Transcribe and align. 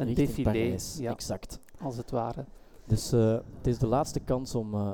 Een 0.00 0.06
richting 0.06 0.28
défilé, 0.28 0.50
Parijs. 0.50 0.96
ja. 0.98 1.10
Exact. 1.10 1.60
als 1.80 1.96
het 1.96 2.10
ware. 2.10 2.44
Dus 2.86 3.12
eh, 3.12 3.32
het 3.56 3.66
is 3.66 3.78
de 3.78 3.86
laatste 3.86 4.20
kans 4.20 4.54
om 4.54 4.74
eh, 4.74 4.92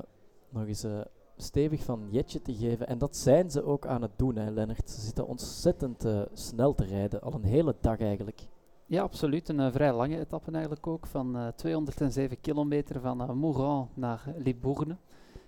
nog 0.50 0.66
eens 0.66 0.84
eh, 0.84 1.00
stevig 1.36 1.84
van 1.84 2.06
Jetje 2.10 2.42
te 2.42 2.54
geven. 2.54 2.86
En 2.86 2.98
dat 2.98 3.16
zijn 3.16 3.50
ze 3.50 3.64
ook 3.64 3.86
aan 3.86 4.02
het 4.02 4.10
doen, 4.16 4.36
hè, 4.36 4.50
Lennart. 4.50 4.90
Ze 4.90 5.00
zitten 5.00 5.26
ontzettend 5.26 6.04
eh, 6.04 6.20
snel 6.32 6.74
te 6.74 6.84
rijden, 6.84 7.20
al 7.22 7.34
een 7.34 7.44
hele 7.44 7.74
dag 7.80 8.00
eigenlijk. 8.00 8.40
Ja, 8.86 9.02
absoluut. 9.02 9.48
Een 9.48 9.72
vrij 9.72 9.92
lange 9.92 10.18
etappe 10.18 10.50
eigenlijk 10.50 10.86
ook. 10.86 11.06
Van 11.06 11.36
eh, 11.36 11.48
207 11.48 12.40
kilometer 12.40 13.00
van 13.00 13.22
uh, 13.22 13.30
Mourant 13.30 13.96
naar 13.96 14.34
Libourne. 14.36 14.96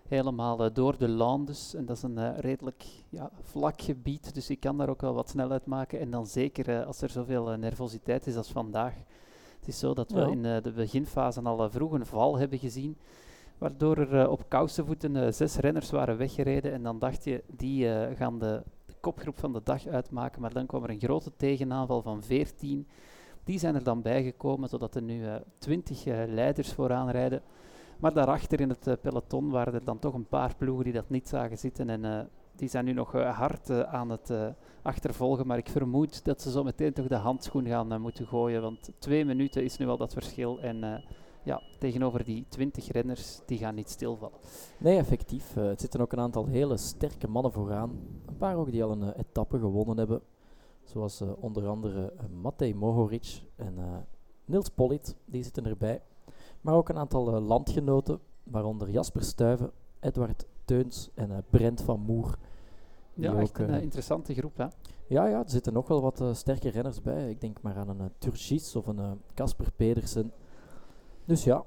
Helemaal 0.08 0.72
door 0.72 0.98
de 0.98 1.08
Landes. 1.08 1.74
En 1.74 1.86
dat 1.86 1.96
is 1.96 2.02
een 2.02 2.36
redelijk 2.40 2.84
ja, 3.08 3.30
vlak 3.40 3.82
gebied. 3.82 4.34
Dus 4.34 4.46
je 4.46 4.56
kan 4.56 4.78
daar 4.78 4.88
ook 4.88 5.00
wel 5.00 5.14
wat 5.14 5.28
snelheid 5.28 5.66
maken. 5.66 6.00
En 6.00 6.10
dan 6.10 6.26
zeker 6.26 6.84
als 6.84 7.02
er 7.02 7.10
zoveel 7.10 7.56
nervositeit 7.56 8.26
is 8.26 8.36
als 8.36 8.50
vandaag. 8.52 8.94
Het 9.68 9.76
is 9.76 9.82
zo 9.82 9.94
dat 9.94 10.10
we 10.10 10.18
Ja. 10.20 10.26
in 10.26 10.44
eh, 10.44 10.62
de 10.62 10.72
beginfase 10.72 11.40
al 11.42 11.64
eh, 11.64 11.70
vroeg 11.70 11.92
een 11.92 12.06
val 12.06 12.38
hebben 12.38 12.58
gezien. 12.58 12.96
Waardoor 13.58 13.96
er 13.96 14.20
eh, 14.20 14.30
op 14.30 14.48
kousenvoeten 14.48 15.16
eh, 15.16 15.32
zes 15.32 15.56
renners 15.56 15.90
waren 15.90 16.16
weggereden. 16.16 16.72
En 16.72 16.82
dan 16.82 16.98
dacht 16.98 17.24
je, 17.24 17.42
die 17.46 17.88
gaan 18.16 18.38
de, 18.38 18.62
de 18.86 18.94
kopgroep 19.00 19.38
van 19.38 19.52
de 19.52 19.60
dag 19.64 19.86
uitmaken. 19.86 20.40
Maar 20.40 20.52
dan 20.52 20.66
kwam 20.66 20.82
er 20.84 20.90
een 20.90 21.00
grote 21.00 21.32
tegenaanval 21.36 22.02
van 22.02 22.22
14. 22.22 22.86
Die 23.44 23.58
zijn 23.58 23.74
er 23.74 23.82
dan 23.82 24.02
bijgekomen, 24.02 24.68
zodat 24.68 24.94
er 24.94 25.02
nu 25.02 25.24
20 25.58 26.06
eh, 26.06 26.22
leiders 26.26 26.72
vooraan 26.72 27.10
rijden. 27.10 27.42
Maar 27.98 28.12
daarachter 28.12 28.60
in 28.60 28.68
het 28.68 29.00
peloton 29.00 29.50
waren 29.50 29.74
er 29.74 29.84
dan 29.84 29.98
toch 29.98 30.14
een 30.14 30.28
paar 30.28 30.54
ploegen 30.56 30.84
die 30.84 30.92
dat 30.92 31.10
niet 31.10 31.28
zagen 31.28 31.58
zitten. 31.58 31.90
En 31.90 32.28
die 32.58 32.68
zijn 32.68 32.84
nu 32.84 32.92
nog 32.92 33.14
eh, 33.14 33.38
hard 33.38 33.70
eh, 33.70 33.80
aan 33.80 34.10
het 34.10 34.30
eh, 34.30 34.46
achtervolgen. 34.82 35.46
Maar 35.46 35.58
ik 35.58 35.68
vermoed 35.68 36.24
dat 36.24 36.42
ze 36.42 36.50
zo 36.50 36.64
meteen 36.64 36.92
toch 36.92 37.06
de 37.06 37.14
handschoen 37.14 37.66
gaan 37.66 38.00
moeten 38.00 38.26
gooien. 38.26 38.62
Want 38.62 38.90
twee 38.98 39.24
minuten 39.24 39.64
is 39.64 39.76
nu 39.76 39.88
al 39.88 39.96
dat 39.96 40.12
verschil. 40.12 40.60
En 40.60 41.04
ja, 41.42 41.62
tegenover 41.78 42.24
die 42.24 42.46
20 42.48 42.92
renners, 42.92 43.40
die 43.46 43.58
gaan 43.58 43.74
niet 43.74 43.90
stilvallen. 43.90 44.38
Nee, 44.78 44.98
effectief. 44.98 45.54
het 45.54 45.80
zitten 45.80 46.00
ook 46.00 46.12
een 46.12 46.20
aantal 46.20 46.46
hele 46.46 46.76
sterke 46.76 47.28
mannen 47.28 47.52
vooraan. 47.52 47.90
Een 48.26 48.36
paar 48.36 48.56
ook 48.56 48.70
die 48.70 48.84
al 48.84 48.90
een 48.90 49.12
etappe 49.12 49.58
gewonnen 49.58 49.98
hebben. 49.98 50.20
Zoals 50.84 51.22
onder 51.40 51.66
andere 51.66 52.12
Matej 52.42 52.72
Mohoric 52.72 53.42
en 53.56 54.06
Niels 54.44 54.68
Pollitt, 54.68 55.16
die 55.24 55.42
zitten 55.42 55.66
erbij. 55.66 56.02
Maar 56.60 56.74
ook 56.74 56.88
een 56.88 56.98
aantal 56.98 57.40
landgenoten, 57.40 58.20
waaronder 58.42 58.90
Jasper 58.90 59.22
Stuyven, 59.22 59.70
Edward 60.00 60.46
Teuns 60.64 61.10
en 61.14 61.44
Brent 61.50 61.80
van 61.80 62.00
Moer. 62.00 62.38
Ja, 63.18 63.34
echt 63.38 63.50
ook, 63.50 63.58
een 63.58 63.68
eh, 63.68 63.76
eh, 63.76 63.82
interessante 63.82 64.34
groep. 64.34 64.56
Hè? 64.56 64.66
Ja, 65.06 65.26
ja, 65.26 65.38
er 65.42 65.50
zitten 65.50 65.72
nog 65.72 65.88
wel 65.88 66.00
wat 66.00 66.20
eh, 66.20 66.34
sterke 66.34 66.68
renners 66.68 67.02
bij. 67.02 67.30
Ik 67.30 67.40
denk 67.40 67.62
maar 67.62 67.76
aan 67.76 67.88
een 67.88 68.00
uh, 68.00 68.04
Turgis 68.18 68.76
of 68.76 68.86
een 68.86 69.20
Casper 69.34 69.72
Pedersen. 69.76 70.32
Dus 71.24 71.44
ja, 71.44 71.64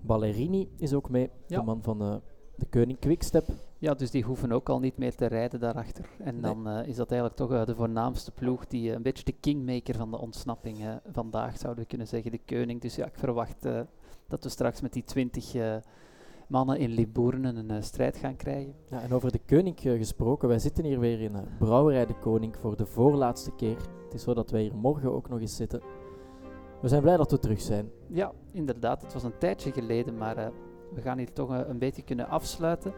Ballerini 0.00 0.70
is 0.76 0.92
ook 0.92 1.10
mee, 1.10 1.30
Ja. 1.46 1.58
de 1.58 1.64
man 1.64 1.82
van 1.82 1.98
de 2.56 2.66
Koning 2.70 2.98
Quickstep. 2.98 3.48
Ja, 3.78 3.94
dus 3.94 4.10
die 4.10 4.22
hoeven 4.22 4.52
ook 4.52 4.68
al 4.68 4.78
niet 4.78 4.98
meer 4.98 5.14
te 5.14 5.26
rijden 5.26 5.60
daarachter. 5.60 6.08
En 6.18 6.40
dan 6.40 6.68
is 6.68 6.96
dat 6.96 7.10
eigenlijk 7.10 7.40
toch 7.40 7.64
de 7.64 7.74
voornaamste 7.74 8.30
ploeg, 8.30 8.66
die 8.66 8.92
een 8.92 9.02
beetje 9.02 9.24
de 9.24 9.34
kingmaker 9.40 9.94
van 9.94 10.10
de 10.10 10.18
ontsnapping 10.18 11.00
vandaag 11.12 11.58
zouden 11.58 11.82
we 11.82 11.88
kunnen 11.88 12.06
zeggen, 12.06 12.30
de 12.30 12.40
koning. 12.46 12.80
Dus 12.80 12.94
ja, 12.96 13.06
ik 13.06 13.18
verwacht 13.18 13.66
dat 14.26 14.44
we 14.44 14.48
straks 14.48 14.80
met 14.80 14.92
die 14.92 15.04
twintig 15.04 15.54
eh, 15.54 15.76
mannen 16.48 16.78
in 16.78 16.90
Libourne 16.90 17.48
een 17.48 17.70
eh, 17.70 17.82
strijd 17.82 18.16
gaan 18.16 18.36
krijgen. 18.36 18.74
Ja, 18.90 19.02
en 19.02 19.12
over 19.12 19.32
de 19.32 19.40
Koning 19.46 19.78
eh, 19.78 19.92
gesproken, 19.92 20.48
wij 20.48 20.58
zitten 20.58 20.84
hier 20.84 21.00
weer 21.00 21.20
in 21.20 21.34
eh, 21.34 21.42
Brouwerij 21.58 22.06
de 22.06 22.18
Koning 22.18 22.56
voor 22.56 22.76
de 22.76 22.86
voorlaatste 22.86 23.50
keer. 23.50 23.76
Het 24.04 24.14
is 24.14 24.22
zo 24.22 24.34
dat 24.34 24.50
wij 24.50 24.62
hier 24.62 24.74
morgen 24.74 25.12
ook 25.12 25.28
nog 25.28 25.40
eens 25.40 25.56
zitten. 25.56 25.80
We 26.80 26.88
zijn 26.88 27.02
blij 27.02 27.16
dat 27.16 27.30
we 27.30 27.38
terug 27.38 27.60
zijn. 27.60 27.90
Ja, 28.06 28.32
inderdaad, 28.52 29.02
het 29.02 29.12
was 29.12 29.22
een 29.22 29.38
tijdje 29.38 29.72
geleden, 29.72 30.16
maar 30.16 30.52
we 30.94 31.00
gaan 31.00 31.18
hier 31.18 31.32
toch 31.32 31.50
een 31.68 31.78
beetje 31.78 32.02
kunnen 32.02 32.28
afsluiten. 32.28 32.92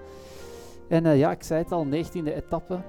En 0.89 1.17
ja, 1.17 1.31
ik 1.31 1.43
zei 1.43 1.63
het 1.63 1.73
al, 1.73 1.87
19e 1.87 2.35
etappe. 2.35 2.81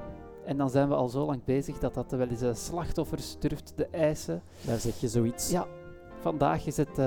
En 0.46 0.58
dan 0.58 0.70
zijn 0.70 0.88
we 0.88 0.96
al 0.96 1.08
zo 1.08 1.26
lang 1.26 1.44
bezig 1.44 1.80
dat 1.80 1.94
dat 1.94 2.12
wel 2.12 2.28
eens 2.28 2.66
slachtoffers 2.66 3.40
durft 3.40 3.74
te 3.76 3.88
eisen. 3.92 4.42
Daar 4.66 4.80
zeg 4.80 5.00
je 5.00 5.08
zoiets. 5.08 5.52
Ja, 5.52 5.68
vandaag 6.20 6.66
is 6.66 6.78
het 6.78 7.00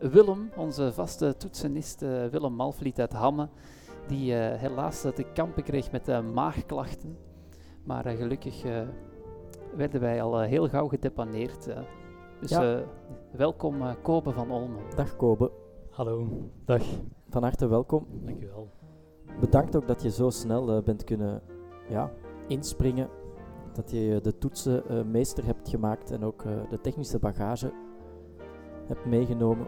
Willem, 0.00 0.50
onze 0.56 0.92
vaste 0.92 1.36
toetsenist 1.36 2.02
eh, 2.02 2.26
Willem 2.26 2.52
Malvliet 2.52 3.00
uit 3.00 3.12
Hamme, 3.12 3.48
die 4.06 4.34
eh, 4.34 4.58
helaas 4.60 5.00
te 5.00 5.26
kampen 5.34 5.62
kreeg 5.62 5.90
met 5.92 6.08
eh, 6.08 6.20
maagklachten. 6.32 7.16
Maar 7.84 8.04
gelukkig 8.04 8.64
eh, 8.64 8.82
werden 9.76 10.00
wij 10.00 10.22
al 10.22 10.40
heel 10.40 10.68
gauw 10.68 10.88
gedepaneerd. 10.88 11.68
dus 12.40 12.50
Ja. 12.50 12.76
eh, 12.78 12.82
welkom 13.32 13.82
eh 13.82 13.94
Kobe 14.02 14.30
van 14.32 14.50
Olmen. 14.50 14.82
Dag 14.96 15.16
Kobe, 15.16 15.50
Hallo, 15.90 16.28
dag. 16.64 16.82
van 17.28 17.42
harte 17.42 17.66
welkom. 17.68 18.06
Dankjewel. 18.24 18.68
Bedankt 19.40 19.76
ook 19.76 19.86
dat 19.86 20.02
je 20.02 20.10
zo 20.10 20.30
snel 20.30 20.82
bent 20.82 21.04
kunnen 21.04 21.42
ja, 21.88 22.12
inspringen. 22.46 23.08
Dat 23.72 23.90
je 23.90 24.18
de 24.22 24.38
toetsen 24.38 24.88
eh, 24.88 25.02
meester 25.04 25.44
hebt 25.44 25.68
gemaakt 25.68 26.10
en 26.10 26.24
ook 26.24 26.42
eh, 26.44 26.52
de 26.70 26.80
technische 26.80 27.18
bagage 27.18 27.72
hebt 28.86 29.06
meegenomen. 29.06 29.66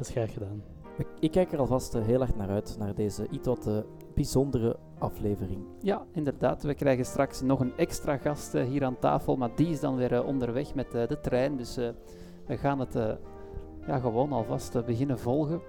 Dat 0.00 0.08
is 0.08 0.14
graag 0.14 0.32
gedaan. 0.32 0.62
Ik, 0.96 1.06
ik 1.20 1.30
kijk 1.30 1.52
er 1.52 1.58
alvast 1.58 1.94
eh, 1.94 2.02
heel 2.02 2.20
erg 2.20 2.36
naar 2.36 2.48
uit, 2.48 2.76
naar 2.78 2.94
deze 2.94 3.28
iets 3.30 3.46
wat 3.46 3.66
eh, 3.66 3.78
bijzondere 4.14 4.76
aflevering. 4.98 5.64
Ja, 5.80 6.06
inderdaad. 6.12 6.62
We 6.62 6.74
krijgen 6.74 7.04
straks 7.04 7.40
nog 7.42 7.60
een 7.60 7.76
extra 7.76 8.16
gast 8.16 8.54
eh, 8.54 8.64
hier 8.64 8.84
aan 8.84 8.98
tafel, 8.98 9.36
maar 9.36 9.50
die 9.54 9.68
is 9.68 9.80
dan 9.80 9.96
weer 9.96 10.24
onderweg 10.24 10.74
met 10.74 10.94
eh, 10.94 11.06
de 11.08 11.20
trein. 11.20 11.56
Dus 11.56 11.76
eh, 11.76 11.88
we 12.46 12.56
gaan 12.56 12.80
het 12.80 12.96
eh, 12.96 13.12
ja, 13.86 13.98
gewoon 13.98 14.32
alvast 14.32 14.84
beginnen 14.84 15.18
volgen. 15.18 15.60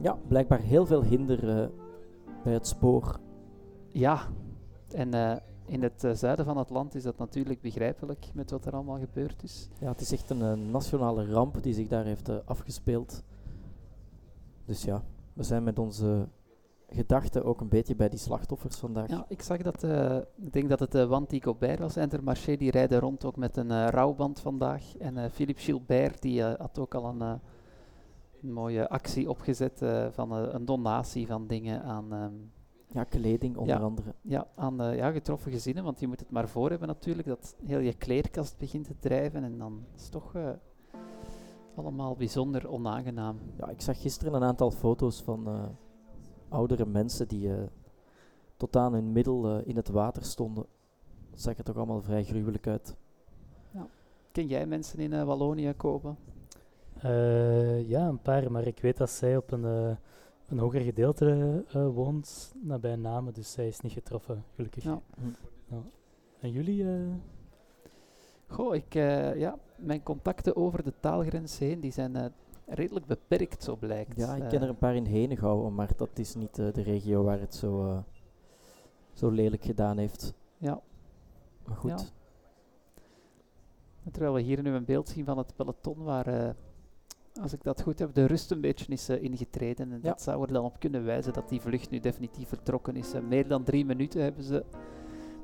Ja, 0.00 0.18
blijkbaar 0.28 0.60
heel 0.60 0.86
veel 0.86 1.02
hinder 1.02 1.48
eh, 1.48 1.66
bij 2.44 2.52
het 2.52 2.66
spoor. 2.66 3.18
Ja, 3.90 4.20
en 4.90 5.14
eh, 5.14 5.36
in 5.68 5.82
het 5.82 6.04
eh, 6.04 6.14
zuiden 6.14 6.44
van 6.44 6.56
het 6.56 6.70
land 6.70 6.94
is 6.94 7.02
dat 7.02 7.18
natuurlijk 7.18 7.60
begrijpelijk 7.60 8.26
met 8.34 8.50
wat 8.50 8.66
er 8.66 8.72
allemaal 8.72 8.98
gebeurd 8.98 9.42
is. 9.42 9.68
Ja, 9.80 9.88
het 9.88 10.00
is 10.00 10.12
echt 10.12 10.30
een 10.30 10.70
nationale 10.70 11.30
ramp 11.30 11.62
die 11.62 11.74
zich 11.74 11.88
daar 11.88 12.04
heeft 12.04 12.28
eh, 12.28 12.36
afgespeeld. 12.44 13.22
Dus 14.64 14.82
ja, 14.82 15.02
we 15.32 15.42
zijn 15.42 15.62
met 15.62 15.78
onze 15.78 16.28
gedachten 16.88 17.44
ook 17.44 17.60
een 17.60 17.68
beetje 17.68 17.96
bij 17.96 18.08
die 18.08 18.18
slachtoffers 18.18 18.76
vandaag. 18.76 19.08
Ja, 19.08 19.24
ik 19.28 19.42
zag 19.42 19.62
dat, 19.62 19.82
eh, 19.82 20.16
ik 20.36 20.52
denk 20.52 20.68
dat 20.68 20.80
het 20.80 20.94
uh, 20.94 21.04
Wanty 21.04 21.42
Gobert 21.42 21.78
was, 21.78 21.96
Intermarché, 21.96 22.56
die 22.56 22.70
rijden 22.70 23.00
rond 23.00 23.24
ook 23.24 23.36
met 23.36 23.56
een 23.56 23.90
rouwband 23.90 24.40
vandaag. 24.40 24.96
En 24.96 25.30
Philippe 25.30 25.62
Gilbert, 25.62 26.22
die 26.22 26.42
had 26.42 26.78
ook 26.78 26.94
al 26.94 27.14
een, 27.20 27.40
mooie 28.40 28.88
actie 28.88 29.30
opgezet 29.30 29.82
van 30.10 30.32
een 30.32 30.64
donatie 30.64 31.26
van 31.26 31.46
dingen 31.46 31.82
aan... 31.82 32.12
ehm, 32.12 32.32
Ja, 32.92 33.04
kleding 33.04 33.56
onder 33.56 33.76
Ja. 33.76 33.82
andere. 33.82 34.14
Ja, 34.22 34.46
aan 34.54 34.80
eh, 34.80 34.96
ja, 34.96 35.10
getroffen 35.10 35.52
gezinnen, 35.52 35.84
want 35.84 36.00
je 36.00 36.06
moet 36.06 36.20
het 36.20 36.30
maar 36.30 36.48
voor 36.48 36.70
hebben 36.70 36.88
natuurlijk, 36.88 37.28
dat 37.28 37.56
heel 37.64 37.78
je 37.78 37.94
kleerkast 37.94 38.58
begint 38.58 38.84
te 38.84 38.94
drijven 38.98 39.44
en 39.44 39.58
dan 39.58 39.84
is 39.96 40.02
het 40.02 40.12
toch 40.12 40.34
eh, 40.34 40.50
allemaal 41.74 42.16
bijzonder 42.16 42.68
onaangenaam. 42.68 43.38
Ja, 43.56 43.68
ik 43.68 43.80
zag 43.80 44.00
gisteren 44.00 44.34
een 44.34 44.44
aantal 44.44 44.70
foto's 44.70 45.22
van 45.22 45.46
eh, 45.48 45.62
oudere 46.48 46.86
mensen 46.86 47.28
die 47.28 47.52
eh, 47.54 47.62
tot 48.56 48.76
aan 48.76 48.92
hun 48.92 49.12
middel 49.12 49.58
in 49.60 49.76
het 49.76 49.88
water 49.88 50.24
stonden. 50.24 50.66
Dat 51.30 51.40
zag 51.40 51.58
er 51.58 51.64
toch 51.64 51.76
allemaal 51.76 52.02
vrij 52.02 52.24
gruwelijk 52.24 52.66
uit. 52.66 52.96
Ken 54.32 54.46
jij 54.46 54.66
mensen 54.66 54.98
in 54.98 55.12
eh, 55.12 55.24
Wallonië 55.24 55.72
kopen? 55.76 56.16
Eh, 56.98 57.88
ja, 57.88 58.08
een 58.08 58.22
paar, 58.22 58.52
maar 58.52 58.66
ik 58.66 58.80
weet 58.80 58.96
dat 58.96 59.10
zij 59.10 59.36
op 59.36 59.52
een, 59.52 59.64
eh, 59.64 59.96
een 60.48 60.58
hoger 60.58 60.80
gedeelte 60.80 61.64
eh, 61.68 61.88
woont, 61.94 62.54
nabij 62.62 62.96
Namen, 62.96 63.32
dus 63.34 63.52
zij 63.52 63.68
is 63.68 63.80
niet 63.80 63.92
getroffen, 63.92 64.44
gelukkig. 64.54 64.84
Ja. 64.84 65.00
En 66.40 66.50
jullie? 66.50 66.90
eh, 66.90 67.14
Goh, 68.46 68.74
ik, 68.74 68.94
eh, 68.94 69.34
ja, 69.38 69.58
mijn 69.76 70.02
contacten 70.02 70.56
over 70.56 70.84
de 70.84 70.92
taalgrens 71.00 71.58
heen, 71.58 71.80
die 71.80 71.92
zijn 71.92 72.16
eh, 72.16 72.24
redelijk 72.66 73.06
beperkt, 73.06 73.62
zo 73.62 73.76
blijkt. 73.76 74.16
Ja, 74.16 74.34
ik 74.36 74.48
ken 74.48 74.62
er 74.62 74.68
een 74.68 74.78
paar 74.78 74.94
in 74.94 75.04
Henegouwen, 75.04 75.74
maar 75.74 75.90
dat 75.96 76.18
is 76.18 76.34
niet 76.34 76.58
eh, 76.58 76.72
de 76.72 76.82
regio 76.82 77.22
waar 77.22 77.40
het 77.40 77.54
zo, 77.54 77.86
eh, 77.90 77.98
zo 79.12 79.30
lelijk 79.30 79.64
gedaan 79.64 79.98
heeft. 79.98 80.34
Ja, 80.58 80.80
Maar 81.66 81.76
goed, 81.76 81.90
Ja. 84.04 84.10
terwijl 84.10 84.32
we 84.34 84.40
hier 84.40 84.62
nu 84.62 84.70
een 84.74 84.84
beeld 84.84 85.08
zien 85.08 85.24
van 85.24 85.38
het 85.38 85.56
peloton 85.56 86.02
waar, 86.02 86.26
eh, 86.26 86.50
als 87.42 87.52
ik 87.52 87.62
dat 87.62 87.82
goed 87.82 87.98
heb, 87.98 88.14
de 88.14 88.24
rust 88.24 88.50
een 88.50 88.60
beetje 88.60 88.92
is 88.92 89.08
eh, 89.08 89.22
ingetreden. 89.22 89.92
En 89.92 89.98
Ja. 90.02 90.08
dat 90.08 90.22
zou 90.22 90.42
er 90.46 90.52
dan 90.52 90.64
op 90.64 90.78
kunnen 90.78 91.04
wijzen 91.04 91.32
dat 91.32 91.48
die 91.48 91.60
vlucht 91.60 91.90
nu 91.90 92.00
definitief 92.00 92.48
vertrokken 92.48 92.96
is. 92.96 93.12
Eh, 93.12 93.20
meer 93.20 93.48
dan 93.48 93.62
drie 93.62 93.84
minuten 93.84 94.22
hebben 94.22 94.44
ze. 94.44 94.64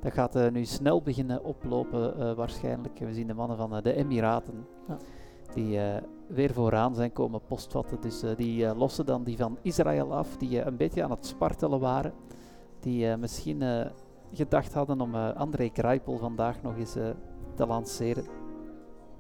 Dat 0.00 0.12
gaat 0.12 0.36
eh, 0.36 0.50
nu 0.50 0.64
snel 0.64 1.02
beginnen 1.02 1.44
oplopen 1.44 2.36
waarschijnlijk. 2.36 2.98
We 2.98 3.14
zien 3.14 3.26
de 3.26 3.34
mannen 3.34 3.56
van 3.56 3.82
de 3.82 3.94
Emiraten. 3.94 4.66
Ja. 4.88 4.96
Die 5.54 5.78
weer 6.26 6.52
vooraan 6.52 6.94
zijn 6.94 7.12
komen 7.12 7.40
postvatten. 7.46 8.00
Dus 8.00 8.22
die 8.36 8.74
lossen 8.74 9.06
dan 9.06 9.24
die 9.24 9.36
van 9.36 9.58
Israël 9.62 10.14
af, 10.14 10.36
die 10.36 10.60
een 10.62 10.76
beetje 10.76 11.02
aan 11.04 11.10
het 11.10 11.26
spartelen 11.26 11.80
waren. 11.80 12.12
Die 12.80 13.16
misschien 13.16 13.62
gedacht 14.32 14.74
hadden 14.74 15.00
om 15.00 15.14
André 15.14 15.70
Greipel 15.72 16.18
vandaag 16.18 16.62
nog 16.62 16.76
eens 16.76 16.92
te 17.54 17.66
lanceren. 17.66 18.24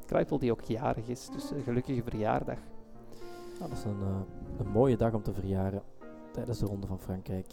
Kruipel 0.06 0.38
die 0.38 0.52
ook 0.52 0.60
jarig 0.60 1.08
is, 1.08 1.28
dus 1.28 1.50
een 1.50 1.62
gelukkige 1.62 2.02
verjaardag. 2.02 2.58
Ja, 3.58 3.68
dat 3.68 3.72
is 3.72 3.84
een, 3.84 4.00
eh, 4.00 4.20
een 4.58 4.72
mooie 4.72 4.96
dag 4.96 5.14
om 5.14 5.22
te 5.22 5.32
verjaren 5.32 5.82
tijdens 6.30 6.58
de 6.58 6.66
Ronde 6.66 6.86
van 6.86 6.98
Frankrijk. 6.98 7.52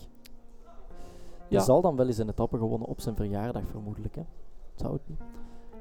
Ja. 1.47 1.57
Hij 1.57 1.59
zal 1.59 1.81
dan 1.81 1.95
wel 1.95 2.07
eens 2.07 2.17
een 2.17 2.29
etappe 2.29 2.57
gewonnen 2.57 2.87
op 2.87 3.01
zijn 3.01 3.15
verjaardag, 3.15 3.63
vermoedelijk. 3.67 4.15
Hè? 4.15 4.23
Zou 4.75 4.93
het 4.93 5.07
niet? 5.07 5.21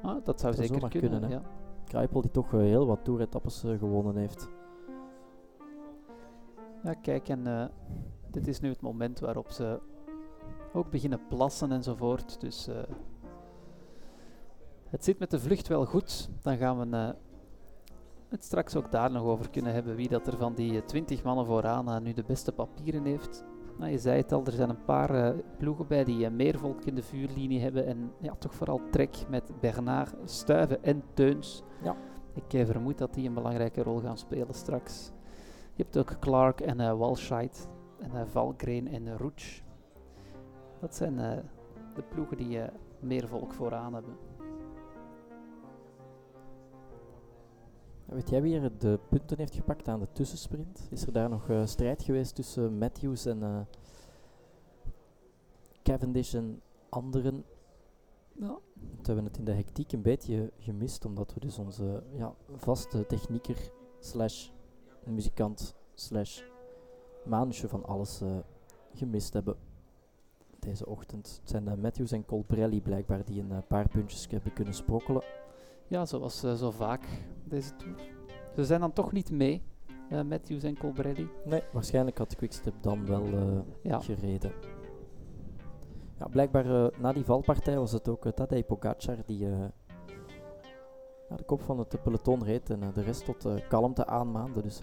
Ah, 0.01 0.25
dat 0.25 0.39
zou 0.39 0.53
zeker 0.53 0.89
kunnen, 0.89 0.89
kunnen, 0.89 1.23
hè. 1.23 1.29
ja. 1.29 1.41
Kruipel 1.83 2.21
die 2.21 2.31
toch 2.31 2.53
eh, 2.53 2.59
heel 2.59 2.85
wat 2.85 3.03
toeretappes 3.03 3.63
eh, 3.63 3.77
gewonnen 3.77 4.15
heeft. 4.15 4.49
Ja, 6.83 6.93
kijk, 6.93 7.29
en 7.29 7.71
dit 8.31 8.47
is 8.47 8.59
nu 8.59 8.69
het 8.69 8.81
moment 8.81 9.19
waarop 9.19 9.49
ze 9.49 9.79
ook 10.73 10.89
beginnen 10.89 11.19
plassen 11.27 11.71
enzovoort. 11.71 12.39
Dus 12.39 12.69
het 14.91 15.03
zit 15.03 15.19
met 15.19 15.31
de 15.31 15.39
vlucht 15.39 15.67
wel 15.67 15.85
goed. 15.85 16.29
Dan 16.41 16.57
gaan 16.57 16.79
we 16.79 16.97
eh, 16.97 17.09
het 18.29 18.43
straks 18.43 18.75
ook 18.75 18.91
daar 18.91 19.11
nog 19.11 19.23
over 19.23 19.49
kunnen 19.49 19.73
hebben 19.73 19.95
wie 19.95 20.09
dat 20.09 20.27
er 20.27 20.37
van 20.37 20.53
die 20.53 20.85
twintig 20.85 21.23
mannen 21.23 21.45
vooraan 21.45 21.89
eh, 21.89 21.99
nu 21.99 22.13
de 22.13 22.23
beste 22.27 22.51
papieren 22.51 23.05
heeft. 23.05 23.43
Nou, 23.77 23.91
je 23.91 23.97
zei 23.97 24.21
het 24.21 24.31
al, 24.31 24.45
er 24.45 24.51
zijn 24.51 24.69
een 24.69 24.85
paar 24.85 25.09
eh, 25.09 25.39
ploegen 25.57 25.87
bij 25.87 26.03
die 26.03 26.25
eh, 26.25 26.31
meer 26.31 26.59
volk 26.59 26.85
in 26.85 26.95
de 26.95 27.03
vuurlinie 27.03 27.61
hebben. 27.61 27.85
En 27.85 28.11
ja, 28.19 28.35
toch 28.35 28.55
vooral 28.55 28.81
trek 28.91 29.25
met 29.29 29.51
Bernard, 29.59 30.15
Stuiven 30.25 30.83
en 30.83 31.03
Teuns. 31.13 31.63
Ja. 31.83 31.95
Ik 32.33 32.53
eh, 32.53 32.65
vermoed 32.65 32.97
dat 32.97 33.13
die 33.13 33.27
een 33.27 33.33
belangrijke 33.33 33.83
rol 33.83 33.99
gaan 33.99 34.17
spelen 34.17 34.53
straks. 34.53 35.11
Je 35.73 35.83
hebt 35.83 35.97
ook 35.97 36.19
Clark 36.19 36.61
en 36.61 36.79
eh 36.79 36.97
Walscheid 36.97 37.67
en 37.99 38.15
eh, 38.15 38.21
Valgren 38.25 38.87
en 38.87 39.05
uh, 39.05 39.15
Roach. 39.15 39.61
Dat 40.79 40.95
zijn 40.95 41.19
eh, 41.19 41.37
de 41.95 42.01
ploegen 42.01 42.37
die 42.37 42.61
eh, 42.61 42.69
meer 42.99 43.27
volk 43.27 43.53
vooraan 43.53 43.93
hebben. 43.93 44.13
Weet 48.11 48.29
jij 48.29 48.41
wie 48.41 48.59
er 48.59 48.77
de 48.77 48.99
punten 49.09 49.37
heeft 49.37 49.55
gepakt 49.55 49.87
aan 49.87 49.99
de 49.99 50.11
tussensprint? 50.11 50.87
Is 50.89 51.05
er 51.05 51.11
daar 51.11 51.29
nog 51.29 51.49
eh, 51.49 51.65
strijd 51.65 52.03
geweest 52.03 52.35
tussen 52.35 52.77
Matthews 52.77 53.25
en 53.25 53.43
eh, 53.43 53.59
Cavendish 55.83 56.33
en 56.33 56.61
anderen? 56.89 57.43
Ja. 58.33 58.57
We 58.73 59.07
hebben 59.07 59.25
het 59.25 59.37
in 59.37 59.45
de 59.45 59.51
hectiek 59.51 59.91
een 59.91 60.01
beetje 60.01 60.51
gemist, 60.59 61.05
omdat 61.05 61.33
we 61.33 61.39
dus 61.39 61.57
onze 61.57 62.03
ja, 62.17 62.33
vaste 62.55 63.05
technieker 63.05 63.71
slash 63.99 64.49
muzikant 65.05 65.75
slash 65.93 66.41
manusje 67.25 67.67
van 67.67 67.85
alles 67.85 68.21
eh, 68.21 68.37
gemist 68.93 69.33
hebben 69.33 69.55
deze 70.59 70.85
ochtend. 70.85 71.39
Het 71.41 71.49
zijn 71.49 71.79
Matthews 71.79 72.11
en 72.11 72.25
Colbrelli 72.25 72.81
blijkbaar 72.81 73.25
die 73.25 73.41
een 73.41 73.67
paar 73.67 73.87
puntjes 73.87 74.27
hebben 74.29 74.53
kunnen 74.53 74.73
sprokkelen. 74.73 75.23
Ja, 75.91 76.05
zoals 76.05 76.43
eh, 76.43 76.53
zo 76.53 76.71
vaak 76.71 77.03
deze 77.43 77.75
tour. 77.75 77.95
Ze 78.55 78.65
zijn 78.65 78.79
dan 78.79 78.93
toch 78.93 79.11
niet 79.11 79.31
mee, 79.31 79.63
eh, 80.09 80.21
Matthews 80.21 80.63
en 80.63 80.77
Colbrelli. 80.77 81.29
Nee, 81.45 81.63
waarschijnlijk 81.71 82.17
had 82.17 82.35
Quickstep 82.35 82.73
dan 82.81 83.05
wel 83.05 83.25
eh, 83.25 83.59
Ja, 83.81 83.99
gereden. 83.99 84.51
Ja, 86.19 86.27
blijkbaar 86.27 86.91
na 86.99 87.13
die 87.13 87.25
valpartij 87.25 87.77
was 87.77 87.91
het 87.91 88.07
ook 88.07 88.25
uh, 88.25 88.31
Tadej 88.31 88.63
Pogacar 88.63 89.17
die 89.25 89.45
eh, 89.45 89.57
naar 91.29 91.37
de 91.37 91.43
kop 91.43 91.61
van 91.61 91.79
het 91.79 92.01
peloton 92.03 92.43
reed 92.43 92.69
en 92.69 92.91
de 92.93 93.01
rest 93.01 93.25
tot 93.25 93.47
kalmte 93.67 94.05
aanmaande. 94.05 94.61
Dus 94.61 94.79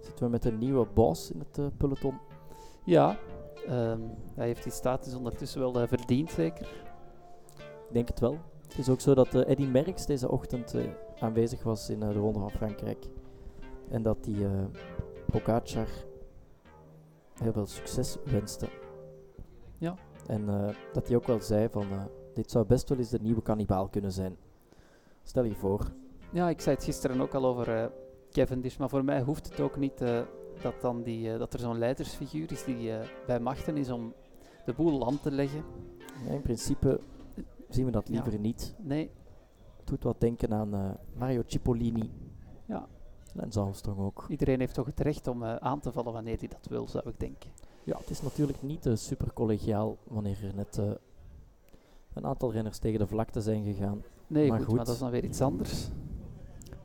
zitten 0.00 0.24
we 0.24 0.30
met 0.30 0.44
een 0.44 0.58
nieuwe 0.58 0.86
boss 0.94 1.30
in 1.30 1.38
het 1.38 1.76
peloton. 1.76 2.18
ja 2.84 3.18
ehm, 3.66 4.00
hij 4.34 4.46
heeft 4.46 4.62
die 4.62 4.72
status 4.72 5.14
ondertussen 5.14 5.60
wel 5.60 5.86
verdiend, 5.86 6.30
zeker. 6.30 6.66
Ik 7.88 7.92
denk 7.92 8.08
het 8.08 8.20
wel. 8.20 8.38
Het 8.70 8.78
is 8.78 8.88
ook 8.88 9.00
zo 9.00 9.14
dat 9.14 9.34
eh, 9.34 9.48
Eddy 9.48 9.66
Merckx 9.66 10.06
deze 10.06 10.30
ochtend 10.30 10.74
eh, 10.74 10.84
aanwezig 11.20 11.62
was 11.62 11.90
in 11.90 12.02
eh, 12.02 12.08
de 12.08 12.18
Ronde 12.18 12.38
van 12.38 12.50
Frankrijk. 12.50 13.06
En 13.88 14.02
dat 14.02 14.24
die 14.24 14.44
eh 14.44 14.50
Pogacar 15.30 15.88
heel 17.34 17.52
veel 17.52 17.66
succes 17.66 18.16
wenste. 18.24 18.68
Ja. 19.78 19.96
En 20.26 20.74
dat 20.92 21.06
hij 21.06 21.16
ook 21.16 21.26
wel 21.26 21.40
zei 21.40 21.68
van, 21.68 21.86
dit 22.34 22.50
zou 22.50 22.66
best 22.66 22.88
wel 22.88 22.98
eens 22.98 23.08
de 23.08 23.18
nieuwe 23.20 23.42
kannibaal 23.42 23.88
kunnen 23.88 24.12
zijn. 24.12 24.36
Stel 25.22 25.44
je 25.44 25.54
voor. 25.54 25.92
Ja, 26.32 26.48
ik 26.48 26.60
zei 26.60 26.74
het 26.74 26.84
gisteren 26.84 27.20
ook 27.20 27.34
al 27.34 27.44
over 27.44 27.92
Cavendish, 28.30 28.76
maar 28.76 28.88
voor 28.88 29.04
mij 29.04 29.22
hoeft 29.22 29.48
het 29.48 29.60
ook 29.60 29.76
niet 29.76 29.98
dat, 30.62 30.80
dan 30.80 31.02
die, 31.02 31.38
dat 31.38 31.52
er 31.52 31.58
zo'n 31.58 31.78
leidersfiguur 31.78 32.52
is 32.52 32.64
die 32.64 32.92
bij 33.26 33.40
machten 33.40 33.76
is 33.76 33.90
om 33.90 34.14
de 34.64 34.72
boel 34.72 34.98
land 34.98 35.22
te 35.22 35.30
leggen. 35.30 35.64
Ja, 36.26 36.32
in 36.32 36.42
principe 36.42 37.00
zien 37.74 37.84
we 37.84 37.90
dat 37.90 38.08
Ja. 38.08 38.12
liever 38.14 38.38
niet. 38.38 38.74
Nee, 38.78 39.10
Het 39.76 39.86
doet 39.88 40.02
wat 40.02 40.20
denken 40.20 40.52
aan 40.54 40.74
eh, 40.74 40.90
Mario 41.18 41.42
Cipollini. 41.46 42.10
Ja. 42.66 42.86
En 43.36 43.50
Armstrong 43.52 43.98
ook. 43.98 44.24
iedereen 44.28 44.60
heeft 44.60 44.74
toch 44.74 44.86
het 44.86 45.00
recht 45.00 45.26
om 45.26 45.42
eh, 45.42 45.54
aan 45.56 45.80
te 45.80 45.92
vallen 45.92 46.12
wanneer 46.12 46.38
hij 46.38 46.48
dat 46.48 46.66
wil, 46.68 46.88
zou 46.88 47.08
ik 47.08 47.20
denken. 47.20 47.50
Ja, 47.84 47.96
het 47.98 48.10
is 48.10 48.22
natuurlijk 48.22 48.62
niet 48.62 48.86
eh, 48.86 48.94
super 48.96 49.32
collegiaal 49.32 49.96
wanneer 50.08 50.44
er 50.44 50.54
net 50.54 50.76
een 52.14 52.24
aantal 52.26 52.52
renners 52.52 52.78
tegen 52.78 52.98
de 52.98 53.06
vlakte 53.06 53.40
zijn 53.40 53.64
gegaan. 53.64 54.02
Nee, 54.26 54.48
Maar 54.48 54.56
goed, 54.58 54.66
goed. 54.66 54.76
maar 54.76 54.84
dat 54.84 54.94
is 54.94 55.00
dan 55.00 55.10
weer 55.10 55.24
iets 55.24 55.40
anders. 55.40 55.88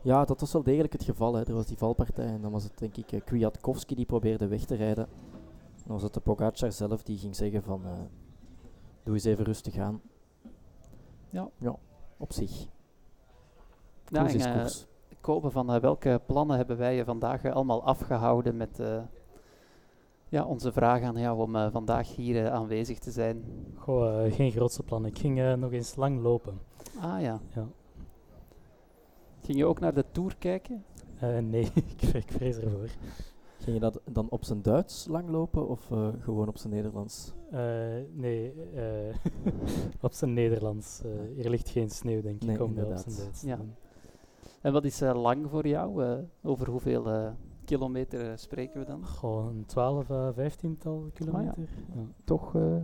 Ja, 0.02 0.26
dat 0.26 0.40
was 0.40 0.54
wel 0.54 0.64
degelijk 0.64 0.94
het 0.94 1.04
geval. 1.04 1.34
Hè. 1.34 1.44
Er 1.48 1.54
was 1.54 1.66
die 1.66 1.78
valpartij 1.78 2.26
en 2.26 2.42
dan 2.42 2.52
was 2.52 2.64
het 2.64 2.78
denk 2.78 2.98
ik 2.98 3.22
Kwiatkowski 3.26 3.96
die 3.96 4.06
probeerde 4.06 4.48
weg 4.48 4.66
te 4.66 4.76
rijden. 4.76 5.08
Dan 5.76 5.94
was 5.94 6.02
het 6.02 6.14
de 6.14 6.20
Pogacar 6.20 6.72
zelf 6.72 7.04
die 7.04 7.18
ging 7.18 7.36
zeggen 7.36 7.64
van 7.64 7.82
doe 9.04 9.14
eens 9.14 9.24
even 9.24 9.46
rustig 9.46 9.78
aan. 9.78 10.02
Ja. 11.36 11.50
Ja, 11.58 11.76
op 12.18 12.34
zich. 12.34 12.68
Ja, 14.08 14.20
Koers 14.22 14.34
en, 14.34 14.40
is 14.40 14.46
eh, 14.46 14.54
koers. 14.54 14.86
Kopen 15.22 15.52
van 15.52 15.74
eh, 15.74 15.82
welke 15.82 16.22
plannen 16.26 16.58
hebben 16.58 16.78
wij 16.78 17.00
eh, 17.00 17.06
vandaag 17.06 17.44
eh, 17.44 17.54
allemaal 17.54 17.84
afgehouden 17.84 18.58
met 18.58 18.80
eh, 18.80 19.02
ja, 20.30 20.46
onze 20.46 20.72
vraag 20.72 21.02
aan 21.02 21.18
jou 21.18 21.40
om 21.42 21.56
eh, 21.56 21.72
vandaag 21.72 22.16
hier 22.16 22.50
aanwezig 22.52 23.00
te 23.00 23.12
zijn. 23.12 23.44
Goh, 23.76 24.34
geen 24.34 24.52
grootste 24.52 24.84
plan. 24.84 25.06
Ik 25.06 25.18
ging 25.18 25.56
nog 25.56 25.72
eens 25.72 25.96
lang 25.96 26.22
lopen. 26.22 26.60
Ah 27.00 27.22
ja. 27.22 27.40
Ja. 27.56 27.68
Ging 29.42 29.58
je 29.58 29.66
ook 29.66 29.80
naar 29.80 29.94
de 29.94 30.06
Tour 30.12 30.36
kijken? 30.38 30.86
Eh, 31.20 31.38
nee, 31.38 31.72
ik, 31.98 32.02
ik 32.02 32.32
vrees 32.32 32.58
ervoor. 32.58 32.90
Ging 33.66 33.78
je 33.78 33.80
dat 33.80 34.02
dan 34.12 34.30
op 34.30 34.44
zijn 34.44 34.62
Duits 34.62 35.08
langlopen 35.08 35.68
of 35.68 35.92
eh, 35.92 36.08
gewoon 36.20 36.48
op 36.48 36.58
zijn 36.58 36.74
Nederlands? 36.74 37.34
Eh, 37.52 37.60
nee, 38.12 38.54
eh, 38.76 39.16
op 40.02 40.14
zijn 40.14 40.34
Nederlands. 40.34 41.02
Eh, 41.04 41.12
hier 41.36 41.50
ligt 41.50 41.70
geen 41.70 41.90
sneeuw, 41.90 42.22
denk 42.22 42.36
ik, 42.42 42.48
Nee, 42.48 42.64
om 42.64 42.70
op 42.70 42.76
zijn 42.76 43.16
Duits 43.16 43.40
te 43.40 43.48
Ja. 43.48 43.56
doen. 43.56 43.74
En 44.62 44.74
wat 44.74 44.86
is 44.86 45.02
eh, 45.02 45.22
lang 45.22 45.50
voor 45.50 45.68
jou? 45.68 46.04
Eh, 46.04 46.18
over 46.44 46.70
hoeveel 46.70 47.08
eh, 47.10 47.32
kilometer 47.66 48.40
spreken 48.40 48.80
we 48.80 48.86
dan? 48.86 49.06
Gewoon 49.06 49.48
een 49.48 49.66
12 49.66 50.10
à 50.12 50.34
15 50.34 50.78
tal 50.78 51.10
kilometer. 51.14 51.68
ja. 51.96 52.02
Toch? 52.24 52.56
eh, 52.56 52.78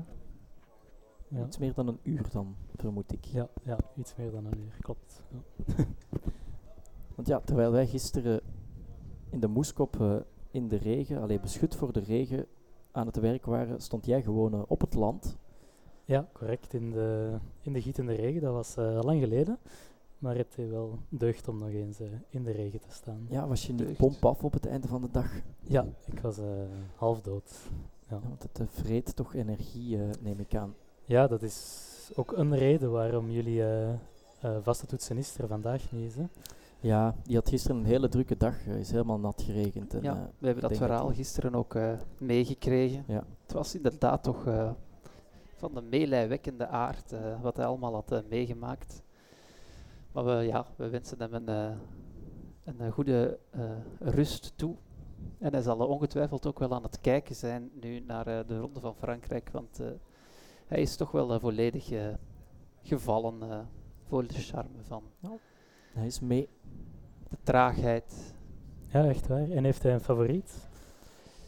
Ja. 1.28 1.46
Iets 1.46 1.58
meer 1.58 1.74
dan 1.74 1.88
een 1.88 2.00
uur 2.04 2.26
dan, 2.32 2.56
vermoed 2.76 3.12
ik. 3.12 3.26
Ja, 3.26 3.48
ja, 3.64 3.78
iets 3.96 4.16
meer 4.16 4.32
dan 4.32 4.46
een 4.46 4.58
uur, 4.60 4.78
klopt. 4.80 5.22
Ja. 5.30 5.86
Want 7.16 7.28
ja, 7.28 7.40
terwijl 7.40 7.72
wij 7.72 7.88
gisteren 7.88 8.42
in 9.30 9.40
de 9.40 9.48
moeskop 9.48 10.02
eh, 10.02 10.16
in 10.52 10.68
de 10.68 10.76
regen, 10.76 11.22
alleen 11.22 11.42
beschut 11.42 11.76
voor 11.76 11.94
de 11.94 12.00
regen, 12.00 12.46
aan 12.92 13.06
het 13.06 13.16
werk 13.16 13.46
waren, 13.46 13.82
stond 13.82 14.06
jij 14.06 14.22
gewoon 14.22 14.54
eh, 14.54 14.62
op 14.68 14.82
het 14.82 14.94
land. 14.94 15.38
Ja, 16.06 16.28
correct. 16.34 16.74
In 16.74 16.92
de, 16.92 17.36
in 17.62 17.74
de 17.74 17.82
gietende 17.82 18.14
regen, 18.14 18.42
dat 18.42 18.54
was 18.54 18.76
eh, 18.78 19.00
lang 19.02 19.20
geleden. 19.20 19.58
Maar 20.18 20.36
het 20.36 20.56
heeft 20.56 20.70
wel 20.72 21.00
deugd 21.10 21.48
om 21.48 21.58
nog 21.58 21.70
eens 21.70 22.00
eh, 22.00 22.08
in 22.30 22.44
de 22.44 22.52
regen 22.52 22.80
te 22.80 22.92
staan. 22.92 23.26
Ja, 23.30 23.48
was 23.48 23.68
je 23.68 23.74
niet 23.74 23.98
pomp 23.98 24.26
af 24.26 24.44
op 24.44 24.54
het 24.54 24.66
einde 24.66 24.88
van 24.88 25.02
de 25.02 25.12
dag? 25.12 25.32
Ja, 25.60 25.86
ik 26.06 26.20
was 26.20 26.38
eh, 26.38 26.46
half 26.96 27.22
dood. 27.22 27.52
Ja. 28.10 28.16
Ja, 28.16 28.20
want 28.28 28.44
het 28.44 28.70
vreet 28.72 29.16
toch 29.16 29.34
energie, 29.34 29.98
neem 30.22 30.40
ik 30.40 30.56
aan. 30.56 30.76
ja, 31.06 31.28
dat 31.28 31.42
is 31.42 31.90
ook 32.16 32.32
een 32.32 32.58
reden 32.58 32.92
waarom 32.92 33.30
jullie 33.32 33.64
eh, 33.64 33.90
eh, 34.42 34.58
vaste 34.62 34.86
toetsenist 34.86 35.38
er 35.38 35.48
vandaag 35.48 35.92
niet 35.92 36.10
is. 36.10 36.16
Hè? 36.16 36.26
Ja, 36.82 37.16
die 37.24 37.36
had 37.36 37.50
gisteren 37.50 37.78
een 37.78 37.86
hele 37.86 38.10
drukke 38.10 38.38
dag. 38.38 38.68
eh, 38.68 38.80
is 38.80 38.92
helemaal 38.92 39.20
nat 39.20 39.42
geregend. 39.42 39.94
En, 39.94 40.04
ja, 40.04 40.16
eh, 40.16 40.22
we 40.38 40.46
hebben 40.46 40.70
dat 40.70 40.78
verhaal 40.78 41.14
gisteren 41.14 41.56
ook 41.56 41.76
eh, 41.76 41.94
meegekregen. 42.18 43.04
ja. 43.08 43.24
Het 43.42 43.54
was 43.54 43.76
inderdaad 43.76 44.24
toch 44.24 44.44
van 45.56 45.74
de 45.74 45.82
meelijwekkende 45.82 46.68
aard 46.68 47.16
wat 47.42 47.56
hij 47.56 47.66
allemaal 47.66 47.94
had 47.94 48.24
meegemaakt. 48.30 49.04
Maar 50.12 50.26
we, 50.26 50.32
ja, 50.32 50.66
we 50.76 50.90
wensen 50.90 51.20
hem 51.20 51.34
een, 51.34 51.78
een 52.64 52.92
goede 52.92 53.40
rust 54.00 54.54
toe. 54.56 54.76
En 55.38 55.52
hij 55.52 55.62
zal 55.62 55.88
ongetwijfeld 55.88 56.46
ook 56.48 56.60
wel 56.60 56.74
aan 56.74 56.84
het 56.84 57.02
kijken 57.02 57.36
zijn 57.36 57.72
nu 57.82 58.00
naar 58.00 58.26
de 58.48 58.60
Ronde 58.60 58.80
van 58.80 58.96
Frankrijk. 58.96 59.50
Want 59.52 59.80
hij 60.68 60.82
is 60.82 60.96
toch 60.96 61.12
wel 61.12 61.40
volledig 61.40 61.92
gevallen 62.82 63.68
voor 64.08 64.28
de 64.28 64.34
charme 64.34 64.84
van 64.84 65.04
Hij 65.94 66.06
is 66.06 66.20
mee. 66.20 66.50
de 67.30 67.38
traagheid. 67.44 68.34
Ja, 68.88 69.06
echt 69.06 69.28
waar. 69.28 69.50
En 69.50 69.64
heeft 69.64 69.84
hij 69.84 69.94
een 69.94 70.00
favoriet? 70.02 70.68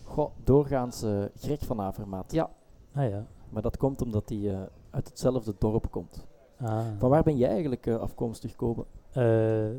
Goh, 0.04 0.32
doorgaans 0.44 1.02
eh 1.02 1.24
Greg 1.36 1.66
van 1.66 1.82
Avermaat. 1.82 2.32
Ja. 2.32 2.50
Ah 2.94 3.10
ja. 3.10 3.26
Maar 3.50 3.62
dat 3.62 3.78
komt 3.78 4.02
omdat 4.02 4.30
hij 4.30 4.50
eh, 4.50 4.62
uit 4.90 5.08
hetzelfde 5.08 5.56
dorp 5.58 5.92
komt. 5.92 6.28
Ah. 6.58 6.86
Van 6.98 7.10
waar 7.10 7.24
ben 7.24 7.38
jij 7.38 7.50
eigenlijk 7.50 7.86
eh, 7.86 8.00
afkomstig, 8.00 8.56
Kobe? 8.56 8.86
Eh, 9.12 9.70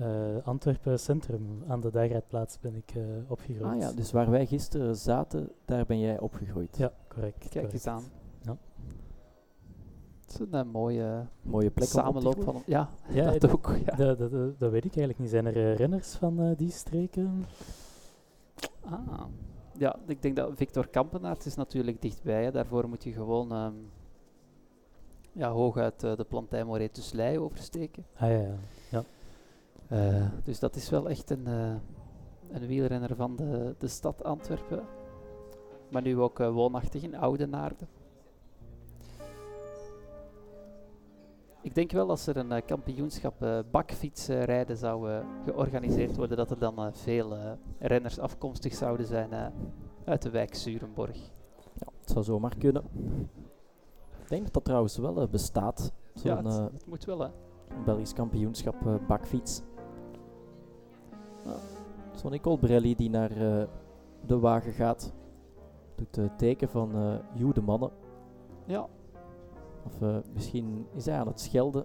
eh, 0.00 0.44
Antwerpen 0.44 0.98
Centrum, 0.98 1.62
aan 1.68 1.80
de 1.80 1.90
Dagrijdplaats 1.90 2.60
ben 2.60 2.74
ik 2.74 2.92
eh, 2.96 3.02
opgegroeid. 3.28 3.72
Ah 3.72 3.78
ja, 3.78 3.92
dus 3.92 4.12
waar 4.12 4.30
wij 4.30 4.46
gisteren 4.46 4.96
zaten, 4.96 5.50
daar 5.64 5.86
ben 5.86 5.98
jij 5.98 6.18
opgegroeid. 6.18 6.76
Ja, 6.76 6.92
correct. 7.08 7.38
Kijk 7.38 7.52
correct. 7.52 7.72
eens 7.72 7.86
aan. 7.86 8.02
Ja. 8.42 8.56
Het 10.32 10.40
is 10.40 10.46
een 10.50 10.68
mooie 10.68 11.26
Mooie 11.42 11.70
plek 11.70 11.88
samenloop 11.88 12.42
van... 12.42 12.62
Ja, 12.66 12.88
Ja, 13.10 13.38
dat 13.38 13.52
ook. 13.52 13.74
Ja. 13.86 14.14
dat, 14.14 14.30
dat, 14.58 14.70
weet 14.70 14.84
ik 14.84 14.96
eigenlijk 14.96 15.18
niet. 15.18 15.30
Zijn 15.30 15.46
er 15.46 15.56
eh, 15.56 15.76
renners 15.76 16.14
van 16.14 16.40
eh, 16.40 16.56
die 16.56 16.70
streken? 16.70 17.46
Ah. 18.80 19.24
Ja, 19.78 19.96
ik 20.06 20.22
denk 20.22 20.36
dat 20.36 20.52
Victor 20.54 20.88
Kampenaert 20.88 21.46
is 21.46 21.54
natuurlijk 21.54 22.02
dichtbij. 22.02 22.44
Hè. 22.44 22.50
Daarvoor 22.50 22.88
moet 22.88 23.04
je 23.04 23.12
gewoon 23.12 23.52
ehm, 23.52 23.74
ja, 25.32 25.50
hooguit 25.50 26.02
eh, 26.02 26.16
de 26.16 26.24
Plantijn 26.24 26.66
Moret 26.66 26.94
Tuslei 26.94 27.38
oversteken. 27.38 28.04
Ah 28.16 28.30
ja, 28.30 28.56
ja. 28.90 29.04
Eh, 29.88 30.28
dus 30.44 30.58
dat 30.58 30.76
is 30.76 30.90
wel 30.90 31.08
echt 31.08 31.30
een, 31.30 31.46
eh, 31.46 31.74
een 32.50 32.66
wielrenner 32.66 33.16
van 33.16 33.36
de, 33.36 33.74
de 33.78 33.88
stad 33.88 34.24
Antwerpen. 34.24 34.82
Maar 35.90 36.02
nu 36.02 36.18
ook 36.18 36.38
woonachtig 36.38 37.02
in 37.02 37.16
Oudenaarde. 37.16 37.86
Ik 41.62 41.74
denk 41.74 41.90
wel 41.90 42.08
als 42.08 42.26
er 42.26 42.36
een 42.36 42.52
eh, 42.52 42.66
kampioenschap 42.66 43.42
eh 43.42 43.58
bakfietsrijden 43.70 44.76
zou 44.76 45.10
eh, 45.10 45.18
georganiseerd 45.44 46.16
worden, 46.16 46.36
dat 46.36 46.50
er 46.50 46.58
dan 46.58 46.94
veel 46.94 47.36
renners 47.78 48.18
afkomstig 48.18 48.74
zouden 48.74 49.06
zijn 49.06 49.52
uit 50.04 50.22
de 50.22 50.30
wijk 50.30 50.54
Zurenborg. 50.54 51.16
Ja, 51.74 51.86
het 52.00 52.10
zou 52.10 52.24
zomaar 52.24 52.56
kunnen. 52.56 52.82
Ik 54.22 54.28
denk 54.28 54.42
dat 54.42 54.52
dat 54.52 54.64
trouwens 54.64 54.96
wel 54.96 55.28
bestaat. 55.28 55.92
Zo'n 56.14 56.30
ja, 56.30 56.42
het, 56.42 56.72
het 56.72 56.86
moet 56.86 57.04
wel 57.04 57.20
hè. 57.20 57.28
Belgisch 57.84 58.12
kampioenschap 58.12 59.00
bakfiets. 59.06 59.62
Ja, 61.44 61.54
Zo'n 62.14 62.30
Nicole 62.30 62.58
Brelli 62.58 62.94
die 62.94 63.10
naar 63.10 63.34
de 64.26 64.38
wagen 64.38 64.72
gaat. 64.72 65.12
Doet 65.94 66.16
het 66.16 66.38
teken 66.38 66.68
van 66.68 67.20
Joe 67.34 67.52
de 67.52 67.62
mannen. 67.62 67.90
Ja, 68.66 68.88
Of 69.84 70.02
eh, 70.02 70.16
misschien 70.34 70.86
is 70.94 71.06
hij 71.06 71.18
aan 71.18 71.26
het 71.26 71.40
schelden. 71.40 71.84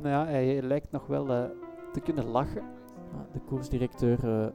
nou 0.00 0.08
ja, 0.08 0.24
hij 0.32 0.62
lijkt 0.62 0.90
nog 0.90 1.06
wel 1.06 1.28
eh, 1.32 1.44
te 1.92 2.00
kunnen 2.00 2.26
lachen. 2.26 2.64
De 3.32 3.40
koersdirecteur, 3.40 4.44
eh, 4.44 4.54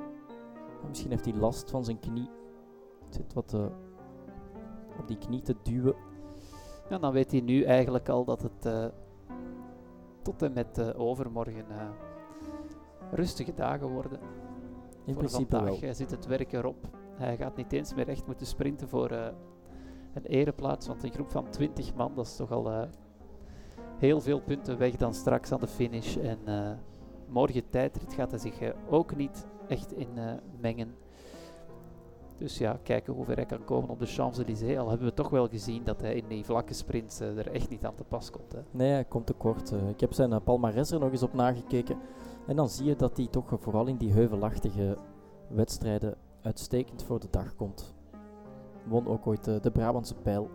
misschien 0.87 1.09
heeft 1.11 1.25
hij 1.25 1.33
last 1.33 1.69
van 1.69 1.85
zijn 1.85 1.99
knie. 1.99 2.29
Het 3.05 3.15
zit 3.15 3.33
wat 3.33 3.53
op 4.99 5.07
die 5.07 5.17
knie 5.17 5.41
te 5.41 5.55
duwen. 5.63 5.95
Ja, 6.89 6.97
dan 6.97 7.11
weet 7.13 7.31
hij 7.31 7.41
nu 7.41 7.63
eigenlijk 7.63 8.09
al 8.09 8.25
dat 8.25 8.41
het 8.41 8.91
tot 10.21 10.41
en 10.41 10.53
met 10.53 10.95
overmorgen 10.95 11.65
rustige 13.11 13.53
dagen 13.53 13.87
worden. 13.89 14.19
In 15.05 15.13
voor 15.13 15.23
principe 15.23 15.55
vandaag 15.55 15.79
wel. 15.79 15.89
eh, 15.89 15.95
zit 15.95 16.11
het 16.11 16.25
werk 16.25 16.53
erop. 16.53 16.87
Hij 17.15 17.37
gaat 17.37 17.55
niet 17.55 17.73
eens 17.73 17.93
meer 17.93 18.07
echt 18.07 18.27
moeten 18.27 18.45
sprinten 18.45 18.89
voor 18.89 19.33
een 20.17 20.25
ereplaats, 20.25 20.87
want 20.87 21.03
een 21.03 21.11
groep 21.11 21.31
van 21.31 21.49
20 21.49 21.95
man, 21.95 22.11
dat 22.15 22.25
is 22.25 22.35
toch 22.35 22.51
al 22.51 22.71
eh, 22.71 22.81
heel 23.97 24.21
veel 24.21 24.41
punten 24.41 24.77
weg 24.77 24.95
dan 24.95 25.13
straks 25.13 25.51
aan 25.51 25.59
de 25.59 25.67
finish. 25.67 26.17
En 26.17 26.39
eh, 26.45 26.71
morgen 27.27 27.69
tijdrit 27.69 28.13
gaat 28.13 28.31
hij 28.31 28.39
zich 28.39 28.59
eh, 28.59 28.69
ook 28.89 29.15
niet 29.15 29.47
echt 29.67 29.93
in 29.93 30.09
mengen. 30.59 30.95
Dus 32.37 32.57
ja, 32.57 32.79
kijken 32.83 33.13
hoe 33.13 33.25
ver 33.25 33.35
hij 33.35 33.45
kan 33.45 33.63
komen 33.63 33.89
op 33.89 33.99
de 33.99 34.05
Champs-Élysées. 34.05 34.77
Al 34.77 34.89
hebben 34.89 35.07
we 35.07 35.13
toch 35.13 35.29
wel 35.29 35.47
gezien 35.47 35.83
dat 35.83 36.01
hij 36.01 36.15
in 36.15 36.27
die 36.27 36.45
vlakke 36.45 36.73
sprints 36.73 37.19
er 37.19 37.51
echt 37.51 37.69
niet 37.69 37.85
aan 37.85 37.95
te 37.95 38.03
pas 38.03 38.29
komt. 38.29 38.51
Hè. 38.51 38.59
Nee, 38.71 38.91
hij 38.91 39.05
komt 39.05 39.25
tekort. 39.25 39.71
Ik 39.71 39.99
heb 39.99 40.13
zijn 40.13 40.43
palmarès 40.43 40.91
er 40.91 40.99
nog 40.99 41.11
eens 41.11 41.23
op 41.23 41.33
nagekeken. 41.33 41.97
En 42.47 42.55
dan 42.55 42.69
zie 42.69 42.85
je 42.85 42.95
dat 42.95 43.17
hij 43.17 43.27
toch 43.27 43.55
vooral 43.59 43.85
in 43.85 43.97
die 43.97 44.11
heuvelachtige 44.11 44.97
wedstrijden 45.47 46.17
uitstekend 46.41 47.03
voor 47.03 47.19
de 47.19 47.27
dag 47.29 47.55
komt. 47.55 47.96
Won 48.87 49.07
ook 49.07 49.27
ooit 49.27 49.47
eh, 49.47 49.61
de 49.61 49.71
Brabantse 49.71 50.15
pijl. 50.15 50.49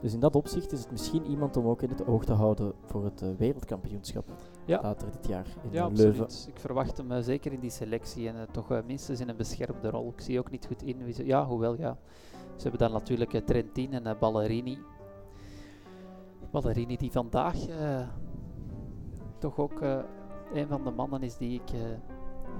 Dus 0.00 0.12
in 0.14 0.20
dat 0.20 0.36
opzicht 0.36 0.72
is 0.72 0.80
het 0.80 0.90
misschien 0.90 1.24
iemand 1.26 1.56
om 1.56 1.66
ook 1.66 1.82
in 1.82 1.88
het 1.88 2.06
oog 2.06 2.24
te 2.24 2.32
houden 2.32 2.72
voor 2.84 3.04
het 3.04 3.22
eh, 3.22 3.28
wereldkampioenschap 3.38 4.24
Ja. 4.64 4.80
later 4.82 5.10
dit 5.10 5.26
jaar 5.26 5.46
in 5.62 5.70
Ja, 5.70 5.86
eh, 5.86 5.92
Leuven. 5.94 6.22
absoluut. 6.24 6.54
Ik 6.54 6.60
verwacht 6.60 6.96
hem 6.96 7.22
zeker 7.22 7.52
in 7.52 7.60
die 7.60 7.70
selectie 7.70 8.28
en 8.28 8.46
toch 8.50 8.70
eh, 8.70 8.78
minstens 8.86 9.20
in 9.20 9.28
een 9.28 9.36
beschermde 9.36 9.90
rol. 9.90 10.08
Ik 10.08 10.20
zie 10.20 10.38
ook 10.38 10.50
niet 10.50 10.66
goed 10.66 10.82
in 10.82 11.04
wie 11.04 11.14
ze... 11.14 11.26
Ja, 11.26 11.46
hoewel, 11.46 11.76
ja. 11.78 11.98
Ze 12.56 12.62
hebben 12.62 12.80
dan 12.80 12.92
natuurlijk 12.92 13.32
uh, 13.32 13.40
Trentin 13.40 13.92
en 13.92 14.06
uh, 14.06 14.18
Ballerini. 14.18 14.78
Ballerini 16.50 16.96
die 16.96 17.10
vandaag 17.12 17.68
uh, 17.68 18.08
toch 19.38 19.58
ook 19.58 19.80
uh, 19.82 19.98
een 20.54 20.68
van 20.68 20.84
de 20.84 20.90
mannen 20.90 21.22
is 21.22 21.36
die 21.36 21.60
ik 21.60 21.72
uh, 21.74 21.80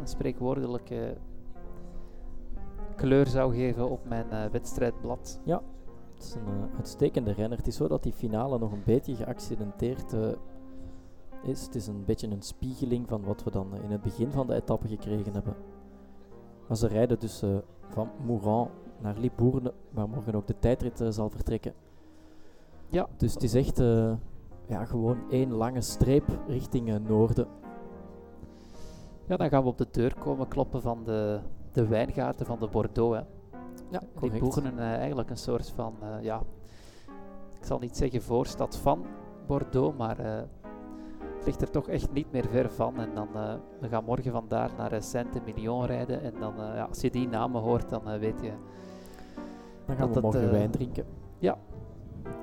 een 0.00 0.06
spreekwoordelijke 0.08 1.16
kleur 2.94 3.26
zou 3.26 3.54
geven 3.54 3.90
op 3.90 4.08
mijn 4.08 4.26
uh, 4.30 4.44
wedstrijdblad. 4.44 5.40
Ja, 5.44 5.62
het 6.14 6.22
is 6.22 6.34
een 6.34 6.46
uh, 6.46 6.76
uitstekende 6.76 7.32
renner. 7.32 7.58
Het 7.58 7.66
is 7.66 7.76
zo 7.76 7.88
dat 7.88 8.02
die 8.02 8.12
finale 8.12 8.58
nog 8.58 8.72
een 8.72 8.82
beetje 8.84 9.14
geaccidenteerd 9.14 10.12
uh, 10.12 10.28
is. 11.42 11.64
Het 11.64 11.74
is 11.74 11.86
een 11.86 12.04
beetje 12.04 12.30
een 12.30 12.42
spiegeling 12.42 13.08
van 13.08 13.24
wat 13.24 13.44
we 13.44 13.50
dan 13.50 13.76
in 13.82 13.90
het 13.90 14.02
begin 14.02 14.30
van 14.30 14.46
de 14.46 14.54
etappe 14.54 14.88
gekregen 14.88 15.32
hebben. 15.32 15.54
Maar 16.68 16.76
ze 16.76 16.86
rijden 16.86 17.18
dus 17.18 17.42
van 17.88 18.10
Mourant 18.26 18.70
naar 19.00 19.18
Libourne, 19.18 19.72
waar 19.90 20.08
morgen 20.08 20.34
ook 20.34 20.46
de 20.46 20.58
tijdrit 20.58 21.04
zal 21.08 21.30
vertrekken. 21.30 21.72
Ja. 22.88 23.08
Dus 23.16 23.34
het 23.34 23.42
is 23.42 23.54
echt 23.54 23.78
ja, 24.66 24.84
gewoon 24.84 25.30
één 25.30 25.52
lange 25.52 25.80
streep 25.80 26.24
richting 26.48 27.08
noorden. 27.08 27.46
Ja, 29.26 29.36
dan 29.36 29.48
gaan 29.48 29.62
we 29.62 29.68
op 29.68 29.78
de 29.78 29.88
deur 29.90 30.14
komen 30.18 30.48
kloppen 30.48 30.80
van 30.80 31.04
de, 31.04 31.40
de 31.72 31.86
wijngaarden 31.86 32.46
van 32.46 32.58
de 32.58 32.68
Bordeaux. 32.68 33.16
Hè. 33.16 33.22
Ja, 33.90 34.00
Die 34.20 34.40
boegen 34.40 34.74
uh, 34.74 34.80
eigenlijk 34.80 35.30
een 35.30 35.36
soort 35.36 35.70
van, 35.70 35.94
uh, 36.02 36.22
ja, 36.22 36.42
ik 37.58 37.64
zal 37.64 37.78
niet 37.78 37.96
zeggen 37.96 38.22
voorstad 38.22 38.76
van 38.76 39.04
Bordeaux, 39.46 39.96
maar 39.96 40.20
uh, 40.20 40.26
het 41.36 41.46
ligt 41.46 41.60
er 41.62 41.70
toch 41.70 41.88
echt 41.88 42.12
niet 42.12 42.32
meer 42.32 42.46
ver 42.50 42.70
van. 42.70 43.00
En 43.00 43.14
dan 43.14 43.28
we 43.80 43.88
gaan 43.88 44.04
morgen 44.04 44.32
vandaar 44.32 44.70
naar 44.76 45.02
Saint-Emilion 45.02 45.84
rijden. 45.86 46.22
En 46.22 46.34
dan, 46.40 46.54
ja, 46.56 46.84
als 46.84 47.00
je 47.00 47.10
die 47.10 47.28
namen 47.28 47.60
hoort, 47.60 47.88
dan 47.88 48.18
weet 48.18 48.40
je. 48.40 48.52
Dan 49.86 49.96
gaan 49.96 50.08
we 50.08 50.14
dat, 50.14 50.22
morgen 50.22 50.50
wijn 50.50 50.70
drinken. 50.70 51.04
Ja, 51.38 51.58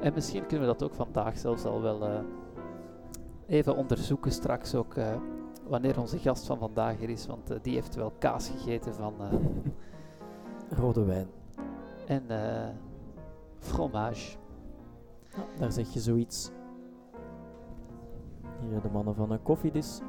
en 0.01 0.13
misschien 0.13 0.45
kunnen 0.45 0.67
we 0.67 0.73
dat 0.77 0.83
ook 0.83 0.93
vandaag 0.93 1.37
zelfs 1.37 1.65
al 1.65 1.81
wel 1.81 2.23
even 3.47 3.75
onderzoeken 3.75 4.31
straks 4.31 4.75
ook 4.75 4.95
wanneer 5.69 5.99
onze 5.99 6.17
gast 6.17 6.45
van 6.45 6.57
vandaag 6.57 7.01
er 7.01 7.09
is, 7.09 7.25
want 7.25 7.51
uh, 7.51 7.57
die 7.61 7.73
heeft 7.73 7.95
wel 7.95 8.13
kaas 8.17 8.49
gegeten 8.49 8.93
van 8.93 9.13
uh, 9.21 9.33
rode 10.79 11.03
wijn 11.03 11.27
en 12.07 12.23
uh, 12.27 12.67
fromage. 13.57 14.37
Ja, 15.35 15.45
daar 15.57 15.71
zeg 15.71 15.93
je 15.93 15.99
zoiets. 15.99 16.51
Hier 18.59 18.81
de 18.81 18.89
mannen 18.89 19.15
van 19.15 19.31
een 19.31 19.41
koffiedis. 19.41 20.01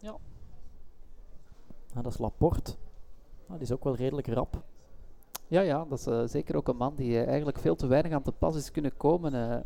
Ja. 0.00 0.16
Ah, 1.94 2.02
dat 2.02 2.12
is 2.12 2.18
Laporte. 2.18 2.74
Ah, 3.46 3.52
die 3.52 3.62
is 3.62 3.72
ook 3.72 3.84
wel 3.84 3.96
redelijk 3.96 4.26
rap. 4.26 4.62
Ja, 5.50 5.60
ja, 5.60 5.84
dat 5.88 5.98
is 5.98 6.06
uh, 6.06 6.22
zeker 6.24 6.56
ook 6.56 6.68
een 6.68 6.76
man 6.76 6.94
die 6.94 7.10
uh, 7.10 7.26
eigenlijk 7.26 7.58
veel 7.58 7.76
te 7.76 7.86
weinig 7.86 8.12
aan 8.12 8.22
te 8.22 8.32
pas 8.32 8.56
is 8.56 8.70
kunnen 8.70 8.96
komen. 8.96 9.34
Uh, 9.34 9.56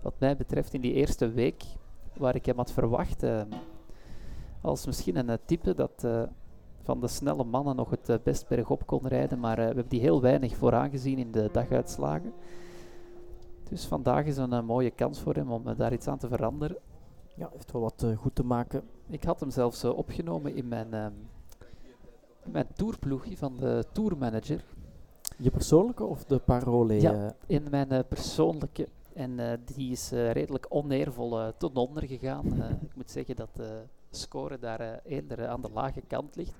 wat 0.00 0.14
mij 0.18 0.36
betreft 0.36 0.74
in 0.74 0.80
die 0.80 0.92
eerste 0.92 1.30
week, 1.30 1.64
waar 2.16 2.34
ik 2.34 2.46
hem 2.46 2.56
had 2.56 2.72
verwacht. 2.72 3.24
als 4.60 4.86
misschien 4.86 5.16
een 5.28 5.38
type 5.44 5.74
dat 5.74 6.06
van 6.82 7.00
de 7.00 7.08
snelle 7.08 7.44
mannen 7.44 7.76
nog 7.76 7.90
het 7.90 8.22
best 8.22 8.48
bergop 8.48 8.86
kon 8.86 9.06
rijden. 9.06 9.40
Maar 9.40 9.56
we 9.56 9.62
hebben 9.62 9.88
die 9.88 10.00
heel 10.00 10.20
weinig 10.20 10.56
vooraan 10.56 10.90
gezien 10.90 11.18
in 11.18 11.32
de 11.32 11.48
daguitslagen. 11.52 12.32
Dus 13.68 13.86
vandaag 13.86 14.24
is 14.24 14.36
een 14.36 14.64
mooie 14.64 14.90
kans 14.90 15.20
voor 15.20 15.34
hem 15.34 15.52
om 15.52 15.74
daar 15.76 15.92
iets 15.92 16.06
aan 16.06 16.18
te 16.18 16.28
veranderen. 16.28 16.76
Ja, 17.34 17.50
heeft 17.52 17.72
wel 17.72 17.82
wat 17.82 18.06
goed 18.16 18.34
te 18.34 18.44
maken. 18.44 18.82
Ik 19.08 19.24
had 19.24 19.40
hem 19.40 19.50
zelfs 19.50 19.84
opgenomen 19.84 20.54
in 20.54 20.68
mijn, 20.68 20.88
mijn 22.44 22.66
tourploegje 22.74 23.36
van 23.36 23.56
de 23.56 23.84
tourmanager. 23.92 24.64
Je 25.40 25.50
persoonlijke 25.50 26.04
of 26.04 26.24
de 26.24 26.38
parole? 26.38 27.00
Ja, 27.00 27.34
in 27.46 27.66
mijn 27.70 27.92
uh, 27.92 27.98
persoonlijke. 28.08 28.88
En 29.12 29.30
uh, 29.38 29.52
die 29.74 29.90
is 29.90 30.10
redelijk 30.10 30.66
oneervol 30.68 31.52
ten 31.58 31.74
onder 31.74 32.06
gegaan. 32.06 32.46
ik 32.88 32.94
moet 32.94 33.10
zeggen 33.10 33.36
dat 33.36 33.48
de 33.52 33.82
score 34.10 34.58
daar 34.58 35.00
eerder 35.04 35.46
aan 35.48 35.60
de 35.60 35.70
lage 35.72 36.00
kant 36.06 36.36
ligt. 36.36 36.54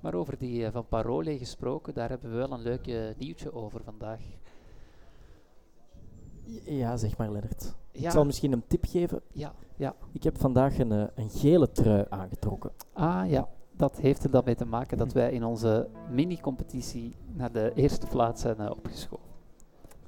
Maar 0.00 0.14
over 0.14 0.38
die 0.38 0.70
van 0.70 0.86
Parole 0.88 1.38
gesproken, 1.38 1.94
daar 1.94 2.08
hebben 2.08 2.30
we 2.30 2.36
wel 2.36 2.52
een 2.52 2.62
leuk 2.62 3.14
nieuwtje 3.18 3.54
over 3.54 3.80
vandaag. 3.84 4.20
Ja, 6.64 6.96
zeg 6.96 7.16
maar 7.16 7.30
Lennart. 7.30 7.74
Ja. 7.90 8.04
Ik 8.04 8.10
zal 8.10 8.24
misschien 8.24 8.52
een 8.52 8.66
tip 8.66 8.84
geven. 8.84 9.20
Ja, 9.32 9.54
ja. 9.76 9.94
Ik 10.12 10.22
heb 10.22 10.38
vandaag 10.38 10.78
een, 10.78 10.90
een 10.90 11.30
gele 11.30 11.72
trui 11.72 12.04
aangetrokken. 12.08 12.72
Ah 12.92 13.30
ja, 13.30 13.48
dat 13.76 13.96
heeft 13.96 14.24
er 14.24 14.30
dan 14.30 14.42
mee 14.44 14.54
te 14.54 14.66
maken 14.66 14.98
dat 14.98 15.12
wij 15.12 15.32
in 15.32 15.44
onze 15.44 15.88
mini-competitie 16.10 17.16
naar 17.32 17.52
de 17.52 17.72
eerste 17.74 18.06
plaats 18.06 18.40
zijn 18.40 18.60
uh, 18.60 18.70
opgeschoven. 18.70 19.32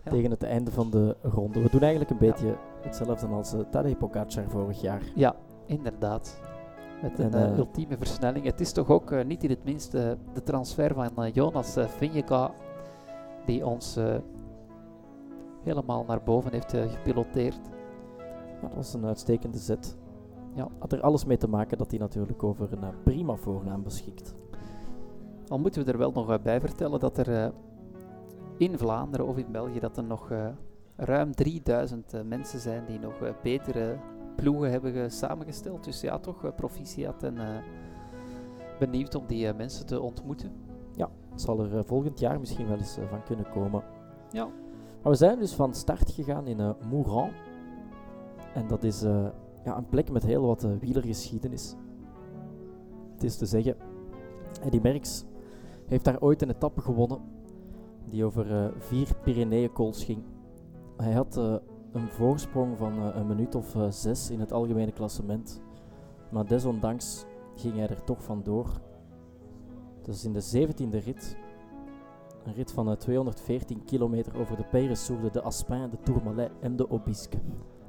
Ja. 0.05 0.11
tegen 0.13 0.31
het 0.31 0.43
einde 0.43 0.71
van 0.71 0.91
de 0.91 1.17
ronde. 1.23 1.63
We 1.63 1.71
doen 1.71 1.81
eigenlijk 1.81 2.11
een 2.11 2.19
beetje 2.19 2.57
hetzelfde 2.83 3.27
als 3.27 3.55
uh, 3.55 3.61
Tadej 3.61 3.97
Pogacar 3.97 4.45
vorig 4.49 4.81
jaar. 4.81 5.03
Ja, 5.15 5.37
inderdaad. 5.67 6.41
Met 7.03 7.19
een 7.19 7.35
En, 7.35 7.53
eh, 7.53 7.59
ultieme 7.59 7.97
versnelling. 7.97 8.45
Het 8.45 8.61
is 8.61 8.73
toch 8.73 8.91
ook 8.91 9.25
niet 9.25 9.45
in 9.45 9.51
het 9.51 9.65
minst 9.65 9.93
de 9.93 10.43
transfer 10.45 10.95
van 10.95 11.31
Jonas 11.31 11.77
Vingegaard 11.79 12.53
die 13.47 13.67
ons 13.67 13.99
helemaal 15.63 16.05
naar 16.05 16.23
boven 16.23 16.53
heeft 16.53 16.71
gepiloteerd. 16.71 17.61
Dat 18.63 18.75
was 18.75 18.95
een 18.95 19.05
uitstekende 19.05 19.59
zet. 19.59 19.97
Ja. 20.57 20.69
Had 20.79 20.93
er 20.93 21.01
alles 21.01 21.25
mee 21.25 21.37
te 21.37 21.49
maken 21.49 21.79
dat 21.79 21.91
hij 21.91 21.99
natuurlijk 22.01 22.43
over 22.43 22.73
een 22.73 22.83
eh, 22.83 22.89
prima 23.05 23.35
voornaam 23.35 23.83
beschikt. 23.83 24.35
Al 25.49 25.59
moeten 25.59 25.85
we 25.85 25.93
er 25.93 25.99
wel 25.99 26.13
nog 26.13 26.43
bij 26.43 26.61
vertellen 26.61 27.01
dat 27.01 27.19
er 27.19 27.33
eh, 27.45 27.49
in 28.59 28.79
Vlaanderen 28.79 29.27
of 29.27 29.37
in 29.39 29.53
België 29.53 29.81
dat 29.81 29.97
er 29.97 30.05
nog 30.05 30.31
eh, 30.31 30.47
ruim 30.97 31.35
3000 31.35 32.13
eh, 32.13 32.23
mensen 32.23 32.61
zijn 32.61 32.85
die 32.87 32.99
nog 32.99 33.15
betere 33.43 33.97
ploegen 34.37 34.71
hebben 34.71 34.93
ge- 34.93 35.09
samengesteld. 35.09 35.85
Dus 35.85 36.01
ja, 36.01 36.19
toch 36.19 36.55
proficiat 36.55 37.23
en 37.23 37.35
benieuwd 38.79 39.15
om 39.15 39.27
die 39.27 39.55
mensen 39.55 39.87
te 39.87 40.01
ontmoeten. 40.01 40.53
Het 41.31 41.45
zal 41.45 41.61
er 41.61 41.85
volgend 41.85 42.19
jaar 42.19 42.41
misschien 42.41 42.69
wel 42.69 42.77
eens 42.77 42.99
van 43.09 43.23
kunnen 43.23 43.51
komen. 43.51 43.83
Ja. 44.31 44.45
Maar 45.03 45.13
we 45.13 45.19
zijn 45.19 45.39
dus 45.39 45.55
van 45.55 45.75
start 45.75 46.11
gegaan 46.11 46.47
in 46.47 46.75
Mouran. 46.91 47.31
En 48.55 48.67
dat 48.67 48.83
is 48.85 49.05
ja, 49.67 49.77
een 49.77 49.89
plek 49.89 50.11
met 50.11 50.23
heel 50.23 50.47
wat 50.47 50.65
eh, 50.65 50.71
wielergeschiedenis. 50.81 51.77
Het 53.13 53.25
is 53.25 53.37
te 53.37 53.47
zeggen, 53.47 53.77
Eddy 54.63 54.79
Merckx 54.83 55.25
heeft 55.87 56.05
daar 56.05 56.21
ooit 56.21 56.43
een 56.43 56.51
etappe 56.51 56.81
gewonnen 56.81 57.21
die 58.11 58.25
over 58.25 58.53
eh, 58.53 58.73
vier 58.79 59.09
Pyreneeënkools 59.23 60.05
ging. 60.05 60.23
Hij 60.97 61.13
had 61.13 61.37
eh, 61.37 61.55
een 61.93 62.09
voorsprong 62.09 62.79
van 62.79 62.99
een 62.99 63.27
minuut 63.27 63.55
of 63.55 63.77
zes 63.89 64.31
in 64.31 64.41
het 64.41 64.53
algemene 64.53 64.93
klassement. 64.93 65.61
Maar 66.31 66.47
desondanks 66.47 67.25
ging 67.55 67.75
hij 67.75 67.89
er 67.89 68.05
toch 68.05 68.23
vandoor. 68.23 68.81
Is 70.05 70.25
in 70.25 70.33
de 70.33 70.69
17e 70.69 71.05
rit. 71.05 71.37
Een 72.45 72.55
rit 72.55 72.73
van 72.73 72.91
eh, 72.91 72.97
214 72.97 73.85
kilometer 73.85 74.39
over 74.39 74.57
de 74.57 74.65
Peyresourde, 74.65 75.31
de 75.31 75.43
Aspin, 75.43 75.91
de 75.91 75.99
Tourmalet 76.03 76.51
en 76.61 76.77
de 76.77 76.91
Obisque. 76.91 77.39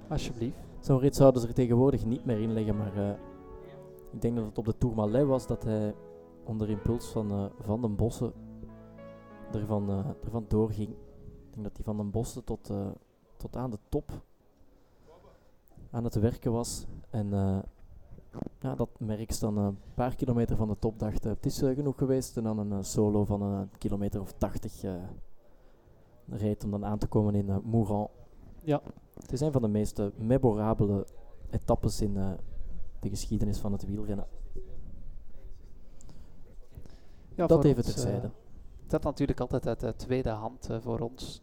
Alsjeblieft. 0.08 0.67
Zo'n 0.88 1.00
rit 1.00 1.16
zouden 1.16 1.42
ze 1.42 1.48
er 1.48 1.54
tegenwoordig 1.54 2.06
niet 2.06 2.26
meer 2.26 2.40
in 2.40 2.54
leggen, 2.54 2.78
maar 2.78 2.98
eh, 2.98 3.10
ik 4.12 4.22
denk 4.22 4.36
dat 4.36 4.46
het 4.46 4.58
op 4.58 4.66
de 4.66 4.78
Tourmalet 4.78 5.26
was 5.26 5.48
dat 5.48 5.64
hij 5.64 5.96
onder 6.44 6.70
impuls 6.70 7.06
van 7.06 7.32
eh, 7.32 7.46
Van 7.60 7.82
den 7.82 7.96
Bossen 7.96 8.34
ervan, 9.52 9.90
eh 9.90 10.06
ervan 10.24 10.46
doorging. 10.48 10.90
Ik 10.90 11.54
denk 11.54 11.64
dat 11.64 11.76
hij 11.76 11.86
Van 11.86 11.98
den 11.98 12.12
Bossen 12.12 12.44
tot, 12.44 12.72
tot 13.38 13.56
aan 13.56 13.72
de 13.72 13.78
top 13.90 14.12
aan 15.92 16.04
het 16.04 16.16
werken 16.16 16.52
was. 16.52 16.86
En 17.10 17.30
ja, 18.60 18.76
dat 18.76 18.90
merk 19.00 19.40
dan 19.40 19.58
een 19.58 19.78
paar 19.94 20.16
kilometer 20.16 20.56
van 20.56 20.68
de 20.68 20.80
top 20.80 21.00
dacht, 21.00 21.24
het 21.24 21.46
is 21.46 21.58
genoeg 21.58 21.98
geweest. 21.98 22.38
En 22.38 22.44
dan 22.44 22.72
een 22.72 22.84
solo 22.84 23.26
van 23.26 23.42
een 23.42 23.70
kilometer 23.78 24.22
of 24.22 24.32
80 24.32 24.84
eh 24.84 24.94
reed 26.30 26.64
om 26.64 26.72
dan 26.72 26.86
aan 26.86 26.98
te 26.98 27.08
komen 27.08 27.36
in 27.36 27.62
Mouran. 27.64 28.10
Ja. 28.68 28.82
Het 29.14 29.32
is 29.32 29.40
een 29.42 29.52
van 29.52 29.62
de 29.62 29.68
meest 29.68 30.00
eh, 30.00 30.08
memorabele 30.16 31.08
etappes 31.50 32.02
in 32.02 32.18
eh, 32.18 32.32
de 33.00 33.10
geschiedenis 33.10 33.60
van 33.60 33.72
het 33.72 33.86
wielrennen. 33.86 34.28
Ja, 37.36 37.48
dat 37.48 37.64
even 37.64 37.78
ons, 37.78 37.88
eh, 37.88 37.94
terzijde. 37.94 38.32
dat 38.88 39.04
natuurlijk 39.04 39.40
altijd 39.40 39.68
uit 39.68 39.80
de 39.80 39.96
tweede 39.96 40.30
hand 40.30 40.70
eh, 40.70 40.82
voor 40.82 41.00
ons. 41.00 41.42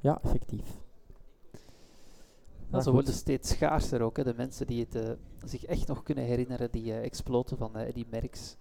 Ja, 0.00 0.20
effectief. 0.22 0.80
Maar 2.70 2.82
ze 2.82 2.92
worden 2.92 3.14
steeds 3.14 3.48
schaarser 3.48 4.02
ook, 4.02 4.16
hè, 4.16 4.24
de 4.24 4.34
mensen 4.36 4.66
die 4.66 4.80
het 4.84 4.94
eh, 4.94 5.10
zich 5.44 5.64
echt 5.64 5.86
nog 5.88 6.02
kunnen 6.02 6.24
herinneren, 6.24 6.70
die 6.70 6.92
eh, 6.92 7.04
exploten 7.04 7.56
van 7.56 7.76
eh 7.76 7.86
Eddy 7.86 8.04
Merckx. 8.10 8.56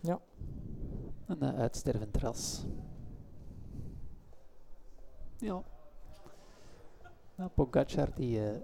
Ja. 0.00 0.20
Een 1.26 1.42
eh, 1.42 1.58
uitstervend 1.58 2.16
ras. 2.16 2.64
Ja. 5.38 5.62
Nou, 7.40 7.52
Pogacar 7.54 8.08
die 8.14 8.44
eh, 8.44 8.60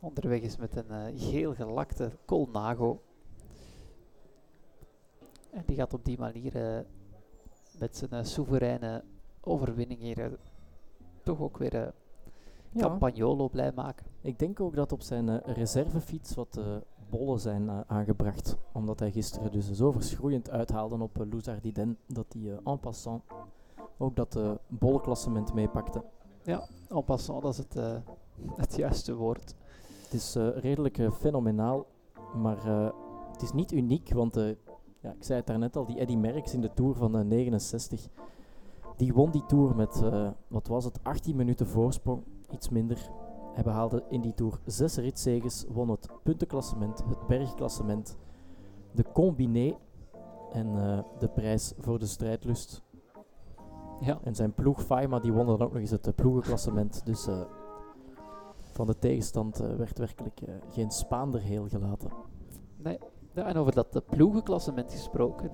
onderweg 0.00 0.40
is 0.40 0.56
met 0.56 0.76
een 0.76 0.90
eh, 0.90 1.12
geel 1.16 1.54
gelakte 1.54 2.10
Colnago. 2.24 3.02
En 5.50 5.62
die 5.66 5.76
gaat 5.76 5.94
op 5.94 6.04
die 6.04 6.18
manier 6.18 6.56
eh, 6.56 6.84
met 7.78 7.96
zijn 7.96 8.26
soevereine 8.26 9.04
overwinning 9.40 10.00
hier 10.00 10.38
toch 11.22 11.40
ook 11.40 11.56
weer 11.58 11.72
Ja, 11.74 11.92
Campagnolo 12.76 13.48
blij 13.48 13.72
maken. 13.72 14.06
ik 14.20 14.38
denk 14.38 14.60
ook 14.60 14.74
dat 14.74 14.92
op 14.92 15.02
zijn 15.02 15.38
reservefiets 15.38 16.34
wat 16.34 16.60
bollen 17.08 17.40
zijn 17.40 17.70
aangebracht. 17.86 18.56
Omdat 18.72 18.98
hij 18.98 19.10
gisteren 19.10 19.52
dus 19.52 19.70
zo 19.70 19.92
verschroeiend 19.92 20.50
uithaalde 20.50 21.02
op 21.02 21.18
uh, 21.18 21.30
Louzardiden 21.30 21.98
dat 22.06 22.26
hij 22.38 22.58
en 22.64 22.80
passant 22.80 23.22
ook 23.96 24.16
dat 24.16 24.38
bollenklassement 24.68 25.54
meepakte. 25.54 26.02
En 26.88 27.04
passant, 27.04 27.42
dat 27.42 27.52
is 27.52 27.58
het, 27.58 27.76
eh, 27.76 27.96
het 28.56 28.76
juiste 28.76 29.14
woord. 29.14 29.54
Het 30.02 30.14
is 30.14 30.34
eh, 30.34 30.48
redelijk 30.56 30.98
eh, 30.98 31.12
fenomenaal, 31.12 31.86
maar 32.34 32.92
het 33.32 33.42
is 33.42 33.52
niet 33.52 33.72
uniek, 33.72 34.12
want 34.12 34.34
ja, 35.00 35.10
ik 35.12 35.24
zei 35.24 35.38
het 35.38 35.46
daarnet 35.46 35.76
al, 35.76 35.86
die 35.86 35.98
Eddy 35.98 36.16
Merckx 36.16 36.54
in 36.54 36.60
de 36.60 36.74
Tour 36.74 36.94
van 36.94 37.18
eh, 37.18 37.24
69, 37.24 38.08
die 38.96 39.12
won 39.12 39.30
die 39.30 39.46
Tour 39.46 39.76
met, 39.76 40.02
wat 40.48 40.66
was 40.66 40.84
het, 40.84 40.98
18 41.02 41.36
minuten 41.36 41.66
voorsprong, 41.66 42.22
iets 42.50 42.68
minder. 42.68 43.10
Hij 43.52 43.64
behaalde 43.64 44.04
in 44.10 44.20
die 44.20 44.34
Tour 44.34 44.58
zes 44.64 44.96
ritzeges, 44.96 45.64
won 45.68 45.90
het 45.90 46.08
puntenklassement, 46.22 47.04
het 47.08 47.26
bergklassement, 47.26 48.16
de 48.92 49.04
combiné 49.12 49.76
en 50.52 50.74
de 51.18 51.28
prijs 51.28 51.72
voor 51.78 51.98
de 51.98 52.06
strijdlust. 52.06 52.82
Ja, 54.00 54.18
En 54.22 54.34
zijn 54.34 54.52
ploeg 54.52 54.82
Faima 54.82 55.18
die 55.18 55.32
won 55.32 55.46
dan 55.46 55.60
ook 55.60 55.72
nog 55.72 55.80
eens 55.80 55.90
het 55.90 56.06
eh, 56.06 56.14
ploegenklassement. 56.14 57.00
Dus 57.04 57.26
eh, 57.26 57.40
van 58.72 58.86
de 58.86 58.98
tegenstand 58.98 59.60
eh, 59.60 59.74
werd 59.74 59.98
werkelijk 59.98 60.40
geen 60.68 60.90
Spaander 60.90 61.40
heel 61.40 61.68
gelaten. 61.68 62.10
nee. 62.76 62.98
Ja, 63.32 63.46
en 63.46 63.56
over 63.56 63.74
dat 63.74 64.02
ploegenklassement 64.06 64.92
gesproken. 64.92 65.50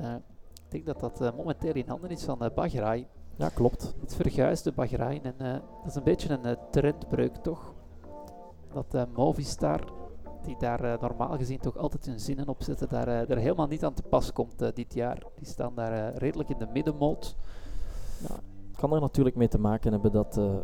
ik 0.65 0.85
denk 0.85 0.87
dat 0.87 1.01
dat 1.01 1.37
momenteel 1.37 1.75
in 1.75 1.89
handen 1.89 2.11
is 2.11 2.25
van 2.25 2.45
uh, 2.45 2.51
Bahrein. 2.55 3.07
Ja, 3.37 3.49
klopt. 3.49 3.95
Het 4.01 4.15
verguisde 4.15 4.73
Bahrein. 4.73 5.23
En 5.23 5.35
dat 5.83 5.91
is 5.91 5.95
een 5.95 6.03
beetje 6.03 6.39
een 6.43 6.57
trendbreuk, 6.71 7.37
toch? 7.37 7.75
Dat 8.73 9.09
Movistar, 9.15 9.93
die 10.43 10.57
daar 10.59 10.99
normaal 11.01 11.37
gezien 11.37 11.59
toch 11.59 11.77
altijd 11.77 12.07
hun 12.07 12.21
zinnen 12.21 12.49
op 12.49 12.63
zetten, 12.63 12.89
daar, 12.89 13.27
daar 13.27 13.39
helemaal 13.39 13.67
niet 13.67 13.85
aan 13.85 13.95
te 13.95 14.03
pas 14.03 14.33
komt 14.33 14.75
dit 14.75 14.95
jaar. 14.95 15.23
Die 15.35 15.47
staan 15.47 15.75
daar 15.75 16.15
redelijk 16.15 16.49
in 16.49 16.59
de 16.59 16.69
middenmoot. 16.73 17.37
Ja, 18.29 18.35
het 18.71 18.77
kan 18.81 18.93
er 18.95 19.01
natuurlijk 19.01 19.37
mee 19.37 19.49
te 19.49 19.59
maken 19.59 19.93
hebben 19.93 20.13
dat 20.13 20.37
eh, 20.39 20.57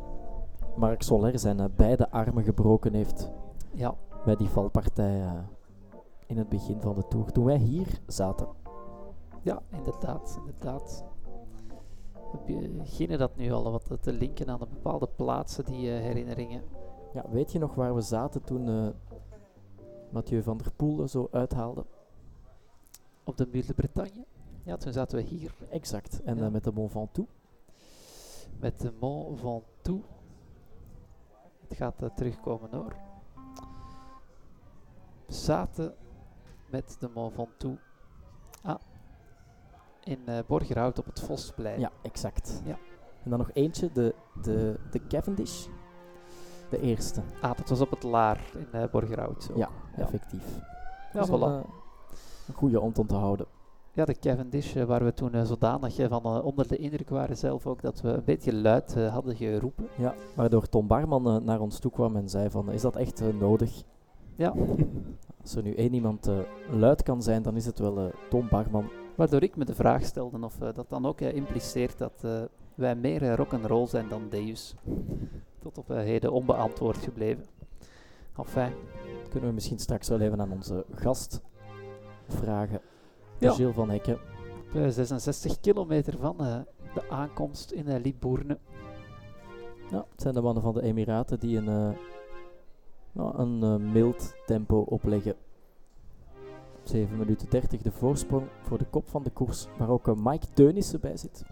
Marc 0.76 1.02
Soler 1.02 1.38
zijn 1.38 1.60
eh, 1.60 1.66
beide 1.76 2.10
armen 2.10 2.44
gebroken 2.44 2.94
heeft 2.94 3.30
Ja, 3.72 3.94
bij 4.24 4.36
die 4.36 4.48
valpartij 4.48 5.22
eh, 5.22 5.32
in 6.26 6.38
het 6.38 6.48
begin 6.48 6.80
van 6.80 6.94
de 6.94 7.08
Tour. 7.08 7.32
Toen 7.32 7.44
wij 7.44 7.56
hier 7.58 8.00
zaten. 8.06 8.48
ja 9.42 9.62
inderdaad, 9.70 10.36
inderdaad. 10.38 11.04
We 12.32 12.68
beginnen 12.78 13.18
dat 13.18 13.36
nu 13.36 13.52
al 13.52 13.70
wat 13.70 13.96
te 14.00 14.12
linken 14.12 14.50
aan 14.50 14.58
de 14.58 14.66
bepaalde 14.66 15.08
plaatsen, 15.16 15.64
die 15.64 15.88
herinneringen. 15.88 16.62
Ja, 17.12 17.24
weet 17.30 17.52
je 17.52 17.58
nog 17.58 17.74
waar 17.74 17.94
we 17.94 18.00
zaten 18.00 18.42
toen 18.44 18.94
Mathieu 20.10 20.42
van 20.42 20.56
der 20.56 20.72
Poel 20.76 21.00
er 21.00 21.08
zo 21.08 21.28
uithaalde? 21.30 21.84
Op 23.24 23.36
de 23.36 23.48
Muur 23.52 23.66
de 23.66 23.74
Bretagne. 23.74 24.24
Ja, 24.62 24.76
toen 24.76 24.92
zaten 24.92 25.16
we 25.18 25.24
hier 25.24 25.54
Exact. 25.70 26.22
En 26.24 26.36
Ja. 26.36 26.50
met 26.50 26.64
de 26.64 26.72
Mont 26.74 26.90
Ventoux. 26.90 27.30
Met 28.60 28.80
de 28.80 28.92
Mont 29.00 29.40
Ventoux. 29.40 30.06
Het 31.68 31.76
gaat 31.76 32.02
eh, 32.02 32.08
terugkomen 32.14 32.70
hoor. 32.72 32.92
Zaten 35.26 35.94
met 36.70 36.96
de 37.00 37.10
Mont 37.14 37.34
Ventoux 37.34 37.80
ah, 38.62 38.80
in 40.04 40.20
eh 40.28 40.38
Borgerhout 40.46 40.98
op 40.98 41.06
het 41.06 41.20
Vosplein. 41.20 41.80
Ja, 41.80 41.90
exact. 42.02 42.62
Ja. 42.64 42.78
En 43.24 43.30
dan 43.30 43.38
nog 43.38 43.50
eentje, 43.52 43.92
de, 43.92 44.14
de, 44.42 44.80
de 44.90 45.06
Cavendish. 45.06 45.66
De 46.70 46.80
eerste. 46.80 47.22
Ah, 47.40 47.56
dat 47.56 47.68
was 47.68 47.80
op 47.80 47.90
het 47.90 48.02
Laar 48.02 48.40
in 48.54 48.68
eh 48.72 48.90
Borgerhout. 48.90 49.48
ook. 49.50 49.56
Ja, 49.56 49.68
effectief. 49.96 50.56
ja, 51.12 51.20
Dat 51.20 51.28
is 51.28 51.34
voilà. 51.34 51.42
een, 51.42 51.64
een 52.46 52.54
goede 52.54 52.80
om 52.80 52.92
te 52.92 53.00
onthouden. 53.00 53.46
Ja, 53.98 54.04
de 54.04 54.18
Cavendish, 54.18 54.76
eh, 54.76 54.84
waar 54.84 55.04
we 55.04 55.14
toen 55.14 55.32
eh, 55.32 55.44
zodanig 55.44 55.98
eh, 55.98 56.08
van 56.08 56.42
onder 56.42 56.68
de 56.68 56.76
indruk 56.76 57.08
waren 57.08 57.36
zelf 57.36 57.66
ook, 57.66 57.82
dat 57.82 58.00
we 58.00 58.08
een 58.08 58.24
beetje 58.24 58.54
luid 58.54 58.94
hadden 58.94 59.36
geroepen. 59.36 59.88
Ja, 59.96 60.14
waardoor 60.34 60.68
Tom 60.68 60.86
Barman 60.86 61.44
naar 61.44 61.60
ons 61.60 61.78
toe 61.78 61.90
kwam 61.90 62.16
en 62.16 62.28
zei 62.28 62.50
van, 62.50 62.72
is 62.72 62.80
dat 62.80 62.96
echt 62.96 63.22
nodig? 63.38 63.82
Ja, 64.34 64.54
Als 65.42 65.54
er 65.54 65.62
nu 65.62 65.74
één 65.74 65.94
iemand 65.94 66.30
luid 66.70 67.02
kan 67.02 67.22
zijn, 67.22 67.42
dan 67.42 67.56
is 67.56 67.66
het 67.66 67.78
wel 67.78 68.10
Tom 68.30 68.48
Barman. 68.48 68.88
waardoor 69.14 69.42
ik 69.42 69.56
me 69.56 69.64
de 69.64 69.74
vraag 69.74 70.04
stelde 70.04 70.44
of 70.44 70.56
dat 70.56 70.88
dan 70.88 71.06
ook 71.06 71.20
impliceert 71.20 71.98
dat 71.98 72.48
wij 72.74 72.94
meer 72.94 73.22
uh, 73.22 73.34
rock'n'roll 73.34 73.86
zijn 73.86 74.08
dan 74.08 74.28
Deus. 74.30 74.74
Tot 75.58 75.78
op 75.78 75.88
heden 75.88 76.32
onbeantwoord 76.32 76.96
gebleven. 76.96 77.44
Enfin. 78.36 78.72
Kunnen 79.28 79.48
we 79.48 79.54
misschien 79.54 79.78
straks 79.78 80.08
wel 80.08 80.20
even 80.20 80.40
aan 80.40 80.52
onze 80.52 80.84
gast 80.94 81.40
vragen. 82.28 82.80
Ja. 83.38 83.52
Gilles 83.52 83.74
van 83.74 83.90
Hekken. 83.90 84.18
Op 84.74 84.90
66 84.90 85.60
kilometer 85.60 86.18
van 86.18 86.36
de 86.94 87.10
aankomst 87.10 87.70
in 87.70 88.00
Libourne. 88.00 88.58
Ja, 89.90 90.04
het 90.10 90.20
zijn 90.20 90.34
de 90.34 90.40
mannen 90.40 90.62
van 90.62 90.74
de 90.74 90.82
Emiraten 90.82 91.38
die 91.38 91.56
een, 91.56 91.96
nou, 93.12 93.38
een 93.38 93.92
mild 93.92 94.34
tempo 94.46 94.80
opleggen. 94.80 95.34
7 96.82 97.18
minuten 97.18 97.50
30 97.50 97.82
de 97.82 97.90
voorsprong 97.90 98.46
voor 98.62 98.78
de 98.78 98.84
kop 98.84 99.08
van 99.08 99.22
de 99.22 99.30
koers, 99.30 99.66
waar 99.78 99.88
ook 99.88 100.16
Mike 100.16 100.46
Teunissen 100.52 101.00
bij 101.00 101.16
zit. 101.16 101.44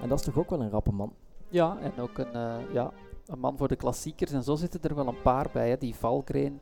En 0.00 0.08
dat 0.08 0.18
is 0.18 0.24
toch 0.24 0.38
ook 0.38 0.50
wel 0.50 0.60
een 0.60 0.70
rappe 0.70 0.92
man? 0.92 1.12
Ja, 1.48 1.78
en 1.80 1.92
ook 1.98 2.18
een, 2.18 2.34
uh, 2.34 2.72
ja, 2.72 2.92
een 3.26 3.38
man 3.38 3.56
voor 3.56 3.68
de 3.68 3.76
klassiekers. 3.76 4.32
En 4.32 4.42
zo 4.42 4.54
zitten 4.54 4.82
er 4.82 4.94
wel 4.94 5.06
een 5.06 5.22
paar 5.22 5.48
bij. 5.52 5.68
Hè. 5.68 5.76
Die 5.76 5.94
Valkrein, 5.94 6.60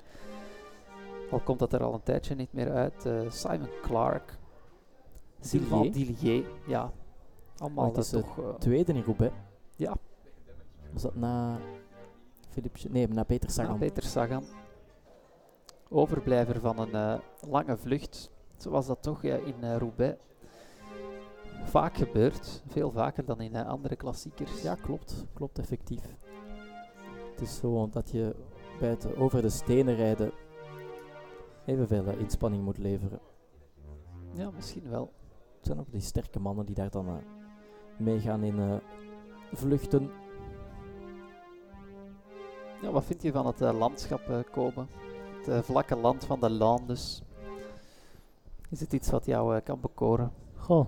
al 1.31 1.41
komt 1.41 1.59
dat 1.59 1.73
er 1.73 1.83
al 1.83 1.95
een 1.95 2.03
tijdje 2.03 2.35
niet 2.35 2.53
meer 2.53 2.73
uit. 2.73 3.07
Uh, 3.07 3.31
Simon 3.31 3.69
Clark, 3.83 4.39
Sylvain 5.45 5.93
Dillier. 5.93 6.45
Ja, 6.67 6.93
allemaal 7.59 7.93
dat 7.93 8.05
is 8.05 8.11
toch... 8.11 8.39
Uh, 8.39 8.55
tweede 8.55 8.93
in 8.93 9.03
Roubaix. 9.03 9.35
Ja. 9.77 9.97
Was 10.93 11.03
dat 11.03 11.15
na... 11.15 11.59
Philippe, 12.49 12.79
nee, 12.89 13.09
na 13.09 13.23
Peter 13.23 13.51
Sagan. 13.51 13.73
Na 13.73 13.79
Peter 13.79 14.03
Sagan. 14.03 14.45
Overblijver 15.89 16.61
van 16.61 16.79
een 16.79 17.21
lange 17.49 17.77
vlucht. 17.77 18.31
Zoals 18.57 18.87
dat 18.87 19.03
toch 19.03 19.23
ja, 19.23 19.37
in 19.37 19.77
Roubaix 19.79 20.17
vaak 21.65 21.97
gebeurt. 21.97 22.63
Veel 22.67 22.91
vaker 22.91 23.25
dan 23.25 23.41
in 23.41 23.57
andere 23.57 23.97
klassiekers. 23.97 24.63
Ja, 24.63 24.75
klopt. 24.75 25.25
Klopt 25.33 25.59
effectief. 25.59 26.17
Het 27.31 27.41
is 27.41 27.57
zo 27.57 27.89
dat 27.91 28.11
je 28.11 28.37
bij 28.79 28.89
het 28.89 29.17
over 29.17 29.43
de 29.43 29.51
stenen 29.51 29.95
rijden 29.95 30.33
evenveel 31.65 32.17
inspanning 32.19 32.65
moet 32.65 32.79
leveren. 32.79 33.21
Ja, 34.35 34.51
misschien 34.51 34.91
wel. 34.91 35.13
Het 35.65 35.73
zijn 35.73 35.85
ook 35.85 35.93
die 35.93 36.01
sterke 36.01 36.41
mannen 36.41 36.67
die 36.67 36.75
daar 36.75 36.91
dan 36.91 37.09
uh, 37.09 37.15
meegaan 37.97 38.43
in 38.43 38.81
vluchten. 39.53 40.11
Ja, 42.83 42.91
wat 42.91 43.05
vind 43.05 43.23
je 43.23 43.33
van 43.33 43.47
het 43.47 43.61
landschap, 43.61 44.45
Kobe? 44.51 44.87
Het 45.45 45.65
vlakke 45.65 45.97
land 45.97 46.25
van 46.25 46.41
de 46.41 46.51
Landes. 46.51 47.23
Is 48.71 48.81
het 48.81 48.93
iets 48.93 49.11
wat 49.11 49.27
jou 49.27 49.61
kan 49.61 49.81
bekoren? 49.81 50.33
Goh, 50.57 50.87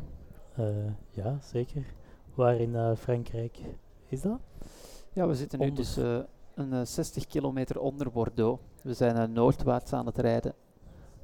uh, 0.58 0.66
ja, 1.10 1.38
zeker. 1.42 1.84
Waar 2.34 2.56
in 2.56 2.70
uh, 2.70 2.96
Frankrijk 2.96 3.58
is 4.08 4.20
dat? 4.20 4.38
Ja, 5.12 5.26
we 5.26 5.34
zitten 5.34 5.58
nu 5.58 5.72
dus 5.72 5.98
uh, 5.98 6.18
een 6.54 6.86
60 6.86 7.26
kilometer 7.26 7.80
onder 7.80 8.10
Bordeaux. 8.10 8.62
We 8.82 8.94
zijn 8.94 9.32
noordwaarts 9.32 9.92
aan 9.92 10.06
het 10.06 10.18
rijden 10.18 10.54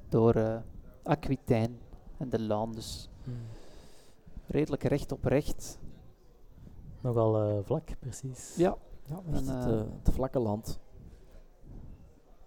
door 0.08 0.62
Aquitaine 1.02 1.74
en 2.18 2.28
de 2.28 2.40
Landes. 2.40 3.10
Redelijk 4.46 4.82
recht 4.82 5.12
op 5.12 5.24
recht. 5.24 5.78
Nogal 7.00 7.62
vlak, 7.62 7.88
precies. 7.98 8.54
Ja. 8.56 8.76
ja 9.06 9.20
en, 9.26 9.46
het, 9.46 9.64
het, 10.04 10.14
vlakke 10.14 10.38
land. 10.38 10.80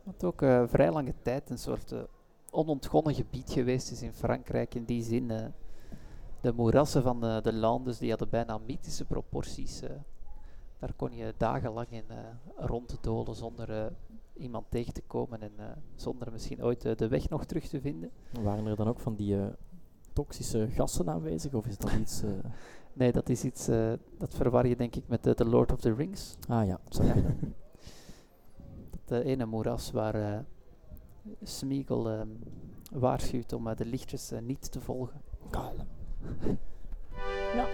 Wat 0.04 0.24
ook 0.24 0.40
vrij 0.70 0.92
lange 0.92 1.14
tijd 1.22 1.50
een 1.50 1.58
soort 1.58 1.94
onontgonnen 2.52 3.14
gebied 3.14 3.52
geweest 3.52 3.92
is 3.92 4.02
in 4.02 4.14
Frankrijk. 4.14 4.76
In 4.76 4.86
die 4.86 5.04
zin 5.04 5.54
de 6.46 6.54
moerassen 6.54 7.04
van 7.04 7.22
de, 7.22 7.40
de 7.44 7.54
Landes 7.54 7.98
die 7.98 8.10
hadden 8.10 8.30
bijna 8.30 8.58
mythische 8.58 9.06
proporties. 9.06 9.84
Uh. 9.84 9.90
Daar 10.80 10.94
kon 10.94 11.16
je 11.16 11.34
dagenlang 11.38 11.88
in 11.90 12.04
uh, 12.10 12.18
ronddolen 12.56 13.36
zonder 13.36 13.70
uh, 13.70 13.86
iemand 14.34 14.66
tegen 14.70 14.94
te 14.94 15.02
komen 15.02 15.42
en 15.42 15.52
zonder 15.96 16.32
misschien 16.32 16.64
ooit 16.64 16.98
de 16.98 17.08
weg 17.08 17.30
nog 17.30 17.46
terug 17.46 17.68
te 17.68 17.82
vinden. 17.82 18.12
Waren 18.42 18.66
er 18.66 18.76
dan 18.76 18.88
ook 18.88 19.00
van 19.00 19.16
die 19.16 19.38
toxische 20.16 20.68
gassen 20.72 21.10
aanwezig 21.10 21.54
of 21.54 21.66
is 21.66 21.78
dat 21.78 21.92
iets... 22.02 22.24
nee, 22.94 23.12
dat 23.12 23.30
is 23.30 23.44
iets, 23.44 23.66
dat 24.18 24.34
verwar 24.34 24.68
je 24.68 24.76
denk 24.76 24.96
ik 24.96 25.08
met 25.08 25.24
de 25.24 25.46
Lord 25.46 25.72
of 25.72 25.80
the 25.80 25.94
Rings. 25.94 26.38
Ah 26.48 26.66
ja, 26.66 26.80
sorry. 26.90 27.26
dat 29.06 29.22
ene 29.22 29.46
moeras 29.46 29.92
waar 29.92 30.46
Smeagol 31.44 32.12
um, 32.12 32.40
waarschuwt 32.92 33.54
om 33.54 33.76
de 33.76 33.86
lichtjes 33.86 34.32
niet 34.42 34.72
te 34.72 34.82
volgen. 34.82 35.22
Kalm. 35.50 35.88
ja. 37.56 37.68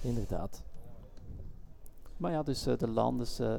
Inderdaad. 0.00 0.62
Maar 2.16 2.32
ja, 2.32 2.42
dus 2.42 2.66
uh, 2.66 2.76
de 2.76 2.88
land 2.88 3.20
is 3.20 3.40
uh, 3.40 3.54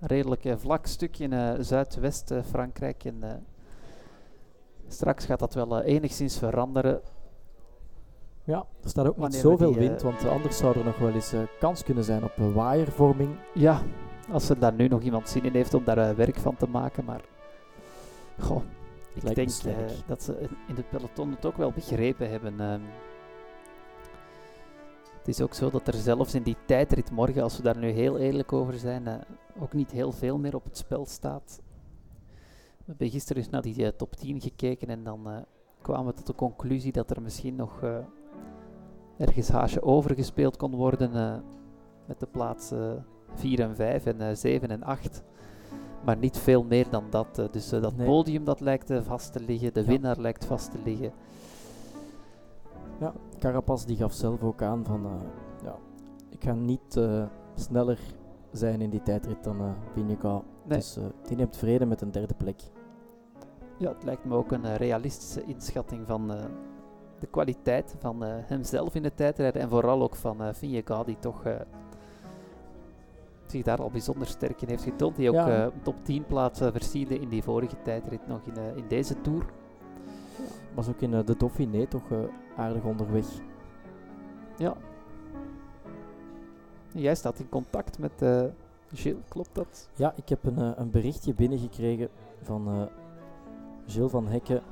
redelijk 0.00 0.44
uh, 0.44 0.56
vlak 0.56 0.86
stukje 0.86 1.24
in 1.28 1.64
Zuidwest-Frankrijk. 1.64 3.04
en 3.04 3.46
straks 4.88 5.24
gaat 5.24 5.38
dat 5.38 5.54
wel 5.54 5.82
enigszins 5.82 6.38
veranderen. 6.38 7.00
Ja, 8.44 8.66
er 8.82 8.88
staat 8.88 9.08
ook 9.08 9.16
niet 9.16 9.34
zoveel 9.34 9.74
wind, 9.74 10.02
want 10.02 10.24
anders 10.24 10.56
zou 10.56 10.78
er 10.78 10.84
nog 10.84 10.98
wel 10.98 11.12
eens 11.12 11.34
kans 11.58 11.82
kunnen 11.82 12.04
zijn 12.04 12.24
op 12.24 12.32
waaiervorming. 12.36 13.36
Ja, 13.54 13.82
als 14.30 14.48
er 14.48 14.58
daar 14.58 14.72
nu 14.72 14.88
nog 14.88 15.02
iemand 15.02 15.28
zin 15.28 15.44
in 15.44 15.54
heeft 15.54 15.74
om 15.74 15.84
daar 15.84 16.16
werk 16.16 16.36
van 16.36 16.56
te 16.56 16.68
maken, 16.68 17.04
maar... 17.04 17.20
Goh, 18.40 18.62
ik 19.14 19.34
denk 19.34 19.50
uh, 19.66 19.74
dat 20.06 20.22
ze 20.22 20.48
in 20.68 20.76
het 20.76 20.90
peloton 20.90 21.30
het 21.30 21.46
ook 21.46 21.56
wel 21.56 21.72
begrepen 21.72 22.30
hebben. 22.30 22.60
Um, 22.60 22.82
het 25.18 25.28
is 25.28 25.40
ook 25.40 25.54
zo 25.54 25.70
dat 25.70 25.86
er 25.86 25.94
zelfs 25.94 26.34
in 26.34 26.42
die 26.42 26.56
tijdrit 26.64 27.10
morgen, 27.10 27.42
als 27.42 27.56
we 27.56 27.62
daar 27.62 27.78
nu 27.78 27.90
heel 27.90 28.18
eerlijk 28.18 28.52
over 28.52 28.78
zijn, 28.78 29.02
uh, 29.06 29.14
ook 29.60 29.72
niet 29.72 29.90
heel 29.90 30.12
veel 30.12 30.38
meer 30.38 30.54
op 30.54 30.64
het 30.64 30.76
spel 30.76 31.06
staat. 31.06 31.60
We 32.88 32.94
hebben 32.94 33.10
gisteren 33.10 33.42
eens 33.42 33.50
naar 33.50 33.62
die 33.62 33.78
uh, 33.78 33.88
top 33.88 34.16
10 34.16 34.40
gekeken 34.40 34.88
en 34.88 35.04
dan 35.04 35.44
kwamen 35.82 36.06
we 36.06 36.12
tot 36.12 36.26
de 36.26 36.34
conclusie 36.34 36.92
dat 36.92 37.10
er 37.10 37.22
misschien 37.22 37.56
nog 37.56 37.82
ergens 39.18 39.48
haasje 39.48 39.82
overgespeeld 39.82 40.56
kon 40.56 40.74
worden 40.74 41.42
met 42.06 42.20
de 42.20 42.26
plaatsen 42.26 43.06
4 43.34 43.60
en 43.60 43.76
5 43.76 44.06
en 44.06 44.36
7 44.36 44.68
en 44.68 44.82
8 44.82 45.22
maar 46.04 46.16
niet 46.16 46.38
veel 46.38 46.64
meer 46.64 46.90
dan 46.90 47.04
dat. 47.10 47.38
Uh, 47.38 47.46
dus 47.50 47.72
uh, 47.72 47.82
dat 47.82 47.96
nee. 47.96 48.06
podium 48.06 48.44
dat 48.44 48.60
lijkt 48.60 48.90
uh, 48.90 49.02
vast 49.02 49.32
te 49.32 49.40
liggen, 49.40 49.74
de 49.74 49.80
ja. 49.80 49.86
winnaar 49.86 50.18
lijkt 50.18 50.44
vast 50.44 50.70
te 50.70 50.78
liggen. 50.84 51.12
Ja, 53.00 53.12
Carapaz 53.38 53.84
die 53.84 53.96
gaf 53.96 54.12
zelf 54.12 54.42
ook 54.42 54.62
aan 54.62 54.84
van, 54.84 55.06
ja, 55.64 55.76
ik 56.28 56.44
ga 56.44 56.52
niet 56.52 57.00
sneller 57.54 57.98
zijn 58.52 58.80
in 58.80 58.90
die 58.90 59.02
tijdrit 59.02 59.44
dan 59.44 59.60
uh, 59.60 59.70
Vingegaard. 59.92 60.44
Nee. 60.64 60.78
Dus 60.78 60.98
die 61.26 61.36
neemt 61.36 61.56
vrede 61.56 61.86
met 61.86 62.00
een 62.00 62.10
derde 62.10 62.34
plek. 62.34 62.60
Ja, 63.78 63.88
het 63.88 64.04
lijkt 64.04 64.24
me 64.24 64.34
ook 64.34 64.52
een 64.52 64.76
realistische 64.76 65.44
inschatting 65.44 66.06
van 66.06 66.28
de 67.18 67.26
kwaliteit 67.30 67.94
van 67.98 68.22
hemzelf 68.22 68.94
in 68.94 69.02
de 69.02 69.14
tijdrijden 69.14 69.62
en 69.62 69.68
vooral 69.68 70.02
ook 70.02 70.16
van 70.16 70.42
uh, 70.42 70.48
Vingegaard 70.52 71.06
die 71.06 71.18
toch 71.18 71.42
zich 73.50 73.62
daar 73.62 73.82
al 73.82 73.90
bijzonder 73.90 74.26
sterk 74.26 74.62
in 74.62 74.68
heeft 74.68 74.82
getoond. 74.82 75.16
Die 75.16 75.28
ook 75.28 75.34
ja. 75.34 75.64
uh, 75.64 75.72
top 75.82 75.96
10 76.02 76.24
plaatsen 76.26 76.72
versierde 76.72 77.18
in 77.18 77.28
die 77.28 77.42
vorige 77.42 77.82
tijdrit 77.82 78.26
nog 78.26 78.40
in, 78.44 78.54
uh, 78.58 78.76
in 78.76 78.84
deze 78.88 79.20
Tour. 79.20 79.44
Was 80.74 80.88
ook 80.88 81.00
in 81.00 81.12
uh, 81.12 81.24
de 81.24 81.36
Dauphiné 81.36 81.86
toch 81.86 82.02
aardig 82.56 82.82
onderweg. 82.82 83.26
Ja. 84.56 84.76
jij 86.92 87.14
staat 87.14 87.38
in 87.38 87.48
contact 87.48 87.98
met 87.98 88.24
Gilles, 88.92 89.22
klopt 89.28 89.54
dat? 89.54 89.88
Ja, 89.94 90.12
ik 90.16 90.28
heb 90.28 90.44
een, 90.44 90.80
een 90.80 90.90
berichtje 90.90 91.34
binnengekregen 91.34 92.08
van 92.42 92.88
Gilles 93.88 94.10
van 94.10 94.26
Hekken. 94.26 94.62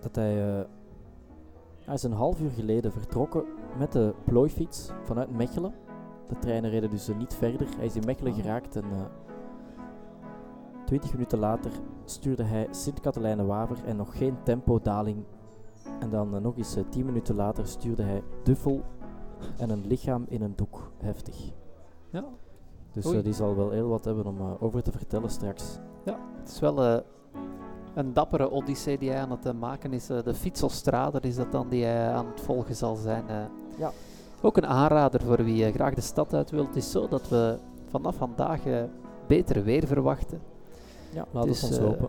Dat 0.00 0.14
hij, 0.14 0.34
hij 1.84 1.94
is 1.94 2.02
een 2.02 2.12
half 2.12 2.40
uur 2.40 2.50
geleden 2.50 2.92
vertrokken 2.92 3.44
met 3.78 3.92
de 3.92 4.14
plooifiets 4.24 4.90
vanuit 5.04 5.30
Mechelen 5.30 5.74
de 6.30 6.38
treinen 6.38 6.70
reden 6.70 6.90
dus 6.90 7.08
niet 7.18 7.34
verder. 7.34 7.66
Hij 7.76 7.86
is 7.86 7.96
in 7.96 8.02
Mechelen 8.06 8.32
geraakt 8.32 8.76
en 8.76 8.84
uh, 8.84 9.00
eh, 9.00 9.06
20 10.84 11.12
minuten 11.12 11.38
later 11.38 11.70
stuurde 12.04 12.42
hij 12.42 12.66
Sint-Katelijne-Waver 12.70 13.84
en 13.84 13.96
nog 13.96 14.16
geen 14.16 14.36
tempodaling. 14.42 15.24
En 16.00 16.10
dan 16.10 16.34
uh, 16.34 16.40
nog 16.40 16.56
eens 16.56 16.76
uh, 16.76 16.82
eh, 16.82 16.88
10 16.88 17.04
minuten 17.04 17.34
later 17.34 17.66
stuurde 17.66 18.02
hij 18.02 18.22
Duffel 18.42 18.82
en 19.58 19.70
een 19.70 19.86
lichaam 19.86 20.24
in 20.28 20.42
een 20.42 20.56
doek. 20.56 20.90
Heftig. 20.96 21.52
Ja. 22.10 22.24
Dus 22.92 23.22
die 23.22 23.32
zal 23.32 23.56
wel 23.56 23.70
heel 23.70 23.88
wat 23.88 24.04
hebben 24.04 24.26
om 24.26 24.56
over 24.60 24.82
te 24.82 24.92
vertellen 24.92 25.30
straks. 25.30 25.78
Ja, 26.04 26.18
het 26.38 26.48
is 26.48 26.60
wel 26.60 27.02
een 27.94 28.12
dappere 28.12 28.50
odyssee 28.50 28.98
die 28.98 29.10
hij 29.10 29.20
aan 29.20 29.30
het 29.30 29.58
maken 29.58 29.92
is. 29.92 30.06
de 30.06 30.34
fietselstrader 30.34 31.24
is 31.24 31.36
dat 31.36 31.52
dan 31.52 31.68
die 31.68 31.84
hij 31.84 32.12
aan 32.12 32.26
het 32.26 32.40
volgen 32.40 32.74
zal 32.74 32.96
zijn. 32.96 33.24
ja. 33.76 33.92
Ook 34.42 34.56
een 34.56 34.66
aanrader 34.66 35.20
voor 35.20 35.44
wie 35.44 35.66
uh, 35.66 35.74
graag 35.74 35.94
de 35.94 36.00
stad 36.00 36.34
uit 36.34 36.50
wil. 36.50 36.66
Het 36.66 36.76
is 36.76 36.90
zo 36.90 37.08
dat 37.08 37.28
we 37.28 37.58
vanaf 37.90 38.16
vandaag 38.16 38.66
uh, 38.66 38.82
beter 39.26 39.64
weer 39.64 39.86
verwachten. 39.86 40.40
Ja, 41.12 41.26
laten 41.30 41.50
dus, 41.50 41.60
we 41.60 41.66
ons 41.66 41.78
hopen. 41.78 42.08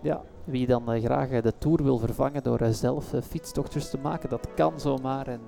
Ja, 0.00 0.22
wie 0.44 0.66
dan 0.66 1.00
graag 1.00 1.28
de 1.28 1.52
Tour 1.58 1.82
wil 1.82 1.98
vervangen 1.98 2.42
door 2.42 2.60
zelf 2.70 3.14
fietstochtjes 3.28 3.90
te 3.90 3.98
maken, 3.98 4.28
dat 4.28 4.48
kan 4.54 4.80
zomaar. 4.80 5.26
En 5.26 5.40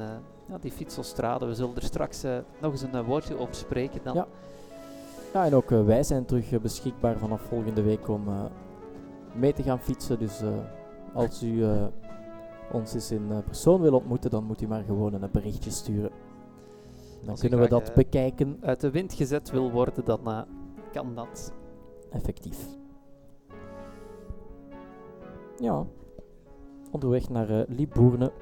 ja, 0.49 0.59
die 0.61 0.73
fietsostrade. 0.73 1.47
We 1.47 1.55
zullen 1.55 1.77
er 1.77 1.83
straks 1.83 2.23
eh, 2.23 2.37
nog 2.61 2.73
eens 2.73 2.83
een 2.83 2.95
eh, 2.95 3.07
woordje 3.07 3.39
over 3.39 3.55
spreken 3.55 4.01
dan. 4.05 4.15
Ja. 4.15 4.27
Ja, 5.33 5.45
en 5.45 5.55
ook 5.55 5.71
eh, 5.71 5.85
wij 5.85 6.03
zijn 6.03 6.25
terug 6.25 6.53
eh, 6.53 6.61
beschikbaar 6.61 7.19
vanaf 7.19 7.41
volgende 7.41 7.83
week 7.83 8.09
om 8.09 8.29
eh, 8.29 8.35
mee 9.35 9.53
te 9.53 9.63
gaan 9.63 9.81
fietsen. 9.81 10.19
Dus 10.19 10.41
eh, 10.43 10.49
als 11.15 11.43
u 11.43 11.65
eh, 11.65 11.87
ons 12.73 12.95
eens 12.95 13.11
in 13.11 13.31
eh, 13.31 13.39
persoon 13.45 13.81
wil 13.81 13.95
ontmoeten, 13.95 14.31
dan 14.31 14.45
moet 14.45 14.61
u 14.63 14.67
maar 14.67 14.83
gewoon 14.85 15.13
een 15.15 15.29
berichtje 15.33 15.71
sturen. 15.71 16.11
Dan 17.21 17.31
Als 17.31 17.41
kunnen 17.41 17.59
we 17.61 17.69
dat 17.69 17.95
bekijken, 17.95 18.59
Uit 18.61 18.81
de 18.81 18.91
wind 18.91 19.13
gezet 19.13 19.51
wil 19.51 19.71
worden, 19.71 20.05
dan 20.05 20.45
kan 20.93 21.15
dat. 21.15 21.53
effectief. 22.11 22.67
Ja, 25.59 25.85
onderweg 26.91 27.29
naar 27.29 27.65
Libourne, 27.69 28.33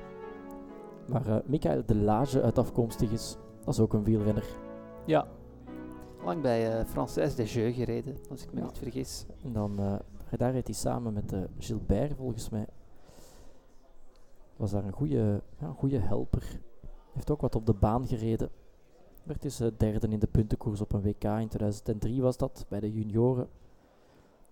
waar 1.08 1.42
Michael 1.46 1.82
de 1.86 1.94
Lage 1.94 2.42
uit 2.42 2.58
afkomstig 2.58 3.10
is. 3.12 3.36
Dat 3.64 3.74
is 3.74 3.80
ook 3.80 3.92
een 3.92 4.04
wielrenner. 4.04 4.44
Ja. 5.06 5.26
Lang 6.24 6.42
bij 6.42 6.78
eh 6.78 6.84
Frances 6.86 7.34
Desjeux 7.34 7.76
gereden, 7.76 8.16
als 8.30 8.42
ik 8.42 8.52
me 8.52 8.60
Ja. 8.60 8.66
niet 8.66 8.78
vergis. 8.78 9.26
En 9.44 9.52
dan, 9.52 9.78
daar 10.38 10.52
reed 10.52 10.66
hij 10.66 10.74
samen 10.74 11.12
met 11.12 11.32
eh, 11.32 11.40
Gilbert, 11.58 12.16
volgens 12.16 12.48
mij. 12.48 12.66
Was 14.56 14.70
daar 14.70 14.84
een 14.84 14.92
goede 14.92 15.42
ja, 15.58 15.66
een 15.66 15.74
goeie 15.74 15.98
helper. 15.98 16.60
Heeft 17.12 17.30
ook 17.30 17.40
wat 17.40 17.54
op 17.54 17.66
de 17.66 17.74
baan 17.74 18.06
gereden. 18.06 18.50
Werd 19.22 19.42
dus 19.42 19.60
eh, 19.60 19.68
derde 19.76 20.08
in 20.08 20.18
de 20.18 20.26
puntenkoers 20.26 20.80
op 20.80 20.92
een 20.92 21.02
WK 21.02 21.24
in 21.24 21.48
2003 21.48 22.22
was 22.22 22.36
dat, 22.36 22.66
bij 22.68 22.80
de 22.80 22.92
junioren. 22.92 23.48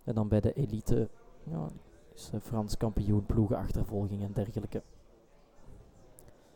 En 0.04 0.14
dan 0.14 0.28
bij 0.28 0.40
de 0.40 0.52
elite, 0.52 1.08
ja, 1.44 1.66
is 2.14 2.30
eh, 2.32 2.40
Frans 2.40 2.76
kampioen, 2.76 3.26
ploegenachtervolging 3.26 4.22
en 4.22 4.32
dergelijke. 4.32 4.82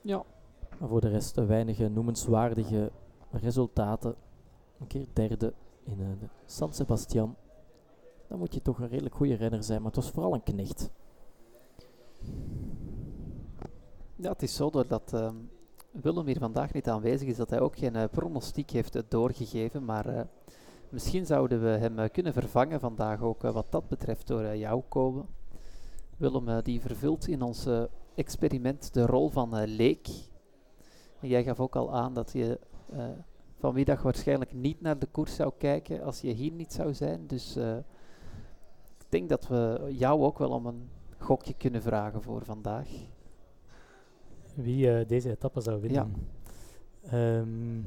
Ja. 0.03 0.23
Maar 0.79 0.89
voor 0.89 1.01
de 1.01 1.09
rest 1.09 1.35
weinig 1.35 1.79
noemenswaardige 1.79 2.91
resultaten. 3.31 4.15
Een 4.79 4.87
keer 4.87 5.07
derde 5.13 5.53
in 5.85 5.97
de 5.97 6.27
San 6.47 6.73
Sebastian. 6.73 7.37
Dan 8.35 8.43
moet 8.43 8.55
je 8.55 8.63
toch 8.63 8.79
een 8.79 8.89
redelijk 8.89 9.15
goede 9.15 9.35
renner 9.35 9.65
zijn, 9.65 9.79
maar 9.83 9.93
het 9.93 10.03
was 10.03 10.11
vooral 10.11 10.35
een 10.35 10.43
knecht. 10.43 10.91
Ja, 14.17 14.31
het 14.31 14.43
is 14.43 14.55
zo 14.55 14.71
doordat 14.71 15.13
ehm, 15.13 15.35
Willem 15.91 16.27
hier 16.27 16.39
vandaag 16.39 16.73
niet 16.73 16.89
aanwezig 16.89 17.29
is, 17.29 17.37
dat 17.37 17.51
hij 17.51 17.61
ook 17.61 17.77
geen 17.77 17.97
eh, 17.97 18.05
pronostiek 18.11 18.71
heeft 18.71 18.97
eh, 18.97 19.03
doorgegeven. 19.09 19.85
Maar 19.85 20.07
eh, 20.07 20.25
misschien 20.89 21.27
zouden 21.27 21.63
we 21.63 21.69
hem 21.69 22.11
kunnen 22.11 22.33
vervangen 22.33 22.81
vandaag 22.81 23.23
ook 23.23 23.43
wat 23.43 23.67
dat 23.71 23.89
betreft 23.89 24.27
door 24.27 24.57
jou 24.57 24.83
komen. 24.89 25.27
Willem 26.17 26.63
die 26.63 26.81
vervult 26.81 27.29
in 27.29 27.43
ons 27.43 27.69
experiment 28.15 28.95
de 28.95 29.07
rol 29.07 29.29
van 29.29 29.65
leek. 29.65 30.09
En 31.21 31.29
jij 31.29 31.45
gaf 31.45 31.61
ook 31.61 31.77
al 31.77 31.95
aan 31.95 32.15
dat 32.15 32.33
je 32.33 32.59
vanmiddag 33.59 34.03
waarschijnlijk 34.03 34.53
niet 34.53 34.81
naar 34.81 34.99
de 34.99 35.07
koers 35.07 35.35
zou 35.35 35.53
kijken 35.59 36.03
als 36.03 36.21
je 36.21 36.33
hier 36.33 36.53
niet 36.53 36.73
zou 36.73 36.95
zijn. 36.95 37.27
Dus 37.27 37.57
denk 39.15 39.29
dat 39.29 39.47
we 39.47 39.89
jou 39.97 40.23
ook 40.23 40.39
wel 40.39 40.51
om 40.51 40.67
een 40.67 40.89
gokje 41.19 41.55
kunnen 41.55 41.83
vragen 41.83 42.23
voor 42.23 42.45
vandaag. 42.45 42.89
Wie 44.55 44.91
eh, 44.91 45.09
deze 45.09 45.31
etappe 45.31 45.61
zou 45.61 45.81
winnen? 45.81 46.13
Ehm, 47.11 47.81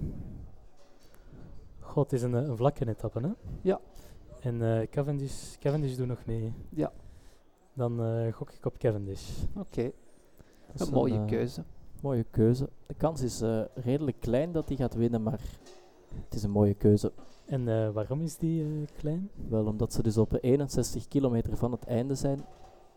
God, 1.80 2.12
het 2.12 2.14
is 2.14 2.22
een, 2.22 2.36
eh, 2.36 2.48
een 2.48 2.58
vlakke 2.58 2.88
etappe, 2.88 3.20
hè? 3.20 3.30
Ja. 3.62 3.80
En 4.42 4.62
eh, 4.62 4.88
Cavendish, 4.88 5.58
Cavendish 5.60 5.96
doet 5.96 6.08
nog 6.08 6.26
mee. 6.26 6.54
Ja. 6.70 6.92
Dan 7.74 8.00
gok 8.34 8.52
ik 8.52 8.66
op 8.66 8.78
Cavendish. 8.78 9.30
Oké, 9.56 9.92
een 10.76 10.90
mooie 10.92 11.20
eh, 11.20 11.26
keuze. 11.26 11.64
Mooie 12.02 12.26
keuze. 12.32 12.70
De 12.86 12.94
kans 12.94 13.22
is 13.22 13.44
redelijk 13.74 14.20
klein 14.20 14.52
dat 14.52 14.68
hij 14.68 14.78
gaat 14.78 14.94
winnen, 14.94 15.24
maar 15.24 15.40
het 16.24 16.34
is 16.34 16.44
een 16.44 16.52
mooie 16.52 16.74
keuze. 16.74 17.12
En 17.48 17.68
eh, 17.68 17.90
waarom 17.90 18.22
is 18.22 18.38
die 18.38 18.62
eh, 18.64 18.68
klein? 18.98 19.30
Wel 19.50 19.66
omdat 19.66 19.94
ze 19.94 20.04
dus 20.04 20.18
op 20.18 20.34
eh, 20.34 20.52
61 20.52 21.08
kilometer 21.08 21.58
van 21.58 21.72
het 21.72 21.86
einde 21.86 22.16
zijn. 22.16 22.46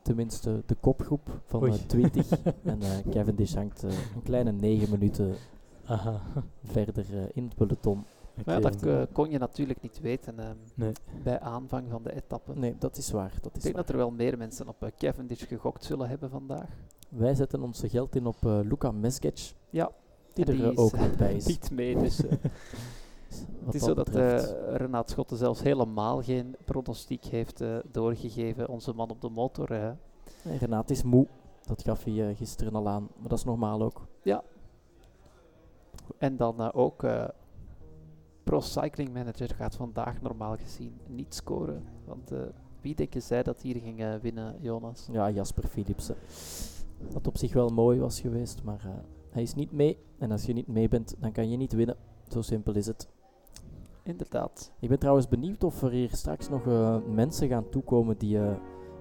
Tenminste, 0.02 0.62
de 0.66 0.74
kopgroep 0.74 1.40
van 1.44 1.62
Oei. 1.62 1.72
eh, 1.72 1.78
20. 1.86 2.30
en 2.64 2.82
eh, 2.82 2.88
Cavendish 3.10 3.54
hangt 3.54 3.82
eh, 3.84 3.90
een 4.14 4.22
kleine 4.22 4.52
9 4.52 4.90
minuten 4.90 5.34
Aha. 5.84 6.20
verder 6.64 7.04
eh, 7.12 7.22
in 7.34 7.44
het 7.44 7.54
peloton. 7.54 8.04
Maar 8.44 8.60
ja, 8.60 8.70
dat 8.70 9.08
kon 9.12 9.30
je 9.30 9.38
natuurlijk 9.38 9.82
niet 9.82 10.00
weten 10.00 10.38
ehm, 10.38 10.56
Nee. 10.74 10.92
bij 11.22 11.40
aanvang 11.40 11.84
van 11.90 12.02
de 12.02 12.14
etappe. 12.14 12.52
Nee, 12.54 12.74
dat 12.78 12.96
is 12.96 13.10
waar. 13.10 13.32
Dat 13.42 13.50
Ik 13.50 13.56
is 13.56 13.62
denk 13.62 13.74
waar. 13.74 13.84
dat 13.84 13.92
er 13.94 14.00
wel 14.00 14.10
meer 14.10 14.38
mensen 14.38 14.68
op 14.68 14.90
Cavendish 14.98 15.46
gegokt 15.46 15.84
zullen 15.84 16.08
hebben 16.08 16.30
vandaag. 16.30 16.68
Wij 17.08 17.34
zetten 17.34 17.62
onze 17.62 17.88
geld 17.88 18.16
in 18.16 18.26
op 18.26 18.36
Luka 18.42 18.90
Mesgec, 18.90 19.52
Ja, 19.70 19.90
die 20.32 20.44
er 20.44 20.70
is, 20.70 20.76
ook 20.76 20.98
niet 20.98 21.16
bij 21.16 21.34
is. 21.34 21.46
niet 21.46 21.70
mee. 21.70 21.98
Dus, 21.98 22.20
het 23.64 23.74
is 23.74 23.82
zo 23.82 23.94
dat 23.94 24.14
eh 24.14 24.42
Renaat 24.76 25.10
Schotten 25.10 25.36
zelfs 25.36 25.62
helemaal 25.62 26.22
geen 26.22 26.56
pronostiek 26.64 27.24
heeft 27.24 27.60
eh, 27.60 27.76
doorgegeven. 27.92 28.68
Onze 28.68 28.92
man 28.92 29.10
op 29.10 29.20
de 29.20 29.28
motor. 29.28 29.68
Nee, 30.44 30.58
Renaat 30.58 30.90
is 30.90 31.02
moe. 31.02 31.26
Dat 31.66 31.82
gaf 31.82 32.04
hij 32.04 32.28
eh, 32.28 32.36
gisteren 32.36 32.74
al 32.74 32.88
aan, 32.88 33.08
maar 33.18 33.28
dat 33.28 33.38
is 33.38 33.44
normaal 33.44 33.82
ook. 33.82 34.06
En 36.18 36.36
dan 36.36 36.72
ook 36.72 37.06
Pro 38.44 38.60
Cycling 38.60 39.12
Manager 39.12 39.54
gaat 39.54 39.76
vandaag 39.76 40.22
normaal 40.22 40.56
gezien 40.56 41.00
niet 41.06 41.34
scoren. 41.34 41.84
Want 42.04 42.32
wie 42.80 42.94
denken 42.94 43.22
zij 43.22 43.42
dat 43.42 43.60
hier 43.62 43.76
ging 43.76 44.20
winnen, 44.20 44.56
Jonas? 44.60 45.08
Ja, 45.12 45.30
Jasper 45.30 45.66
Philipsen. 45.66 46.16
Wat 47.12 47.26
op 47.26 47.38
zich 47.38 47.52
wel 47.52 47.68
mooi 47.68 47.98
was 48.00 48.20
geweest, 48.20 48.62
maar 48.62 48.86
hij 49.30 49.42
is 49.42 49.54
niet 49.54 49.72
mee. 49.72 49.98
En 50.18 50.30
als 50.30 50.44
je 50.44 50.52
niet 50.52 50.66
mee 50.66 50.88
bent, 50.88 51.14
dan 51.18 51.32
kan 51.32 51.50
je 51.50 51.56
niet 51.56 51.72
winnen. 51.72 51.96
Zo 52.28 52.42
simpel 52.42 52.74
is 52.74 52.86
het. 52.86 53.08
Inderdaad. 54.02 54.72
Ik 54.80 54.88
ben 54.88 54.98
trouwens 54.98 55.28
benieuwd 55.28 55.64
of 55.64 55.82
er 55.82 55.90
hier 55.90 56.10
straks 56.12 56.48
nog 56.48 56.66
eh, 56.66 56.96
mensen 57.14 57.48
gaan 57.48 57.68
toekomen 57.68 58.18
die 58.18 58.38
eh, 58.38 58.52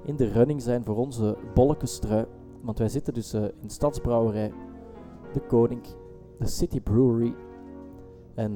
in 0.05 0.15
de 0.15 0.27
running 0.27 0.61
zijn 0.61 0.83
voor 0.83 0.97
onze 0.97 1.37
bolkenstrui. 1.53 2.25
Want 2.61 2.79
wij 2.79 2.89
zitten 2.89 3.13
dus 3.13 3.33
eh, 3.33 3.43
in 3.43 3.69
Stadsbrouwerij, 3.69 4.53
De 5.33 5.39
Koning, 5.39 5.81
de 6.39 6.47
City 6.47 6.81
Brewery. 6.81 7.35
En 8.35 8.53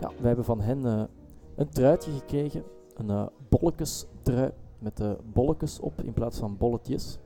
ja, 0.00 0.10
wij 0.18 0.26
hebben 0.26 0.44
van 0.44 0.60
hen 0.60 1.08
een 1.54 1.68
truitje 1.68 2.10
gekregen. 2.12 2.64
Een 2.94 3.08
uh, 3.08 3.26
bollekestrui 3.48 4.52
met 4.78 4.96
de 4.96 5.16
bolletjes 5.32 5.80
op 5.80 6.00
in 6.02 6.12
plaats 6.12 6.38
van 6.38 6.56
bolletjes. 6.56 7.18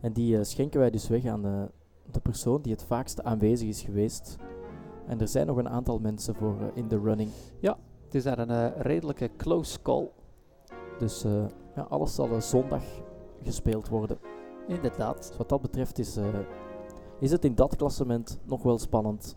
En 0.00 0.12
die 0.12 0.44
schenken 0.44 0.80
wij 0.80 0.90
dus 0.90 1.08
weg 1.08 1.26
aan 1.26 1.42
de 2.10 2.20
persoon 2.22 2.62
die 2.62 2.72
het 2.72 2.82
vaakst 2.82 3.22
aanwezig 3.22 3.68
is 3.68 3.82
geweest. 3.82 4.38
En 5.06 5.20
er 5.20 5.28
zijn 5.28 5.46
nog 5.46 5.56
een 5.56 5.68
aantal 5.68 5.98
mensen 5.98 6.34
voor 6.34 6.56
eh, 6.60 6.66
in 6.74 6.88
de 6.88 6.98
running. 6.98 7.30
Het 8.14 8.14
is 8.14 8.22
daar 8.22 8.38
een 8.38 8.50
eh, 8.50 8.80
redelijke 8.80 9.30
close 9.36 9.82
call. 9.82 10.10
Dus 10.98 11.24
eh, 11.24 11.44
ja, 11.74 11.82
alles 11.82 12.14
zal 12.14 12.40
zondag 12.40 12.82
gespeeld 13.42 13.88
worden. 13.88 14.18
Inderdaad. 14.66 15.16
Dus 15.16 15.36
wat 15.36 15.48
dat 15.48 15.60
betreft 15.60 15.98
is, 15.98 16.18
is 17.20 17.30
het 17.30 17.44
in 17.44 17.54
dat 17.54 17.76
klassement 17.76 18.38
nog 18.44 18.62
wel 18.62 18.78
spannend. 18.78 19.36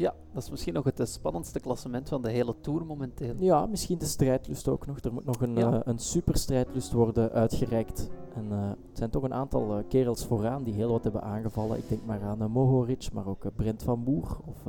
Ja, 0.00 0.14
dat 0.32 0.42
is 0.42 0.50
misschien 0.50 0.74
nog 0.74 0.84
het 0.84 1.00
eh, 1.00 1.06
spannendste 1.06 1.60
klassement 1.60 2.08
van 2.08 2.22
de 2.22 2.30
hele 2.30 2.54
Tour 2.60 2.84
momenteel. 2.86 3.34
Ja, 3.38 3.66
misschien 3.66 3.98
de 3.98 4.04
strijdlust 4.04 4.68
ook 4.68 4.86
nog. 4.86 4.98
Er 4.98 5.12
moet 5.12 5.24
nog 5.24 5.40
een, 5.40 5.56
Ja. 5.56 5.72
eh, 5.72 5.80
een 5.84 5.98
super 5.98 6.36
strijdlust 6.36 6.92
worden 6.92 7.30
uitgereikt. 7.32 8.10
En 8.34 8.46
eh, 8.50 8.68
het 8.68 8.98
zijn 8.98 9.10
toch 9.10 9.22
een 9.22 9.34
aantal 9.34 9.82
kerels 9.88 10.26
vooraan 10.26 10.62
die 10.62 10.74
heel 10.74 10.90
wat 10.90 11.02
hebben 11.02 11.22
aangevallen. 11.22 11.78
Ik 11.78 11.88
denk 11.88 12.04
maar 12.04 12.22
aan 12.22 12.42
uh, 12.42 12.48
Mohoric, 12.48 13.12
maar 13.12 13.26
ook 13.26 13.54
Brent 13.56 13.82
van 13.82 13.98
Moer 13.98 14.38
of 14.46 14.64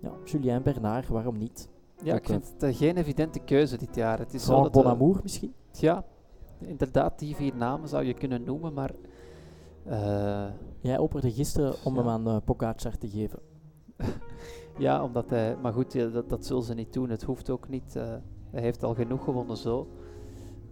ja, 0.00 0.10
Julien 0.24 0.62
Bernard, 0.62 1.08
waarom 1.08 1.38
niet? 1.38 1.68
Ja, 2.02 2.12
Ook, 2.12 2.18
ik 2.18 2.26
vind 2.26 2.54
het 2.58 2.76
geen 2.76 2.96
evidente 2.96 3.38
keuze 3.38 3.76
dit 3.76 3.94
jaar. 3.94 4.18
Het 4.18 4.34
is 4.34 4.44
zo 4.44 4.62
dat, 4.62 4.72
Bonamour 4.72 5.20
misschien? 5.22 5.54
Ja, 5.72 6.04
inderdaad, 6.58 7.18
die 7.18 7.34
vier 7.36 7.56
namen 7.56 7.88
zou 7.88 8.04
je 8.04 8.14
kunnen 8.14 8.44
noemen, 8.44 8.72
maar... 8.72 8.90
Jij 10.80 10.98
opperde 10.98 11.32
gisteren 11.32 11.74
om 11.84 11.94
Ja. 11.94 12.00
hem 12.00 12.08
aan 12.08 12.28
uh, 12.28 12.36
Pogacar 12.44 12.98
te 12.98 13.08
geven. 13.08 13.38
Ja, 14.78 15.02
omdat 15.04 15.30
hij... 15.30 15.56
Maar 15.62 15.72
goed, 15.72 16.12
dat, 16.12 16.28
dat 16.28 16.46
zullen 16.46 16.62
ze 16.62 16.74
niet 16.74 16.92
doen. 16.92 17.10
Het 17.10 17.22
hoeft 17.22 17.50
ook 17.50 17.68
niet. 17.68 17.96
eh, 17.96 18.14
hij 18.50 18.60
heeft 18.62 18.82
al 18.82 18.94
genoeg 18.94 19.24
gewonnen 19.24 19.56
zo. 19.56 19.88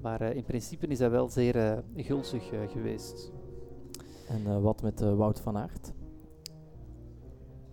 Maar 0.00 0.20
eh, 0.20 0.36
in 0.36 0.44
principe 0.44 0.86
is 0.86 0.98
hij 0.98 1.10
wel 1.10 1.28
zeer 1.28 1.56
eh, 1.56 1.78
gulzig 1.96 2.50
geweest. 2.72 3.32
En 4.28 4.62
wat 4.62 4.82
met 4.82 5.00
Wout 5.00 5.40
van 5.40 5.56
Aert? 5.56 5.92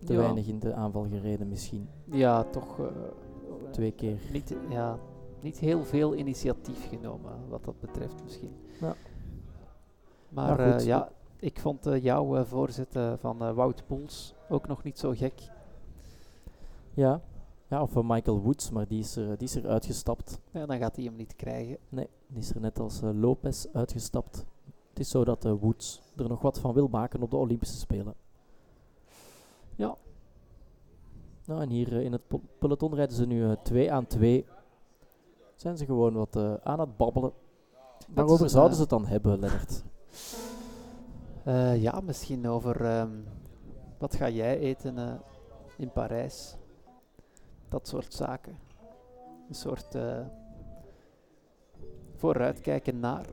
Te 0.06 0.14
Ja. 0.14 0.20
weinig 0.20 0.48
in 0.48 0.60
de 0.60 0.74
aanval 0.74 1.06
gereden 1.10 1.48
misschien. 1.48 1.88
Ja, 2.06 2.44
toch... 2.44 2.80
Twee 3.72 3.92
keer. 3.92 4.18
niet, 4.32 4.56
ja, 4.70 5.00
niet 5.42 5.58
heel 5.58 5.84
veel 5.84 6.16
initiatief 6.16 6.90
genomen, 6.90 7.32
wat 7.50 7.64
dat 7.64 7.80
betreft 7.80 8.24
misschien. 8.24 8.52
Ja. 8.80 8.96
Maar 10.30 10.58
Maar 10.58 10.60
eh, 10.68 10.72
goed, 10.72 10.84
ja, 10.86 11.12
ik 11.40 11.60
vond 11.60 11.88
jouw 12.02 12.44
voorzet 12.44 12.96
eh, 12.96 13.14
van 13.18 13.54
Wout 13.54 13.84
Poels 13.88 14.36
ook 14.50 14.68
nog 14.68 14.84
niet 14.84 15.00
zo 15.00 15.12
gek. 15.16 15.42
Ja. 16.94 17.22
ja, 17.68 17.82
of 17.82 17.96
eh, 17.96 18.04
Michael 18.06 18.40
Woods, 18.42 18.70
maar 18.72 18.88
die 18.88 19.00
is, 19.00 19.16
er, 19.16 19.38
die 19.38 19.48
is 19.48 19.56
er 19.56 19.68
uitgestapt. 19.68 20.40
Ja, 20.52 20.66
dan 20.66 20.78
gaat 20.78 20.96
hij 20.96 21.06
hem 21.06 21.16
niet 21.16 21.36
krijgen. 21.36 21.78
Nee, 21.90 22.10
die 22.28 22.40
is 22.40 22.50
er 22.54 22.62
net 22.62 22.80
als 22.80 23.02
eh, 23.02 23.10
Lopez 23.14 23.66
uitgestapt. 23.74 24.46
Het 24.90 25.00
is 25.00 25.10
zo 25.10 25.24
dat 25.26 25.46
eh, 25.46 25.54
Woods 25.60 26.02
er 26.18 26.28
nog 26.30 26.42
wat 26.42 26.60
van 26.60 26.74
wil 26.74 26.88
maken 26.88 27.22
op 27.22 27.30
de 27.32 27.38
Olympische 27.38 27.78
Spelen. 27.78 28.14
Ja. 29.76 29.96
Nou, 31.46 31.62
en 31.62 31.70
hier 31.70 31.98
eh, 31.98 32.04
in 32.04 32.12
het 32.12 32.28
pel- 32.28 32.42
peloton 32.60 32.96
rijden 32.96 33.16
ze 33.16 33.26
nu 33.26 33.56
2 33.64 33.92
aan 33.92 34.08
2. 34.08 34.46
Zijn 35.56 35.78
ze 35.78 35.86
gewoon 35.86 36.14
wat 36.14 36.36
eh, 36.36 36.54
aan 36.64 36.80
het 36.80 36.98
babbelen. 36.98 37.32
Waarover 38.14 38.50
zouden 38.50 38.72
eh, 38.72 38.76
ze 38.76 38.82
het 38.82 38.90
dan 38.90 39.06
hebben, 39.06 39.40
Lennart? 39.40 39.84
Eh, 41.44 41.82
ja, 41.82 42.00
misschien 42.00 42.48
over 42.48 42.86
ehm, 42.86 43.10
wat 43.98 44.16
ga 44.16 44.30
jij 44.30 44.60
eten 44.60 44.98
eh, 44.98 45.14
in 45.78 45.92
Parijs? 45.92 46.56
Dat 47.72 47.88
soort 47.88 48.14
zaken. 48.14 48.58
Een 49.48 49.56
soort 49.56 49.96
eh, 49.96 50.20
vooruitkijken 52.16 53.00
naar. 53.00 53.26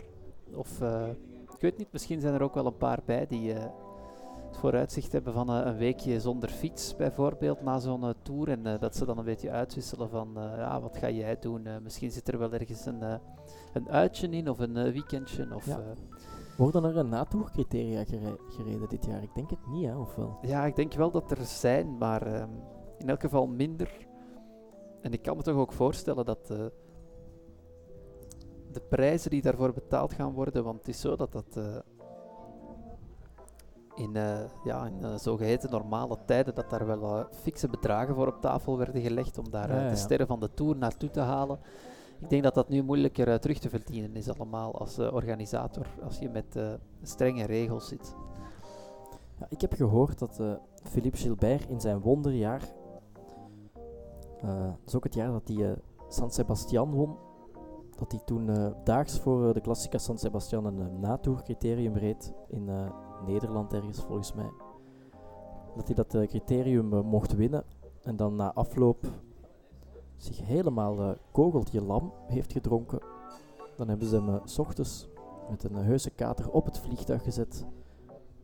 Of 0.55 0.81
eh, 0.81 1.09
ik 1.55 1.61
weet 1.61 1.79
niet, 1.79 1.93
misschien 1.93 2.21
zijn 2.21 2.35
er 2.35 2.43
ook 2.43 2.55
wel 2.55 2.67
een 2.67 2.77
paar 2.77 3.01
bij 3.05 3.27
die 3.27 3.53
eh, 3.55 3.63
het 4.47 4.57
vooruitzicht 4.57 5.13
hebben 5.13 5.33
van 5.33 5.49
een 5.49 5.77
weekje 5.77 6.21
zonder 6.21 6.49
fiets 6.49 6.97
bijvoorbeeld 6.97 7.63
na 7.63 7.79
zo'n 7.79 8.15
tour. 8.23 8.49
En 8.49 8.79
dat 8.81 8.97
ze 8.97 9.05
dan 9.05 9.19
een 9.19 9.25
beetje 9.25 9.51
uitwisselen 9.51 10.09
van 10.11 10.29
ja, 10.35 10.81
wat 10.81 10.97
ga 10.97 11.11
jij 11.11 11.39
doen? 11.39 11.67
Misschien 11.83 12.11
zit 12.11 12.29
er 12.29 12.39
wel 12.39 12.53
ergens 12.53 12.87
een, 12.87 13.03
een 13.73 13.89
uitje 13.91 14.29
in 14.29 14.49
of 14.51 14.59
een 14.59 14.73
weekendje. 14.93 15.55
Of, 15.55 15.67
Ja. 15.67 15.81
Worden 16.57 16.85
er 16.85 16.97
een 16.97 17.09
natourcriteria 17.09 18.05
gere- 18.05 18.39
gereden 18.49 18.89
dit 18.89 19.05
jaar? 19.07 19.23
Ik 19.23 19.35
denk 19.35 19.51
het 19.51 19.67
niet, 19.67 19.87
hè? 19.87 19.97
Of 19.97 20.15
wel? 20.15 20.39
Ja, 20.43 20.65
ik 20.67 20.77
denk 20.77 20.93
wel 20.95 21.11
dat 21.11 21.31
er 21.31 21.45
zijn, 21.45 21.99
maar 21.99 22.23
ehm, 22.23 22.49
in 22.99 23.09
elk 23.09 23.21
geval 23.21 23.47
minder. 23.47 24.07
En 25.03 25.13
ik 25.13 25.23
kan 25.23 25.37
me 25.37 25.43
toch 25.43 25.57
ook 25.57 25.73
voorstellen 25.73 26.25
dat 26.25 26.51
eh, 26.51 26.67
de 28.73 28.81
prijzen 28.81 29.31
die 29.31 29.43
daarvoor 29.43 29.73
betaald 29.73 30.13
gaan 30.13 30.33
worden, 30.33 30.65
want 30.65 30.79
het 30.79 30.89
is 30.89 31.01
zo 31.01 31.17
dat 31.17 31.33
dat 31.33 31.57
eh, 31.57 31.77
in, 33.95 34.17
eh, 34.17 34.39
ja, 34.65 34.87
in 34.87 35.05
eh, 35.05 35.15
zogeheten 35.17 35.71
normale 35.71 36.19
tijden, 36.27 36.55
dat 36.55 36.71
daar 36.71 36.87
wel 36.87 37.27
fikse 37.31 37.69
bedragen 37.69 38.15
voor 38.15 38.27
op 38.27 38.41
tafel 38.41 38.79
werden 38.79 39.03
gelegd 39.03 39.39
om 39.39 39.51
daar 39.51 39.71
Ja, 39.75 39.83
ja, 39.83 39.89
de 39.89 39.97
sterren 39.97 40.27
van 40.27 40.41
de 40.41 40.55
Tour 40.55 40.77
naartoe 40.77 41.11
te 41.11 41.21
halen. 41.21 41.59
Ik 42.21 42.31
denk 42.31 42.43
dat 42.43 42.55
dat 42.55 42.69
nu 42.69 42.83
moeilijker 42.83 43.41
terug 43.41 43.59
te 43.59 43.69
verdienen 43.69 44.17
is 44.17 44.29
allemaal 44.29 44.79
als 44.79 44.99
organisator, 44.99 45.87
als 46.05 46.19
je 46.19 46.29
met 46.29 46.59
strenge 47.03 47.45
regels 47.47 47.89
zit. 47.89 48.15
Ja, 49.39 49.47
ik 49.49 49.61
heb 49.61 49.73
gehoord 49.73 50.19
dat 50.19 50.41
Philippe 50.83 51.19
Gilbert 51.19 51.69
in 51.69 51.81
zijn 51.81 52.01
wonderjaar, 52.01 52.63
eh, 54.43 54.61
dat 54.61 54.87
is 54.87 54.95
ook 54.97 55.05
het 55.05 55.15
jaar 55.15 55.33
dat 55.33 55.49
hij 55.49 55.71
eh, 55.71 55.77
San 56.09 56.31
Sebastian 56.31 56.91
won, 56.91 57.17
dat 57.97 58.13
hij 58.13 58.21
toen 58.25 58.49
eh, 58.49 58.71
daags 58.85 59.21
voor 59.21 59.55
de 59.55 59.61
Classica 59.61 59.99
San 59.99 60.19
Sebastian 60.19 60.65
een 60.65 60.79
uh, 60.79 61.01
natour-criterium 61.01 61.97
reed 61.97 62.35
in 62.49 62.71
Nederland 63.27 63.73
ergens 63.73 64.01
volgens 64.01 64.33
mij. 64.33 64.51
Dat 65.77 65.87
hij 65.87 65.95
dat 65.95 66.29
criterium 66.29 67.07
mocht 67.07 67.35
winnen 67.35 67.65
en 68.03 68.17
dan 68.17 68.35
na 68.35 68.53
afloop 68.53 69.07
zich 70.17 70.47
helemaal 70.47 71.15
kogeltje 71.33 71.83
lam 71.83 72.13
heeft 72.27 72.53
gedronken. 72.53 72.99
Dan 73.77 73.89
hebben 73.89 74.09
ze 74.09 74.17
hem 74.17 74.41
s 74.45 74.59
ochtends 74.59 75.09
met 75.51 75.65
een 75.65 75.75
heuse 75.75 76.11
kater 76.11 76.51
op 76.51 76.65
het 76.65 76.79
vliegtuig 76.79 77.23
gezet 77.23 77.67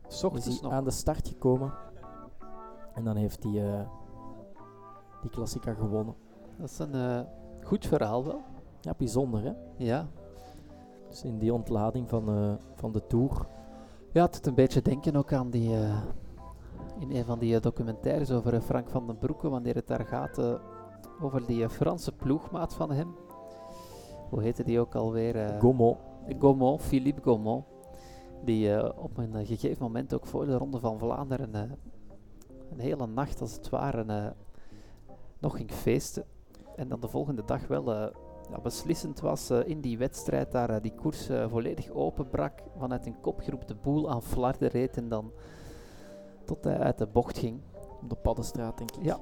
S 0.07 0.15
is 0.15 0.23
ochtends 0.23 0.45
hij 0.47 0.57
nog. 0.61 0.71
aan 0.71 0.83
de 0.83 0.91
start 0.91 1.27
gekomen. 1.27 1.73
En 2.93 3.03
dan 3.03 3.15
heeft 3.15 3.43
hij 3.43 3.87
die 5.25 5.33
Klassica 5.33 5.73
gewonnen. 5.73 6.15
Dat 6.57 6.69
is 6.69 6.79
een 6.79 6.93
eh, 6.93 7.19
goed 7.63 7.85
verhaal 7.85 8.25
wel. 8.25 8.41
Ja, 8.81 8.93
bijzonder 8.97 9.43
hè. 9.43 9.53
Ja. 9.77 10.07
Dus 11.09 11.23
in 11.23 11.37
die 11.37 11.53
ontlading 11.53 12.09
van, 12.09 12.29
eh, 12.29 12.53
van 12.75 12.91
de 12.91 13.07
Tour. 13.07 13.47
Ja, 14.11 14.23
het 14.23 14.33
doet 14.33 14.45
een 14.45 14.55
beetje 14.55 14.81
denken 14.81 15.15
ook 15.15 15.33
aan 15.33 15.49
die, 15.49 15.75
eh, 15.75 16.01
in 16.99 17.11
een 17.11 17.25
van 17.25 17.39
die 17.39 17.59
documentaires 17.59 18.31
over 18.31 18.61
Frank 18.61 18.89
van 18.89 19.07
den 19.07 19.17
Broeke, 19.17 19.49
wanneer 19.49 19.75
het 19.75 19.87
daar 19.87 20.05
gaat 20.05 20.59
over 21.21 21.45
die 21.45 21.69
Franse 21.69 22.11
ploegmaat 22.11 22.73
van 22.73 22.91
hem. 22.91 23.15
Hoe 24.29 24.41
heette 24.41 24.63
die 24.63 24.79
ook 24.79 24.95
alweer? 24.95 25.59
Gaumont. 25.59 25.97
Gaumont, 26.39 26.81
Philippe 26.81 27.21
Gaumont. 27.21 27.65
Die 28.43 28.93
op 28.97 29.17
een 29.17 29.45
gegeven 29.45 29.83
moment 29.83 30.13
ook 30.13 30.25
voor 30.25 30.45
de 30.45 30.57
Ronde 30.57 30.79
van 30.79 30.99
Vlaanderen 30.99 31.53
een 32.71 32.79
hele 32.79 33.07
nacht 33.07 33.41
als 33.41 33.53
het 33.53 33.69
ware 33.69 34.33
nog 35.45 35.57
ging 35.57 35.71
feesten. 35.71 36.25
En 36.75 36.87
dan 36.87 36.99
de 36.99 37.07
volgende 37.07 37.45
dag 37.45 37.67
wel 37.67 37.93
eh, 37.93 38.07
ja, 38.49 38.59
beslissend 38.61 39.19
was 39.19 39.49
eh, 39.49 39.59
in 39.65 39.81
die 39.81 39.97
wedstrijd 39.97 40.51
daar 40.51 40.69
eh, 40.69 40.81
die 40.81 40.93
koers 40.93 41.29
volledig 41.49 41.89
openbrak. 41.89 42.63
Vanuit 42.77 43.05
een 43.05 43.21
kopgroep 43.21 43.67
de 43.67 43.75
boel 43.75 44.09
aan 44.09 44.23
flarden 44.23 44.69
reed 44.69 44.97
en 44.97 45.09
dan 45.09 45.31
tot 46.45 46.63
hij 46.63 46.77
uit 46.77 46.97
de 46.97 47.07
bocht 47.07 47.37
ging. 47.37 47.61
Op 48.01 48.09
de 48.09 48.15
Paddenstraat 48.15 48.77
denk 48.77 48.91
ik. 48.95 49.03
Ja. 49.03 49.19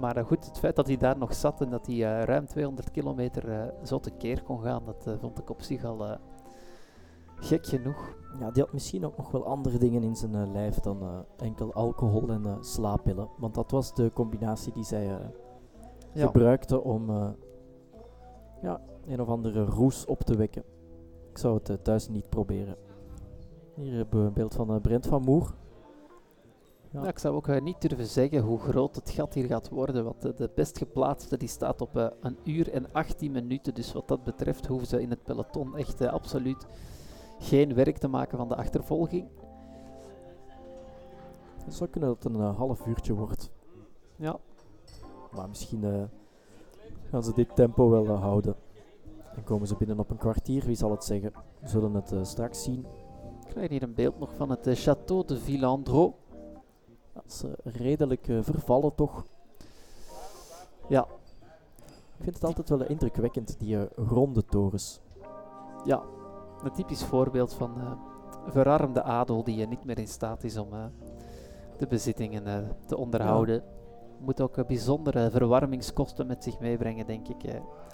Maar 0.00 0.24
goed, 0.24 0.46
het 0.46 0.58
feit 0.58 0.76
dat 0.76 0.86
hij 0.86 0.96
daar 0.96 1.18
nog 1.18 1.34
zat 1.34 1.60
en 1.60 1.70
dat 1.70 1.86
hij 1.86 2.24
ruim 2.24 2.46
200 2.46 2.90
kilometer 2.90 3.72
zo 3.84 3.98
tekeer 3.98 4.42
kon 4.42 4.62
gaan, 4.62 4.82
dat 4.84 5.18
vond 5.20 5.38
ik 5.38 5.50
op 5.50 5.62
zich 5.62 5.84
al 5.84 6.18
gek 7.40 7.66
genoeg. 7.66 8.14
Ja, 8.40 8.50
die 8.50 8.62
had 8.62 8.72
misschien 8.72 9.06
ook 9.06 9.16
nog 9.16 9.30
wel 9.30 9.46
andere 9.46 9.78
dingen 9.78 10.02
in 10.02 10.16
zijn 10.16 10.34
eh, 10.34 10.52
lijf 10.52 10.80
dan 10.80 11.02
eh, 11.02 11.18
enkel 11.36 11.72
alcohol 11.72 12.28
en 12.28 12.46
eh, 12.46 12.56
slaappillen. 12.60 13.28
Want 13.38 13.54
dat 13.54 13.70
was 13.70 13.94
de 13.94 14.10
combinatie 14.14 14.72
die 14.72 14.84
zij 14.84 15.04
Ja. 15.04 16.26
gebruikte 16.26 16.82
om 16.82 17.34
ja, 18.62 18.80
een 19.06 19.20
of 19.20 19.28
andere 19.28 19.64
roes 19.64 20.04
op 20.04 20.22
te 20.22 20.36
wekken. 20.36 20.62
Ik 21.30 21.38
zou 21.38 21.60
het 21.62 21.84
thuis 21.84 22.08
niet 22.08 22.28
proberen. 22.28 22.76
Hier 23.74 23.92
hebben 23.96 24.20
we 24.20 24.26
een 24.26 24.32
beeld 24.32 24.54
van 24.54 24.80
Brent 24.80 25.06
van 25.06 25.22
Moer. 25.22 25.54
Ja. 26.90 27.06
Ik 27.06 27.18
zou 27.18 27.34
ook 27.34 27.60
niet 27.60 27.80
durven 27.80 28.06
zeggen 28.06 28.40
hoe 28.40 28.58
groot 28.58 28.96
het 28.96 29.10
gat 29.10 29.34
hier 29.34 29.46
gaat 29.46 29.68
worden, 29.68 30.04
want 30.04 30.22
de 30.22 30.50
best 30.54 30.78
geplaatste 30.78 31.36
die 31.36 31.48
staat 31.48 31.80
op 31.80 32.12
een 32.20 32.38
uur 32.44 32.72
en 32.72 32.92
18 32.92 33.32
minuten. 33.32 33.74
Dus 33.74 33.92
wat 33.92 34.08
dat 34.08 34.24
betreft 34.24 34.66
hoeven 34.66 34.86
ze 34.86 35.02
in 35.02 35.10
het 35.10 35.22
peloton 35.22 35.76
echt 35.76 36.06
absoluut 36.06 36.66
geen 37.38 37.74
werk 37.74 37.98
te 37.98 38.08
maken 38.08 38.38
van 38.38 38.48
de 38.48 38.56
achtervolging. 38.56 39.28
Het 41.66 41.74
zou 41.74 41.90
kunnen 41.90 42.08
dat 42.08 42.22
het 42.22 42.34
een 42.34 42.40
eh, 42.40 42.56
half 42.56 42.86
uurtje 42.86 43.14
wordt. 43.14 43.50
Ja, 44.16 44.38
Maar 45.30 45.48
misschien 45.48 45.84
eh, 45.84 46.02
gaan 47.10 47.24
ze 47.24 47.32
dit 47.32 47.54
tempo 47.54 47.90
wel 47.90 48.06
eh, 48.06 48.20
houden. 48.20 48.54
En 49.34 49.44
komen 49.44 49.66
ze 49.66 49.76
binnen 49.76 49.98
op 49.98 50.10
een 50.10 50.16
kwartier, 50.16 50.64
wie 50.64 50.76
zal 50.76 50.90
het 50.90 51.04
zeggen? 51.04 51.32
We 51.60 51.68
zullen 51.68 51.94
het 51.94 52.14
straks 52.22 52.62
zien. 52.62 52.86
ik 53.44 53.48
krijg 53.48 53.68
hier 53.68 53.82
een 53.82 53.94
beeld 53.94 54.18
nog 54.18 54.34
van 54.34 54.50
het 54.50 54.88
Château 54.88 55.26
de 55.26 55.38
Villandreau. 55.38 56.12
Dat 57.12 57.24
is 57.26 57.44
redelijk 57.64 58.24
vervallen 58.40 58.94
toch. 58.94 59.24
Ja. 60.88 61.06
Ik 62.18 62.22
vind 62.22 62.34
het 62.34 62.44
altijd 62.44 62.68
wel 62.68 62.84
indrukwekkend, 62.84 63.58
die 63.58 63.88
ronde 63.94 64.44
torens. 64.44 65.00
Ja, 65.84 66.02
een 66.62 66.72
typisch 66.72 67.04
voorbeeld 67.04 67.54
van 67.54 67.80
eh, 67.80 67.92
verarmde 68.46 69.02
adel 69.02 69.44
die 69.44 69.62
eh, 69.62 69.68
niet 69.68 69.84
meer 69.84 69.98
in 69.98 70.08
staat 70.08 70.44
is 70.44 70.56
om 70.56 70.72
eh, 70.72 70.84
de 71.78 71.86
bezittingen 71.86 72.46
eh, 72.46 72.58
te 72.86 72.96
onderhouden. 72.96 73.62
Moet 74.18 74.40
ook 74.40 74.66
bijzondere 74.66 75.30
verwarmingskosten 75.30 76.26
met 76.26 76.44
zich 76.44 76.60
meebrengen, 76.60 77.06
denk 77.06 77.28
ik. 77.28 77.42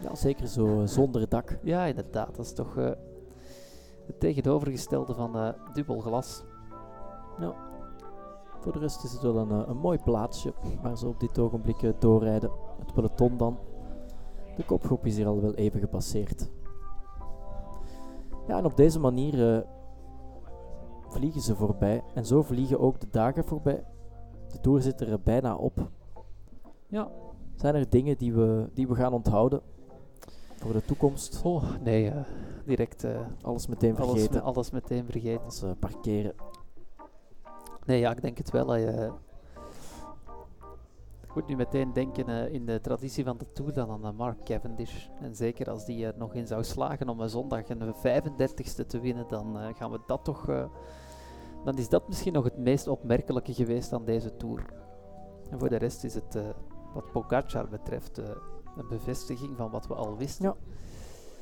Ja, 0.03 0.15
zeker 0.15 0.47
zo 0.47 0.87
zonder 0.87 1.29
dak. 1.29 1.59
Ja, 1.63 1.85
inderdaad. 1.85 2.37
Dat 2.37 2.45
is 2.45 2.53
toch 2.53 2.75
het 4.07 4.21
tegenovergestelde 4.21 5.15
van 5.15 5.55
dubbel 5.73 6.01
glas. 6.01 6.45
Voor 8.61 8.73
de 8.73 8.79
rest 8.79 9.05
is 9.05 9.13
het 9.13 9.23
wel 9.23 9.37
een, 9.37 9.69
een 9.71 9.77
mooi 9.77 9.99
plaatsje 9.99 10.53
waar 10.83 10.99
ze 10.99 11.07
op 11.07 11.21
dit 11.21 11.39
ogenblik 11.39 11.93
doorrijden. 11.99 12.51
Het 12.79 12.93
peloton 12.93 13.37
dan. 13.37 13.59
De 14.57 14.65
kopgroep 14.65 15.07
is 15.07 15.17
hier 15.17 15.27
al 15.27 15.41
wel 15.41 15.55
even 15.55 15.81
gepasseerd. 15.81 16.51
Ja, 18.47 18.59
en 18.59 18.65
op 18.65 18.77
deze 18.77 18.99
manier 19.01 19.55
eh, 19.57 19.63
vliegen 21.09 21.41
ze 21.41 21.55
voorbij. 21.57 22.03
En 22.15 22.27
zo 22.27 22.43
vliegen 22.43 22.81
ook 22.81 23.01
de 23.01 23.09
dagen 23.11 23.45
voorbij. 23.45 23.85
De 24.49 24.61
tour 24.61 24.83
zit 24.83 25.01
er 25.01 25.13
eh, 25.13 25.19
bijna 25.25 25.57
op. 25.57 25.91
Ja. 26.87 27.11
Zijn 27.55 27.75
er 27.75 27.89
dingen 27.91 28.19
die 28.19 28.33
we, 28.35 28.71
die 28.75 28.89
we 28.89 28.95
gaan 28.95 29.13
onthouden 29.13 29.61
voor 30.57 30.73
de 30.73 30.85
toekomst? 30.85 31.41
Oh, 31.45 31.63
nee, 31.83 32.11
eh, 32.11 32.25
direct 32.65 33.07
Alles 33.43 33.67
meteen 33.67 33.97
alles, 33.97 34.11
vergeten. 34.11 34.35
me- 34.35 34.41
alles 34.43 34.71
meteen 34.71 35.05
vergeten. 35.05 35.69
We 35.69 35.75
parkeren. 35.75 36.35
Nee, 37.87 37.99
ja, 38.01 38.11
ik 38.11 38.23
denk 38.23 38.39
het 38.39 38.51
wel. 38.51 38.77
ik 38.77 39.13
moet 41.35 41.47
nu 41.47 41.57
meteen 41.57 41.93
denken 41.93 42.29
eh, 42.29 42.53
in 42.53 42.67
de 42.67 42.81
traditie 42.81 43.25
van 43.25 43.39
de 43.39 43.53
Tour 43.53 43.73
dan 43.73 44.05
aan 44.05 44.17
Mark 44.17 44.45
Cavendish. 44.45 45.09
En 45.21 45.35
zeker 45.35 45.71
als 45.71 45.85
die 45.85 46.07
er 46.07 46.15
nog 46.19 46.35
in 46.35 46.47
zou 46.47 46.65
slagen 46.65 47.09
om 47.09 47.21
een 47.21 47.29
zondag 47.29 47.69
een 47.69 47.95
35ste 47.95 48.87
te 48.87 49.01
winnen, 49.01 49.29
dan 49.29 49.59
eh, 49.59 49.75
gaan 49.75 49.91
we 49.91 50.01
dat 50.07 50.25
toch... 50.25 50.49
eh, 50.49 50.65
dan 51.65 51.79
is 51.79 51.89
dat 51.89 52.09
misschien 52.09 52.33
nog 52.33 52.45
het 52.45 52.57
meest 52.57 52.89
opmerkelijke 52.89 53.55
geweest 53.55 53.93
aan 53.93 54.05
deze 54.05 54.37
Tour. 54.37 54.65
En 55.51 55.59
voor 55.59 55.69
de 55.69 55.77
rest 55.77 56.05
is 56.05 56.15
het, 56.15 56.35
eh, 56.35 56.49
wat 56.95 57.13
Pogacar 57.13 57.69
betreft, 57.69 58.19
eh, 58.19 58.29
een 58.77 58.89
bevestiging 58.89 59.57
van 59.57 59.71
wat 59.71 59.87
we 59.87 59.95
al 59.95 60.17
wisten. 60.17 60.45
Ja. 60.45 60.57